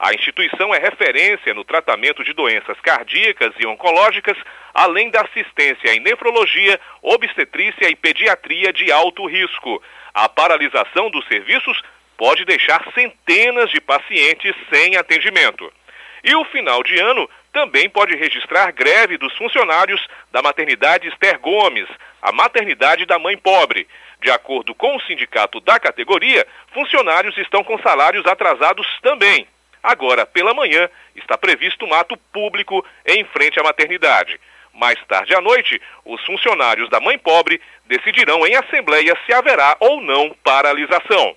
A 0.00 0.12
instituição 0.12 0.74
é 0.74 0.80
referência 0.80 1.54
no 1.54 1.62
tratamento 1.62 2.24
de 2.24 2.32
doenças 2.32 2.80
cardíacas 2.80 3.54
e 3.60 3.64
oncológicas, 3.64 4.36
além 4.74 5.08
da 5.08 5.20
assistência 5.20 5.94
em 5.94 6.00
nefrologia, 6.00 6.80
obstetrícia 7.00 7.88
e 7.88 7.94
pediatria 7.94 8.72
de 8.72 8.90
alto 8.90 9.24
risco. 9.26 9.80
A 10.12 10.28
paralisação 10.28 11.08
dos 11.10 11.24
serviços 11.28 11.80
pode 12.16 12.44
deixar 12.44 12.84
centenas 12.92 13.70
de 13.70 13.80
pacientes 13.80 14.52
sem 14.68 14.96
atendimento. 14.96 15.72
E 16.24 16.34
o 16.34 16.44
final 16.46 16.82
de 16.82 16.98
ano 16.98 17.30
também 17.54 17.88
pode 17.88 18.16
registrar 18.16 18.72
greve 18.72 19.16
dos 19.16 19.32
funcionários 19.36 20.04
da 20.32 20.42
maternidade 20.42 21.06
Esther 21.06 21.38
Gomes, 21.38 21.88
a 22.20 22.32
maternidade 22.32 23.06
da 23.06 23.16
mãe 23.16 23.38
pobre. 23.38 23.86
De 24.20 24.28
acordo 24.28 24.74
com 24.74 24.96
o 24.96 25.00
sindicato 25.02 25.60
da 25.60 25.78
categoria, 25.78 26.44
funcionários 26.72 27.38
estão 27.38 27.62
com 27.62 27.78
salários 27.78 28.26
atrasados 28.26 28.86
também. 29.00 29.46
Agora, 29.80 30.26
pela 30.26 30.52
manhã, 30.52 30.90
está 31.14 31.38
previsto 31.38 31.86
um 31.86 31.94
ato 31.94 32.16
público 32.32 32.84
em 33.06 33.24
frente 33.26 33.60
à 33.60 33.62
maternidade. 33.62 34.40
Mais 34.72 34.98
tarde 35.06 35.32
à 35.32 35.40
noite, 35.40 35.80
os 36.04 36.24
funcionários 36.24 36.90
da 36.90 36.98
Mãe 36.98 37.16
Pobre 37.16 37.60
decidirão 37.86 38.44
em 38.44 38.56
assembleia 38.56 39.16
se 39.24 39.32
haverá 39.32 39.76
ou 39.78 40.00
não 40.00 40.34
paralisação. 40.42 41.36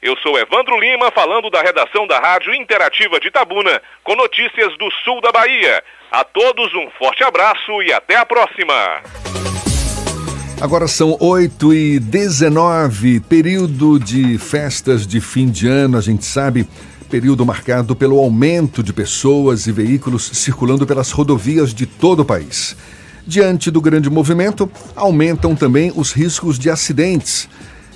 Eu 0.00 0.16
sou 0.18 0.38
Evandro 0.38 0.78
Lima, 0.78 1.10
falando 1.10 1.50
da 1.50 1.60
redação 1.60 2.06
da 2.06 2.20
Rádio 2.20 2.54
Interativa 2.54 3.18
de 3.18 3.26
Itabuna, 3.26 3.82
com 4.04 4.14
notícias 4.14 4.78
do 4.78 4.88
sul 5.02 5.20
da 5.20 5.32
Bahia. 5.32 5.82
A 6.12 6.22
todos 6.22 6.72
um 6.72 6.88
forte 6.96 7.24
abraço 7.24 7.82
e 7.82 7.92
até 7.92 8.14
a 8.14 8.24
próxima. 8.24 8.74
Agora 10.60 10.86
são 10.86 11.16
8 11.20 11.74
e 11.74 11.98
19 11.98 13.18
período 13.20 13.98
de 13.98 14.38
festas 14.38 15.04
de 15.04 15.20
fim 15.20 15.50
de 15.50 15.66
ano, 15.66 15.98
a 15.98 16.00
gente 16.00 16.24
sabe, 16.24 16.64
período 17.10 17.44
marcado 17.44 17.96
pelo 17.96 18.20
aumento 18.20 18.84
de 18.84 18.92
pessoas 18.92 19.66
e 19.66 19.72
veículos 19.72 20.30
circulando 20.32 20.86
pelas 20.86 21.10
rodovias 21.10 21.74
de 21.74 21.86
todo 21.86 22.20
o 22.20 22.24
país. 22.24 22.76
Diante 23.26 23.68
do 23.68 23.80
grande 23.80 24.08
movimento, 24.08 24.70
aumentam 24.94 25.56
também 25.56 25.92
os 25.94 26.12
riscos 26.12 26.56
de 26.56 26.70
acidentes. 26.70 27.48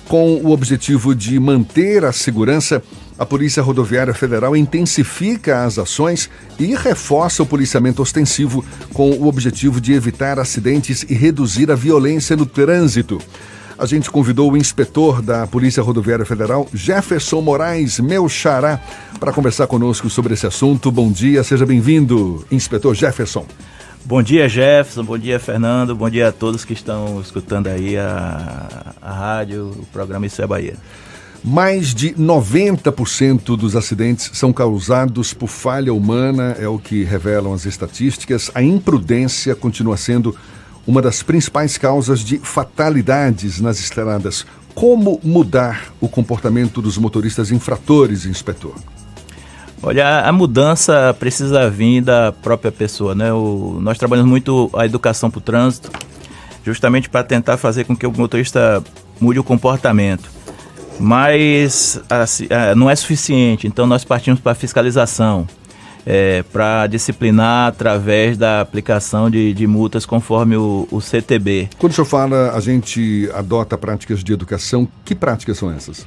Com 0.07 0.35
o 0.35 0.51
objetivo 0.51 1.15
de 1.15 1.39
manter 1.39 2.05
a 2.05 2.11
segurança, 2.11 2.83
a 3.17 3.25
Polícia 3.25 3.63
Rodoviária 3.63 4.13
Federal 4.13 4.55
intensifica 4.55 5.63
as 5.63 5.77
ações 5.77 6.29
e 6.59 6.75
reforça 6.75 7.43
o 7.43 7.45
policiamento 7.45 8.01
ostensivo 8.01 8.63
com 8.93 9.11
o 9.11 9.27
objetivo 9.27 9.79
de 9.79 9.93
evitar 9.93 10.39
acidentes 10.39 11.03
e 11.07 11.13
reduzir 11.13 11.71
a 11.71 11.75
violência 11.75 12.35
no 12.35 12.45
trânsito. 12.45 13.19
A 13.77 13.85
gente 13.85 14.09
convidou 14.09 14.51
o 14.51 14.57
inspetor 14.57 15.21
da 15.21 15.47
Polícia 15.47 15.81
Rodoviária 15.81 16.25
Federal, 16.25 16.67
Jefferson 16.73 17.41
Moraes, 17.41 17.99
meu 17.99 18.29
xará, 18.29 18.79
para 19.19 19.33
conversar 19.33 19.67
conosco 19.67 20.09
sobre 20.09 20.33
esse 20.35 20.45
assunto. 20.45 20.91
Bom 20.91 21.11
dia, 21.11 21.43
seja 21.43 21.65
bem-vindo, 21.65 22.45
inspetor 22.51 22.93
Jefferson. 22.93 23.45
Bom 24.05 24.21
dia, 24.21 24.49
Jefferson. 24.49 25.01
Bom 25.05 25.17
dia, 25.17 25.39
Fernando. 25.39 25.95
Bom 25.95 26.09
dia 26.09 26.27
a 26.27 26.31
todos 26.31 26.65
que 26.65 26.73
estão 26.73 27.21
escutando 27.21 27.67
aí 27.67 27.97
a, 27.97 28.93
a 29.01 29.13
rádio, 29.13 29.67
o 29.67 29.85
programa 29.93 30.25
Isso 30.25 30.41
é 30.41 30.47
Bahia. 30.47 30.75
Mais 31.41 31.93
de 31.93 32.13
90% 32.13 33.55
dos 33.57 33.77
acidentes 33.77 34.31
são 34.33 34.51
causados 34.51 35.33
por 35.33 35.47
falha 35.47 35.93
humana, 35.93 36.55
é 36.59 36.67
o 36.67 36.77
que 36.77 37.05
revelam 37.05 37.53
as 37.53 37.65
estatísticas. 37.65 38.51
A 38.53 38.61
imprudência 38.61 39.55
continua 39.55 39.95
sendo 39.95 40.35
uma 40.85 41.01
das 41.01 41.23
principais 41.23 41.77
causas 41.77 42.19
de 42.19 42.37
fatalidades 42.39 43.61
nas 43.61 43.79
estradas. 43.79 44.45
Como 44.75 45.19
mudar 45.23 45.93
o 46.01 46.09
comportamento 46.09 46.81
dos 46.81 46.97
motoristas 46.97 47.51
infratores, 47.51 48.25
inspetor? 48.25 48.75
Olha, 49.85 50.21
a 50.21 50.31
mudança 50.31 51.13
precisa 51.19 51.69
vir 51.69 52.01
da 52.01 52.31
própria 52.31 52.71
pessoa, 52.71 53.13
né? 53.13 53.33
O, 53.33 53.79
nós 53.81 53.97
trabalhamos 53.97 54.29
muito 54.29 54.69
a 54.73 54.85
educação 54.85 55.29
para 55.29 55.39
o 55.39 55.41
trânsito, 55.41 55.91
justamente 56.63 57.09
para 57.09 57.21
tentar 57.21 57.57
fazer 57.57 57.83
com 57.83 57.93
que 57.93 58.07
o 58.07 58.11
motorista 58.11 58.81
mude 59.19 59.39
o 59.39 59.43
comportamento. 59.43 60.31
Mas 60.97 61.99
assim, 62.09 62.47
não 62.77 62.89
é 62.89 62.95
suficiente, 62.95 63.67
então 63.67 63.85
nós 63.85 64.05
partimos 64.05 64.39
para 64.39 64.53
a 64.53 64.55
fiscalização, 64.55 65.45
é, 66.05 66.43
para 66.43 66.87
disciplinar 66.87 67.67
através 67.67 68.37
da 68.37 68.61
aplicação 68.61 69.29
de, 69.29 69.53
de 69.53 69.67
multas 69.67 70.05
conforme 70.05 70.55
o, 70.55 70.87
o, 70.91 71.01
CTB. 71.01 71.69
Quando 71.77 71.91
o 71.91 71.95
senhor 71.95 72.05
fala 72.05 72.51
a 72.55 72.59
gente 72.61 73.29
adota 73.33 73.77
práticas 73.77 74.23
de 74.23 74.31
educação, 74.31 74.87
que 75.03 75.13
práticas 75.13 75.57
são 75.57 75.71
essas? 75.71 76.05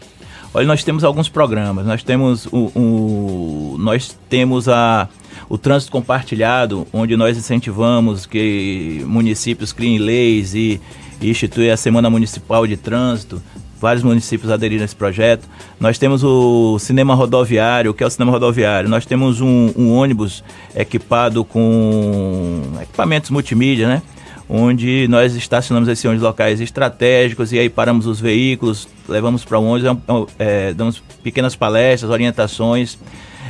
Olha, 0.55 0.67
nós 0.67 0.83
temos 0.83 1.05
alguns 1.05 1.29
programas. 1.29 1.87
Nós 1.87 2.03
temos 2.03 2.47
o, 2.47 2.71
o, 2.75 3.77
nós 3.79 4.17
temos 4.29 4.69
a, 4.69 5.09
o 5.49 5.59
trânsito 5.59 5.93
compartilhado, 5.93 6.87
onde 6.93 7.17
nós 7.17 7.37
incentivamos 7.37 8.27
que 8.27 9.03
municípios 9.07 9.73
criem 9.73 9.99
leis 9.99 10.55
e, 10.55 10.81
e 11.21 11.31
instituem 11.31 11.71
a 11.71 11.77
Semana 11.77 12.09
Municipal 12.09 12.67
de 12.67 12.77
Trânsito. 12.77 13.43
Vários 13.79 14.03
municípios 14.03 14.51
aderiram 14.51 14.83
a 14.83 14.87
esse 14.87 14.97
projeto. 14.97 15.47
Nós 15.79 15.99
temos 15.99 16.25
o 16.25 16.79
cinema 16.79 17.15
rodoviário. 17.15 17.91
O 17.91 17.95
que 17.95 18.03
é 18.03 18.07
o 18.07 18.11
cinema 18.11 18.33
rodoviário? 18.33 18.89
Nós 18.89 19.05
temos 19.05 19.43
um, 19.43 19.71
um 19.77 19.93
ônibus 19.93 20.43
equipado 20.75 21.45
com 21.45 22.63
equipamentos 22.81 23.29
multimídia, 23.29 23.87
né? 23.87 24.03
Onde 24.49 25.07
nós 25.09 25.35
estacionamos 25.35 25.89
esses 25.89 26.05
ônibus 26.05 26.23
locais 26.23 26.61
estratégicos 26.61 27.53
e 27.53 27.59
aí 27.59 27.69
paramos 27.69 28.07
os 28.07 28.21
veículos, 28.21 28.89
levamos 29.09 29.45
para 29.45 29.59
o 29.59 29.65
ônibus, 29.65 29.99
é, 30.39 30.73
damos 30.73 31.03
pequenas 31.23 31.57
palestras, 31.57 32.11
orientações. 32.11 32.99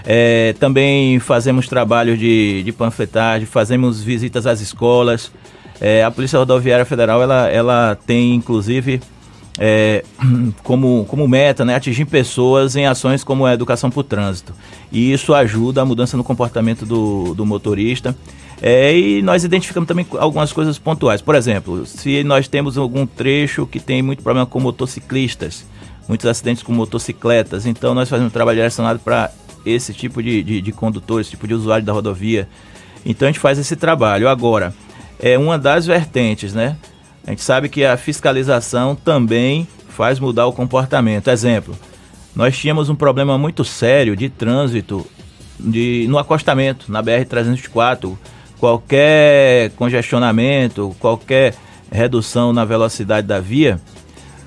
É, 0.04 0.54
também 0.60 1.18
fazemos 1.18 1.66
trabalho 1.66 2.16
de, 2.16 2.62
de 2.62 2.72
panfletagem, 2.72 3.46
fazemos 3.46 4.02
visitas 4.02 4.46
às 4.46 4.60
escolas. 4.60 5.32
É, 5.80 6.02
a 6.02 6.10
Polícia 6.10 6.38
Rodoviária 6.38 6.84
Federal 6.84 7.22
ela, 7.22 7.48
ela 7.48 7.98
tem 8.06 8.34
inclusive 8.34 9.00
é, 9.58 10.04
como, 10.62 11.04
como 11.06 11.26
meta 11.26 11.64
né, 11.64 11.74
atingir 11.74 12.04
pessoas 12.04 12.76
em 12.76 12.86
ações 12.86 13.24
como 13.24 13.44
a 13.46 13.54
educação 13.54 13.90
por 13.90 14.04
trânsito. 14.04 14.54
E 14.90 15.12
isso 15.12 15.34
ajuda 15.34 15.82
a 15.82 15.84
mudança 15.84 16.16
no 16.16 16.24
comportamento 16.24 16.86
do, 16.86 17.34
do 17.34 17.44
motorista. 17.44 18.16
É, 18.62 18.96
e 18.96 19.22
nós 19.22 19.44
identificamos 19.44 19.86
também 19.86 20.06
algumas 20.18 20.52
coisas 20.52 20.78
pontuais. 20.78 21.20
Por 21.20 21.34
exemplo, 21.34 21.84
se 21.84 22.24
nós 22.24 22.48
temos 22.48 22.78
algum 22.78 23.06
trecho 23.06 23.66
que 23.66 23.78
tem 23.78 24.02
muito 24.02 24.22
problema 24.22 24.46
com 24.46 24.58
motociclistas, 24.58 25.66
muitos 26.08 26.26
acidentes 26.26 26.62
com 26.62 26.72
motocicletas, 26.72 27.66
então 27.66 27.94
nós 27.94 28.08
fazemos 28.08 28.30
um 28.30 28.32
trabalho 28.32 28.56
direcionado 28.56 28.98
para 28.98 29.30
esse 29.64 29.92
tipo 29.92 30.22
de, 30.22 30.42
de, 30.42 30.60
de 30.60 30.72
condutor, 30.72 31.20
esse 31.20 31.30
tipo 31.30 31.46
de 31.46 31.54
usuário 31.54 31.84
da 31.84 31.92
rodovia. 31.92 32.48
Então 33.04 33.28
a 33.28 33.30
gente 33.30 33.40
faz 33.40 33.58
esse 33.58 33.76
trabalho. 33.76 34.28
Agora, 34.28 34.74
é 35.18 35.38
uma 35.38 35.58
das 35.58 35.86
vertentes, 35.86 36.54
né? 36.54 36.76
A 37.26 37.30
gente 37.30 37.42
sabe 37.42 37.68
que 37.68 37.84
a 37.84 37.96
fiscalização 37.96 38.94
também 38.94 39.66
faz 39.88 40.18
mudar 40.18 40.46
o 40.46 40.52
comportamento. 40.52 41.28
Exemplo, 41.28 41.76
nós 42.34 42.56
tínhamos 42.56 42.88
um 42.88 42.94
problema 42.94 43.36
muito 43.36 43.64
sério 43.64 44.16
de 44.16 44.28
trânsito 44.28 45.06
de, 45.58 46.06
no 46.08 46.18
acostamento, 46.18 46.90
na 46.90 47.02
BR-304 47.02 48.16
qualquer 48.66 49.70
congestionamento, 49.76 50.94
qualquer 50.98 51.54
redução 51.88 52.52
na 52.52 52.64
velocidade 52.64 53.24
da 53.24 53.38
via, 53.38 53.80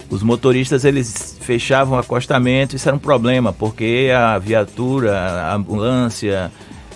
os 0.09 0.21
motoristas 0.21 0.83
eles 0.83 1.37
fechavam 1.39 1.95
o 1.95 2.01
acostamento, 2.01 2.75
isso 2.75 2.89
era 2.89 2.97
um 2.97 2.99
problema, 2.99 3.53
porque 3.53 4.11
a 4.13 4.37
viatura, 4.37 5.17
a 5.17 5.55
ambulância, 5.55 6.51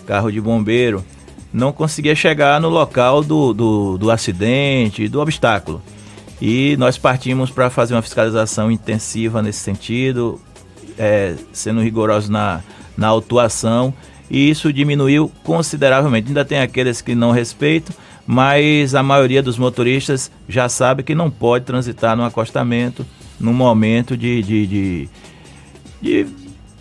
carro 0.06 0.30
de 0.30 0.42
bombeiro, 0.42 1.02
não 1.54 1.72
conseguia 1.72 2.14
chegar 2.14 2.60
no 2.60 2.68
local 2.68 3.24
do, 3.24 3.54
do, 3.54 3.98
do 3.98 4.12
acidente, 4.12 5.08
do 5.08 5.22
obstáculo. 5.22 5.82
E 6.42 6.76
nós 6.76 6.98
partimos 6.98 7.50
para 7.50 7.70
fazer 7.70 7.94
uma 7.96 8.02
fiscalização 8.02 8.70
intensiva 8.70 9.42
nesse 9.42 9.60
sentido, 9.60 10.42
é, 10.98 11.36
sendo 11.54 11.82
rigorosos 11.82 12.30
na, 12.30 12.60
na 12.98 13.08
autuação 13.08 13.94
e 14.34 14.50
isso 14.50 14.74
diminuiu 14.74 15.32
consideravelmente. 15.44 16.30
Ainda 16.30 16.44
tem 16.44 16.60
aqueles 16.60 17.02
que 17.02 17.14
não 17.14 17.30
respeitam, 17.30 17.96
mas 18.26 18.96
a 18.96 19.04
maioria 19.04 19.44
dos 19.44 19.60
motoristas 19.60 20.32
já 20.50 20.68
sabe 20.68 21.04
que 21.04 21.14
não 21.14 21.30
pode 21.30 21.66
transitar 21.66 22.18
no 22.18 22.26
acostamento 22.26 23.06
no 23.40 23.54
momento 23.54 24.18
de, 24.18 24.42
de, 24.42 24.68
de, 24.68 25.10
de 26.02 26.28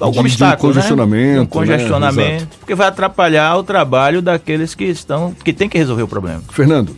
algum 0.00 0.22
de, 0.22 0.28
obstáculo, 0.28 0.72
de 0.72 0.78
congestionamento, 0.78 1.34
né? 1.34 1.40
um 1.42 1.46
congestionamento, 1.46 2.44
né? 2.44 2.48
porque 2.58 2.74
vai 2.74 2.88
atrapalhar 2.88 3.54
o 3.58 3.62
trabalho 3.62 4.22
daqueles 4.22 4.74
que 4.74 4.84
estão 4.84 5.34
que 5.44 5.52
tem 5.52 5.68
que 5.68 5.76
resolver 5.76 6.04
o 6.04 6.08
problema. 6.08 6.42
Fernando, 6.50 6.96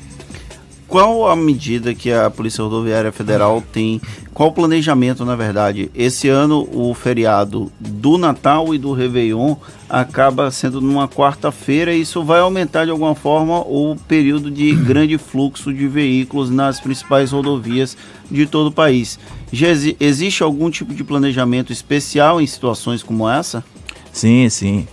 qual 0.95 1.29
a 1.29 1.35
medida 1.35 1.93
que 1.93 2.13
a 2.13 2.31
Polícia 2.31 2.63
Rodoviária 2.63 3.11
Federal 3.11 3.61
tem? 3.73 4.01
Qual 4.33 4.51
o 4.51 4.53
planejamento, 4.53 5.25
na 5.25 5.35
verdade? 5.35 5.91
Esse 5.93 6.29
ano, 6.29 6.69
o 6.73 6.95
feriado 6.95 7.73
do 7.81 8.17
Natal 8.17 8.73
e 8.73 8.79
do 8.79 8.93
Réveillon 8.93 9.57
acaba 9.89 10.53
sendo 10.53 10.81
numa 10.81 11.09
quarta-feira 11.09 11.93
e 11.93 12.03
isso 12.03 12.23
vai 12.23 12.39
aumentar 12.39 12.85
de 12.85 12.93
alguma 12.93 13.17
forma 13.17 13.59
o 13.63 13.97
período 14.07 14.53
de 14.53 14.71
grande 14.87 15.19
fluxo 15.19 15.75
de 15.75 15.89
veículos 15.89 16.49
nas 16.49 16.79
principais 16.79 17.33
rodovias 17.33 17.97
de 18.31 18.47
todo 18.47 18.69
o 18.69 18.73
país. 18.73 19.19
Já 19.53 19.67
existe 19.99 20.45
algum 20.45 20.71
tipo 20.71 20.95
de 20.95 21.03
planejamento 21.03 21.73
especial 21.73 22.41
em 22.41 22.47
situações 22.47 23.03
como 23.03 23.29
essa? 23.29 23.65
Sim, 24.13 24.49
sim. 24.49 24.87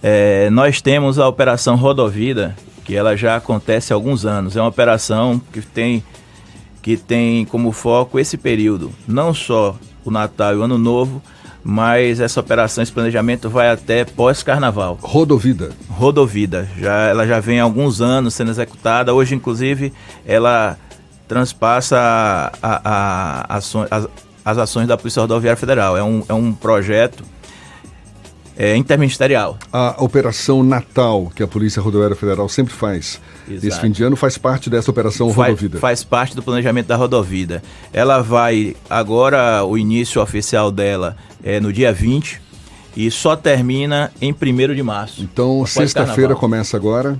É, 0.00 0.48
nós 0.50 0.80
temos 0.80 1.18
a 1.18 1.26
Operação 1.26 1.74
Rodovida, 1.74 2.54
que 2.88 2.96
ela 2.96 3.14
já 3.14 3.36
acontece 3.36 3.92
há 3.92 3.96
alguns 3.96 4.24
anos. 4.24 4.56
É 4.56 4.62
uma 4.62 4.68
operação 4.70 5.38
que 5.52 5.60
tem, 5.60 6.02
que 6.80 6.96
tem 6.96 7.44
como 7.44 7.70
foco 7.70 8.18
esse 8.18 8.38
período, 8.38 8.90
não 9.06 9.34
só 9.34 9.76
o 10.06 10.10
Natal 10.10 10.54
e 10.54 10.56
o 10.56 10.62
Ano 10.62 10.78
Novo, 10.78 11.22
mas 11.62 12.18
essa 12.18 12.40
operação, 12.40 12.82
esse 12.82 12.90
planejamento 12.90 13.50
vai 13.50 13.68
até 13.68 14.06
pós-carnaval. 14.06 14.96
Rodovida. 15.02 15.72
Rodovida. 15.90 16.66
Já, 16.78 17.08
ela 17.08 17.26
já 17.26 17.40
vem 17.40 17.60
há 17.60 17.64
alguns 17.64 18.00
anos 18.00 18.32
sendo 18.32 18.52
executada. 18.52 19.12
Hoje, 19.12 19.34
inclusive, 19.34 19.92
ela 20.24 20.78
transpassa 21.28 21.98
a, 21.98 22.50
a, 22.62 22.80
a, 22.84 23.56
as, 23.58 24.08
as 24.42 24.56
ações 24.56 24.88
da 24.88 24.96
Polícia 24.96 25.20
Rodoviária 25.20 25.58
Federal. 25.58 25.94
É 25.94 26.02
um, 26.02 26.24
é 26.26 26.32
um 26.32 26.54
projeto 26.54 27.22
é, 28.58 28.76
interministerial. 28.76 29.56
A 29.72 29.94
Operação 30.02 30.64
Natal, 30.64 31.30
que 31.32 31.44
a 31.44 31.46
Polícia 31.46 31.80
Rodoviária 31.80 32.16
Federal 32.16 32.48
sempre 32.48 32.74
faz, 32.74 33.20
Exato. 33.48 33.66
esse 33.68 33.80
fim 33.80 33.90
de 33.92 34.02
ano, 34.02 34.16
faz 34.16 34.36
parte 34.36 34.68
dessa 34.68 34.90
Operação 34.90 35.32
faz, 35.32 35.50
Rodovida. 35.50 35.78
Faz 35.78 36.02
parte 36.02 36.34
do 36.34 36.42
planejamento 36.42 36.88
da 36.88 36.96
Rodovida. 36.96 37.62
Ela 37.92 38.20
vai, 38.20 38.74
agora, 38.90 39.64
o 39.64 39.78
início 39.78 40.20
oficial 40.20 40.72
dela 40.72 41.16
é 41.44 41.60
no 41.60 41.72
dia 41.72 41.92
20 41.92 42.42
e 42.96 43.08
só 43.12 43.36
termina 43.36 44.10
em 44.20 44.32
1 44.32 44.74
de 44.74 44.82
março. 44.82 45.22
Então, 45.22 45.64
sexta-feira 45.64 46.34
começa 46.34 46.76
agora. 46.76 47.16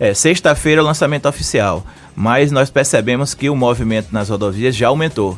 É, 0.00 0.14
sexta-feira 0.14 0.80
é 0.80 0.82
o 0.82 0.86
lançamento 0.86 1.28
oficial. 1.28 1.84
Mas 2.16 2.50
nós 2.50 2.70
percebemos 2.70 3.34
que 3.34 3.50
o 3.50 3.54
movimento 3.54 4.08
nas 4.10 4.30
rodovias 4.30 4.74
já 4.74 4.88
aumentou. 4.88 5.36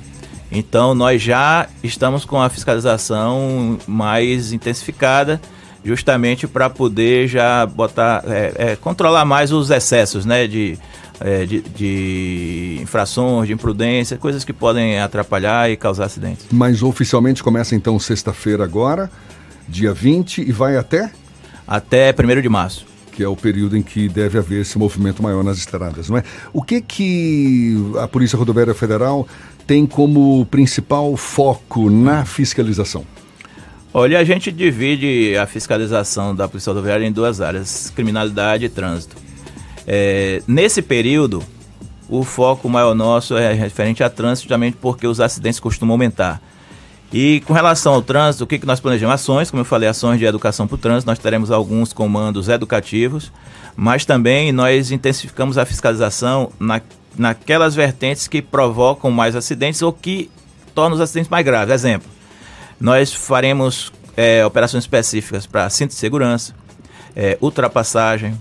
Então 0.50 0.94
nós 0.94 1.22
já 1.22 1.68
estamos 1.82 2.24
com 2.24 2.40
a 2.40 2.48
fiscalização 2.48 3.78
mais 3.86 4.52
intensificada, 4.52 5.40
justamente 5.84 6.46
para 6.46 6.68
poder 6.68 7.28
já 7.28 7.64
botar, 7.66 8.22
é, 8.26 8.52
é, 8.56 8.76
controlar 8.76 9.24
mais 9.24 9.52
os 9.52 9.70
excessos, 9.70 10.26
né, 10.26 10.46
de, 10.46 10.76
é, 11.20 11.46
de, 11.46 11.60
de, 11.60 12.78
infrações, 12.82 13.46
de 13.46 13.52
imprudência, 13.52 14.16
coisas 14.16 14.44
que 14.44 14.52
podem 14.52 14.98
atrapalhar 14.98 15.70
e 15.70 15.76
causar 15.76 16.06
acidentes. 16.06 16.46
Mas 16.50 16.82
oficialmente 16.82 17.42
começa 17.42 17.74
então 17.74 17.98
sexta-feira 17.98 18.64
agora, 18.64 19.10
dia 19.68 19.94
20 19.94 20.42
e 20.42 20.52
vai 20.52 20.76
até? 20.76 21.10
Até 21.66 22.12
1 22.12 22.40
de 22.40 22.48
março 22.48 22.90
que 23.10 23.24
é 23.24 23.28
o 23.28 23.36
período 23.36 23.76
em 23.76 23.82
que 23.82 24.08
deve 24.08 24.38
haver 24.38 24.62
esse 24.62 24.78
movimento 24.78 25.22
maior 25.22 25.44
nas 25.44 25.58
estradas, 25.58 26.08
não 26.08 26.16
é? 26.16 26.24
O 26.54 26.62
que 26.62 26.80
que 26.80 27.76
a 28.00 28.08
Polícia 28.08 28.38
Rodoviária 28.38 28.72
Federal 28.72 29.28
tem 29.70 29.86
como 29.86 30.44
principal 30.46 31.16
foco 31.16 31.88
na 31.88 32.24
fiscalização? 32.24 33.06
Olha, 33.94 34.18
a 34.18 34.24
gente 34.24 34.50
divide 34.50 35.36
a 35.36 35.46
fiscalização 35.46 36.34
da 36.34 36.48
Polícia 36.48 36.72
Rodoviária 36.72 37.06
em 37.06 37.12
duas 37.12 37.40
áreas: 37.40 37.88
criminalidade 37.94 38.64
e 38.64 38.68
trânsito. 38.68 39.14
É, 39.86 40.42
nesse 40.44 40.82
período, 40.82 41.40
o 42.08 42.24
foco 42.24 42.68
maior 42.68 42.96
nosso 42.96 43.36
é 43.36 43.52
referente 43.52 44.02
a 44.02 44.10
trânsito, 44.10 44.48
justamente 44.48 44.76
porque 44.76 45.06
os 45.06 45.20
acidentes 45.20 45.60
costumam 45.60 45.94
aumentar. 45.94 46.42
E 47.12 47.40
com 47.46 47.52
relação 47.52 47.94
ao 47.94 48.02
trânsito, 48.02 48.42
o 48.42 48.48
que, 48.48 48.58
que 48.58 48.66
nós 48.66 48.80
planejamos? 48.80 49.14
Ações, 49.14 49.52
como 49.52 49.60
eu 49.60 49.64
falei, 49.64 49.88
ações 49.88 50.18
de 50.18 50.24
educação 50.24 50.66
para 50.66 50.74
o 50.74 50.78
trânsito, 50.78 51.08
nós 51.08 51.20
teremos 51.20 51.52
alguns 51.52 51.92
comandos 51.92 52.48
educativos, 52.48 53.30
mas 53.76 54.04
também 54.04 54.50
nós 54.50 54.90
intensificamos 54.90 55.56
a 55.56 55.64
fiscalização 55.64 56.50
na, 56.58 56.80
naquelas 57.16 57.74
vertentes 57.74 58.28
que 58.28 58.40
provocam 58.40 59.10
mais 59.10 59.36
acidentes 59.36 59.82
ou 59.82 59.92
que 59.92 60.30
tornam 60.74 60.94
os 60.94 61.00
acidentes 61.00 61.30
mais 61.30 61.44
graves. 61.44 61.74
Exemplo, 61.74 62.08
nós 62.80 63.12
faremos 63.12 63.92
é, 64.16 64.44
operações 64.44 64.84
específicas 64.84 65.46
para 65.46 65.68
cinto 65.70 65.90
de 65.90 65.96
segurança, 65.96 66.54
é, 67.14 67.36
ultrapassagem, 67.40 68.40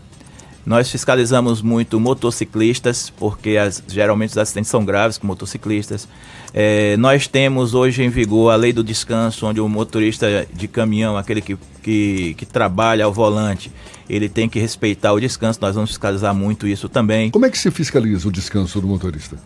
nós 0.70 0.88
fiscalizamos 0.88 1.64
muito 1.64 2.00
motociclistas, 2.00 3.10
porque 3.10 3.58
as, 3.58 3.82
geralmente 3.88 4.30
os 4.30 4.38
acidentes 4.38 4.70
são 4.70 4.86
graves 4.86 5.18
com 5.18 5.26
motociclistas. 5.26 6.08
É, 6.54 6.96
nós 6.98 7.28
temos 7.28 7.74
hoje 7.74 8.04
em 8.04 8.10
vigor 8.10 8.54
a 8.54 8.56
lei 8.56 8.72
do 8.72 8.84
descanso, 8.84 9.48
onde 9.48 9.60
o 9.60 9.68
motorista 9.68 10.48
de 10.54 10.68
caminhão, 10.68 11.18
aquele 11.18 11.42
que, 11.42 11.58
que, 11.82 12.36
que 12.36 12.46
trabalha 12.46 13.04
ao 13.06 13.12
volante, 13.12 13.72
ele 14.08 14.30
tem 14.30 14.48
que 14.48 14.60
respeitar 14.60 15.12
o 15.12 15.20
descanso. 15.20 15.58
Nós 15.60 15.74
vamos 15.74 15.90
fiscalizar 15.90 16.36
muito 16.36 16.68
isso 16.68 16.88
também. 16.88 17.32
Como 17.32 17.48
é 17.48 17.50
que 17.50 17.58
se 17.58 17.72
fiscaliza 17.72 18.28
o 18.28 18.32
descanso 18.32 18.80
do 18.80 18.86
motorista? 18.86 19.38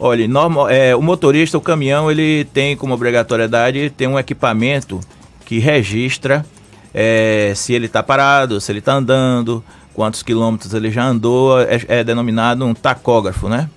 Olha, 0.00 0.26
normal, 0.26 0.68
é, 0.68 0.96
o 0.96 1.00
motorista, 1.00 1.56
o 1.56 1.60
caminhão, 1.60 2.10
ele 2.10 2.44
tem 2.46 2.76
como 2.76 2.92
obrigatoriedade 2.92 3.88
ter 3.90 4.08
um 4.08 4.18
equipamento 4.18 4.98
que 5.46 5.60
registra 5.60 6.44
é, 6.92 7.52
se 7.54 7.72
ele 7.72 7.86
está 7.86 8.02
parado, 8.02 8.60
se 8.60 8.70
ele 8.72 8.80
está 8.80 8.94
andando, 8.94 9.64
quantos 9.94 10.22
quilômetros 10.22 10.74
ele 10.74 10.90
já 10.90 11.04
andou, 11.04 11.60
é, 11.60 11.80
é 11.88 12.04
denominado 12.04 12.64
um 12.64 12.74
tacógrafo, 12.74 13.48
né? 13.48 13.68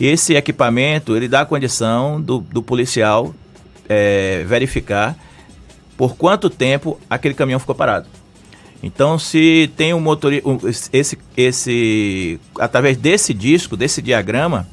Esse 0.00 0.34
equipamento, 0.34 1.16
ele 1.16 1.28
dá 1.28 1.42
a 1.42 1.46
condição 1.46 2.20
do, 2.20 2.38
do 2.40 2.62
policial 2.62 3.32
é, 3.88 4.42
verificar 4.44 5.16
por 5.96 6.16
quanto 6.16 6.50
tempo 6.50 6.98
aquele 7.08 7.34
caminhão 7.34 7.60
ficou 7.60 7.74
parado. 7.74 8.08
Então, 8.82 9.16
se 9.16 9.70
tem 9.76 9.94
um 9.94 10.00
motorista, 10.00 10.48
esse, 10.92 11.16
esse, 11.36 12.40
através 12.58 12.96
desse 12.96 13.32
disco, 13.32 13.76
desse 13.76 14.02
diagrama, 14.02 14.66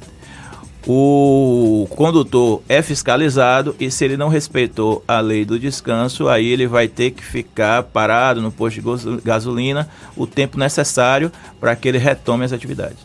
o 0.87 1.87
condutor 1.89 2.61
é 2.69 2.81
fiscalizado 2.81 3.75
e 3.79 3.91
se 3.91 4.05
ele 4.05 4.15
não 4.15 4.29
respeitou 4.29 5.03
a 5.07 5.19
lei 5.19 5.43
do 5.43 5.59
descanso, 5.59 6.29
aí 6.29 6.47
ele 6.47 6.67
vai 6.67 6.87
ter 6.87 7.11
que 7.11 7.23
ficar 7.23 7.83
parado 7.83 8.41
no 8.41 8.51
posto 8.51 8.81
de 8.81 9.21
gasolina 9.21 9.89
o 10.15 10.25
tempo 10.25 10.57
necessário 10.57 11.31
para 11.59 11.75
que 11.75 11.87
ele 11.87 11.97
retome 11.97 12.45
as 12.45 12.53
atividades. 12.53 12.97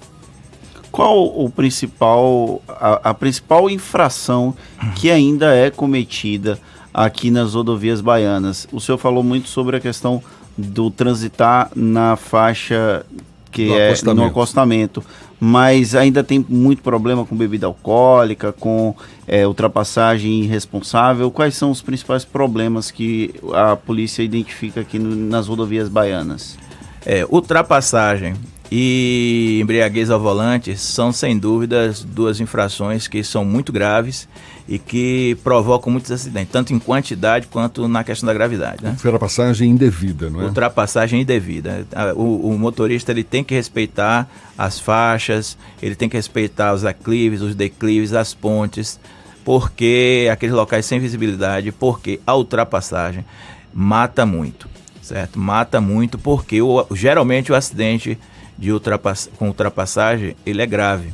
Qual 0.92 1.26
o 1.26 1.50
principal 1.50 2.62
a, 2.68 3.10
a 3.10 3.14
principal 3.14 3.68
infração 3.68 4.54
que 4.94 5.10
ainda 5.10 5.52
é 5.52 5.68
cometida 5.68 6.60
aqui 6.92 7.28
nas 7.28 7.54
rodovias 7.54 8.00
baianas? 8.00 8.68
O 8.70 8.80
senhor 8.80 8.98
falou 8.98 9.24
muito 9.24 9.48
sobre 9.48 9.76
a 9.76 9.80
questão 9.80 10.22
do 10.56 10.92
transitar 10.92 11.68
na 11.74 12.14
faixa 12.14 13.04
que 13.54 13.68
no 13.68 13.78
é 13.78 13.86
acostamento. 13.88 14.20
no 14.20 14.26
acostamento 14.26 15.04
mas 15.40 15.94
ainda 15.94 16.24
tem 16.24 16.44
muito 16.48 16.82
problema 16.82 17.24
com 17.24 17.36
bebida 17.36 17.66
alcoólica, 17.66 18.50
com 18.50 18.94
é, 19.26 19.46
ultrapassagem 19.46 20.42
irresponsável. 20.42 21.30
Quais 21.30 21.54
são 21.54 21.70
os 21.70 21.82
principais 21.82 22.24
problemas 22.24 22.90
que 22.90 23.34
a 23.52 23.76
polícia 23.76 24.22
identifica 24.22 24.80
aqui 24.80 24.98
no, 24.98 25.14
nas 25.14 25.46
rodovias 25.46 25.88
baianas? 25.88 26.56
É, 27.04 27.26
ultrapassagem 27.28 28.34
e 28.72 29.58
embriaguez 29.60 30.10
ao 30.10 30.18
volante 30.18 30.76
são, 30.78 31.12
sem 31.12 31.36
dúvidas, 31.36 32.02
duas 32.02 32.40
infrações 32.40 33.06
que 33.06 33.22
são 33.22 33.44
muito 33.44 33.70
graves 33.70 34.26
e 34.66 34.78
que 34.78 35.36
provocam 35.44 35.92
muitos 35.92 36.10
acidentes, 36.10 36.50
tanto 36.50 36.72
em 36.72 36.78
quantidade 36.78 37.46
quanto 37.48 37.86
na 37.86 38.02
questão 38.02 38.26
da 38.26 38.32
gravidade. 38.32 38.82
Né? 38.82 38.92
Ultrapassagem 38.92 39.70
indevida, 39.70 40.30
não 40.30 40.40
é? 40.40 40.44
Ultrapassagem 40.44 41.20
indevida. 41.20 41.86
O, 42.16 42.48
o, 42.48 42.58
motorista 42.58 43.12
ele 43.12 43.22
tem 43.22 43.44
que 43.44 43.54
respeitar 43.54 44.28
as 44.56 44.80
faixas, 44.80 45.58
ele 45.82 45.94
tem 45.94 46.08
que 46.08 46.16
respeitar 46.16 46.72
os 46.72 46.84
aclives, 46.84 47.42
os 47.42 47.54
declives, 47.54 48.14
as 48.14 48.32
pontes, 48.32 48.98
porque 49.44 50.28
aqueles 50.32 50.54
locais 50.54 50.86
sem 50.86 50.98
visibilidade, 50.98 51.70
porque 51.70 52.20
a 52.26 52.34
ultrapassagem 52.34 53.24
mata 53.72 54.24
muito, 54.24 54.66
certo? 55.02 55.38
Mata 55.38 55.78
muito 55.78 56.18
porque 56.18 56.62
o, 56.62 56.86
geralmente 56.92 57.52
o 57.52 57.54
acidente 57.54 58.18
de 58.56 58.72
ultrapass 58.72 59.28
com 59.36 59.48
ultrapassagem 59.48 60.34
ele 60.46 60.62
é 60.62 60.66
grave 60.66 61.12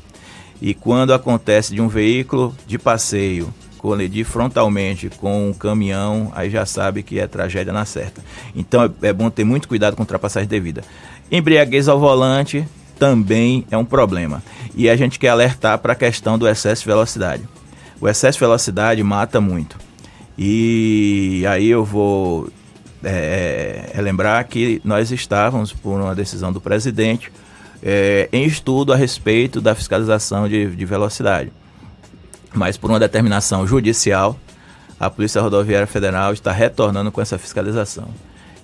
e 0.61 0.74
quando 0.74 1.15
acontece 1.15 1.74
de 1.74 1.81
um 1.81 1.89
veículo 1.89 2.55
de 2.66 2.78
passeio 2.78 3.53
colidir 3.78 4.27
frontalmente 4.27 5.09
com 5.09 5.49
um 5.49 5.55
caminhão, 5.55 6.31
aí 6.35 6.51
já 6.51 6.66
sabe 6.66 7.03
que 7.03 7.19
é 7.19 7.27
tragédia 7.27 7.73
na 7.73 7.87
certa. 7.87 8.23
Então 8.55 8.85
é, 8.85 9.09
é 9.09 9.12
bom 9.12 9.31
ter 9.31 9.45
muito 9.45 9.66
cuidado 9.66 9.97
com 9.97 10.03
ultrapassagem 10.03 10.49
devida. 10.49 10.82
Embriaguez 11.32 11.89
ao 11.89 11.99
volante 11.99 12.66
também 12.99 13.65
é 13.70 13.78
um 13.78 13.85
problema. 13.85 14.43
E 14.74 14.91
a 14.91 14.97
gente 14.97 15.19
quer 15.19 15.28
alertar 15.28 15.78
para 15.78 15.95
a 15.95 15.97
questão 15.97 16.39
do 16.39 16.47
excesso 16.47 16.82
de 16.82 16.89
velocidade. 16.89 17.49
O 17.99 18.07
excesso 18.07 18.37
de 18.37 18.45
velocidade 18.45 19.03
mata 19.03 19.41
muito. 19.41 19.78
E 20.37 21.43
aí 21.49 21.69
eu 21.69 21.82
vou 21.82 22.51
é, 23.03 23.91
relembrar 23.95 24.47
que 24.47 24.81
nós 24.85 25.11
estávamos, 25.11 25.73
por 25.73 25.99
uma 25.99 26.15
decisão 26.15 26.53
do 26.53 26.61
presidente, 26.61 27.32
é, 27.82 28.28
em 28.32 28.44
estudo 28.44 28.93
a 28.93 28.97
respeito 28.97 29.61
da 29.61 29.74
fiscalização 29.74 30.48
de, 30.48 30.74
de 30.74 30.85
velocidade. 30.85 31.52
Mas 32.52 32.77
por 32.77 32.90
uma 32.90 32.98
determinação 32.98 33.66
judicial, 33.66 34.39
a 34.98 35.09
Polícia 35.09 35.40
Rodoviária 35.40 35.86
Federal 35.86 36.32
está 36.32 36.52
retornando 36.52 37.11
com 37.11 37.20
essa 37.20 37.39
fiscalização. 37.39 38.09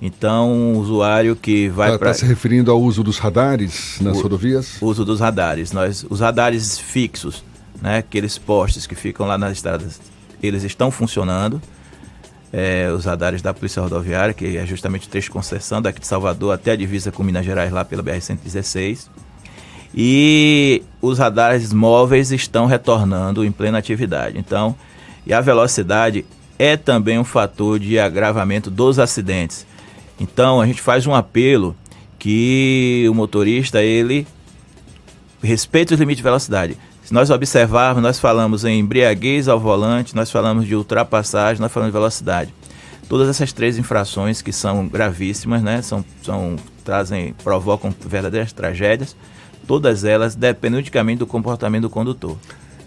Então, 0.01 0.75
o 0.75 0.79
usuário 0.79 1.35
que 1.35 1.69
vai 1.69 1.93
tá, 1.93 1.99
para. 1.99 2.11
Está 2.11 2.27
se 2.27 2.29
referindo 2.29 2.71
ao 2.71 2.81
uso 2.81 3.03
dos 3.03 3.19
radares 3.19 3.97
nas 4.01 4.19
o, 4.19 4.23
rodovias? 4.23 4.77
Uso 4.83 5.05
dos 5.05 5.21
radares. 5.21 5.73
Nós, 5.73 6.05
os 6.11 6.21
radares 6.21 6.79
fixos, 6.79 7.43
né, 7.81 7.99
aqueles 7.99 8.37
postes 8.37 8.87
que 8.87 8.95
ficam 8.95 9.27
lá 9.27 9.39
nas 9.39 9.53
estradas, 9.53 10.01
eles 10.43 10.63
estão 10.63 10.91
funcionando. 10.91 11.63
É, 12.59 12.91
os 12.91 13.05
radares 13.05 13.43
da 13.43 13.53
Polícia 13.53 13.83
Rodoviária, 13.83 14.33
que 14.33 14.57
é 14.57 14.65
justamente 14.65 15.07
o 15.07 15.11
trecho 15.11 15.27
de 15.27 15.33
concessão 15.33 15.83
daqui 15.83 16.01
de 16.01 16.07
Salvador 16.07 16.55
até 16.55 16.73
a 16.73 16.77
divisa 16.77 17.13
com 17.13 17.23
Minas 17.23 17.45
Gerais, 17.45 17.71
lá 17.71 17.85
pela 17.85 18.03
BR-116. 18.03 19.09
E 19.95 20.83
os 21.03 21.19
radares 21.19 21.75
móveis 21.75 22.33
estão 22.33 22.65
retornando 22.65 23.45
em 23.45 23.53
plena 23.53 23.77
atividade. 23.77 24.39
Então, 24.39 24.75
e 25.27 25.35
a 25.35 25.41
velocidade 25.43 26.25
é 26.59 26.79
também 26.79 27.19
um 27.19 27.25
fator 27.25 27.79
de 27.79 27.99
agravamento 27.99 28.71
dos 28.71 28.99
acidentes. 28.99 29.67
Então 30.19 30.61
a 30.61 30.67
gente 30.67 30.81
faz 30.81 31.07
um 31.07 31.15
apelo 31.15 31.77
que 32.19 33.07
o 33.11 33.15
motorista 33.15 33.83
ele 33.83 34.27
respeite 35.43 35.93
os 35.93 36.01
limites 36.01 36.19
de 36.19 36.23
velocidade. 36.23 36.79
Se 37.07 37.15
nós 37.15 37.31
observarmos, 37.31 38.03
nós 38.03 38.19
falamos 38.19 38.65
em 38.65 38.81
embriaguez 38.81 39.47
ao 39.47 39.61
volante, 39.61 40.17
nós 40.17 40.29
falamos 40.29 40.67
de 40.67 40.75
ultrapassagem, 40.75 41.61
nós 41.63 41.71
falamos 41.71 41.93
de 41.93 41.97
velocidade. 41.97 42.53
Todas 43.09 43.29
essas 43.29 43.53
três 43.53 43.79
infrações 43.79 44.43
que 44.43 44.53
são 44.53 44.89
gravíssimas, 44.89 45.63
né, 45.63 45.81
são, 45.83 46.05
são 46.21 46.57
trazem 46.85 47.33
provocam 47.45 47.95
verdadeiras 48.05 48.53
tragédias. 48.53 49.15
Todas 49.69 50.03
elas 50.03 50.35
dependem 50.35 50.81
unicamente 50.81 51.21
do 51.21 51.29
comportamento 51.29 51.83
do 51.83 51.91
condutor. 51.91 52.37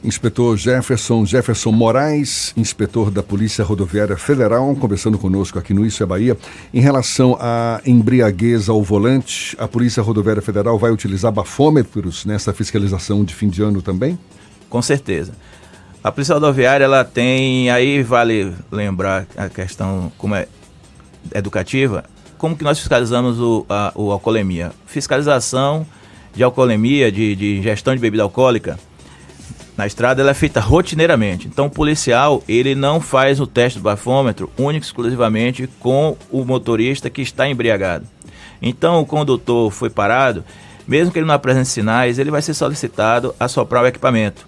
Inspetor 0.04 0.56
Jefferson 0.56 1.26
Jefferson 1.26 1.72
Moraes, 1.72 2.54
inspetor 2.56 3.12
da 3.12 3.22
Polícia 3.22 3.64
Rodoviária 3.66 4.16
Federal, 4.16 4.74
conversando 4.76 5.18
conosco 5.18 5.60
aqui 5.60 5.74
no 5.74 5.86
Isso 5.86 6.02
é 6.02 6.06
Bahia. 6.06 6.38
Em 6.74 6.80
relação 6.80 7.38
à 7.40 7.82
embriaguez 7.86 8.70
ao 8.70 8.82
volante, 8.82 9.58
a 9.60 9.68
Polícia 9.68 10.02
Rodoviária 10.02 10.42
Federal 10.42 10.80
vai 10.80 10.92
utilizar 10.92 11.32
bafômetros 11.32 12.24
nessa 12.24 12.54
fiscalização 12.54 13.26
de 13.26 13.36
fim 13.36 13.50
de 13.50 13.62
ano 13.62 13.82
também? 13.82 14.18
Com 14.70 14.82
certeza. 14.82 15.34
A 16.02 16.12
Polícia 16.14 16.34
Rodoviária 16.34 16.86
ela 16.86 17.04
tem, 17.04 17.70
aí 17.70 18.02
vale 18.02 18.54
lembrar 18.72 19.28
a 19.36 19.50
questão 19.50 20.10
como 20.18 20.34
é 20.34 20.48
educativa, 21.36 22.06
como 22.38 22.56
que 22.56 22.64
nós 22.64 22.80
fiscalizamos 22.80 23.38
o, 23.38 23.66
a, 23.68 23.92
o 23.94 24.12
alcoolemia. 24.12 24.72
Fiscalização 24.86 25.86
de 26.34 26.42
alcoolemia, 26.42 27.12
de, 27.12 27.36
de 27.36 27.58
ingestão 27.58 27.94
de 27.94 28.00
bebida 28.00 28.24
alcoólica, 28.24 28.80
na 29.80 29.88
estrada 29.88 30.22
ela 30.22 30.32
é 30.32 30.34
feita 30.34 30.60
rotineiramente. 30.60 31.48
Então 31.48 31.68
o 31.68 31.70
policial, 31.70 32.44
ele 32.50 32.76
não 32.76 33.00
faz 33.00 33.40
o 33.40 33.48
teste 33.48 33.80
do 33.80 33.84
bafômetro 33.84 34.52
único 34.58 34.86
exclusivamente 34.86 35.70
com 35.80 36.18
o 36.30 36.44
motorista 36.44 37.10
que 37.10 37.22
está 37.22 37.48
embriagado. 37.48 38.06
Então 38.62 39.00
o 39.00 39.06
condutor 39.06 39.72
foi 39.72 39.90
parado, 39.90 40.44
mesmo 40.86 41.14
que 41.14 41.20
ele 41.20 41.26
não 41.26 41.34
apresente 41.34 41.70
sinais, 41.70 42.20
ele 42.20 42.30
vai 42.30 42.42
ser 42.42 42.54
solicitado 42.54 43.34
a 43.40 43.48
soprar 43.48 43.82
o 43.82 43.88
equipamento. 43.88 44.46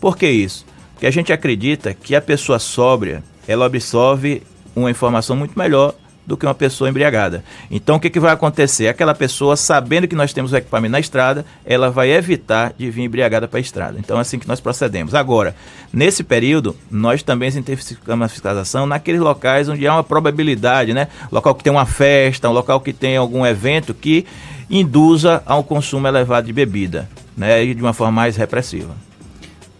Por 0.00 0.16
que 0.16 0.30
isso? 0.30 0.64
Porque 0.92 1.08
a 1.08 1.10
gente 1.10 1.32
acredita 1.32 1.92
que 1.92 2.14
a 2.14 2.22
pessoa 2.22 2.60
sóbria, 2.60 3.24
ela 3.48 3.66
absorve 3.66 4.44
uma 4.76 4.92
informação 4.92 5.34
muito 5.34 5.58
melhor 5.58 5.92
do 6.28 6.36
que 6.36 6.44
uma 6.44 6.54
pessoa 6.54 6.90
embriagada. 6.90 7.42
Então 7.70 7.96
o 7.96 8.00
que, 8.00 8.10
que 8.10 8.20
vai 8.20 8.34
acontecer? 8.34 8.86
Aquela 8.86 9.14
pessoa, 9.14 9.56
sabendo 9.56 10.06
que 10.06 10.14
nós 10.14 10.30
temos 10.30 10.52
o 10.52 10.56
equipamento 10.56 10.92
na 10.92 11.00
estrada, 11.00 11.42
ela 11.64 11.90
vai 11.90 12.10
evitar 12.10 12.74
de 12.76 12.90
vir 12.90 13.04
embriagada 13.04 13.48
para 13.48 13.58
a 13.58 13.60
estrada. 13.62 13.98
Então 13.98 14.18
é 14.18 14.20
assim 14.20 14.38
que 14.38 14.46
nós 14.46 14.60
procedemos. 14.60 15.14
Agora, 15.14 15.56
nesse 15.90 16.22
período, 16.22 16.76
nós 16.90 17.22
também 17.22 17.48
intensificamos 17.48 18.26
a 18.26 18.28
fiscalização 18.28 18.84
naqueles 18.84 19.22
locais 19.22 19.70
onde 19.70 19.88
há 19.88 19.94
uma 19.94 20.04
probabilidade, 20.04 20.92
né? 20.92 21.08
Local 21.32 21.54
que 21.54 21.64
tem 21.64 21.72
uma 21.72 21.86
festa, 21.86 22.50
um 22.50 22.52
local 22.52 22.78
que 22.78 22.92
tem 22.92 23.16
algum 23.16 23.46
evento 23.46 23.94
que 23.94 24.26
induza 24.68 25.42
a 25.46 25.56
um 25.56 25.62
consumo 25.62 26.06
elevado 26.06 26.46
de 26.46 26.52
bebida, 26.52 27.08
né? 27.34 27.64
E 27.64 27.74
de 27.74 27.80
uma 27.80 27.94
forma 27.94 28.12
mais 28.12 28.36
repressiva. 28.36 28.94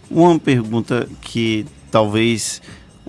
Uma 0.09 0.39
pergunta 0.39 1.07
que 1.21 1.67
talvez 1.91 2.59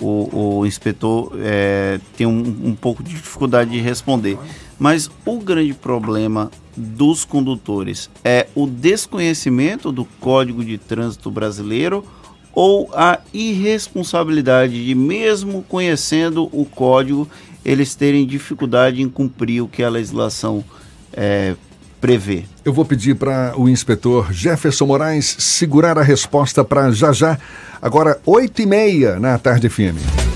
o, 0.01 0.59
o 0.59 0.67
inspetor 0.67 1.33
é, 1.39 2.01
tem 2.17 2.27
um, 2.27 2.41
um 2.65 2.75
pouco 2.75 3.03
de 3.03 3.11
dificuldade 3.11 3.71
de 3.71 3.81
responder. 3.81 4.39
Mas 4.79 5.11
o 5.27 5.39
grande 5.39 5.75
problema 5.75 6.51
dos 6.77 7.25
condutores 7.25 8.09
é 8.25 8.47
o 8.55 8.67
desconhecimento 8.67 9.93
do 9.93 10.05
Código 10.05 10.65
de 10.65 10.79
Trânsito 10.79 11.31
Brasileiro 11.31 12.05
ou 12.53 12.91
a 12.95 13.21
irresponsabilidade 13.33 14.85
de, 14.85 14.95
mesmo 14.95 15.63
conhecendo 15.69 16.49
o 16.53 16.65
código, 16.65 17.29
eles 17.65 17.95
terem 17.95 18.27
dificuldade 18.27 19.03
em 19.03 19.09
cumprir 19.09 19.63
o 19.63 19.69
que 19.69 19.83
a 19.83 19.89
legislação 19.89 20.65
é, 21.13 21.55
prevê? 22.01 22.45
Eu 22.65 22.73
vou 22.73 22.85
pedir 22.85 23.15
para 23.15 23.53
o 23.57 23.69
inspetor 23.69 24.33
Jefferson 24.33 24.87
Moraes 24.87 25.37
segurar 25.39 25.99
a 25.99 26.03
resposta 26.03 26.65
para 26.65 26.91
já 26.91 27.13
já. 27.13 27.39
Agora, 27.81 28.19
8 28.25 28.63
e 28.63 28.67
meia 28.67 29.19
na 29.19 29.39
Tarde 29.39 29.69
FM. 29.69 30.30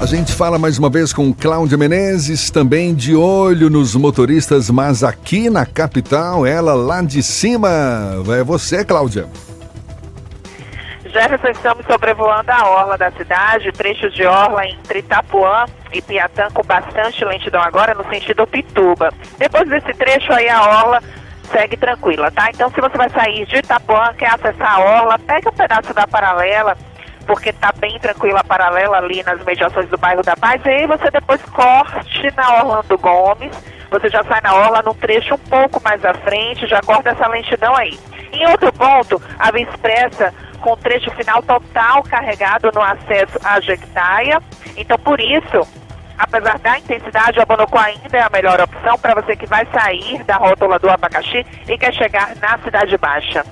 A 0.00 0.06
gente 0.06 0.32
fala 0.32 0.58
mais 0.58 0.78
uma 0.78 0.88
vez 0.88 1.12
com 1.12 1.30
Cláudia 1.30 1.76
Menezes, 1.76 2.50
também 2.50 2.94
de 2.94 3.14
olho 3.14 3.68
nos 3.68 3.94
motoristas, 3.94 4.70
mas 4.70 5.04
aqui 5.04 5.50
na 5.50 5.66
capital, 5.66 6.46
ela 6.46 6.72
lá 6.72 7.02
de 7.02 7.22
cima. 7.22 7.68
É 8.34 8.42
você, 8.42 8.82
Cláudia. 8.82 9.28
Jefferson, 11.04 11.48
estamos 11.48 11.84
sobrevoando 11.84 12.50
a 12.50 12.66
orla 12.66 12.96
da 12.96 13.10
cidade, 13.10 13.70
trechos 13.72 14.14
de 14.14 14.24
orla 14.24 14.66
entre 14.66 15.00
Itapuã 15.00 15.66
e 15.92 16.00
Piatã 16.00 16.48
com 16.54 16.62
bastante 16.62 17.22
lentidão 17.22 17.60
agora 17.60 17.92
no 17.92 18.08
sentido 18.08 18.46
Pituba. 18.46 19.12
Depois 19.36 19.68
desse 19.68 19.92
trecho 19.92 20.32
aí 20.32 20.48
a 20.48 20.62
orla 20.62 21.02
segue 21.52 21.76
tranquila, 21.76 22.30
tá? 22.30 22.48
Então 22.48 22.70
se 22.70 22.80
você 22.80 22.96
vai 22.96 23.10
sair 23.10 23.44
de 23.44 23.56
Itapuã, 23.56 24.14
quer 24.16 24.32
acessar 24.32 24.76
a 24.76 24.80
orla, 24.80 25.18
pega 25.18 25.50
um 25.50 25.52
pedaço 25.52 25.92
da 25.92 26.06
paralela 26.06 26.74
porque 27.30 27.52
tá 27.52 27.72
bem 27.78 27.96
tranquila 28.00 28.40
a 28.40 28.44
paralela 28.44 28.96
ali 28.96 29.22
nas 29.22 29.40
mediações 29.44 29.88
do 29.88 29.96
bairro 29.96 30.20
da 30.20 30.36
Paz. 30.36 30.60
E 30.66 30.68
aí 30.68 30.86
você 30.88 31.08
depois 31.12 31.40
corte 31.42 32.28
na 32.36 32.56
Orlando 32.56 32.98
Gomes, 32.98 33.56
você 33.88 34.08
já 34.08 34.24
sai 34.24 34.40
na 34.40 34.52
orla 34.52 34.82
num 34.82 34.94
trecho 34.94 35.36
um 35.36 35.38
pouco 35.38 35.80
mais 35.80 36.04
à 36.04 36.12
frente, 36.12 36.66
já 36.66 36.80
corta 36.80 37.10
essa 37.10 37.28
lentidão 37.28 37.76
aí. 37.76 37.96
Em 38.32 38.44
outro 38.48 38.72
ponto, 38.72 39.22
a 39.38 39.52
Via 39.52 39.62
Expressa 39.62 40.34
com 40.60 40.76
trecho 40.76 41.08
final 41.12 41.40
total 41.44 42.02
carregado 42.02 42.72
no 42.74 42.82
acesso 42.82 43.38
à 43.44 43.60
Jequitaia. 43.60 44.42
Então, 44.76 44.98
por 44.98 45.20
isso, 45.20 45.60
apesar 46.18 46.58
da 46.58 46.80
intensidade, 46.80 47.38
o 47.38 47.42
Abonocó 47.42 47.78
ainda 47.78 48.18
é 48.18 48.22
a 48.22 48.30
melhor 48.30 48.60
opção 48.60 48.98
para 48.98 49.14
você 49.14 49.36
que 49.36 49.46
vai 49.46 49.64
sair 49.72 50.24
da 50.24 50.36
rótula 50.36 50.80
do 50.80 50.90
abacaxi 50.90 51.46
e 51.68 51.78
quer 51.78 51.94
chegar 51.94 52.34
na 52.42 52.58
Cidade 52.58 52.98
Baixa. 52.98 53.44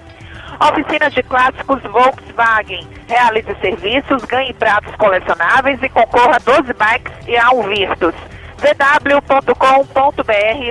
Oficina 0.68 1.08
de 1.08 1.22
clássicos 1.22 1.80
Volkswagen. 1.84 2.97
Realize 3.08 3.56
serviços, 3.60 4.22
ganhe 4.26 4.52
pratos 4.52 4.94
colecionáveis 4.96 5.82
e 5.82 5.88
concorra 5.88 6.36
a 6.36 6.38
12 6.38 6.74
bikes 6.74 7.12
e 7.26 7.36
a 7.36 7.50
um 7.50 7.62
Virtus. 7.62 8.14
www.com.br 8.60 9.56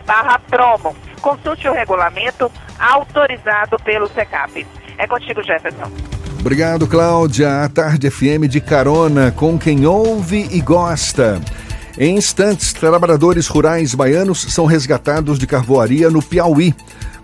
barra 0.06 0.40
promo. 0.48 0.96
Consulte 1.20 1.68
o 1.68 1.74
regulamento 1.74 2.52
autorizado 2.80 3.78
pelo 3.84 4.08
SECAP. 4.10 4.68
É 5.00 5.08
contigo, 5.08 5.44
Jefferson. 5.44 5.92
Obrigado, 6.40 6.88
Cláudia. 6.88 7.64
A 7.64 7.70
Tarde 7.70 8.10
FM 8.10 8.48
de 8.48 8.62
carona 8.62 9.32
com 9.32 9.58
quem 9.58 9.88
ouve 9.88 10.48
e 10.52 10.62
gosta. 10.62 11.42
Em 11.98 12.16
instantes, 12.16 12.72
trabalhadores 12.74 13.48
rurais 13.48 13.96
baianos 13.96 14.54
são 14.54 14.68
resgatados 14.68 15.40
de 15.40 15.48
carvoaria 15.48 16.12
no 16.12 16.22
Piauí. 16.22 16.76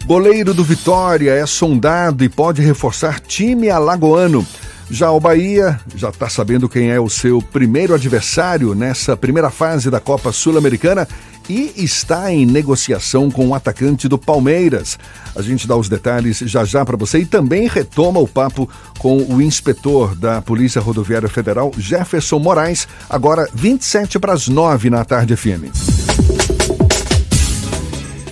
Goleiro 0.05 0.53
do 0.53 0.63
Vitória 0.63 1.31
é 1.31 1.45
sondado 1.45 2.23
e 2.23 2.29
pode 2.29 2.61
reforçar 2.63 3.19
time 3.19 3.69
alagoano. 3.69 4.45
Já 4.89 5.11
o 5.11 5.19
Bahia 5.19 5.79
já 5.95 6.09
está 6.09 6.29
sabendo 6.29 6.69
quem 6.69 6.91
é 6.91 6.99
o 6.99 7.09
seu 7.09 7.41
primeiro 7.41 7.93
adversário 7.93 8.75
nessa 8.75 9.15
primeira 9.17 9.49
fase 9.49 9.89
da 9.89 9.99
Copa 9.99 10.31
Sul-Americana 10.31 11.07
e 11.49 11.73
está 11.75 12.31
em 12.31 12.45
negociação 12.45 13.29
com 13.29 13.47
o 13.47 13.55
atacante 13.55 14.07
do 14.07 14.17
Palmeiras. 14.17 14.97
A 15.35 15.41
gente 15.41 15.67
dá 15.67 15.75
os 15.75 15.89
detalhes 15.89 16.39
já 16.39 16.63
já 16.63 16.85
para 16.85 16.97
você 16.97 17.19
e 17.19 17.25
também 17.25 17.67
retoma 17.67 18.19
o 18.19 18.27
papo 18.27 18.69
com 18.97 19.17
o 19.17 19.41
inspetor 19.41 20.15
da 20.15 20.41
Polícia 20.41 20.81
Rodoviária 20.81 21.29
Federal, 21.29 21.71
Jefferson 21.77 22.39
Moraes, 22.39 22.87
agora 23.09 23.47
27 23.53 24.19
para 24.19 24.33
as 24.33 24.47
9 24.47 24.89
na 24.89 25.03
tarde 25.03 25.35
FM. 25.35 25.71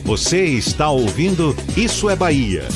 Você 0.04 0.44
está 0.44 0.90
ouvindo 0.90 1.56
Isso 1.78 2.10
é 2.10 2.16
Bahia. 2.16 2.68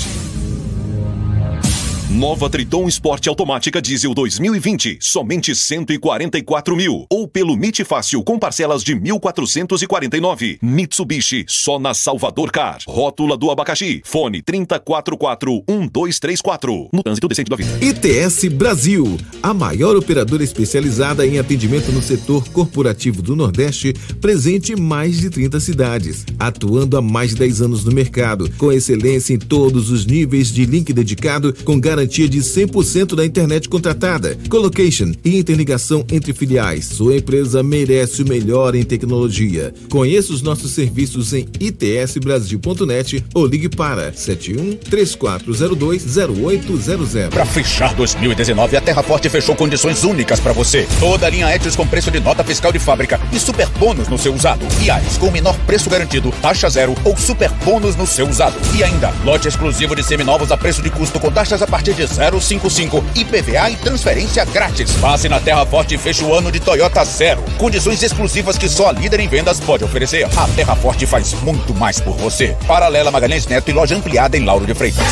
Nova 2.15 2.49
Triton 2.49 2.87
Sport 2.87 3.27
Automática 3.27 3.79
Diesel 3.81 4.13
2020, 4.13 4.99
somente 5.01 5.53
144 5.53 6.73
mil. 6.73 7.05
Ou 7.09 7.27
pelo 7.27 7.57
MIT 7.57 7.83
Fácil 7.83 8.23
com 8.23 8.39
parcelas 8.39 8.81
de 8.81 8.95
1.449. 8.95 10.59
Mitsubishi, 10.61 11.43
só 11.45 11.77
na 11.77 11.93
Salvador 11.93 12.53
Car. 12.53 12.77
Rótula 12.87 13.35
do 13.35 13.51
abacaxi. 13.51 14.01
Fone 14.05 14.41
3044-1234. 14.43 16.87
No 16.93 17.03
trânsito 17.03 17.27
decente 17.27 17.49
da 17.49 17.57
vida. 17.57 17.69
ITS 17.83 18.45
Brasil, 18.53 19.17
a 19.43 19.53
maior 19.53 19.97
operadora 19.97 20.41
especializada 20.41 21.27
em 21.27 21.37
atendimento 21.37 21.91
no 21.91 22.01
setor 22.01 22.47
corporativo 22.47 23.21
do 23.21 23.35
Nordeste, 23.35 23.91
presente 24.21 24.71
em 24.71 24.79
mais 24.79 25.19
de 25.19 25.29
30 25.29 25.59
cidades, 25.59 26.25
atuando 26.39 26.95
há 26.95 27.01
mais 27.01 27.31
de 27.31 27.39
10 27.39 27.63
anos 27.63 27.83
no 27.83 27.91
mercado, 27.91 28.49
com 28.57 28.71
excelência 28.71 29.33
em 29.33 29.37
todos 29.37 29.91
os 29.91 30.05
níveis 30.05 30.47
de 30.47 30.65
link 30.65 30.93
dedicado, 30.93 31.53
com 31.65 31.77
garantia 31.77 32.04
de 32.05 32.39
100% 32.39 33.15
da 33.15 33.25
internet 33.25 33.67
contratada, 33.67 34.37
colocation 34.49 35.11
e 35.23 35.37
interligação 35.37 36.05
entre 36.11 36.33
filiais. 36.33 36.85
Sua 36.85 37.17
empresa 37.17 37.63
merece 37.63 38.21
o 38.21 38.27
melhor 38.27 38.75
em 38.75 38.83
tecnologia. 38.83 39.73
Conheça 39.89 40.31
os 40.33 40.41
nossos 40.41 40.71
serviços 40.71 41.33
em 41.33 41.47
itsbrasil.net 41.59 43.25
ou 43.33 43.45
ligue 43.45 43.69
para 43.69 44.13
71 44.13 44.75
3402 44.75 46.17
0800. 46.17 47.29
Para 47.29 47.45
fechar 47.45 47.93
2019, 47.95 48.77
a 48.77 48.81
Terra 48.81 49.03
Forte 49.03 49.29
fechou 49.29 49.55
condições 49.55 50.03
únicas 50.03 50.39
para 50.39 50.53
você. 50.53 50.87
Toda 50.99 51.25
a 51.25 51.29
linha 51.29 51.53
Etios 51.53 51.75
com 51.75 51.87
preço 51.87 52.11
de 52.11 52.19
nota 52.19 52.43
fiscal 52.43 52.71
de 52.71 52.79
fábrica 52.79 53.19
e 53.33 53.39
super 53.39 53.67
bônus 53.79 54.07
no 54.07 54.17
seu 54.17 54.33
usado. 54.33 54.65
E 54.83 54.89
Ares 54.89 55.17
com 55.17 55.31
menor 55.31 55.57
preço 55.65 55.89
garantido, 55.89 56.31
taxa 56.41 56.69
zero 56.69 56.95
ou 57.03 57.17
super 57.17 57.49
bônus 57.63 57.95
no 57.95 58.05
seu 58.05 58.27
usado. 58.27 58.55
E 58.77 58.83
ainda, 58.83 59.13
lote 59.23 59.47
exclusivo 59.47 59.95
de 59.95 60.03
seminovos 60.03 60.51
a 60.51 60.57
preço 60.57 60.81
de 60.81 60.89
custo 60.89 61.19
com 61.19 61.31
taxas 61.31 61.61
a 61.61 61.67
partir 61.67 61.93
de 61.95 62.03
0,55, 62.03 63.03
IPVA 63.15 63.71
e 63.71 63.75
transferência 63.77 64.45
grátis. 64.45 64.91
Passe 64.93 65.29
na 65.29 65.39
Terra 65.39 65.65
Forte 65.65 65.95
e 65.95 65.97
feche 65.97 66.23
o 66.23 66.33
ano 66.33 66.51
de 66.51 66.59
Toyota 66.59 67.03
Zero. 67.03 67.43
Condições 67.57 68.03
exclusivas 68.03 68.57
que 68.57 68.67
só 68.67 68.89
a 68.89 68.91
líder 68.91 69.19
em 69.19 69.27
vendas 69.27 69.59
pode 69.59 69.83
oferecer. 69.83 70.27
A 70.37 70.47
Terra 70.49 70.75
Forte 70.75 71.05
faz 71.05 71.33
muito 71.41 71.73
mais 71.73 71.99
por 71.99 72.15
você. 72.17 72.55
Paralela 72.67 73.11
Magalhães 73.11 73.47
Neto 73.47 73.69
e 73.69 73.73
loja 73.73 73.95
ampliada 73.95 74.37
em 74.37 74.45
Lauro 74.45 74.65
de 74.65 74.73
Freitas. 74.73 75.05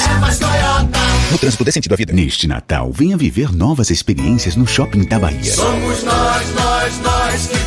No 1.32 1.38
trânsito 1.38 1.64
dê 1.64 1.72
sentido 1.72 1.94
à 1.94 1.96
vida. 1.96 2.14
Neste 2.14 2.48
Natal, 2.48 2.92
venha 2.92 3.18
viver 3.18 3.52
novas 3.52 3.90
experiências 3.90 4.56
no 4.56 4.68
Shopping 4.68 5.06
da 5.06 5.18
Bahia. 5.18 5.54
Somos 5.54 6.04
nós, 6.04 6.54
nós, 6.54 7.00
nós 7.00 7.48
que. 7.48 7.63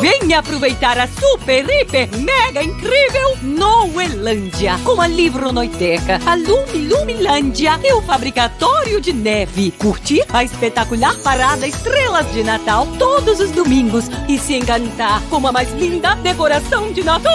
Venha 0.00 0.38
aproveitar 0.38 0.96
a 0.96 1.08
super, 1.08 1.66
hiper, 1.68 2.08
mega 2.18 2.62
incrível 2.62 3.36
Noelândia, 3.42 4.78
com 4.84 5.00
a 5.00 5.08
Livronoiteca, 5.08 6.20
a 6.24 6.36
Lumi 6.36 6.86
Lumilândia 6.86 7.80
e 7.82 7.92
o 7.92 8.02
Fabricatório 8.02 9.00
de 9.00 9.12
Neve. 9.12 9.72
Curtir 9.72 10.24
a 10.32 10.44
espetacular 10.44 11.16
parada 11.16 11.66
Estrelas 11.66 12.30
de 12.32 12.44
Natal 12.44 12.86
todos 12.96 13.40
os 13.40 13.50
domingos 13.50 14.04
e 14.28 14.38
se 14.38 14.54
encantar 14.54 15.20
com 15.28 15.44
a 15.44 15.50
mais 15.50 15.72
linda 15.72 16.14
decoração 16.14 16.92
de 16.92 17.02
Natal. 17.02 17.32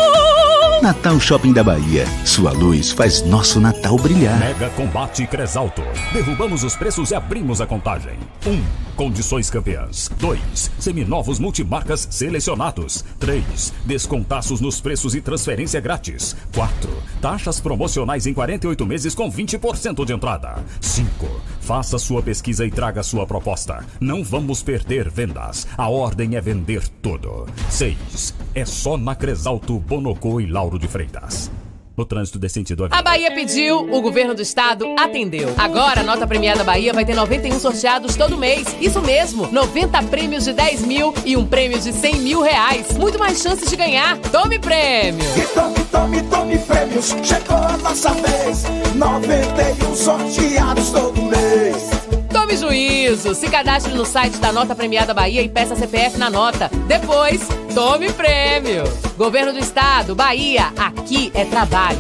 Natal 0.81 1.18
Shopping 1.18 1.53
da 1.53 1.64
Bahia. 1.64 2.06
Sua 2.26 2.52
luz 2.52 2.91
faz 2.91 3.22
nosso 3.22 3.60
Natal 3.60 3.95
brilhar. 3.98 4.38
Mega 4.38 4.69
Combate 4.72 5.26
Cresalto. 5.27 5.81
Derrubamos 6.11 6.64
os 6.64 6.76
preços 6.76 7.11
e 7.11 7.15
abrimos 7.15 7.61
a 7.61 7.65
contagem. 7.65 8.18
1. 8.45 8.49
Um, 8.49 8.64
condições 8.95 9.49
campeãs. 9.49 10.10
2. 10.19 10.72
Seminovos 10.80 11.40
multimarcas 11.40 12.06
selecionados. 12.11 12.52
3. 13.19 13.73
Descontaços 13.85 14.61
nos 14.61 14.80
preços 14.80 15.15
e 15.15 15.21
transferência 15.21 15.80
grátis. 15.80 16.35
4. 16.53 16.89
Taxas 17.21 17.59
promocionais 17.59 18.27
em 18.27 18.34
48 18.34 18.85
meses 18.85 19.15
com 19.15 19.31
20% 19.31 20.05
de 20.05 20.13
entrada. 20.13 20.63
5. 20.81 21.09
Faça 21.61 21.97
sua 21.97 22.21
pesquisa 22.21 22.65
e 22.65 22.71
traga 22.71 23.03
sua 23.03 23.25
proposta. 23.25 23.85
Não 23.99 24.23
vamos 24.23 24.61
perder 24.61 25.09
vendas. 25.09 25.67
A 25.77 25.89
ordem 25.89 26.35
é 26.35 26.41
vender 26.41 26.88
tudo. 27.01 27.47
6. 27.69 28.34
É 28.53 28.65
só 28.65 28.97
na 28.97 29.15
Cresalto, 29.15 29.80
Bonocô 29.80 30.39
e 30.39 30.45
Lauro 30.45 30.77
de 30.77 30.88
Freitas. 30.88 31.49
No 31.95 32.06
trânsito 32.06 32.40
desse 32.40 32.56
sentido. 32.56 32.88
A 32.90 33.02
Bahia 33.02 33.32
pediu, 33.32 33.80
o 33.94 34.02
governo 34.02 34.34
do 34.34 34.41
estado 34.41 34.86
atendeu. 34.98 35.53
Agora 35.57 36.02
a 36.02 36.03
nota 36.03 36.26
premiada 36.26 36.64
Bahia 36.64 36.91
vai 36.91 37.06
ter 37.06 37.15
91 37.15 37.60
sorteados 37.60 38.15
todo 38.15 38.38
mês. 38.38 38.76
Isso 38.82 38.99
mesmo, 39.02 39.48
90 39.52 40.02
prêmios 40.03 40.44
de 40.44 40.53
10 40.53 40.82
mil 40.82 41.14
e 41.24 41.38
um 41.38 41.45
prêmio 41.45 41.80
de 41.80 41.94
100 41.94 42.15
mil 42.18 42.41
reais. 42.41 42.98
Muito 42.98 43.20
mais 43.20 43.41
chances 43.41 43.70
de 43.70 43.76
ganhar. 43.76 44.18
Tome 44.32 44.57
prêmio! 44.57 45.24
E 45.38 45.45
tome, 45.53 45.86
tome, 45.91 46.22
tome 46.24 46.57
prêmios. 46.57 47.15
Chegou 47.24 47.57
a 47.57 47.78
nossa 47.78 48.10
vez. 48.14 48.64
91 48.95 49.95
sorteados 49.95 50.90
todo 50.90 51.22
mês. 51.22 51.93
Tome 52.53 52.57
juízo. 52.57 53.34
Se 53.34 53.49
cadastre 53.49 53.93
no 53.93 54.05
site 54.05 54.38
da 54.38 54.51
Nota 54.51 54.75
Premiada 54.75 55.13
Bahia 55.13 55.41
e 55.41 55.49
peça 55.49 55.75
CPF 55.75 56.17
na 56.19 56.30
nota. 56.30 56.69
Depois, 56.88 57.47
tome 57.73 58.11
prêmio. 58.11 58.84
Governo 59.17 59.53
do 59.53 59.59
Estado, 59.59 60.13
Bahia, 60.13 60.71
aqui 60.77 61.31
é 61.34 61.45
trabalho. 61.45 61.97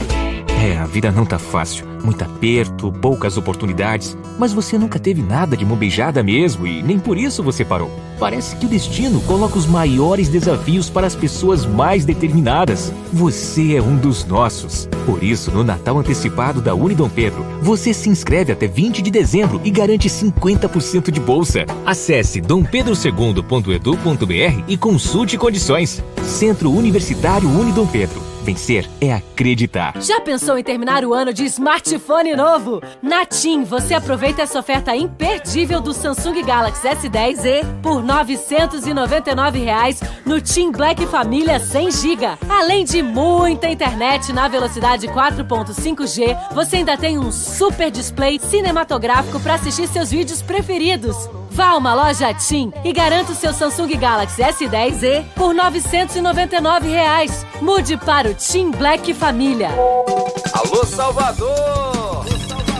É, 0.63 0.77
a 0.77 0.85
vida 0.85 1.11
não 1.11 1.25
tá 1.25 1.37
fácil. 1.37 1.85
Muito 2.01 2.23
aperto, 2.23 2.89
poucas 2.89 3.35
oportunidades. 3.35 4.17
Mas 4.39 4.53
você 4.53 4.77
nunca 4.77 4.97
teve 4.97 5.21
nada 5.21 5.57
de 5.57 5.65
mobejada 5.65 6.23
mesmo 6.23 6.65
e 6.65 6.81
nem 6.81 6.97
por 6.97 7.17
isso 7.17 7.43
você 7.43 7.65
parou. 7.65 7.91
Parece 8.17 8.55
que 8.55 8.65
o 8.65 8.69
destino 8.69 9.19
coloca 9.23 9.57
os 9.57 9.65
maiores 9.65 10.29
desafios 10.29 10.89
para 10.89 11.05
as 11.05 11.17
pessoas 11.17 11.65
mais 11.65 12.05
determinadas. 12.05 12.93
Você 13.11 13.75
é 13.75 13.81
um 13.81 13.97
dos 13.97 14.23
nossos. 14.23 14.87
Por 15.05 15.21
isso, 15.21 15.51
no 15.51 15.65
Natal 15.65 15.99
Antecipado 15.99 16.61
da 16.61 16.73
Unidom 16.73 17.09
Pedro, 17.09 17.45
você 17.61 17.93
se 17.93 18.07
inscreve 18.07 18.53
até 18.53 18.65
20 18.65 19.01
de 19.01 19.11
dezembro 19.11 19.59
e 19.65 19.69
garante 19.69 20.07
50% 20.07 21.11
de 21.11 21.19
bolsa. 21.19 21.65
Acesse 21.85 22.39
dompedrosegundo.edu.br 22.39 24.63
e 24.69 24.77
consulte 24.77 25.37
condições. 25.37 26.01
Centro 26.23 26.71
Universitário 26.71 27.49
Unidom 27.49 27.85
Pedro. 27.85 28.32
Vencer 28.43 28.89
é 28.99 29.13
acreditar. 29.13 29.93
Já 30.01 30.19
pensou 30.19 30.57
em 30.57 30.63
terminar 30.63 31.05
o 31.05 31.13
ano 31.13 31.33
de 31.33 31.45
smartphone 31.45 32.35
novo? 32.35 32.81
Na 33.01 33.25
TIM, 33.25 33.63
você 33.63 33.93
aproveita 33.93 34.41
essa 34.41 34.59
oferta 34.59 34.93
imperdível 34.93 35.79
do 35.79 35.93
Samsung 35.93 36.43
Galaxy 36.43 36.85
S10e 36.87 37.81
por 37.81 38.03
999 38.03 39.59
reais 39.59 40.01
no 40.25 40.41
TIM 40.41 40.71
Black 40.71 41.05
Família 41.07 41.57
100 41.57 41.91
GB. 41.91 42.37
Além 42.49 42.83
de 42.83 43.01
muita 43.01 43.69
internet 43.69 44.33
na 44.33 44.49
velocidade 44.49 45.07
4.5G, 45.07 46.53
você 46.53 46.77
ainda 46.77 46.97
tem 46.97 47.17
um 47.17 47.31
super 47.31 47.89
display 47.89 48.39
cinematográfico 48.39 49.39
para 49.39 49.53
assistir 49.53 49.87
seus 49.87 50.11
vídeos 50.11 50.41
preferidos. 50.41 51.29
Vá 51.53 51.69
a 51.69 51.77
uma 51.77 51.93
loja 51.93 52.33
TIM 52.33 52.73
e 52.83 52.91
garanta 52.91 53.31
o 53.31 53.35
seu 53.35 53.53
Samsung 53.53 53.95
Galaxy 53.95 54.41
S10e 54.41 55.23
por 55.35 55.53
999 55.53 56.89
reais. 56.89 57.45
Mude 57.61 57.95
para 57.95 58.27
o 58.27 58.33
Team 58.33 58.71
Black 58.71 59.13
Família. 59.13 59.69
Alô, 59.69 60.83
Salvador! 60.83 62.25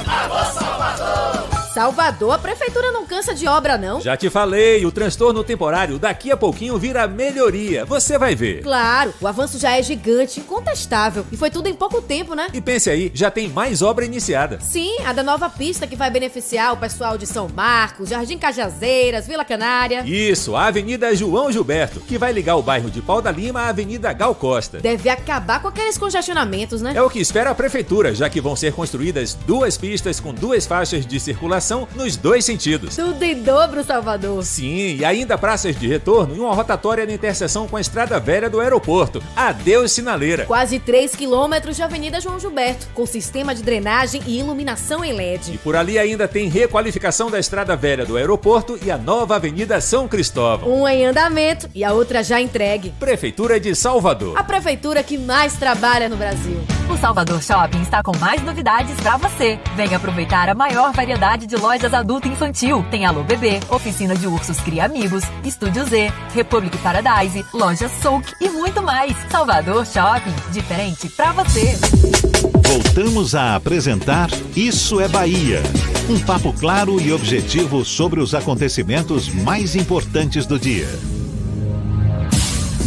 Alô, 0.07 0.45
Salvador! 0.45 0.53
Salvador, 0.53 1.32
a 1.75 2.37
prefeitura 2.37 2.91
não 2.91 3.05
cansa 3.05 3.33
de 3.33 3.47
obra, 3.47 3.77
não? 3.77 3.99
Já 3.99 4.15
te 4.15 4.29
falei, 4.29 4.85
o 4.85 4.91
transtorno 4.91 5.43
temporário 5.43 5.97
daqui 5.97 6.31
a 6.31 6.37
pouquinho 6.37 6.77
vira 6.77 7.07
melhoria. 7.07 7.83
Você 7.85 8.17
vai 8.17 8.35
ver. 8.35 8.61
Claro, 8.61 9.11
o 9.19 9.27
avanço 9.27 9.57
já 9.57 9.77
é 9.77 9.81
gigante, 9.81 10.39
incontestável. 10.39 11.25
E 11.31 11.37
foi 11.37 11.49
tudo 11.49 11.67
em 11.67 11.73
pouco 11.73 11.99
tempo, 12.01 12.35
né? 12.35 12.47
E 12.53 12.61
pense 12.61 12.89
aí, 12.89 13.11
já 13.13 13.31
tem 13.31 13.49
mais 13.49 13.81
obra 13.81 14.05
iniciada. 14.05 14.59
Sim, 14.61 15.01
a 15.03 15.13
da 15.13 15.23
nova 15.23 15.49
pista 15.49 15.87
que 15.87 15.95
vai 15.95 16.11
beneficiar 16.11 16.73
o 16.73 16.77
pessoal 16.77 17.17
de 17.17 17.25
São 17.25 17.49
Marcos, 17.49 18.09
Jardim 18.09 18.37
Cajazeiras, 18.37 19.25
Vila 19.25 19.43
Canária. 19.43 20.03
Isso, 20.05 20.55
a 20.55 20.67
Avenida 20.67 21.15
João 21.15 21.51
Gilberto, 21.51 21.99
que 22.01 22.19
vai 22.19 22.31
ligar 22.31 22.55
o 22.55 22.61
bairro 22.61 22.91
de 22.91 23.01
Pau 23.01 23.21
da 23.21 23.31
Lima 23.31 23.61
à 23.61 23.69
Avenida 23.69 24.13
Gal 24.13 24.35
Costa. 24.35 24.79
Deve 24.79 25.09
acabar 25.09 25.59
com 25.61 25.69
aqueles 25.69 25.97
congestionamentos, 25.97 26.81
né? 26.81 26.93
É 26.95 27.01
o 27.01 27.09
que 27.09 27.19
espera 27.19 27.49
a 27.49 27.55
prefeitura, 27.55 28.13
já 28.13 28.29
que 28.29 28.39
vão 28.39 28.55
ser 28.55 28.73
construídas 28.73 29.33
duas 29.33 29.75
pistas 29.77 30.19
com 30.19 30.33
duas 30.33 30.67
faixas 30.67 31.05
de 31.05 31.19
circulação 31.19 31.62
nos 31.95 32.18
dois 32.18 32.44
sentidos. 32.45 32.95
Tudo 32.95 33.23
em 33.23 33.41
dobro, 33.41 33.84
Salvador. 33.84 34.44
Sim, 34.44 34.98
e 34.98 35.06
ainda 35.06 35.38
praças 35.38 35.77
de 35.80 35.88
retorno 35.88 36.35
e 36.35 36.40
uma 36.40 36.53
rotatória 36.53 37.06
na 37.06 37.14
interseção 37.14 37.68
com 37.68 37.77
a 37.77 37.81
estrada 37.81 38.19
velha 38.19 38.49
do 38.49 38.60
aeroporto. 38.60 39.23
Adeus, 39.35 39.91
sinaleira. 39.91 40.45
Quase 40.45 40.80
3 40.80 41.15
quilômetros 41.15 41.76
de 41.76 41.84
Avenida 41.84 42.19
João 42.19 42.40
Gilberto, 42.40 42.88
com 42.94 43.06
sistema 43.06 43.56
de 43.56 43.64
drenagem 43.64 44.22
e 44.26 44.40
iluminação 44.40 45.03
em 45.03 45.14
LED. 45.14 45.53
E 45.53 45.57
por 45.57 45.76
ali 45.76 45.98
ainda 45.98 46.27
tem 46.27 46.49
requalificação 46.49 47.31
da 47.31 47.40
estrada 47.40 47.76
velha 47.76 48.06
do 48.06 48.18
aeroporto 48.18 48.77
e 48.84 48.91
a 48.91 48.98
nova 48.98 49.35
Avenida 49.35 49.80
São 49.80 50.07
Cristóvão. 50.07 50.69
Uma 50.69 50.94
em 50.94 51.06
andamento 51.06 51.69
e 51.73 51.84
a 51.84 51.94
outra 51.94 52.23
já 52.23 52.41
entregue. 52.41 52.94
Prefeitura 52.99 53.60
de 53.60 53.73
Salvador. 53.76 54.38
A 54.38 54.44
prefeitura 54.44 55.03
que 55.03 55.18
mais 55.18 55.53
trabalha 55.53 56.10
no 56.10 56.18
Brasil. 56.18 56.57
O 56.89 56.97
Salvador 56.97 57.41
Shopping 57.41 57.81
está 57.81 58.03
com 58.03 58.15
mais 58.18 58.41
novidades 58.43 58.95
para 59.01 59.18
você. 59.18 59.60
Venha 59.76 59.97
aproveitar 59.97 60.49
a 60.49 60.53
maior 60.53 60.91
variedade 60.93 61.47
de 61.47 61.55
lojas 61.55 61.93
adulto 61.93 62.27
e 62.27 62.31
infantil. 62.31 62.85
Tem 62.91 63.05
Alô 63.05 63.23
Bebê, 63.23 63.60
Oficina 63.69 64.15
de 64.15 64.27
Ursos 64.27 64.60
Cria 64.60 64.85
Amigos, 64.85 65.23
Estúdio 65.43 65.85
Z, 65.85 66.11
Republic 66.34 66.77
Paradise, 66.80 67.45
Loja 67.53 67.89
Souk 68.01 68.34
e 68.39 68.49
muito 68.49 68.81
mais. 68.81 69.15
Salvador 69.30 69.85
Shopping, 69.85 70.34
diferente 70.51 71.10
pra 71.10 71.31
você. 71.31 71.77
Voltamos 72.65 73.35
a 73.35 73.55
apresentar 73.55 74.30
Isso 74.55 74.99
é 74.99 75.07
Bahia. 75.07 75.61
Um 76.10 76.19
papo 76.19 76.51
claro 76.53 76.99
e 76.99 77.14
objetivo 77.14 77.85
sobre 77.85 78.19
os 78.19 78.35
acontecimentos 78.35 79.30
mais 79.30 79.76
importantes 79.76 80.45
do 80.45 80.60
dia. 80.60 80.88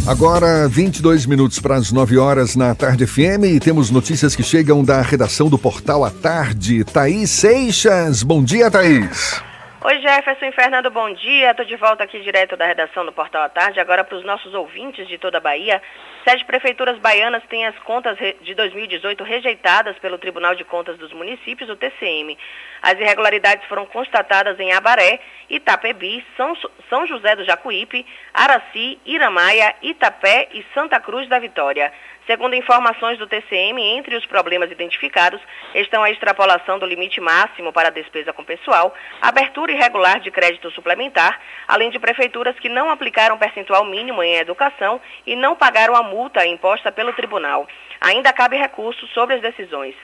Agora, 0.07 0.69
22 0.69 1.25
minutos 1.25 1.59
para 1.59 1.75
as 1.75 1.91
9 1.91 2.17
horas 2.17 2.55
na 2.55 2.73
Tarde 2.73 3.05
FM 3.05 3.43
e 3.43 3.59
temos 3.59 3.91
notícias 3.91 4.37
que 4.37 4.41
chegam 4.41 4.81
da 4.81 5.01
redação 5.01 5.49
do 5.49 5.59
Portal 5.59 6.05
à 6.05 6.09
Tarde. 6.09 6.85
Thaís 6.85 7.29
Seixas. 7.29 8.23
Bom 8.23 8.41
dia, 8.41 8.71
Thaís. 8.71 9.43
Oi 9.83 9.99
Jefferson 9.99 10.45
e 10.45 10.51
Fernando, 10.53 10.89
bom 10.89 11.13
dia. 11.13 11.51
Estou 11.51 11.65
de 11.65 11.75
volta 11.75 12.05
aqui 12.05 12.21
direto 12.21 12.55
da 12.55 12.65
redação 12.65 13.05
do 13.05 13.11
Portal 13.11 13.43
à 13.43 13.49
Tarde. 13.49 13.81
Agora 13.81 14.01
para 14.05 14.17
os 14.17 14.23
nossos 14.23 14.53
ouvintes 14.53 15.09
de 15.09 15.17
toda 15.17 15.39
a 15.39 15.41
Bahia. 15.41 15.81
Sete 16.27 16.43
prefeituras 16.43 16.99
baianas 16.99 17.41
têm 17.47 17.65
as 17.65 17.79
contas 17.79 18.17
de 18.41 18.53
2018 18.53 19.23
rejeitadas 19.23 19.97
pelo 19.99 20.17
Tribunal 20.17 20.55
de 20.55 20.65
Contas 20.65 20.97
dos 20.97 21.13
Municípios, 21.13 21.69
o 21.69 21.75
TCM. 21.77 22.37
As 22.81 22.99
irregularidades 22.99 23.65
foram 23.69 23.85
constatadas 23.85 24.59
em 24.59 24.73
Abaré, 24.73 25.21
Itapebi, 25.49 26.25
São, 26.35 26.53
São 26.89 27.07
José 27.07 27.33
do 27.37 27.45
Jacuípe, 27.45 28.05
Araci, 28.33 28.99
Iramaia, 29.05 29.73
Itapé 29.81 30.49
e 30.51 30.65
Santa 30.73 30.99
Cruz 30.99 31.29
da 31.29 31.39
Vitória. 31.39 31.93
Segundo 32.27 32.55
informações 32.55 33.17
do 33.17 33.25
TCM, 33.25 33.81
entre 33.81 34.17
os 34.17 34.25
problemas 34.25 34.69
identificados 34.69 35.39
estão 35.73 36.03
a 36.03 36.11
extrapolação 36.11 36.77
do 36.77 36.85
limite 36.85 37.21
máximo 37.21 37.71
para 37.71 37.87
a 37.87 37.91
despesa 37.91 38.33
com 38.33 38.43
pessoal, 38.43 38.93
abertura 39.21 39.71
irregular 39.71 40.19
de 40.19 40.29
crédito 40.29 40.69
suplementar, 40.71 41.39
além 41.65 41.89
de 41.89 41.97
prefeituras 41.97 42.59
que 42.59 42.67
não 42.67 42.89
aplicaram 42.91 43.37
percentual 43.37 43.85
mínimo 43.85 44.21
em 44.21 44.35
educação 44.35 44.99
e 45.25 45.37
não 45.37 45.55
pagaram 45.55 45.95
a 45.95 46.03
multa 46.03 46.45
imposta 46.45 46.91
pelo 46.91 47.13
tribunal. 47.13 47.65
Ainda 48.01 48.33
cabe 48.33 48.57
recurso 48.57 49.07
sobre 49.07 49.35
as 49.35 49.41
decisões. 49.41 49.95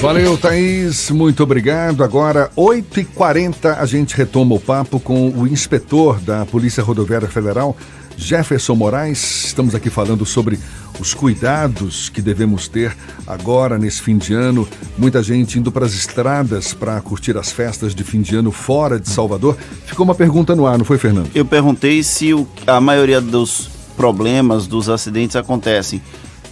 Valeu, 0.01 0.39
Thaís. 0.39 1.11
Muito 1.11 1.43
obrigado. 1.43 2.05
Agora, 2.05 2.51
8h40, 2.57 3.79
a 3.79 3.87
gente 3.87 4.17
retoma 4.17 4.55
o 4.55 4.61
papo 4.61 5.01
com 5.01 5.31
o 5.31 5.47
inspetor 5.47 6.21
da 6.21 6.45
Polícia 6.45 6.83
Rodoviária 6.83 7.29
Federal, 7.29 7.77
Jefferson 8.17 8.75
Moraes. 8.75 9.47
Estamos 9.47 9.75
aqui 9.75 9.91
falando 9.91 10.25
sobre 10.25 10.59
os 11.01 11.15
cuidados 11.15 12.09
que 12.09 12.21
devemos 12.21 12.69
ter 12.69 12.97
agora 13.27 13.79
nesse 13.79 14.03
fim 14.03 14.19
de 14.19 14.35
ano. 14.35 14.67
Muita 14.97 15.23
gente 15.23 15.59
indo 15.59 15.71
para 15.71 15.87
as 15.87 15.95
estradas 15.95 16.73
para 16.73 17.01
curtir 17.01 17.37
as 17.37 17.53
festas 17.53 17.95
de 17.95 18.05
fim 18.05 18.23
de 18.23 18.37
ano 18.37 18.51
fora 18.51 18.99
de 18.99 19.09
Salvador. 19.09 19.57
Ficou 19.87 20.05
uma 20.05 20.15
pergunta 20.15 20.55
no 20.55 20.67
ar, 20.67 20.79
não 20.79 20.85
foi, 20.85 20.99
Fernando? 20.99 21.31
Eu 21.35 21.45
perguntei 21.45 22.03
se 22.03 22.33
o, 22.33 22.47
a 22.67 22.81
maioria 22.81 23.21
dos 23.21 23.69
problemas, 23.97 24.67
dos 24.67 24.89
acidentes 24.89 25.37
acontecem 25.37 26.03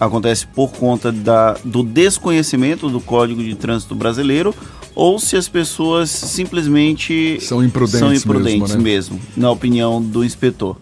acontece 0.00 0.46
por 0.46 0.72
conta 0.72 1.12
da, 1.12 1.56
do 1.64 1.82
desconhecimento 1.82 2.88
do 2.88 3.00
Código 3.00 3.42
de 3.42 3.54
Trânsito 3.54 3.94
Brasileiro 3.94 4.54
ou 4.94 5.18
se 5.18 5.36
as 5.36 5.48
pessoas 5.48 6.10
simplesmente 6.10 7.38
são 7.40 7.62
imprudentes, 7.62 8.00
são 8.00 8.14
imprudentes 8.14 8.74
mesmo, 8.76 8.78
né? 8.78 8.82
mesmo 8.82 9.20
na 9.36 9.50
opinião 9.50 10.00
do 10.00 10.24
inspetor. 10.24 10.76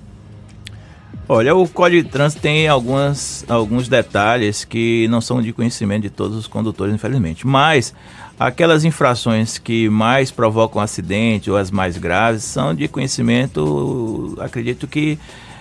Olha, 1.35 1.57
o 1.57 1.67
Código 1.67 2.03
de 2.03 2.11
Trânsito 2.11 2.43
tem 2.43 2.69
algumas, 2.69 3.43
alguns 3.49 3.89
detalhes 3.89 4.67
que 4.67 5.09
não 5.09 5.19
são 5.23 5.41
de 5.41 5.51
conhecimento 5.51 6.03
de 6.03 6.11
todos 6.11 6.37
os 6.37 6.47
condutores, 6.47 6.95
infelizmente. 6.95 7.47
Mas 7.47 7.95
aquelas 8.39 8.85
infrações 8.85 9.57
que 9.57 9.89
mais 9.89 10.31
provocam 10.31 10.83
acidente 10.83 11.51
ou 11.51 11.57
as 11.57 11.71
mais 11.71 11.97
graves 11.97 12.45
são 12.45 12.75
de 12.75 12.87
conhecimento, 12.87 14.37
acredito 14.41 14.87
que 14.87 15.19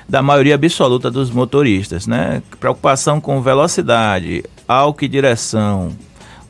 da 0.09 0.21
maioria 0.21 0.55
absoluta 0.55 1.09
dos 1.09 1.31
motoristas, 1.31 2.05
né? 2.05 2.43
Preocupação 2.59 3.21
com 3.21 3.41
velocidade, 3.41 4.43
álcool 4.67 5.05
e 5.05 5.07
direção, 5.07 5.95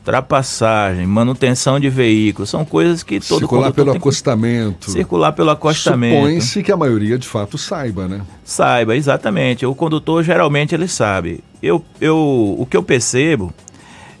ultrapassagem, 0.02 1.06
manutenção 1.06 1.78
de 1.78 1.88
veículos, 1.88 2.50
são 2.50 2.64
coisas 2.64 3.04
que 3.04 3.20
todo 3.20 3.38
Circular 3.38 3.72
pelo 3.72 3.92
acostamento. 3.92 4.90
Circular 4.90 5.32
pelo 5.32 5.50
acostamento. 5.50 6.16
Supõe-se 6.16 6.62
que 6.62 6.72
a 6.72 6.76
maioria 6.76 7.16
de 7.16 7.26
fato 7.26 7.56
saiba, 7.56 8.08
né? 8.08 8.22
Saiba, 8.44 8.96
exatamente. 8.96 9.64
O 9.64 9.74
condutor 9.74 10.24
geralmente 10.24 10.74
ele 10.74 10.88
sabe. 10.88 11.42
Eu, 11.62 11.84
eu, 12.00 12.16
o 12.58 12.66
que 12.68 12.76
eu 12.76 12.82
percebo 12.82 13.54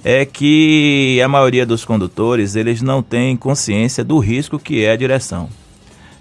é 0.04 0.24
que 0.24 1.20
a 1.22 1.26
maioria 1.26 1.66
dos 1.66 1.84
condutores 1.84 2.54
eles 2.54 2.80
não 2.80 3.02
têm 3.02 3.36
consciência 3.36 4.04
do 4.04 4.18
risco 4.18 4.60
que 4.60 4.84
é 4.84 4.92
a 4.92 4.96
direção. 4.96 5.48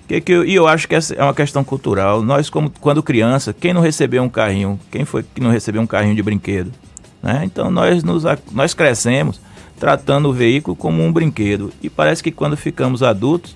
Que, 0.08 0.20
que 0.20 0.32
eu, 0.32 0.44
e 0.44 0.56
eu 0.56 0.68
acho 0.68 0.88
que 0.88 0.96
essa 0.96 1.14
é 1.14 1.24
uma 1.24 1.36
questão 1.36 1.64
cultural. 1.64 2.24
Nós, 2.24 2.50
como 2.50 2.72
quando 2.82 3.04
criança, 3.04 3.54
quem 3.54 3.74
não 3.74 3.82
recebeu 3.82 4.24
um 4.24 4.30
carrinho? 4.30 4.80
Quem 4.92 5.06
foi 5.06 5.24
que 5.24 5.40
não 5.40 5.52
recebeu 5.52 5.84
um 5.84 5.88
carrinho 5.88 6.16
de 6.16 6.24
brinquedo? 6.24 6.72
Né? 7.22 7.44
Então 7.46 7.70
nós, 7.70 8.04
nos, 8.04 8.24
nós 8.52 8.74
crescemos 8.74 9.40
tratando 9.82 10.30
o 10.30 10.34
veículo 10.34 10.76
como 10.76 11.04
um 11.04 11.12
brinquedo. 11.12 11.74
E 11.82 11.90
parece 11.90 12.22
que 12.22 12.32
quando 12.32 12.56
ficamos 12.56 13.02
adultos, 13.02 13.56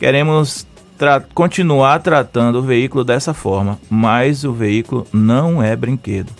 queremos 0.00 0.66
tra 0.98 1.20
continuar 1.32 2.00
tratando 2.00 2.58
o 2.58 2.62
veículo 2.62 3.04
dessa 3.04 3.32
forma, 3.32 3.78
mas 3.88 4.42
o 4.42 4.52
veículo 4.52 5.06
não 5.12 5.62
é 5.62 5.76
brinquedo. 5.76 6.32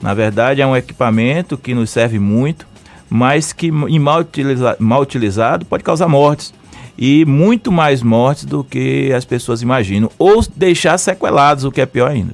Na 0.00 0.14
verdade, 0.14 0.62
é 0.62 0.66
um 0.66 0.74
equipamento 0.74 1.58
que 1.58 1.74
nos 1.74 1.90
serve 1.90 2.18
muito, 2.18 2.66
mas 3.10 3.52
que 3.52 3.66
em 3.66 3.98
mal, 3.98 4.20
utiliza 4.20 4.76
mal 4.78 5.02
utilizado 5.02 5.66
pode 5.66 5.84
causar 5.84 6.08
mortes. 6.08 6.54
E 6.96 7.26
muito 7.26 7.70
mais 7.70 8.02
mortes 8.02 8.46
do 8.46 8.64
que 8.64 9.12
as 9.12 9.26
pessoas 9.26 9.60
imaginam. 9.60 10.10
Ou 10.18 10.42
deixar 10.56 10.96
sequelados, 10.96 11.64
o 11.64 11.70
que 11.70 11.82
é 11.82 11.86
pior 11.86 12.10
ainda. 12.10 12.32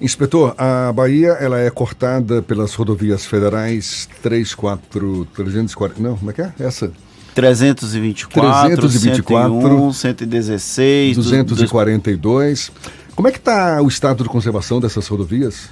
Inspetor, 0.00 0.54
a 0.56 0.90
Bahia 0.92 1.32
ela 1.40 1.60
é 1.60 1.68
cortada 1.68 2.40
pelas 2.40 2.74
rodovias 2.74 3.26
federais 3.26 4.08
34, 4.22 5.26
340, 5.34 6.00
não, 6.00 6.16
como 6.16 6.30
é 6.30 6.34
que 6.34 6.40
é? 6.40 6.52
Essa? 6.58 6.90
324, 7.34 8.76
324 8.76 9.92
101, 9.92 9.92
116, 9.92 11.16
242. 11.16 12.72
Como 13.14 13.28
é 13.28 13.30
que 13.30 13.38
está 13.38 13.82
o 13.82 13.88
estado 13.88 14.22
de 14.22 14.28
conservação 14.28 14.80
dessas 14.80 15.06
rodovias? 15.06 15.68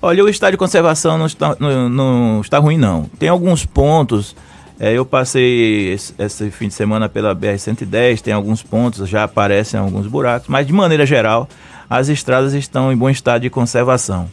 Olha, 0.00 0.24
o 0.24 0.28
estado 0.28 0.52
de 0.52 0.56
conservação 0.56 1.18
não 1.18 1.26
está, 1.26 1.56
não, 1.60 1.88
não 1.88 2.40
está 2.40 2.58
ruim, 2.58 2.78
não. 2.78 3.04
Tem 3.18 3.28
alguns 3.28 3.66
pontos. 3.66 4.34
É, 4.78 4.92
eu 4.92 5.06
passei 5.06 5.92
esse, 5.92 6.14
esse, 6.18 6.50
fim 6.50 6.68
de 6.68 6.74
semana 6.74 7.08
pela 7.08 7.34
BR-110, 7.34 8.20
tem 8.20 8.34
alguns 8.34 8.62
pontos, 8.62 9.08
já 9.08 9.22
aparecem 9.22 9.78
alguns 9.78 10.06
buracos, 10.06 10.48
mas 10.48 10.66
de 10.66 10.72
maneira 10.72 11.06
geral, 11.06 11.48
as 11.88 12.08
estradas 12.08 12.54
estão 12.54 12.92
em 12.92 12.96
bom 12.96 13.10
estado 13.10 13.42
de 13.42 13.50
conservação, 13.50 14.28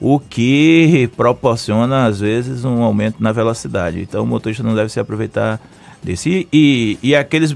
o 0.00 0.18
que 0.18 1.10
proporciona, 1.16 2.06
às 2.06 2.20
vezes, 2.20 2.64
um 2.64 2.82
aumento 2.82 3.16
na 3.20 3.32
velocidade. 3.32 4.00
Então, 4.00 4.22
o 4.22 4.26
motorista 4.26 4.62
não 4.62 4.74
deve 4.74 4.90
se 4.90 5.00
aproveitar 5.00 5.60
disso. 6.02 6.28
E, 6.28 6.48
e, 6.52 6.98
e 7.02 7.16
aqueles, 7.16 7.54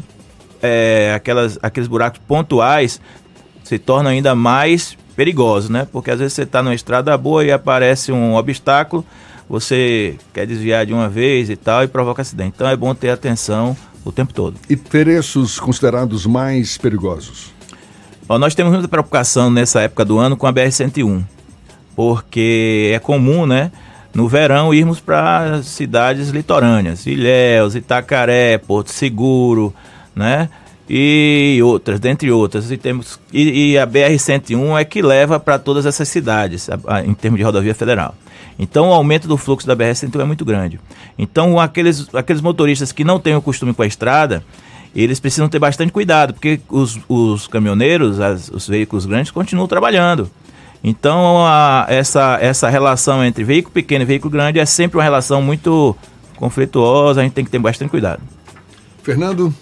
é, 0.61 1.13
aquelas, 1.15 1.59
aqueles 1.63 1.89
buracos 1.89 2.21
pontuais 2.27 3.01
se 3.63 3.79
tornam 3.79 4.11
ainda 4.11 4.35
mais 4.35 4.97
perigosos, 5.15 5.71
né? 5.71 5.87
Porque 5.91 6.11
às 6.11 6.19
vezes 6.19 6.33
você 6.33 6.43
está 6.43 6.63
numa 6.63 6.75
estrada 6.75 7.17
boa 7.17 7.45
e 7.45 7.53
aparece 7.53 8.11
um 8.11 8.35
obstáculo, 8.35 9.05
você 9.49 10.17
quer 10.33 10.47
desviar 10.47 10.87
de 10.87 10.93
uma 10.93 11.09
vez 11.09 11.51
e 11.51 11.57
tal 11.57 11.85
e 11.85 11.89
provoca 11.89 12.23
acidente. 12.23 12.55
Então 12.57 12.67
é 12.67 12.77
bom 12.77 12.95
ter 12.95 13.11
atenção 13.11 13.77
o 14.05 14.11
tempo 14.11 14.33
todo. 14.33 14.57
E 14.69 14.77
trechos 14.77 15.61
considerados 15.61 16.27
mais 16.27 16.77
perigosos? 16.77 17.53
Ó, 18.29 18.39
nós 18.39 18.55
temos 18.55 18.73
muita 18.73 18.89
preocupação 18.89 19.51
nessa 19.51 19.81
época 19.83 20.05
do 20.05 20.19
ano 20.19 20.37
com 20.37 20.47
a 20.47 20.53
BR-101, 20.53 21.23
porque 21.95 22.93
é 22.95 22.99
comum, 22.99 23.47
né? 23.47 23.71
no 24.15 24.29
verão, 24.29 24.75
irmos 24.75 25.01
para 25.01 25.63
cidades 25.63 26.29
litorâneas, 26.29 27.07
Ilhéus, 27.07 27.75
Itacaré, 27.75 28.59
Porto 28.59 28.91
Seguro, 28.91 29.75
né? 30.15 30.49
E 30.89 31.59
outras, 31.63 31.99
dentre 31.99 32.31
outras. 32.31 32.71
E, 32.71 32.77
temos, 32.77 33.19
e, 33.33 33.73
e 33.73 33.79
a 33.79 33.87
BR-101 33.87 34.79
é 34.79 34.85
que 34.85 35.01
leva 35.01 35.41
para 35.41 35.59
todas 35.59 35.87
essas 35.87 36.09
cidades, 36.09 36.69
a, 36.69 36.79
a, 36.87 37.05
em 37.05 37.15
termos 37.15 37.39
de 37.39 37.45
rodovia 37.45 37.75
federal. 37.75 38.15
Então 38.59 38.91
o 38.91 38.93
aumento 38.93 39.27
do 39.27 39.39
fluxo 39.39 39.67
da 39.67 39.75
BR-101 39.75 40.21
é 40.21 40.25
muito 40.25 40.45
grande. 40.45 40.79
Então 41.19 41.59
aqueles, 41.59 42.15
aqueles 42.15 42.43
motoristas 42.43 42.93
que 42.93 43.05
não 43.05 43.19
têm 43.19 43.35
o 43.35 43.41
costume 43.41 43.73
com 43.73 43.83
a 43.83 43.87
estrada, 43.87 44.45
eles 44.95 45.19
precisam 45.19 45.49
ter 45.49 45.59
bastante 45.59 45.93
cuidado, 45.93 46.35
porque 46.35 46.61
os, 46.69 46.99
os 47.09 47.47
caminhoneiros, 47.47 48.21
as, 48.21 48.49
os 48.49 48.69
veículos 48.69 49.07
grandes, 49.07 49.31
continuam 49.31 49.67
trabalhando. 49.67 50.31
Então, 50.85 51.47
a, 51.47 51.87
essa, 51.89 52.39
essa 52.41 52.69
relação 52.69 53.25
entre 53.25 53.45
veículo 53.45 53.73
pequeno 53.73 54.03
e 54.03 54.07
veículo 54.07 54.31
grande 54.31 54.59
é 54.59 54.67
sempre 54.67 54.99
uma 54.99 55.05
relação 55.05 55.41
muito 55.41 55.97
conflituosa, 56.37 57.21
a 57.21 57.25
gente 57.25 57.33
tem 57.35 57.45
que 57.45 57.51
ter 57.51 57.59
bastante 57.59 57.91
cuidado. 57.91 58.21
Fernando? 59.03 59.55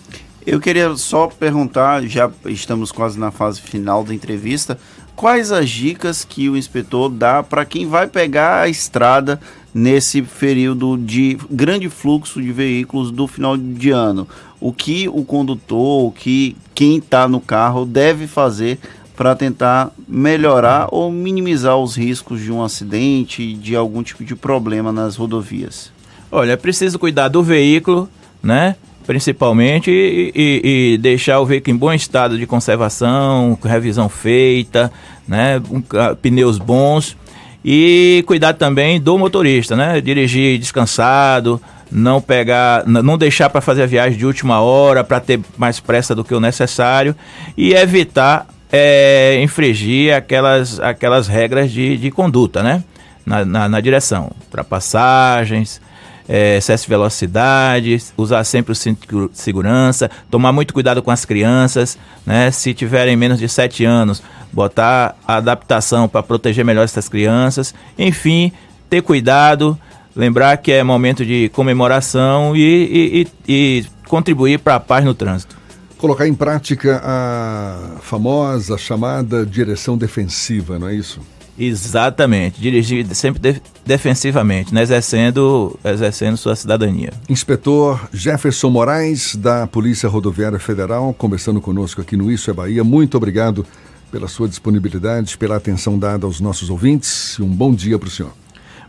Eu 0.47 0.59
queria 0.59 0.97
só 0.97 1.27
perguntar, 1.27 2.02
já 2.07 2.31
estamos 2.47 2.90
quase 2.90 3.19
na 3.19 3.31
fase 3.31 3.61
final 3.61 4.02
da 4.02 4.15
entrevista, 4.15 4.78
quais 5.15 5.52
as 5.52 5.69
dicas 5.69 6.24
que 6.24 6.48
o 6.48 6.57
inspetor 6.57 7.11
dá 7.11 7.43
para 7.43 7.66
quem 7.66 7.86
vai 7.86 8.07
pegar 8.07 8.62
a 8.62 8.69
estrada 8.69 9.39
nesse 9.74 10.23
período 10.23 10.97
de 10.97 11.36
grande 11.51 11.90
fluxo 11.90 12.40
de 12.40 12.51
veículos 12.51 13.11
do 13.11 13.27
final 13.27 13.57
de 13.59 13.90
ano? 13.90 14.27
O 14.61 14.73
que 14.73 15.09
o 15.09 15.24
condutor, 15.24 16.07
o 16.07 16.12
que 16.12 16.57
quem 16.74 16.99
está 16.99 17.27
no 17.27 17.41
carro 17.41 17.85
deve 17.87 18.27
fazer 18.27 18.78
para 19.16 19.35
tentar 19.35 19.91
melhorar 20.09 20.89
ou 20.91 21.11
minimizar 21.11 21.77
os 21.77 21.97
riscos 21.97 22.41
de 22.41 22.53
um 22.53 22.62
acidente, 22.62 23.55
de 23.55 23.77
algum 23.77 24.03
tipo 24.03 24.24
de 24.24 24.35
problema 24.35 24.93
nas 24.93 25.16
rodovias? 25.16 25.93
Olha, 26.31 26.53
é 26.53 26.57
preciso 26.57 26.99
cuidar 26.99 27.28
do 27.28 27.43
veículo, 27.43 28.09
né? 28.43 28.77
Principalmente 29.07 29.91
e, 29.91 30.32
e, 30.35 30.93
e 30.95 30.99
deixar 30.99 31.41
o 31.41 31.47
veículo 31.47 31.74
em 31.74 31.78
bom 31.78 31.93
estado 31.93 32.39
de 32.39 32.47
conservação, 32.47 33.59
revisão 33.62 34.09
feita, 34.09 34.93
né? 35.27 35.61
Um, 35.70 35.82
pneus 36.23 36.59
bons 36.59 37.16
e 37.65 38.24
cuidar 38.27 38.55
também 38.55 39.01
do 39.01 39.19
motorista, 39.19 39.77
né? 39.77 40.01
Dirigir 40.01 40.59
descansado, 40.59 41.61
não 41.91 42.21
pegar, 42.21 42.87
não 42.87 43.19
deixar 43.19 43.51
para 43.51 43.61
fazer 43.61 43.83
a 43.83 43.87
viagem 43.87 44.19
de 44.19 44.25
última 44.25 44.61
hora 44.61 45.03
para 45.03 45.21
ter 45.21 45.41
mais 45.57 45.81
pressa 45.81 46.15
do 46.15 46.25
que 46.25 46.35
o 46.35 46.41
necessário 46.41 47.15
e 47.57 47.73
evitar 47.73 48.47
é, 48.73 49.41
infringir 49.43 50.15
aquelas, 50.15 50.79
aquelas 50.79 51.27
regras 51.27 51.71
de, 51.71 51.97
de 51.97 52.11
conduta, 52.11 52.62
né? 52.62 52.85
Na, 53.27 53.45
na, 53.45 53.69
na 53.69 53.81
direção. 53.81 54.31
Ultrapassagens, 54.45 55.81
é, 56.29 56.57
excesso 56.57 56.85
de 56.85 56.91
velocidade, 56.91 58.01
usar 58.17 58.45
sempre 58.45 58.73
o 58.73 58.75
cinto 58.75 59.29
de 59.29 59.37
segurança, 59.37 60.09
tomar 60.31 60.53
muito 60.53 60.73
cuidado 60.73 61.03
com 61.03 61.11
as 61.11 61.25
crianças, 61.25 61.99
né? 62.25 62.51
Se 62.53 62.73
tiverem 62.73 63.17
menos 63.17 63.39
de 63.39 63.49
7 63.49 63.85
anos, 63.85 64.23
botar 64.53 65.17
a 65.27 65.37
adaptação 65.37 66.09
para 66.09 66.23
proteger 66.23 66.65
melhor 66.65 66.85
essas 66.85 67.09
crianças. 67.09 67.75
Enfim, 67.99 68.53
ter 68.89 69.03
cuidado, 69.03 69.79
lembrar 70.21 70.57
que 70.59 70.71
é 70.71 70.83
momento 70.83 71.25
de 71.25 71.49
comemoração 71.49 72.55
e, 72.55 72.61
e, 72.61 73.27
e, 73.49 73.53
e 73.53 73.87
contribuir 74.07 74.59
para 74.59 74.77
a 74.77 74.81
paz 74.81 75.05
no 75.05 75.15
trânsito 75.15 75.61
colocar 76.01 76.27
em 76.27 76.33
prática 76.33 76.99
a 77.05 77.99
famosa 78.01 78.79
chamada 78.79 79.45
direção 79.45 79.99
defensiva, 79.99 80.79
não 80.79 80.89
é 80.89 80.95
isso? 80.95 81.21
Exatamente, 81.59 82.59
dirigir 82.59 83.07
sempre 83.15 83.39
de, 83.39 83.61
defensivamente, 83.85 84.75
né? 84.75 84.83
exercendo, 84.83 85.79
exercendo 85.85 86.39
sua 86.39 86.57
cidadania. 86.57 87.13
Inspetor 87.29 88.09
Jefferson 88.15 88.71
Moraes, 88.71 89.37
da 89.37 89.67
Polícia 89.67 90.09
Rodoviária 90.09 90.59
Federal, 90.59 91.13
conversando 91.13 91.61
conosco 91.61 92.01
aqui 92.01 92.17
no 92.17 92.33
Isso 92.33 92.51
é 92.51 92.55
Bahia. 92.55 92.83
Muito 92.83 93.19
obrigado 93.19 93.67
pela 94.11 94.27
sua 94.27 94.49
disponibilidade, 94.49 95.37
pela 95.37 95.57
atenção 95.57 95.99
dada 95.99 96.25
aos 96.25 96.41
nossos 96.41 96.71
ouvintes 96.71 97.37
e 97.39 97.43
um 97.43 97.49
bom 97.49 97.75
dia 97.75 97.99
para 97.99 98.09
o 98.09 98.11
senhor. 98.11 98.33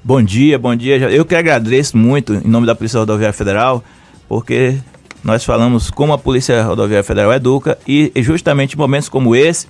Bom 0.04 0.24
dia, 0.24 0.58
bom 0.58 0.76
dia. 0.76 0.98
Eu 1.12 1.24
que 1.24 1.36
agradeço 1.36 1.96
muito 1.96 2.34
em 2.34 2.48
nome 2.48 2.66
da 2.66 2.74
Polícia 2.74 3.00
Rodoviária 3.00 3.32
Federal, 3.32 3.84
porque 4.28 4.76
nós 5.24 5.46
falamos 5.46 5.92
como 5.92 6.12
a 6.12 6.18
Polícia 6.18 6.64
Rodoviária 6.64 7.04
Federal 7.04 7.32
educa 7.32 7.78
e, 7.88 8.12
justamente 8.16 8.76
momentos 8.76 9.08
como 9.08 9.36
esse 9.36 9.68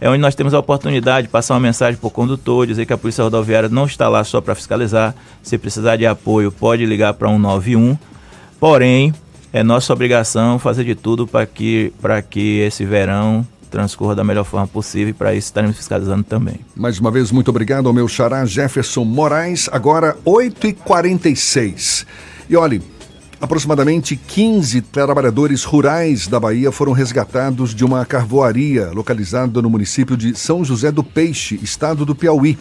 é 0.00 0.08
onde 0.08 0.20
nós 0.20 0.34
temos 0.34 0.54
a 0.54 0.58
oportunidade 0.58 1.26
de 1.26 1.30
passar 1.30 1.52
uma 1.52 1.60
mensagem 1.60 2.00
para 2.00 2.06
o 2.06 2.10
condutor, 2.10 2.66
dizer 2.66 2.86
que 2.86 2.94
a 2.94 2.98
Polícia 2.98 3.22
Rodoviária 3.22 3.68
não 3.68 3.84
está 3.84 4.08
lá 4.08 4.24
só 4.24 4.40
para 4.40 4.54
fiscalizar, 4.54 5.14
se 5.42 5.58
precisar 5.58 5.96
de 5.96 6.06
apoio 6.06 6.50
pode 6.50 6.86
ligar 6.86 7.12
para 7.12 7.28
191, 7.28 7.98
porém 8.58 9.12
é 9.52 9.62
nossa 9.62 9.92
obrigação 9.92 10.58
fazer 10.58 10.84
de 10.84 10.94
tudo 10.94 11.26
para 11.26 11.44
que, 11.44 11.92
que 12.30 12.60
esse 12.60 12.86
verão 12.86 13.46
transcorra 13.74 14.14
da 14.14 14.22
melhor 14.22 14.44
forma 14.44 14.68
possível 14.68 15.08
e 15.08 15.12
para 15.12 15.34
isso 15.34 15.48
estaremos 15.48 15.76
fiscalizando 15.76 16.22
também. 16.22 16.60
Mais 16.76 17.00
uma 17.00 17.10
vez, 17.10 17.32
muito 17.32 17.48
obrigado 17.48 17.88
ao 17.88 17.92
meu 17.92 18.06
xará 18.06 18.46
Jefferson 18.46 19.04
Moraes, 19.04 19.68
agora 19.72 20.16
8h46. 20.24 22.06
E 22.48 22.56
olhe, 22.56 22.80
Aproximadamente 23.40 24.16
15 24.16 24.80
trabalhadores 24.80 25.64
rurais 25.64 26.26
da 26.26 26.40
Bahia 26.40 26.72
foram 26.72 26.92
resgatados 26.92 27.74
de 27.74 27.84
uma 27.84 28.02
carvoaria 28.06 28.90
localizada 28.90 29.60
no 29.60 29.68
município 29.68 30.16
de 30.16 30.38
São 30.38 30.64
José 30.64 30.90
do 30.90 31.04
Peixe, 31.04 31.58
estado 31.62 32.06
do 32.06 32.14
Piauí. 32.14 32.56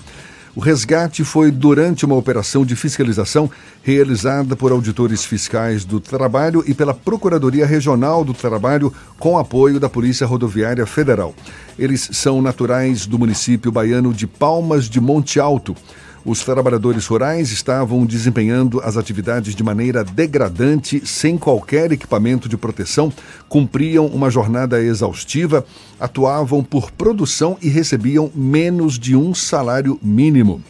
O 0.56 0.60
resgate 0.60 1.24
foi 1.24 1.50
durante 1.50 2.06
uma 2.06 2.14
operação 2.16 2.64
de 2.64 2.76
fiscalização 2.76 3.50
realizada 3.82 4.56
por 4.56 4.72
auditores 4.72 5.26
fiscais 5.26 5.84
do 5.84 6.00
trabalho 6.00 6.64
e 6.68 6.76
pela 6.76 6.94
Procuradoria 6.94 7.66
Regional 7.66 8.24
do 8.24 8.36
Trabalho, 8.36 8.94
com 9.18 9.36
apoio 9.36 9.80
da 9.80 9.90
Polícia 9.90 10.28
Rodoviária 10.28 10.86
Federal. 10.86 11.34
Eles 11.78 12.08
são 12.14 12.40
naturais 12.40 13.08
do 13.08 13.18
município 13.18 13.72
baiano 13.72 14.14
de 14.14 14.28
Palmas 14.28 14.88
de 14.88 15.02
Monte 15.02 15.40
Alto. 15.40 15.76
Os 16.26 16.40
trabalhadores 16.40 17.06
rurais 17.06 17.52
estavam 17.52 18.06
desempenhando 18.06 18.80
as 18.80 18.95
atividades 18.95 19.54
de 19.54 19.62
maneira 19.62 20.06
degradante, 20.06 21.06
sem 21.06 21.38
qualquer 21.38 21.91
equipamento 21.91 22.48
de 22.48 22.56
proteção, 22.56 23.12
cumpriam 23.50 24.06
uma 24.06 24.30
jornada 24.30 24.82
exaustiva, 24.82 25.66
atuavam 26.00 26.64
por 26.64 26.91
produção 26.91 27.58
e 27.62 27.68
recebiam 27.68 28.32
menos 28.34 28.98
de 28.98 29.18
um 29.18 29.34
salário 29.34 30.00
mínimo. 30.02 30.64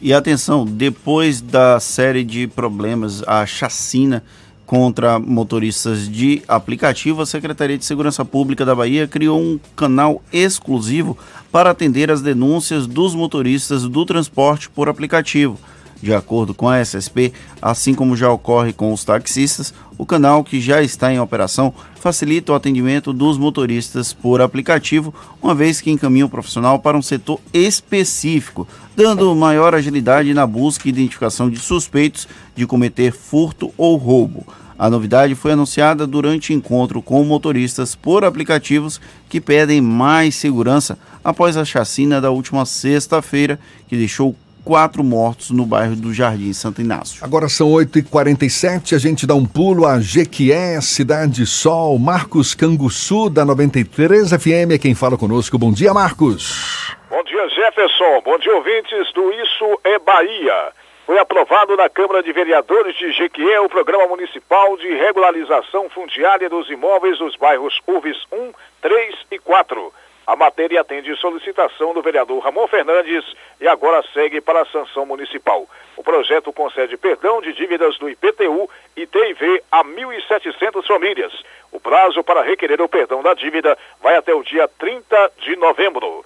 E 0.00 0.12
atenção, 0.12 0.66
depois 0.66 1.40
da 1.40 1.78
série 1.78 2.24
de 2.24 2.48
problemas, 2.48 3.22
a 3.22 3.46
chacina 3.46 4.24
contra 4.72 5.18
motoristas 5.18 6.08
de 6.08 6.42
aplicativo, 6.48 7.20
a 7.20 7.26
Secretaria 7.26 7.76
de 7.76 7.84
Segurança 7.84 8.24
Pública 8.24 8.64
da 8.64 8.74
Bahia 8.74 9.06
criou 9.06 9.38
um 9.38 9.60
canal 9.76 10.22
exclusivo 10.32 11.18
para 11.50 11.68
atender 11.68 12.10
as 12.10 12.22
denúncias 12.22 12.86
dos 12.86 13.14
motoristas 13.14 13.86
do 13.86 14.06
transporte 14.06 14.70
por 14.70 14.88
aplicativo. 14.88 15.60
De 16.00 16.14
acordo 16.14 16.54
com 16.54 16.70
a 16.70 16.80
SSP, 16.80 17.34
assim 17.60 17.92
como 17.92 18.16
já 18.16 18.30
ocorre 18.30 18.72
com 18.72 18.94
os 18.94 19.04
taxistas, 19.04 19.74
o 19.98 20.06
canal 20.06 20.42
que 20.42 20.58
já 20.58 20.82
está 20.82 21.12
em 21.12 21.20
operação 21.20 21.74
facilita 21.96 22.52
o 22.52 22.54
atendimento 22.54 23.12
dos 23.12 23.36
motoristas 23.36 24.14
por 24.14 24.40
aplicativo, 24.40 25.14
uma 25.42 25.54
vez 25.54 25.82
que 25.82 25.90
encaminha 25.90 26.24
o 26.24 26.30
profissional 26.30 26.78
para 26.78 26.96
um 26.96 27.02
setor 27.02 27.38
específico, 27.52 28.66
dando 28.96 29.36
maior 29.36 29.74
agilidade 29.74 30.32
na 30.32 30.46
busca 30.46 30.88
e 30.88 30.90
identificação 30.90 31.50
de 31.50 31.58
suspeitos 31.58 32.26
de 32.56 32.66
cometer 32.66 33.12
furto 33.12 33.70
ou 33.76 33.96
roubo. 33.96 34.46
A 34.82 34.90
novidade 34.90 35.36
foi 35.36 35.52
anunciada 35.52 36.08
durante 36.08 36.52
encontro 36.52 37.00
com 37.00 37.22
motoristas 37.22 37.94
por 37.94 38.24
aplicativos 38.24 39.00
que 39.28 39.40
pedem 39.40 39.80
mais 39.80 40.34
segurança 40.34 40.98
após 41.22 41.56
a 41.56 41.64
chacina 41.64 42.20
da 42.20 42.32
última 42.32 42.66
sexta-feira, 42.66 43.60
que 43.86 43.96
deixou 43.96 44.34
quatro 44.64 45.04
mortos 45.04 45.52
no 45.52 45.64
bairro 45.64 45.94
do 45.94 46.12
Jardim 46.12 46.52
Santo 46.52 46.80
Inácio. 46.80 47.24
Agora 47.24 47.48
são 47.48 47.70
8h47, 47.70 48.96
a 48.96 48.98
gente 48.98 49.24
dá 49.24 49.36
um 49.36 49.46
pulo 49.46 49.86
a 49.86 50.00
Jequié, 50.00 50.80
Cidade 50.80 51.46
Sol, 51.46 51.96
Marcos 51.96 52.52
Canguçu, 52.52 53.30
da 53.30 53.44
93 53.44 54.30
FM, 54.30 54.72
é 54.72 54.78
quem 54.78 54.96
fala 54.96 55.16
conosco. 55.16 55.56
Bom 55.56 55.70
dia, 55.70 55.94
Marcos. 55.94 56.92
Bom 57.08 57.22
dia, 57.22 57.48
Jefferson. 57.50 58.20
Bom 58.24 58.36
dia, 58.36 58.56
ouvintes 58.56 59.12
do 59.14 59.30
Isso 59.30 59.78
é 59.84 60.00
Bahia. 60.00 60.72
Foi 61.12 61.18
aprovado 61.18 61.76
na 61.76 61.90
Câmara 61.90 62.22
de 62.22 62.32
Vereadores 62.32 62.96
de 62.96 63.12
Jequié 63.12 63.60
o 63.60 63.68
Programa 63.68 64.06
Municipal 64.06 64.78
de 64.78 64.94
Regularização 64.94 65.90
Fundiária 65.90 66.48
dos 66.48 66.70
Imóveis 66.70 67.18
dos 67.18 67.36
bairros 67.36 67.78
Uves 67.86 68.16
1, 68.32 68.50
3 68.80 69.16
e 69.30 69.38
4. 69.38 69.92
A 70.26 70.34
matéria 70.34 70.80
atende 70.80 71.14
solicitação 71.16 71.92
do 71.92 72.00
vereador 72.00 72.42
Ramon 72.42 72.66
Fernandes 72.66 73.26
e 73.60 73.68
agora 73.68 74.02
segue 74.14 74.40
para 74.40 74.62
a 74.62 74.64
sanção 74.64 75.04
municipal. 75.04 75.68
O 75.98 76.02
projeto 76.02 76.50
concede 76.50 76.96
perdão 76.96 77.42
de 77.42 77.52
dívidas 77.52 77.98
do 77.98 78.08
IPTU 78.08 78.70
e 78.96 79.06
TIV 79.06 79.62
a 79.70 79.84
1.700 79.84 80.86
famílias. 80.86 81.42
O 81.70 81.78
prazo 81.78 82.24
para 82.24 82.40
requerer 82.40 82.80
o 82.80 82.88
perdão 82.88 83.22
da 83.22 83.34
dívida 83.34 83.76
vai 84.00 84.16
até 84.16 84.32
o 84.32 84.42
dia 84.42 84.66
30 84.78 85.32
de 85.42 85.56
novembro. 85.56 86.24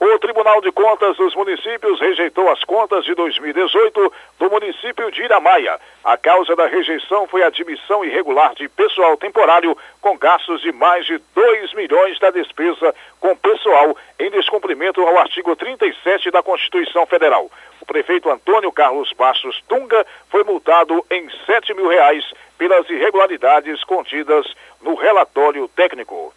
O 0.00 0.18
Tribunal 0.20 0.60
de 0.60 0.70
Contas 0.70 1.16
dos 1.16 1.34
Municípios 1.34 1.98
rejeitou 1.98 2.48
as 2.50 2.62
contas 2.62 3.04
de 3.04 3.16
2018 3.16 4.12
do 4.38 4.48
município 4.48 5.10
de 5.10 5.24
Iramaia. 5.24 5.76
A 6.04 6.16
causa 6.16 6.54
da 6.54 6.68
rejeição 6.68 7.26
foi 7.26 7.42
a 7.42 7.48
admissão 7.48 8.04
irregular 8.04 8.54
de 8.54 8.68
pessoal 8.68 9.16
temporário 9.16 9.76
com 10.00 10.16
gastos 10.16 10.60
de 10.60 10.70
mais 10.70 11.04
de 11.04 11.18
2 11.34 11.74
milhões 11.74 12.16
da 12.20 12.30
despesa 12.30 12.94
com 13.18 13.36
pessoal 13.36 13.96
em 14.20 14.30
descumprimento 14.30 15.02
ao 15.02 15.18
artigo 15.18 15.56
37 15.56 16.30
da 16.30 16.44
Constituição 16.44 17.04
Federal. 17.04 17.50
O 17.80 17.86
prefeito 17.86 18.30
Antônio 18.30 18.70
Carlos 18.70 19.12
Bastos 19.14 19.60
Tunga 19.68 20.06
foi 20.30 20.44
multado 20.44 21.04
em 21.10 21.28
7 21.44 21.74
mil 21.74 21.88
reais 21.88 22.24
pelas 22.56 22.88
irregularidades 22.88 23.82
contidas 23.82 24.46
no 24.80 24.94
relatório 24.94 25.66
técnico. 25.66 26.32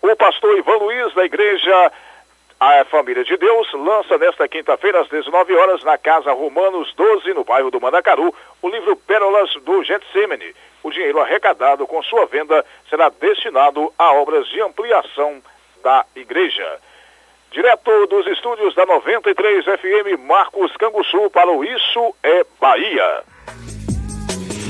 O 0.00 0.14
pastor 0.14 0.56
Ivan 0.56 0.76
Luiz, 0.76 1.12
da 1.14 1.24
igreja 1.24 1.92
a 2.60 2.84
Família 2.84 3.24
de 3.24 3.36
Deus 3.36 3.72
lança 3.72 4.18
nesta 4.18 4.48
quinta-feira, 4.48 5.00
às 5.00 5.08
19 5.08 5.54
horas, 5.54 5.84
na 5.84 5.96
Casa 5.96 6.32
Romanos 6.32 6.92
12, 6.96 7.32
no 7.32 7.44
bairro 7.44 7.70
do 7.70 7.80
Mandacaru, 7.80 8.34
o 8.60 8.68
livro 8.68 8.96
Pérolas 8.96 9.50
do 9.64 9.84
Getsemane. 9.84 10.54
O 10.82 10.90
dinheiro 10.90 11.20
arrecadado 11.20 11.86
com 11.86 12.02
sua 12.02 12.26
venda 12.26 12.64
será 12.90 13.10
destinado 13.10 13.92
a 13.96 14.12
obras 14.12 14.48
de 14.48 14.60
ampliação 14.60 15.40
da 15.84 16.04
igreja. 16.16 16.80
Direto 17.52 18.06
dos 18.08 18.26
estúdios 18.26 18.74
da 18.74 18.84
93 18.84 19.64
FM, 19.64 20.20
Marcos 20.26 20.76
Canguçu 20.76 21.30
para 21.30 21.50
o 21.50 21.64
Isso 21.64 22.14
é 22.22 22.44
Bahia. 22.60 23.22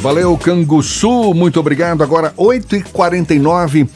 Valeu, 0.01 0.39
Canguçu, 0.39 1.35
muito 1.35 1.59
obrigado. 1.59 2.02
Agora, 2.02 2.32
8h49. 2.39 3.89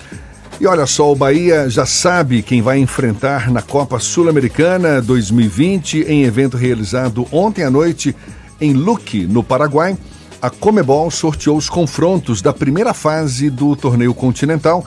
E 0.60 0.66
olha 0.66 0.86
só, 0.86 1.10
o 1.10 1.16
Bahia 1.16 1.68
já 1.68 1.84
sabe 1.84 2.42
quem 2.42 2.62
vai 2.62 2.78
enfrentar 2.78 3.50
na 3.50 3.60
Copa 3.60 3.98
Sul-Americana 3.98 5.02
2020 5.02 6.02
em 6.02 6.22
evento 6.24 6.56
realizado 6.56 7.26
ontem 7.32 7.64
à 7.64 7.70
noite 7.70 8.14
em 8.60 8.72
Luque, 8.72 9.26
no 9.26 9.42
Paraguai. 9.42 9.96
A 10.40 10.50
Comebol 10.50 11.10
sorteou 11.10 11.56
os 11.56 11.68
confrontos 11.68 12.40
da 12.40 12.52
primeira 12.52 12.94
fase 12.94 13.50
do 13.50 13.74
torneio 13.74 14.14
continental 14.14 14.84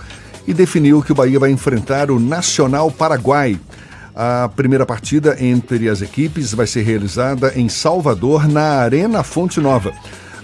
e 0.47 0.53
definiu 0.53 1.01
que 1.01 1.11
o 1.11 1.15
Bahia 1.15 1.39
vai 1.39 1.51
enfrentar 1.51 2.09
o 2.09 2.19
Nacional 2.19 2.89
Paraguai. 2.89 3.59
A 4.15 4.49
primeira 4.55 4.85
partida 4.85 5.35
entre 5.43 5.89
as 5.89 6.01
equipes 6.01 6.53
vai 6.53 6.67
ser 6.67 6.83
realizada 6.83 7.51
em 7.55 7.67
Salvador, 7.67 8.47
na 8.47 8.79
Arena 8.79 9.23
Fonte 9.23 9.59
Nova. 9.59 9.91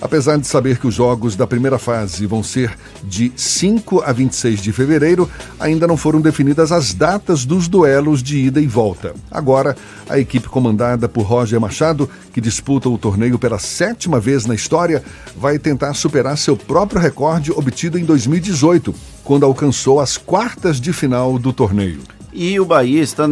Apesar 0.01 0.37
de 0.37 0.47
saber 0.47 0.79
que 0.79 0.87
os 0.87 0.95
jogos 0.95 1.35
da 1.35 1.45
primeira 1.45 1.77
fase 1.77 2.25
vão 2.25 2.41
ser 2.41 2.75
de 3.03 3.31
5 3.35 4.01
a 4.03 4.11
26 4.11 4.59
de 4.59 4.71
fevereiro, 4.71 5.29
ainda 5.59 5.85
não 5.85 5.95
foram 5.95 6.19
definidas 6.19 6.71
as 6.71 6.91
datas 6.91 7.45
dos 7.45 7.67
duelos 7.67 8.23
de 8.23 8.39
ida 8.39 8.59
e 8.59 8.65
volta. 8.65 9.13
Agora, 9.29 9.77
a 10.09 10.17
equipe 10.17 10.49
comandada 10.49 11.07
por 11.07 11.21
Roger 11.21 11.61
Machado, 11.61 12.09
que 12.33 12.41
disputa 12.41 12.89
o 12.89 12.97
torneio 12.97 13.37
pela 13.37 13.59
sétima 13.59 14.19
vez 14.19 14.47
na 14.47 14.55
história, 14.55 15.03
vai 15.37 15.59
tentar 15.59 15.93
superar 15.93 16.35
seu 16.35 16.57
próprio 16.57 16.99
recorde 16.99 17.51
obtido 17.51 17.99
em 17.99 18.03
2018, 18.03 18.95
quando 19.23 19.45
alcançou 19.45 19.99
as 19.99 20.17
quartas 20.17 20.81
de 20.81 20.91
final 20.91 21.37
do 21.37 21.53
torneio. 21.53 21.99
E 22.33 22.59
o 22.59 22.65
Bahia 22.65 23.03
está, 23.03 23.25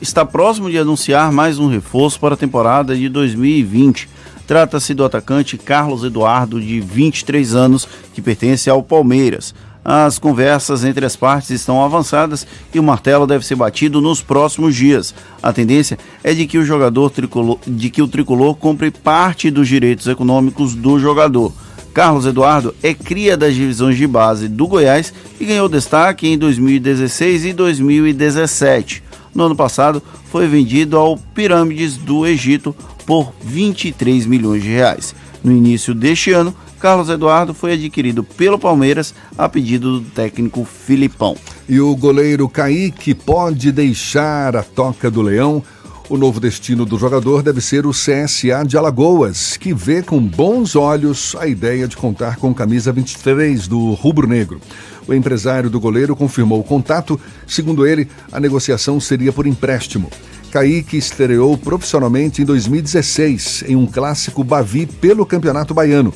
está 0.00 0.24
próximo 0.24 0.70
de 0.70 0.78
anunciar 0.78 1.30
mais 1.30 1.58
um 1.58 1.68
reforço 1.68 2.18
para 2.18 2.34
a 2.34 2.38
temporada 2.38 2.96
de 2.96 3.08
2020. 3.08 4.15
Trata-se 4.46 4.94
do 4.94 5.04
atacante 5.04 5.58
Carlos 5.58 6.04
Eduardo, 6.04 6.60
de 6.60 6.80
23 6.80 7.54
anos, 7.54 7.88
que 8.14 8.22
pertence 8.22 8.70
ao 8.70 8.82
Palmeiras. 8.82 9.54
As 9.84 10.18
conversas 10.18 10.84
entre 10.84 11.06
as 11.06 11.14
partes 11.14 11.50
estão 11.50 11.84
avançadas 11.84 12.46
e 12.74 12.78
o 12.80 12.82
martelo 12.82 13.26
deve 13.26 13.46
ser 13.46 13.54
batido 13.54 14.00
nos 14.00 14.20
próximos 14.20 14.74
dias. 14.74 15.14
A 15.42 15.52
tendência 15.52 15.96
é 16.24 16.34
de 16.34 16.46
que 16.46 16.58
o 16.58 16.64
jogador 16.64 17.10
tricolor, 17.10 17.58
de 17.64 17.88
que 17.88 18.02
o 18.02 18.08
tricolor 18.08 18.56
compre 18.56 18.90
parte 18.90 19.48
dos 19.50 19.68
direitos 19.68 20.08
econômicos 20.08 20.74
do 20.74 20.98
jogador. 20.98 21.52
Carlos 21.94 22.26
Eduardo 22.26 22.74
é 22.82 22.92
cria 22.92 23.36
das 23.36 23.54
divisões 23.54 23.96
de 23.96 24.06
base 24.06 24.48
do 24.48 24.66
Goiás 24.66 25.14
e 25.40 25.44
ganhou 25.44 25.68
destaque 25.68 26.28
em 26.28 26.36
2016 26.36 27.44
e 27.46 27.52
2017. 27.52 29.05
No 29.36 29.44
ano 29.44 29.54
passado, 29.54 30.02
foi 30.32 30.46
vendido 30.48 30.96
ao 30.96 31.18
Pirâmides 31.18 31.98
do 31.98 32.26
Egito 32.26 32.74
por 33.04 33.34
23 33.42 34.24
milhões 34.24 34.62
de 34.62 34.70
reais. 34.70 35.14
No 35.44 35.52
início 35.52 35.94
deste 35.94 36.32
ano, 36.32 36.54
Carlos 36.80 37.10
Eduardo 37.10 37.52
foi 37.52 37.74
adquirido 37.74 38.24
pelo 38.24 38.58
Palmeiras 38.58 39.14
a 39.36 39.46
pedido 39.46 40.00
do 40.00 40.08
técnico 40.08 40.64
Filipão. 40.64 41.36
E 41.68 41.78
o 41.78 41.94
goleiro 41.94 42.48
Kaique 42.48 43.14
pode 43.14 43.70
deixar 43.70 44.56
a 44.56 44.62
toca 44.62 45.10
do 45.10 45.20
Leão. 45.20 45.62
O 46.08 46.16
novo 46.16 46.40
destino 46.40 46.86
do 46.86 46.96
jogador 46.96 47.42
deve 47.42 47.60
ser 47.60 47.84
o 47.84 47.90
CSA 47.90 48.64
de 48.66 48.78
Alagoas, 48.78 49.58
que 49.58 49.74
vê 49.74 50.02
com 50.02 50.18
bons 50.18 50.74
olhos 50.74 51.36
a 51.38 51.46
ideia 51.46 51.86
de 51.86 51.96
contar 51.96 52.36
com 52.36 52.54
camisa 52.54 52.90
23 52.90 53.68
do 53.68 53.92
Rubro 53.92 54.26
Negro. 54.26 54.60
O 55.06 55.14
empresário 55.14 55.70
do 55.70 55.80
goleiro 55.80 56.16
confirmou 56.16 56.60
o 56.60 56.64
contato. 56.64 57.20
Segundo 57.46 57.86
ele, 57.86 58.08
a 58.32 58.40
negociação 58.40 58.98
seria 59.00 59.32
por 59.32 59.46
empréstimo. 59.46 60.10
Kaique 60.50 60.96
estreou 60.96 61.56
profissionalmente 61.58 62.42
em 62.42 62.44
2016 62.44 63.64
em 63.68 63.76
um 63.76 63.86
clássico 63.86 64.42
Bavi 64.42 64.86
pelo 64.86 65.26
Campeonato 65.26 65.74
Baiano. 65.74 66.12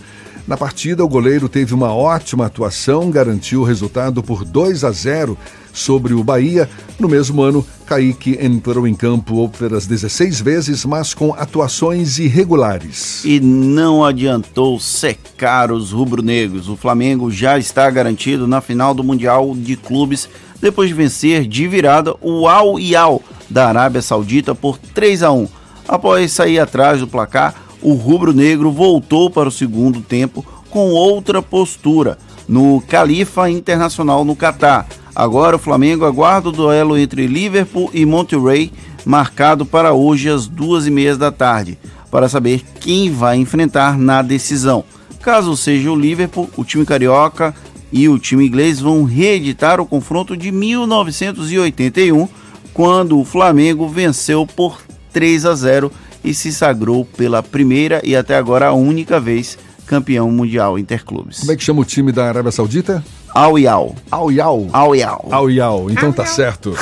Na 0.47 0.57
partida, 0.57 1.05
o 1.05 1.09
goleiro 1.09 1.49
teve 1.49 1.75
uma 1.75 1.95
ótima 1.95 2.47
atuação, 2.47 3.11
garantiu 3.11 3.61
o 3.61 3.65
resultado 3.65 4.23
por 4.23 4.45
2 4.45 4.85
a 4.85 4.91
0 4.91 5.39
sobre 5.73 6.15
o 6.15 6.25
Bahia. 6.25 6.69
No 6.99 7.09
mesmo 7.09 7.43
ano, 7.43 7.65
Kaique 7.87 8.39
entrou 8.41 8.87
em 8.87 8.95
campo 8.95 9.35
outras 9.37 9.87
16 9.87 10.41
vezes, 10.41 10.85
mas 10.85 11.15
com 11.15 11.33
atuações 11.35 12.19
irregulares. 12.19 13.25
E 13.25 13.41
não 13.41 14.05
adiantou 14.05 14.79
secar 14.81 15.71
os 15.71 15.93
rubro-negros. 15.93 16.69
O 16.69 16.77
Flamengo 16.77 17.31
já 17.31 17.59
está 17.59 17.89
garantido 17.91 18.47
na 18.47 18.61
final 18.61 18.95
do 18.95 19.05
Mundial 19.05 19.55
de 19.57 19.77
Clubes 19.77 20.29
depois 20.61 20.89
de 20.89 20.95
vencer 20.95 21.47
de 21.47 21.67
virada 21.67 22.15
o 22.21 22.47
Al 22.47 22.79
Hilal 22.79 23.23
da 23.49 23.69
Arábia 23.69 24.03
Saudita 24.03 24.55
por 24.55 24.79
3 24.79 25.23
a 25.23 25.33
1. 25.33 25.49
Após 25.89 26.33
sair 26.33 26.61
atrás 26.61 27.01
do 27.01 27.09
placar, 27.09 27.55
o 27.83 27.95
rubro-negro 27.95 28.71
voltou 28.71 29.31
para 29.31 29.49
o 29.49 29.53
segundo 29.53 30.01
tempo 30.01 30.45
com 30.71 30.91
outra 30.91 31.43
postura 31.43 32.19
no 32.49 32.81
Califa 32.81 33.49
Internacional 33.51 34.25
no 34.25 34.35
Catar. 34.35 34.87
Agora 35.15 35.57
o 35.57 35.59
Flamengo 35.59 36.05
aguarda 36.05 36.49
o 36.49 36.53
duelo 36.53 36.97
entre 36.97 37.27
Liverpool 37.27 37.91
e 37.93 38.05
Monterrey, 38.05 38.73
marcado 39.05 39.65
para 39.65 39.93
hoje 39.93 40.29
às 40.29 40.47
duas 40.47 40.87
e 40.87 40.91
meia 40.91 41.17
da 41.17 41.31
tarde, 41.31 41.79
para 42.11 42.29
saber 42.29 42.63
quem 42.81 43.11
vai 43.11 43.37
enfrentar 43.37 43.99
na 43.99 44.23
decisão. 44.23 44.85
Caso 45.21 45.57
seja 45.57 45.91
o 45.91 45.97
Liverpool, 45.97 46.49
o 46.57 46.65
time 46.65 46.87
carioca 46.87 47.55
e 47.93 48.09
o 48.09 48.19
time 48.19 48.47
inglês 48.47 48.81
vão 48.81 49.05
reeditar 49.05 49.81
o 49.81 49.87
confronto 49.87 50.37
de 50.37 50.51
1981, 50.51 52.29
quando 52.73 53.19
o 53.19 53.25
Flamengo 53.25 53.89
venceu 53.89 54.47
por 54.47 54.81
3 55.13 55.45
a 55.45 55.55
0 55.55 55.93
e 56.25 56.35
se 56.35 56.53
sagrou 56.53 57.05
pela 57.05 57.43
primeira 57.43 58.01
e 58.05 58.15
até 58.15 58.37
agora 58.37 58.69
a 58.69 58.73
única 58.73 59.19
vez 59.19 59.59
campeão 59.87 60.31
mundial 60.31 60.79
interclubes. 60.79 61.41
Como 61.41 61.53
é 61.53 61.57
que 61.57 61.65
chama 61.65 61.81
o 61.81 61.85
time 61.85 62.13
da 62.13 62.27
Arábia 62.27 62.53
Saudita? 62.53 63.05
Al 63.35 63.59
Yal. 63.59 63.95
Al 64.11 64.31
Yal. 64.31 64.69
Al 64.73 64.95
Yal. 64.95 65.29
Al 65.31 65.51
Yal. 65.51 65.91
Então 65.91 66.13
tá 66.13 66.27
certo. 66.27 66.75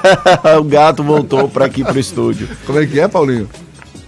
o 0.58 0.64
gato 0.64 1.02
voltou 1.02 1.48
para 1.48 1.66
aqui 1.66 1.84
pro 1.84 1.98
estúdio. 1.98 2.48
Como 2.66 2.78
é 2.78 2.86
que 2.86 3.00
é, 3.00 3.08
Paulinho? 3.08 3.48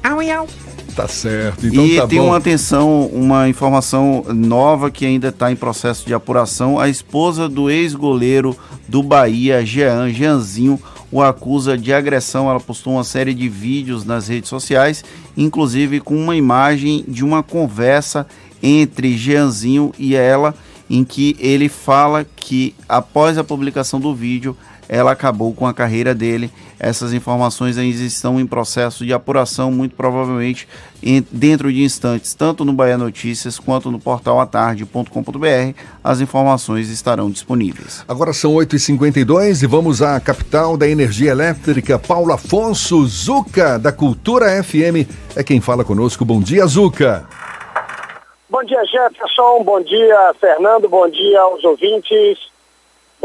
Al 0.03 0.23
Yal. 0.23 0.47
Tá 0.95 1.07
certo. 1.07 1.67
Então 1.67 1.85
e 1.85 1.97
tá 1.97 2.07
tem 2.07 2.19
bom. 2.19 2.29
uma 2.29 2.39
atenção, 2.39 3.07
uma 3.09 3.47
informação 3.47 4.25
nova 4.29 4.91
que 4.91 5.05
ainda 5.05 5.29
está 5.29 5.53
em 5.53 5.57
processo 5.57 6.07
de 6.07 6.15
apuração. 6.15 6.79
A 6.79 6.89
esposa 6.89 7.51
do 7.51 7.69
ex-goleiro 7.69 8.57
do 8.89 9.03
Bahia, 9.03 9.65
Jean, 9.65 10.09
Jeanzinho, 10.11 10.81
o 11.11 11.23
acusa 11.23 11.77
de 11.77 11.93
agressão. 11.93 12.49
Ela 12.51 12.61
postou 12.61 12.95
uma 12.95 13.05
série 13.05 13.35
de 13.35 13.49
vídeos 13.49 14.05
nas 14.05 14.29
redes 14.29 14.49
sociais, 14.49 15.05
inclusive 15.37 16.01
com 16.01 16.17
uma 16.17 16.37
imagem 16.37 17.05
de 17.07 17.25
uma 17.25 17.43
conversa 17.43 18.27
entre 18.63 19.17
Jeanzinho 19.17 19.93
e 19.99 20.15
ela, 20.15 20.55
em 20.89 21.05
que 21.05 21.37
ele 21.39 21.69
fala 21.69 22.27
que 22.37 22.75
após 22.89 23.37
a 23.39 23.45
publicação 23.45 24.01
do 24.01 24.15
vídeo, 24.15 24.57
ela 24.89 25.13
acabou 25.13 25.53
com 25.55 25.67
a 25.67 25.75
carreira 25.75 26.15
dele. 26.15 26.51
Essas 26.79 27.13
informações 27.13 27.79
ainda 27.79 28.03
estão 28.03 28.39
em 28.39 28.47
processo 28.47 29.05
de 29.05 29.13
apuração, 29.13 29.71
muito 29.71 29.95
provavelmente 29.95 30.69
em, 31.03 31.27
dentro 31.31 31.73
de 31.73 31.83
instantes, 31.83 32.35
tanto 32.35 32.65
no 32.65 32.73
Bahia 32.73 32.99
Notícias 32.99 33.59
quanto 33.59 33.91
no 33.91 33.99
portal 33.99 34.41
atarde.com.br, 34.41 35.75
as 36.05 36.21
informações 36.21 36.91
estarão 36.91 37.31
disponíveis. 37.31 38.05
Agora 38.07 38.33
são 38.33 38.53
8h52 38.55 39.63
e 39.63 39.67
vamos 39.67 40.03
à 40.03 40.21
capital 40.21 40.77
da 40.77 40.89
energia 40.89 41.31
elétrica, 41.31 41.99
Paulo 41.99 42.33
Afonso 42.33 43.07
Zuca, 43.07 43.79
da 43.79 43.93
Cultura 43.93 44.63
FM, 44.63 45.09
é 45.35 45.43
quem 45.43 45.61
fala 45.61 45.85
conosco. 45.85 46.25
Bom 46.25 46.41
dia, 46.41 46.67
Zuca. 46.67 47.27
Bom 48.49 48.63
dia, 48.65 48.85
Jefferson. 48.85 49.65
Bom 49.65 49.83
dia, 49.83 50.35
Fernando. 50.41 50.89
Bom 50.89 51.09
dia 51.09 51.41
aos 51.41 51.65
ouvintes 51.65 52.39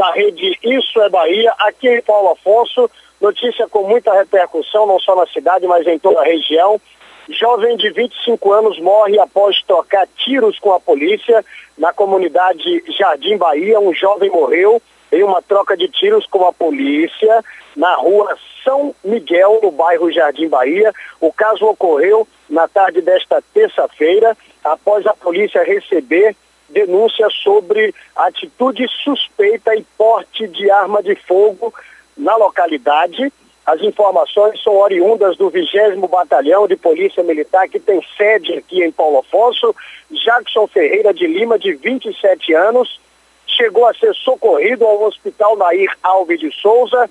da 0.02 0.10
rede 0.10 0.58
Isso 0.64 1.00
é 1.00 1.08
Bahia. 1.08 1.54
Aqui 1.60 1.88
em 1.88 2.02
Paulo 2.02 2.32
Afonso, 2.32 2.90
Notícia 3.20 3.68
com 3.68 3.84
muita 3.84 4.12
repercussão, 4.12 4.84
não 4.84 4.98
só 4.98 5.14
na 5.14 5.24
cidade, 5.26 5.64
mas 5.64 5.86
em 5.86 5.96
toda 5.96 6.20
a 6.20 6.24
região. 6.24 6.80
Jovem 7.28 7.76
de 7.76 7.88
25 7.90 8.52
anos 8.52 8.80
morre 8.80 9.16
após 9.20 9.62
trocar 9.62 10.08
tiros 10.16 10.58
com 10.58 10.72
a 10.72 10.80
polícia 10.80 11.44
na 11.78 11.92
comunidade 11.92 12.82
Jardim 12.98 13.36
Bahia. 13.36 13.78
Um 13.78 13.94
jovem 13.94 14.28
morreu 14.28 14.82
em 15.12 15.22
uma 15.22 15.40
troca 15.40 15.76
de 15.76 15.86
tiros 15.88 16.26
com 16.26 16.44
a 16.48 16.52
polícia 16.52 17.44
na 17.76 17.94
rua 17.94 18.36
São 18.64 18.92
Miguel, 19.04 19.60
no 19.62 19.70
bairro 19.70 20.10
Jardim 20.10 20.48
Bahia. 20.48 20.92
O 21.20 21.32
caso 21.32 21.64
ocorreu 21.64 22.26
na 22.50 22.66
tarde 22.66 23.00
desta 23.00 23.40
terça-feira, 23.54 24.36
após 24.64 25.06
a 25.06 25.14
polícia 25.14 25.62
receber 25.62 26.34
denúncia 26.72 27.28
sobre 27.30 27.94
atitude 28.16 28.86
suspeita 29.04 29.74
e 29.76 29.84
porte 29.96 30.48
de 30.48 30.70
arma 30.70 31.02
de 31.02 31.14
fogo 31.14 31.72
na 32.16 32.34
localidade. 32.36 33.32
As 33.64 33.80
informações 33.80 34.60
são 34.62 34.76
oriundas 34.76 35.36
do 35.36 35.48
20 35.48 36.06
Batalhão 36.10 36.66
de 36.66 36.76
Polícia 36.76 37.22
Militar, 37.22 37.68
que 37.68 37.78
tem 37.78 38.04
sede 38.16 38.54
aqui 38.54 38.82
em 38.82 38.90
Paulo 38.90 39.18
Afonso. 39.18 39.74
Jackson 40.10 40.66
Ferreira 40.66 41.14
de 41.14 41.26
Lima, 41.26 41.58
de 41.58 41.72
27 41.74 42.52
anos, 42.54 43.00
chegou 43.46 43.86
a 43.86 43.94
ser 43.94 44.14
socorrido 44.14 44.84
ao 44.84 45.02
Hospital 45.04 45.56
Nair 45.56 45.90
Alves 46.02 46.40
de 46.40 46.50
Souza, 46.60 47.08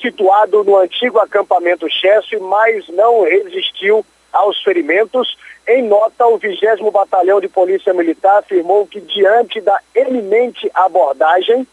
situado 0.00 0.62
no 0.62 0.76
antigo 0.76 1.18
acampamento 1.18 1.88
Chesse, 1.90 2.36
mas 2.36 2.88
não 2.88 3.22
resistiu 3.22 4.04
aos 4.32 4.62
ferimentos. 4.62 5.36
Em 5.66 5.82
nota, 5.82 6.26
o 6.26 6.38
20 6.38 6.90
Batalhão 6.90 7.40
de 7.40 7.48
Polícia 7.48 7.94
Militar 7.94 8.38
afirmou 8.38 8.86
que, 8.86 9.00
diante 9.00 9.60
da 9.60 9.78
eminente 9.94 10.70
abordagem, 10.74 11.66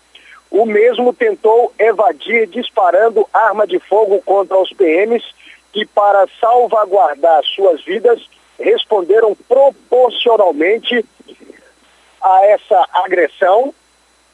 o 0.52 0.66
mesmo 0.66 1.14
tentou 1.14 1.74
evadir 1.78 2.48
disparando 2.48 3.28
arma 3.34 3.66
de 3.66 3.80
fogo 3.80 4.22
contra 4.24 4.58
os 4.58 4.72
PMs, 4.74 5.24
que, 5.72 5.86
para 5.86 6.28
salvaguardar 6.40 7.44
suas 7.44 7.84
vidas, 7.84 8.20
responderam 8.60 9.36
proporcionalmente 9.48 11.06
a 12.22 12.46
essa 12.48 12.86
agressão 12.94 13.74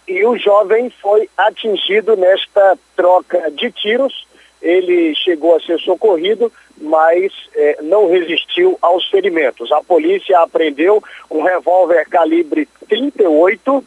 e 0.08 0.24
o 0.26 0.38
jovem 0.38 0.90
foi 0.90 1.30
atingido 1.38 2.16
nesta 2.16 2.78
troca 2.96 3.50
de 3.52 3.72
tiros. 3.72 4.28
Ele 4.62 5.16
chegou 5.16 5.56
a 5.56 5.60
ser 5.60 5.80
socorrido, 5.80 6.52
mas 6.78 7.32
eh, 7.56 7.78
não 7.82 8.10
resistiu 8.10 8.78
aos 8.82 9.08
ferimentos. 9.10 9.72
A 9.72 9.82
polícia 9.82 10.40
apreendeu 10.40 11.02
um 11.30 11.42
revólver 11.42 12.08
calibre 12.10 12.68
38 12.88 13.84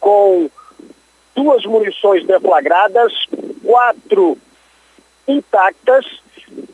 com 0.00 0.50
duas 1.34 1.64
munições 1.64 2.26
deflagradas, 2.26 3.12
quatro 3.64 4.36
intactas 5.26 6.04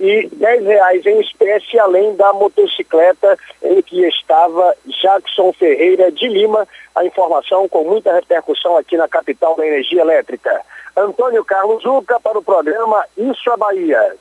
e 0.01 0.29
10 0.33 0.65
reais 0.65 1.07
em 1.07 1.21
espécie, 1.21 1.79
além 1.79 2.17
da 2.17 2.33
motocicleta 2.33 3.39
em 3.63 3.81
que 3.83 4.07
estava 4.07 4.75
Jackson 4.87 5.53
Ferreira 5.53 6.11
de 6.11 6.27
Lima. 6.29 6.67
A 6.95 7.05
informação 7.05 7.69
com 7.69 7.85
muita 7.85 8.13
repercussão 8.13 8.77
aqui 8.77 8.97
na 8.97 9.07
capital 9.07 9.55
da 9.55 9.67
energia 9.67 10.01
elétrica. 10.01 10.63
Antônio 10.97 11.45
Carlos 11.45 11.83
Zuca 11.83 12.19
para 12.19 12.39
o 12.39 12.43
programa 12.43 13.05
Isso 13.17 13.51
é 13.51 13.57
Bahia. 13.57 14.17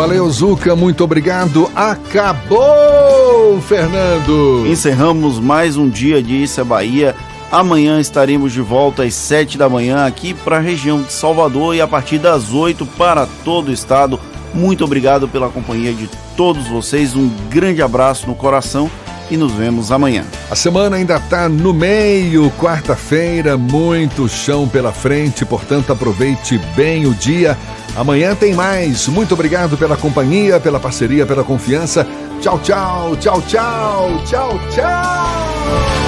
Valeu, 0.00 0.30
Zuca, 0.30 0.74
muito 0.74 1.04
obrigado. 1.04 1.70
Acabou, 1.76 3.60
Fernando. 3.60 4.66
Encerramos 4.66 5.38
mais 5.38 5.76
um 5.76 5.90
dia 5.90 6.22
de 6.22 6.42
Isso 6.42 6.58
é 6.58 6.64
Bahia. 6.64 7.14
Amanhã 7.52 8.00
estaremos 8.00 8.50
de 8.50 8.62
volta 8.62 9.02
às 9.02 9.12
7 9.12 9.58
da 9.58 9.68
manhã 9.68 10.06
aqui 10.06 10.32
para 10.32 10.56
a 10.56 10.60
região 10.60 11.02
de 11.02 11.12
Salvador 11.12 11.74
e 11.74 11.82
a 11.82 11.86
partir 11.86 12.16
das 12.16 12.50
8 12.50 12.86
para 12.96 13.28
todo 13.44 13.68
o 13.68 13.72
estado. 13.74 14.18
Muito 14.52 14.84
obrigado 14.84 15.28
pela 15.28 15.48
companhia 15.48 15.92
de 15.92 16.08
todos 16.36 16.66
vocês. 16.66 17.14
Um 17.14 17.28
grande 17.48 17.82
abraço 17.82 18.26
no 18.26 18.34
coração 18.34 18.90
e 19.30 19.36
nos 19.36 19.52
vemos 19.52 19.92
amanhã. 19.92 20.24
A 20.50 20.56
semana 20.56 20.96
ainda 20.96 21.16
está 21.16 21.48
no 21.48 21.72
meio, 21.72 22.50
quarta-feira, 22.58 23.56
muito 23.56 24.28
chão 24.28 24.68
pela 24.68 24.92
frente, 24.92 25.44
portanto 25.44 25.92
aproveite 25.92 26.58
bem 26.74 27.06
o 27.06 27.14
dia. 27.14 27.56
Amanhã 27.96 28.34
tem 28.34 28.54
mais. 28.54 29.06
Muito 29.08 29.34
obrigado 29.34 29.76
pela 29.76 29.96
companhia, 29.96 30.58
pela 30.60 30.80
parceria, 30.80 31.24
pela 31.26 31.44
confiança. 31.44 32.06
Tchau, 32.40 32.58
tchau, 32.60 33.16
tchau, 33.16 33.42
tchau, 33.42 34.22
tchau, 34.24 34.60
tchau. 34.70 35.99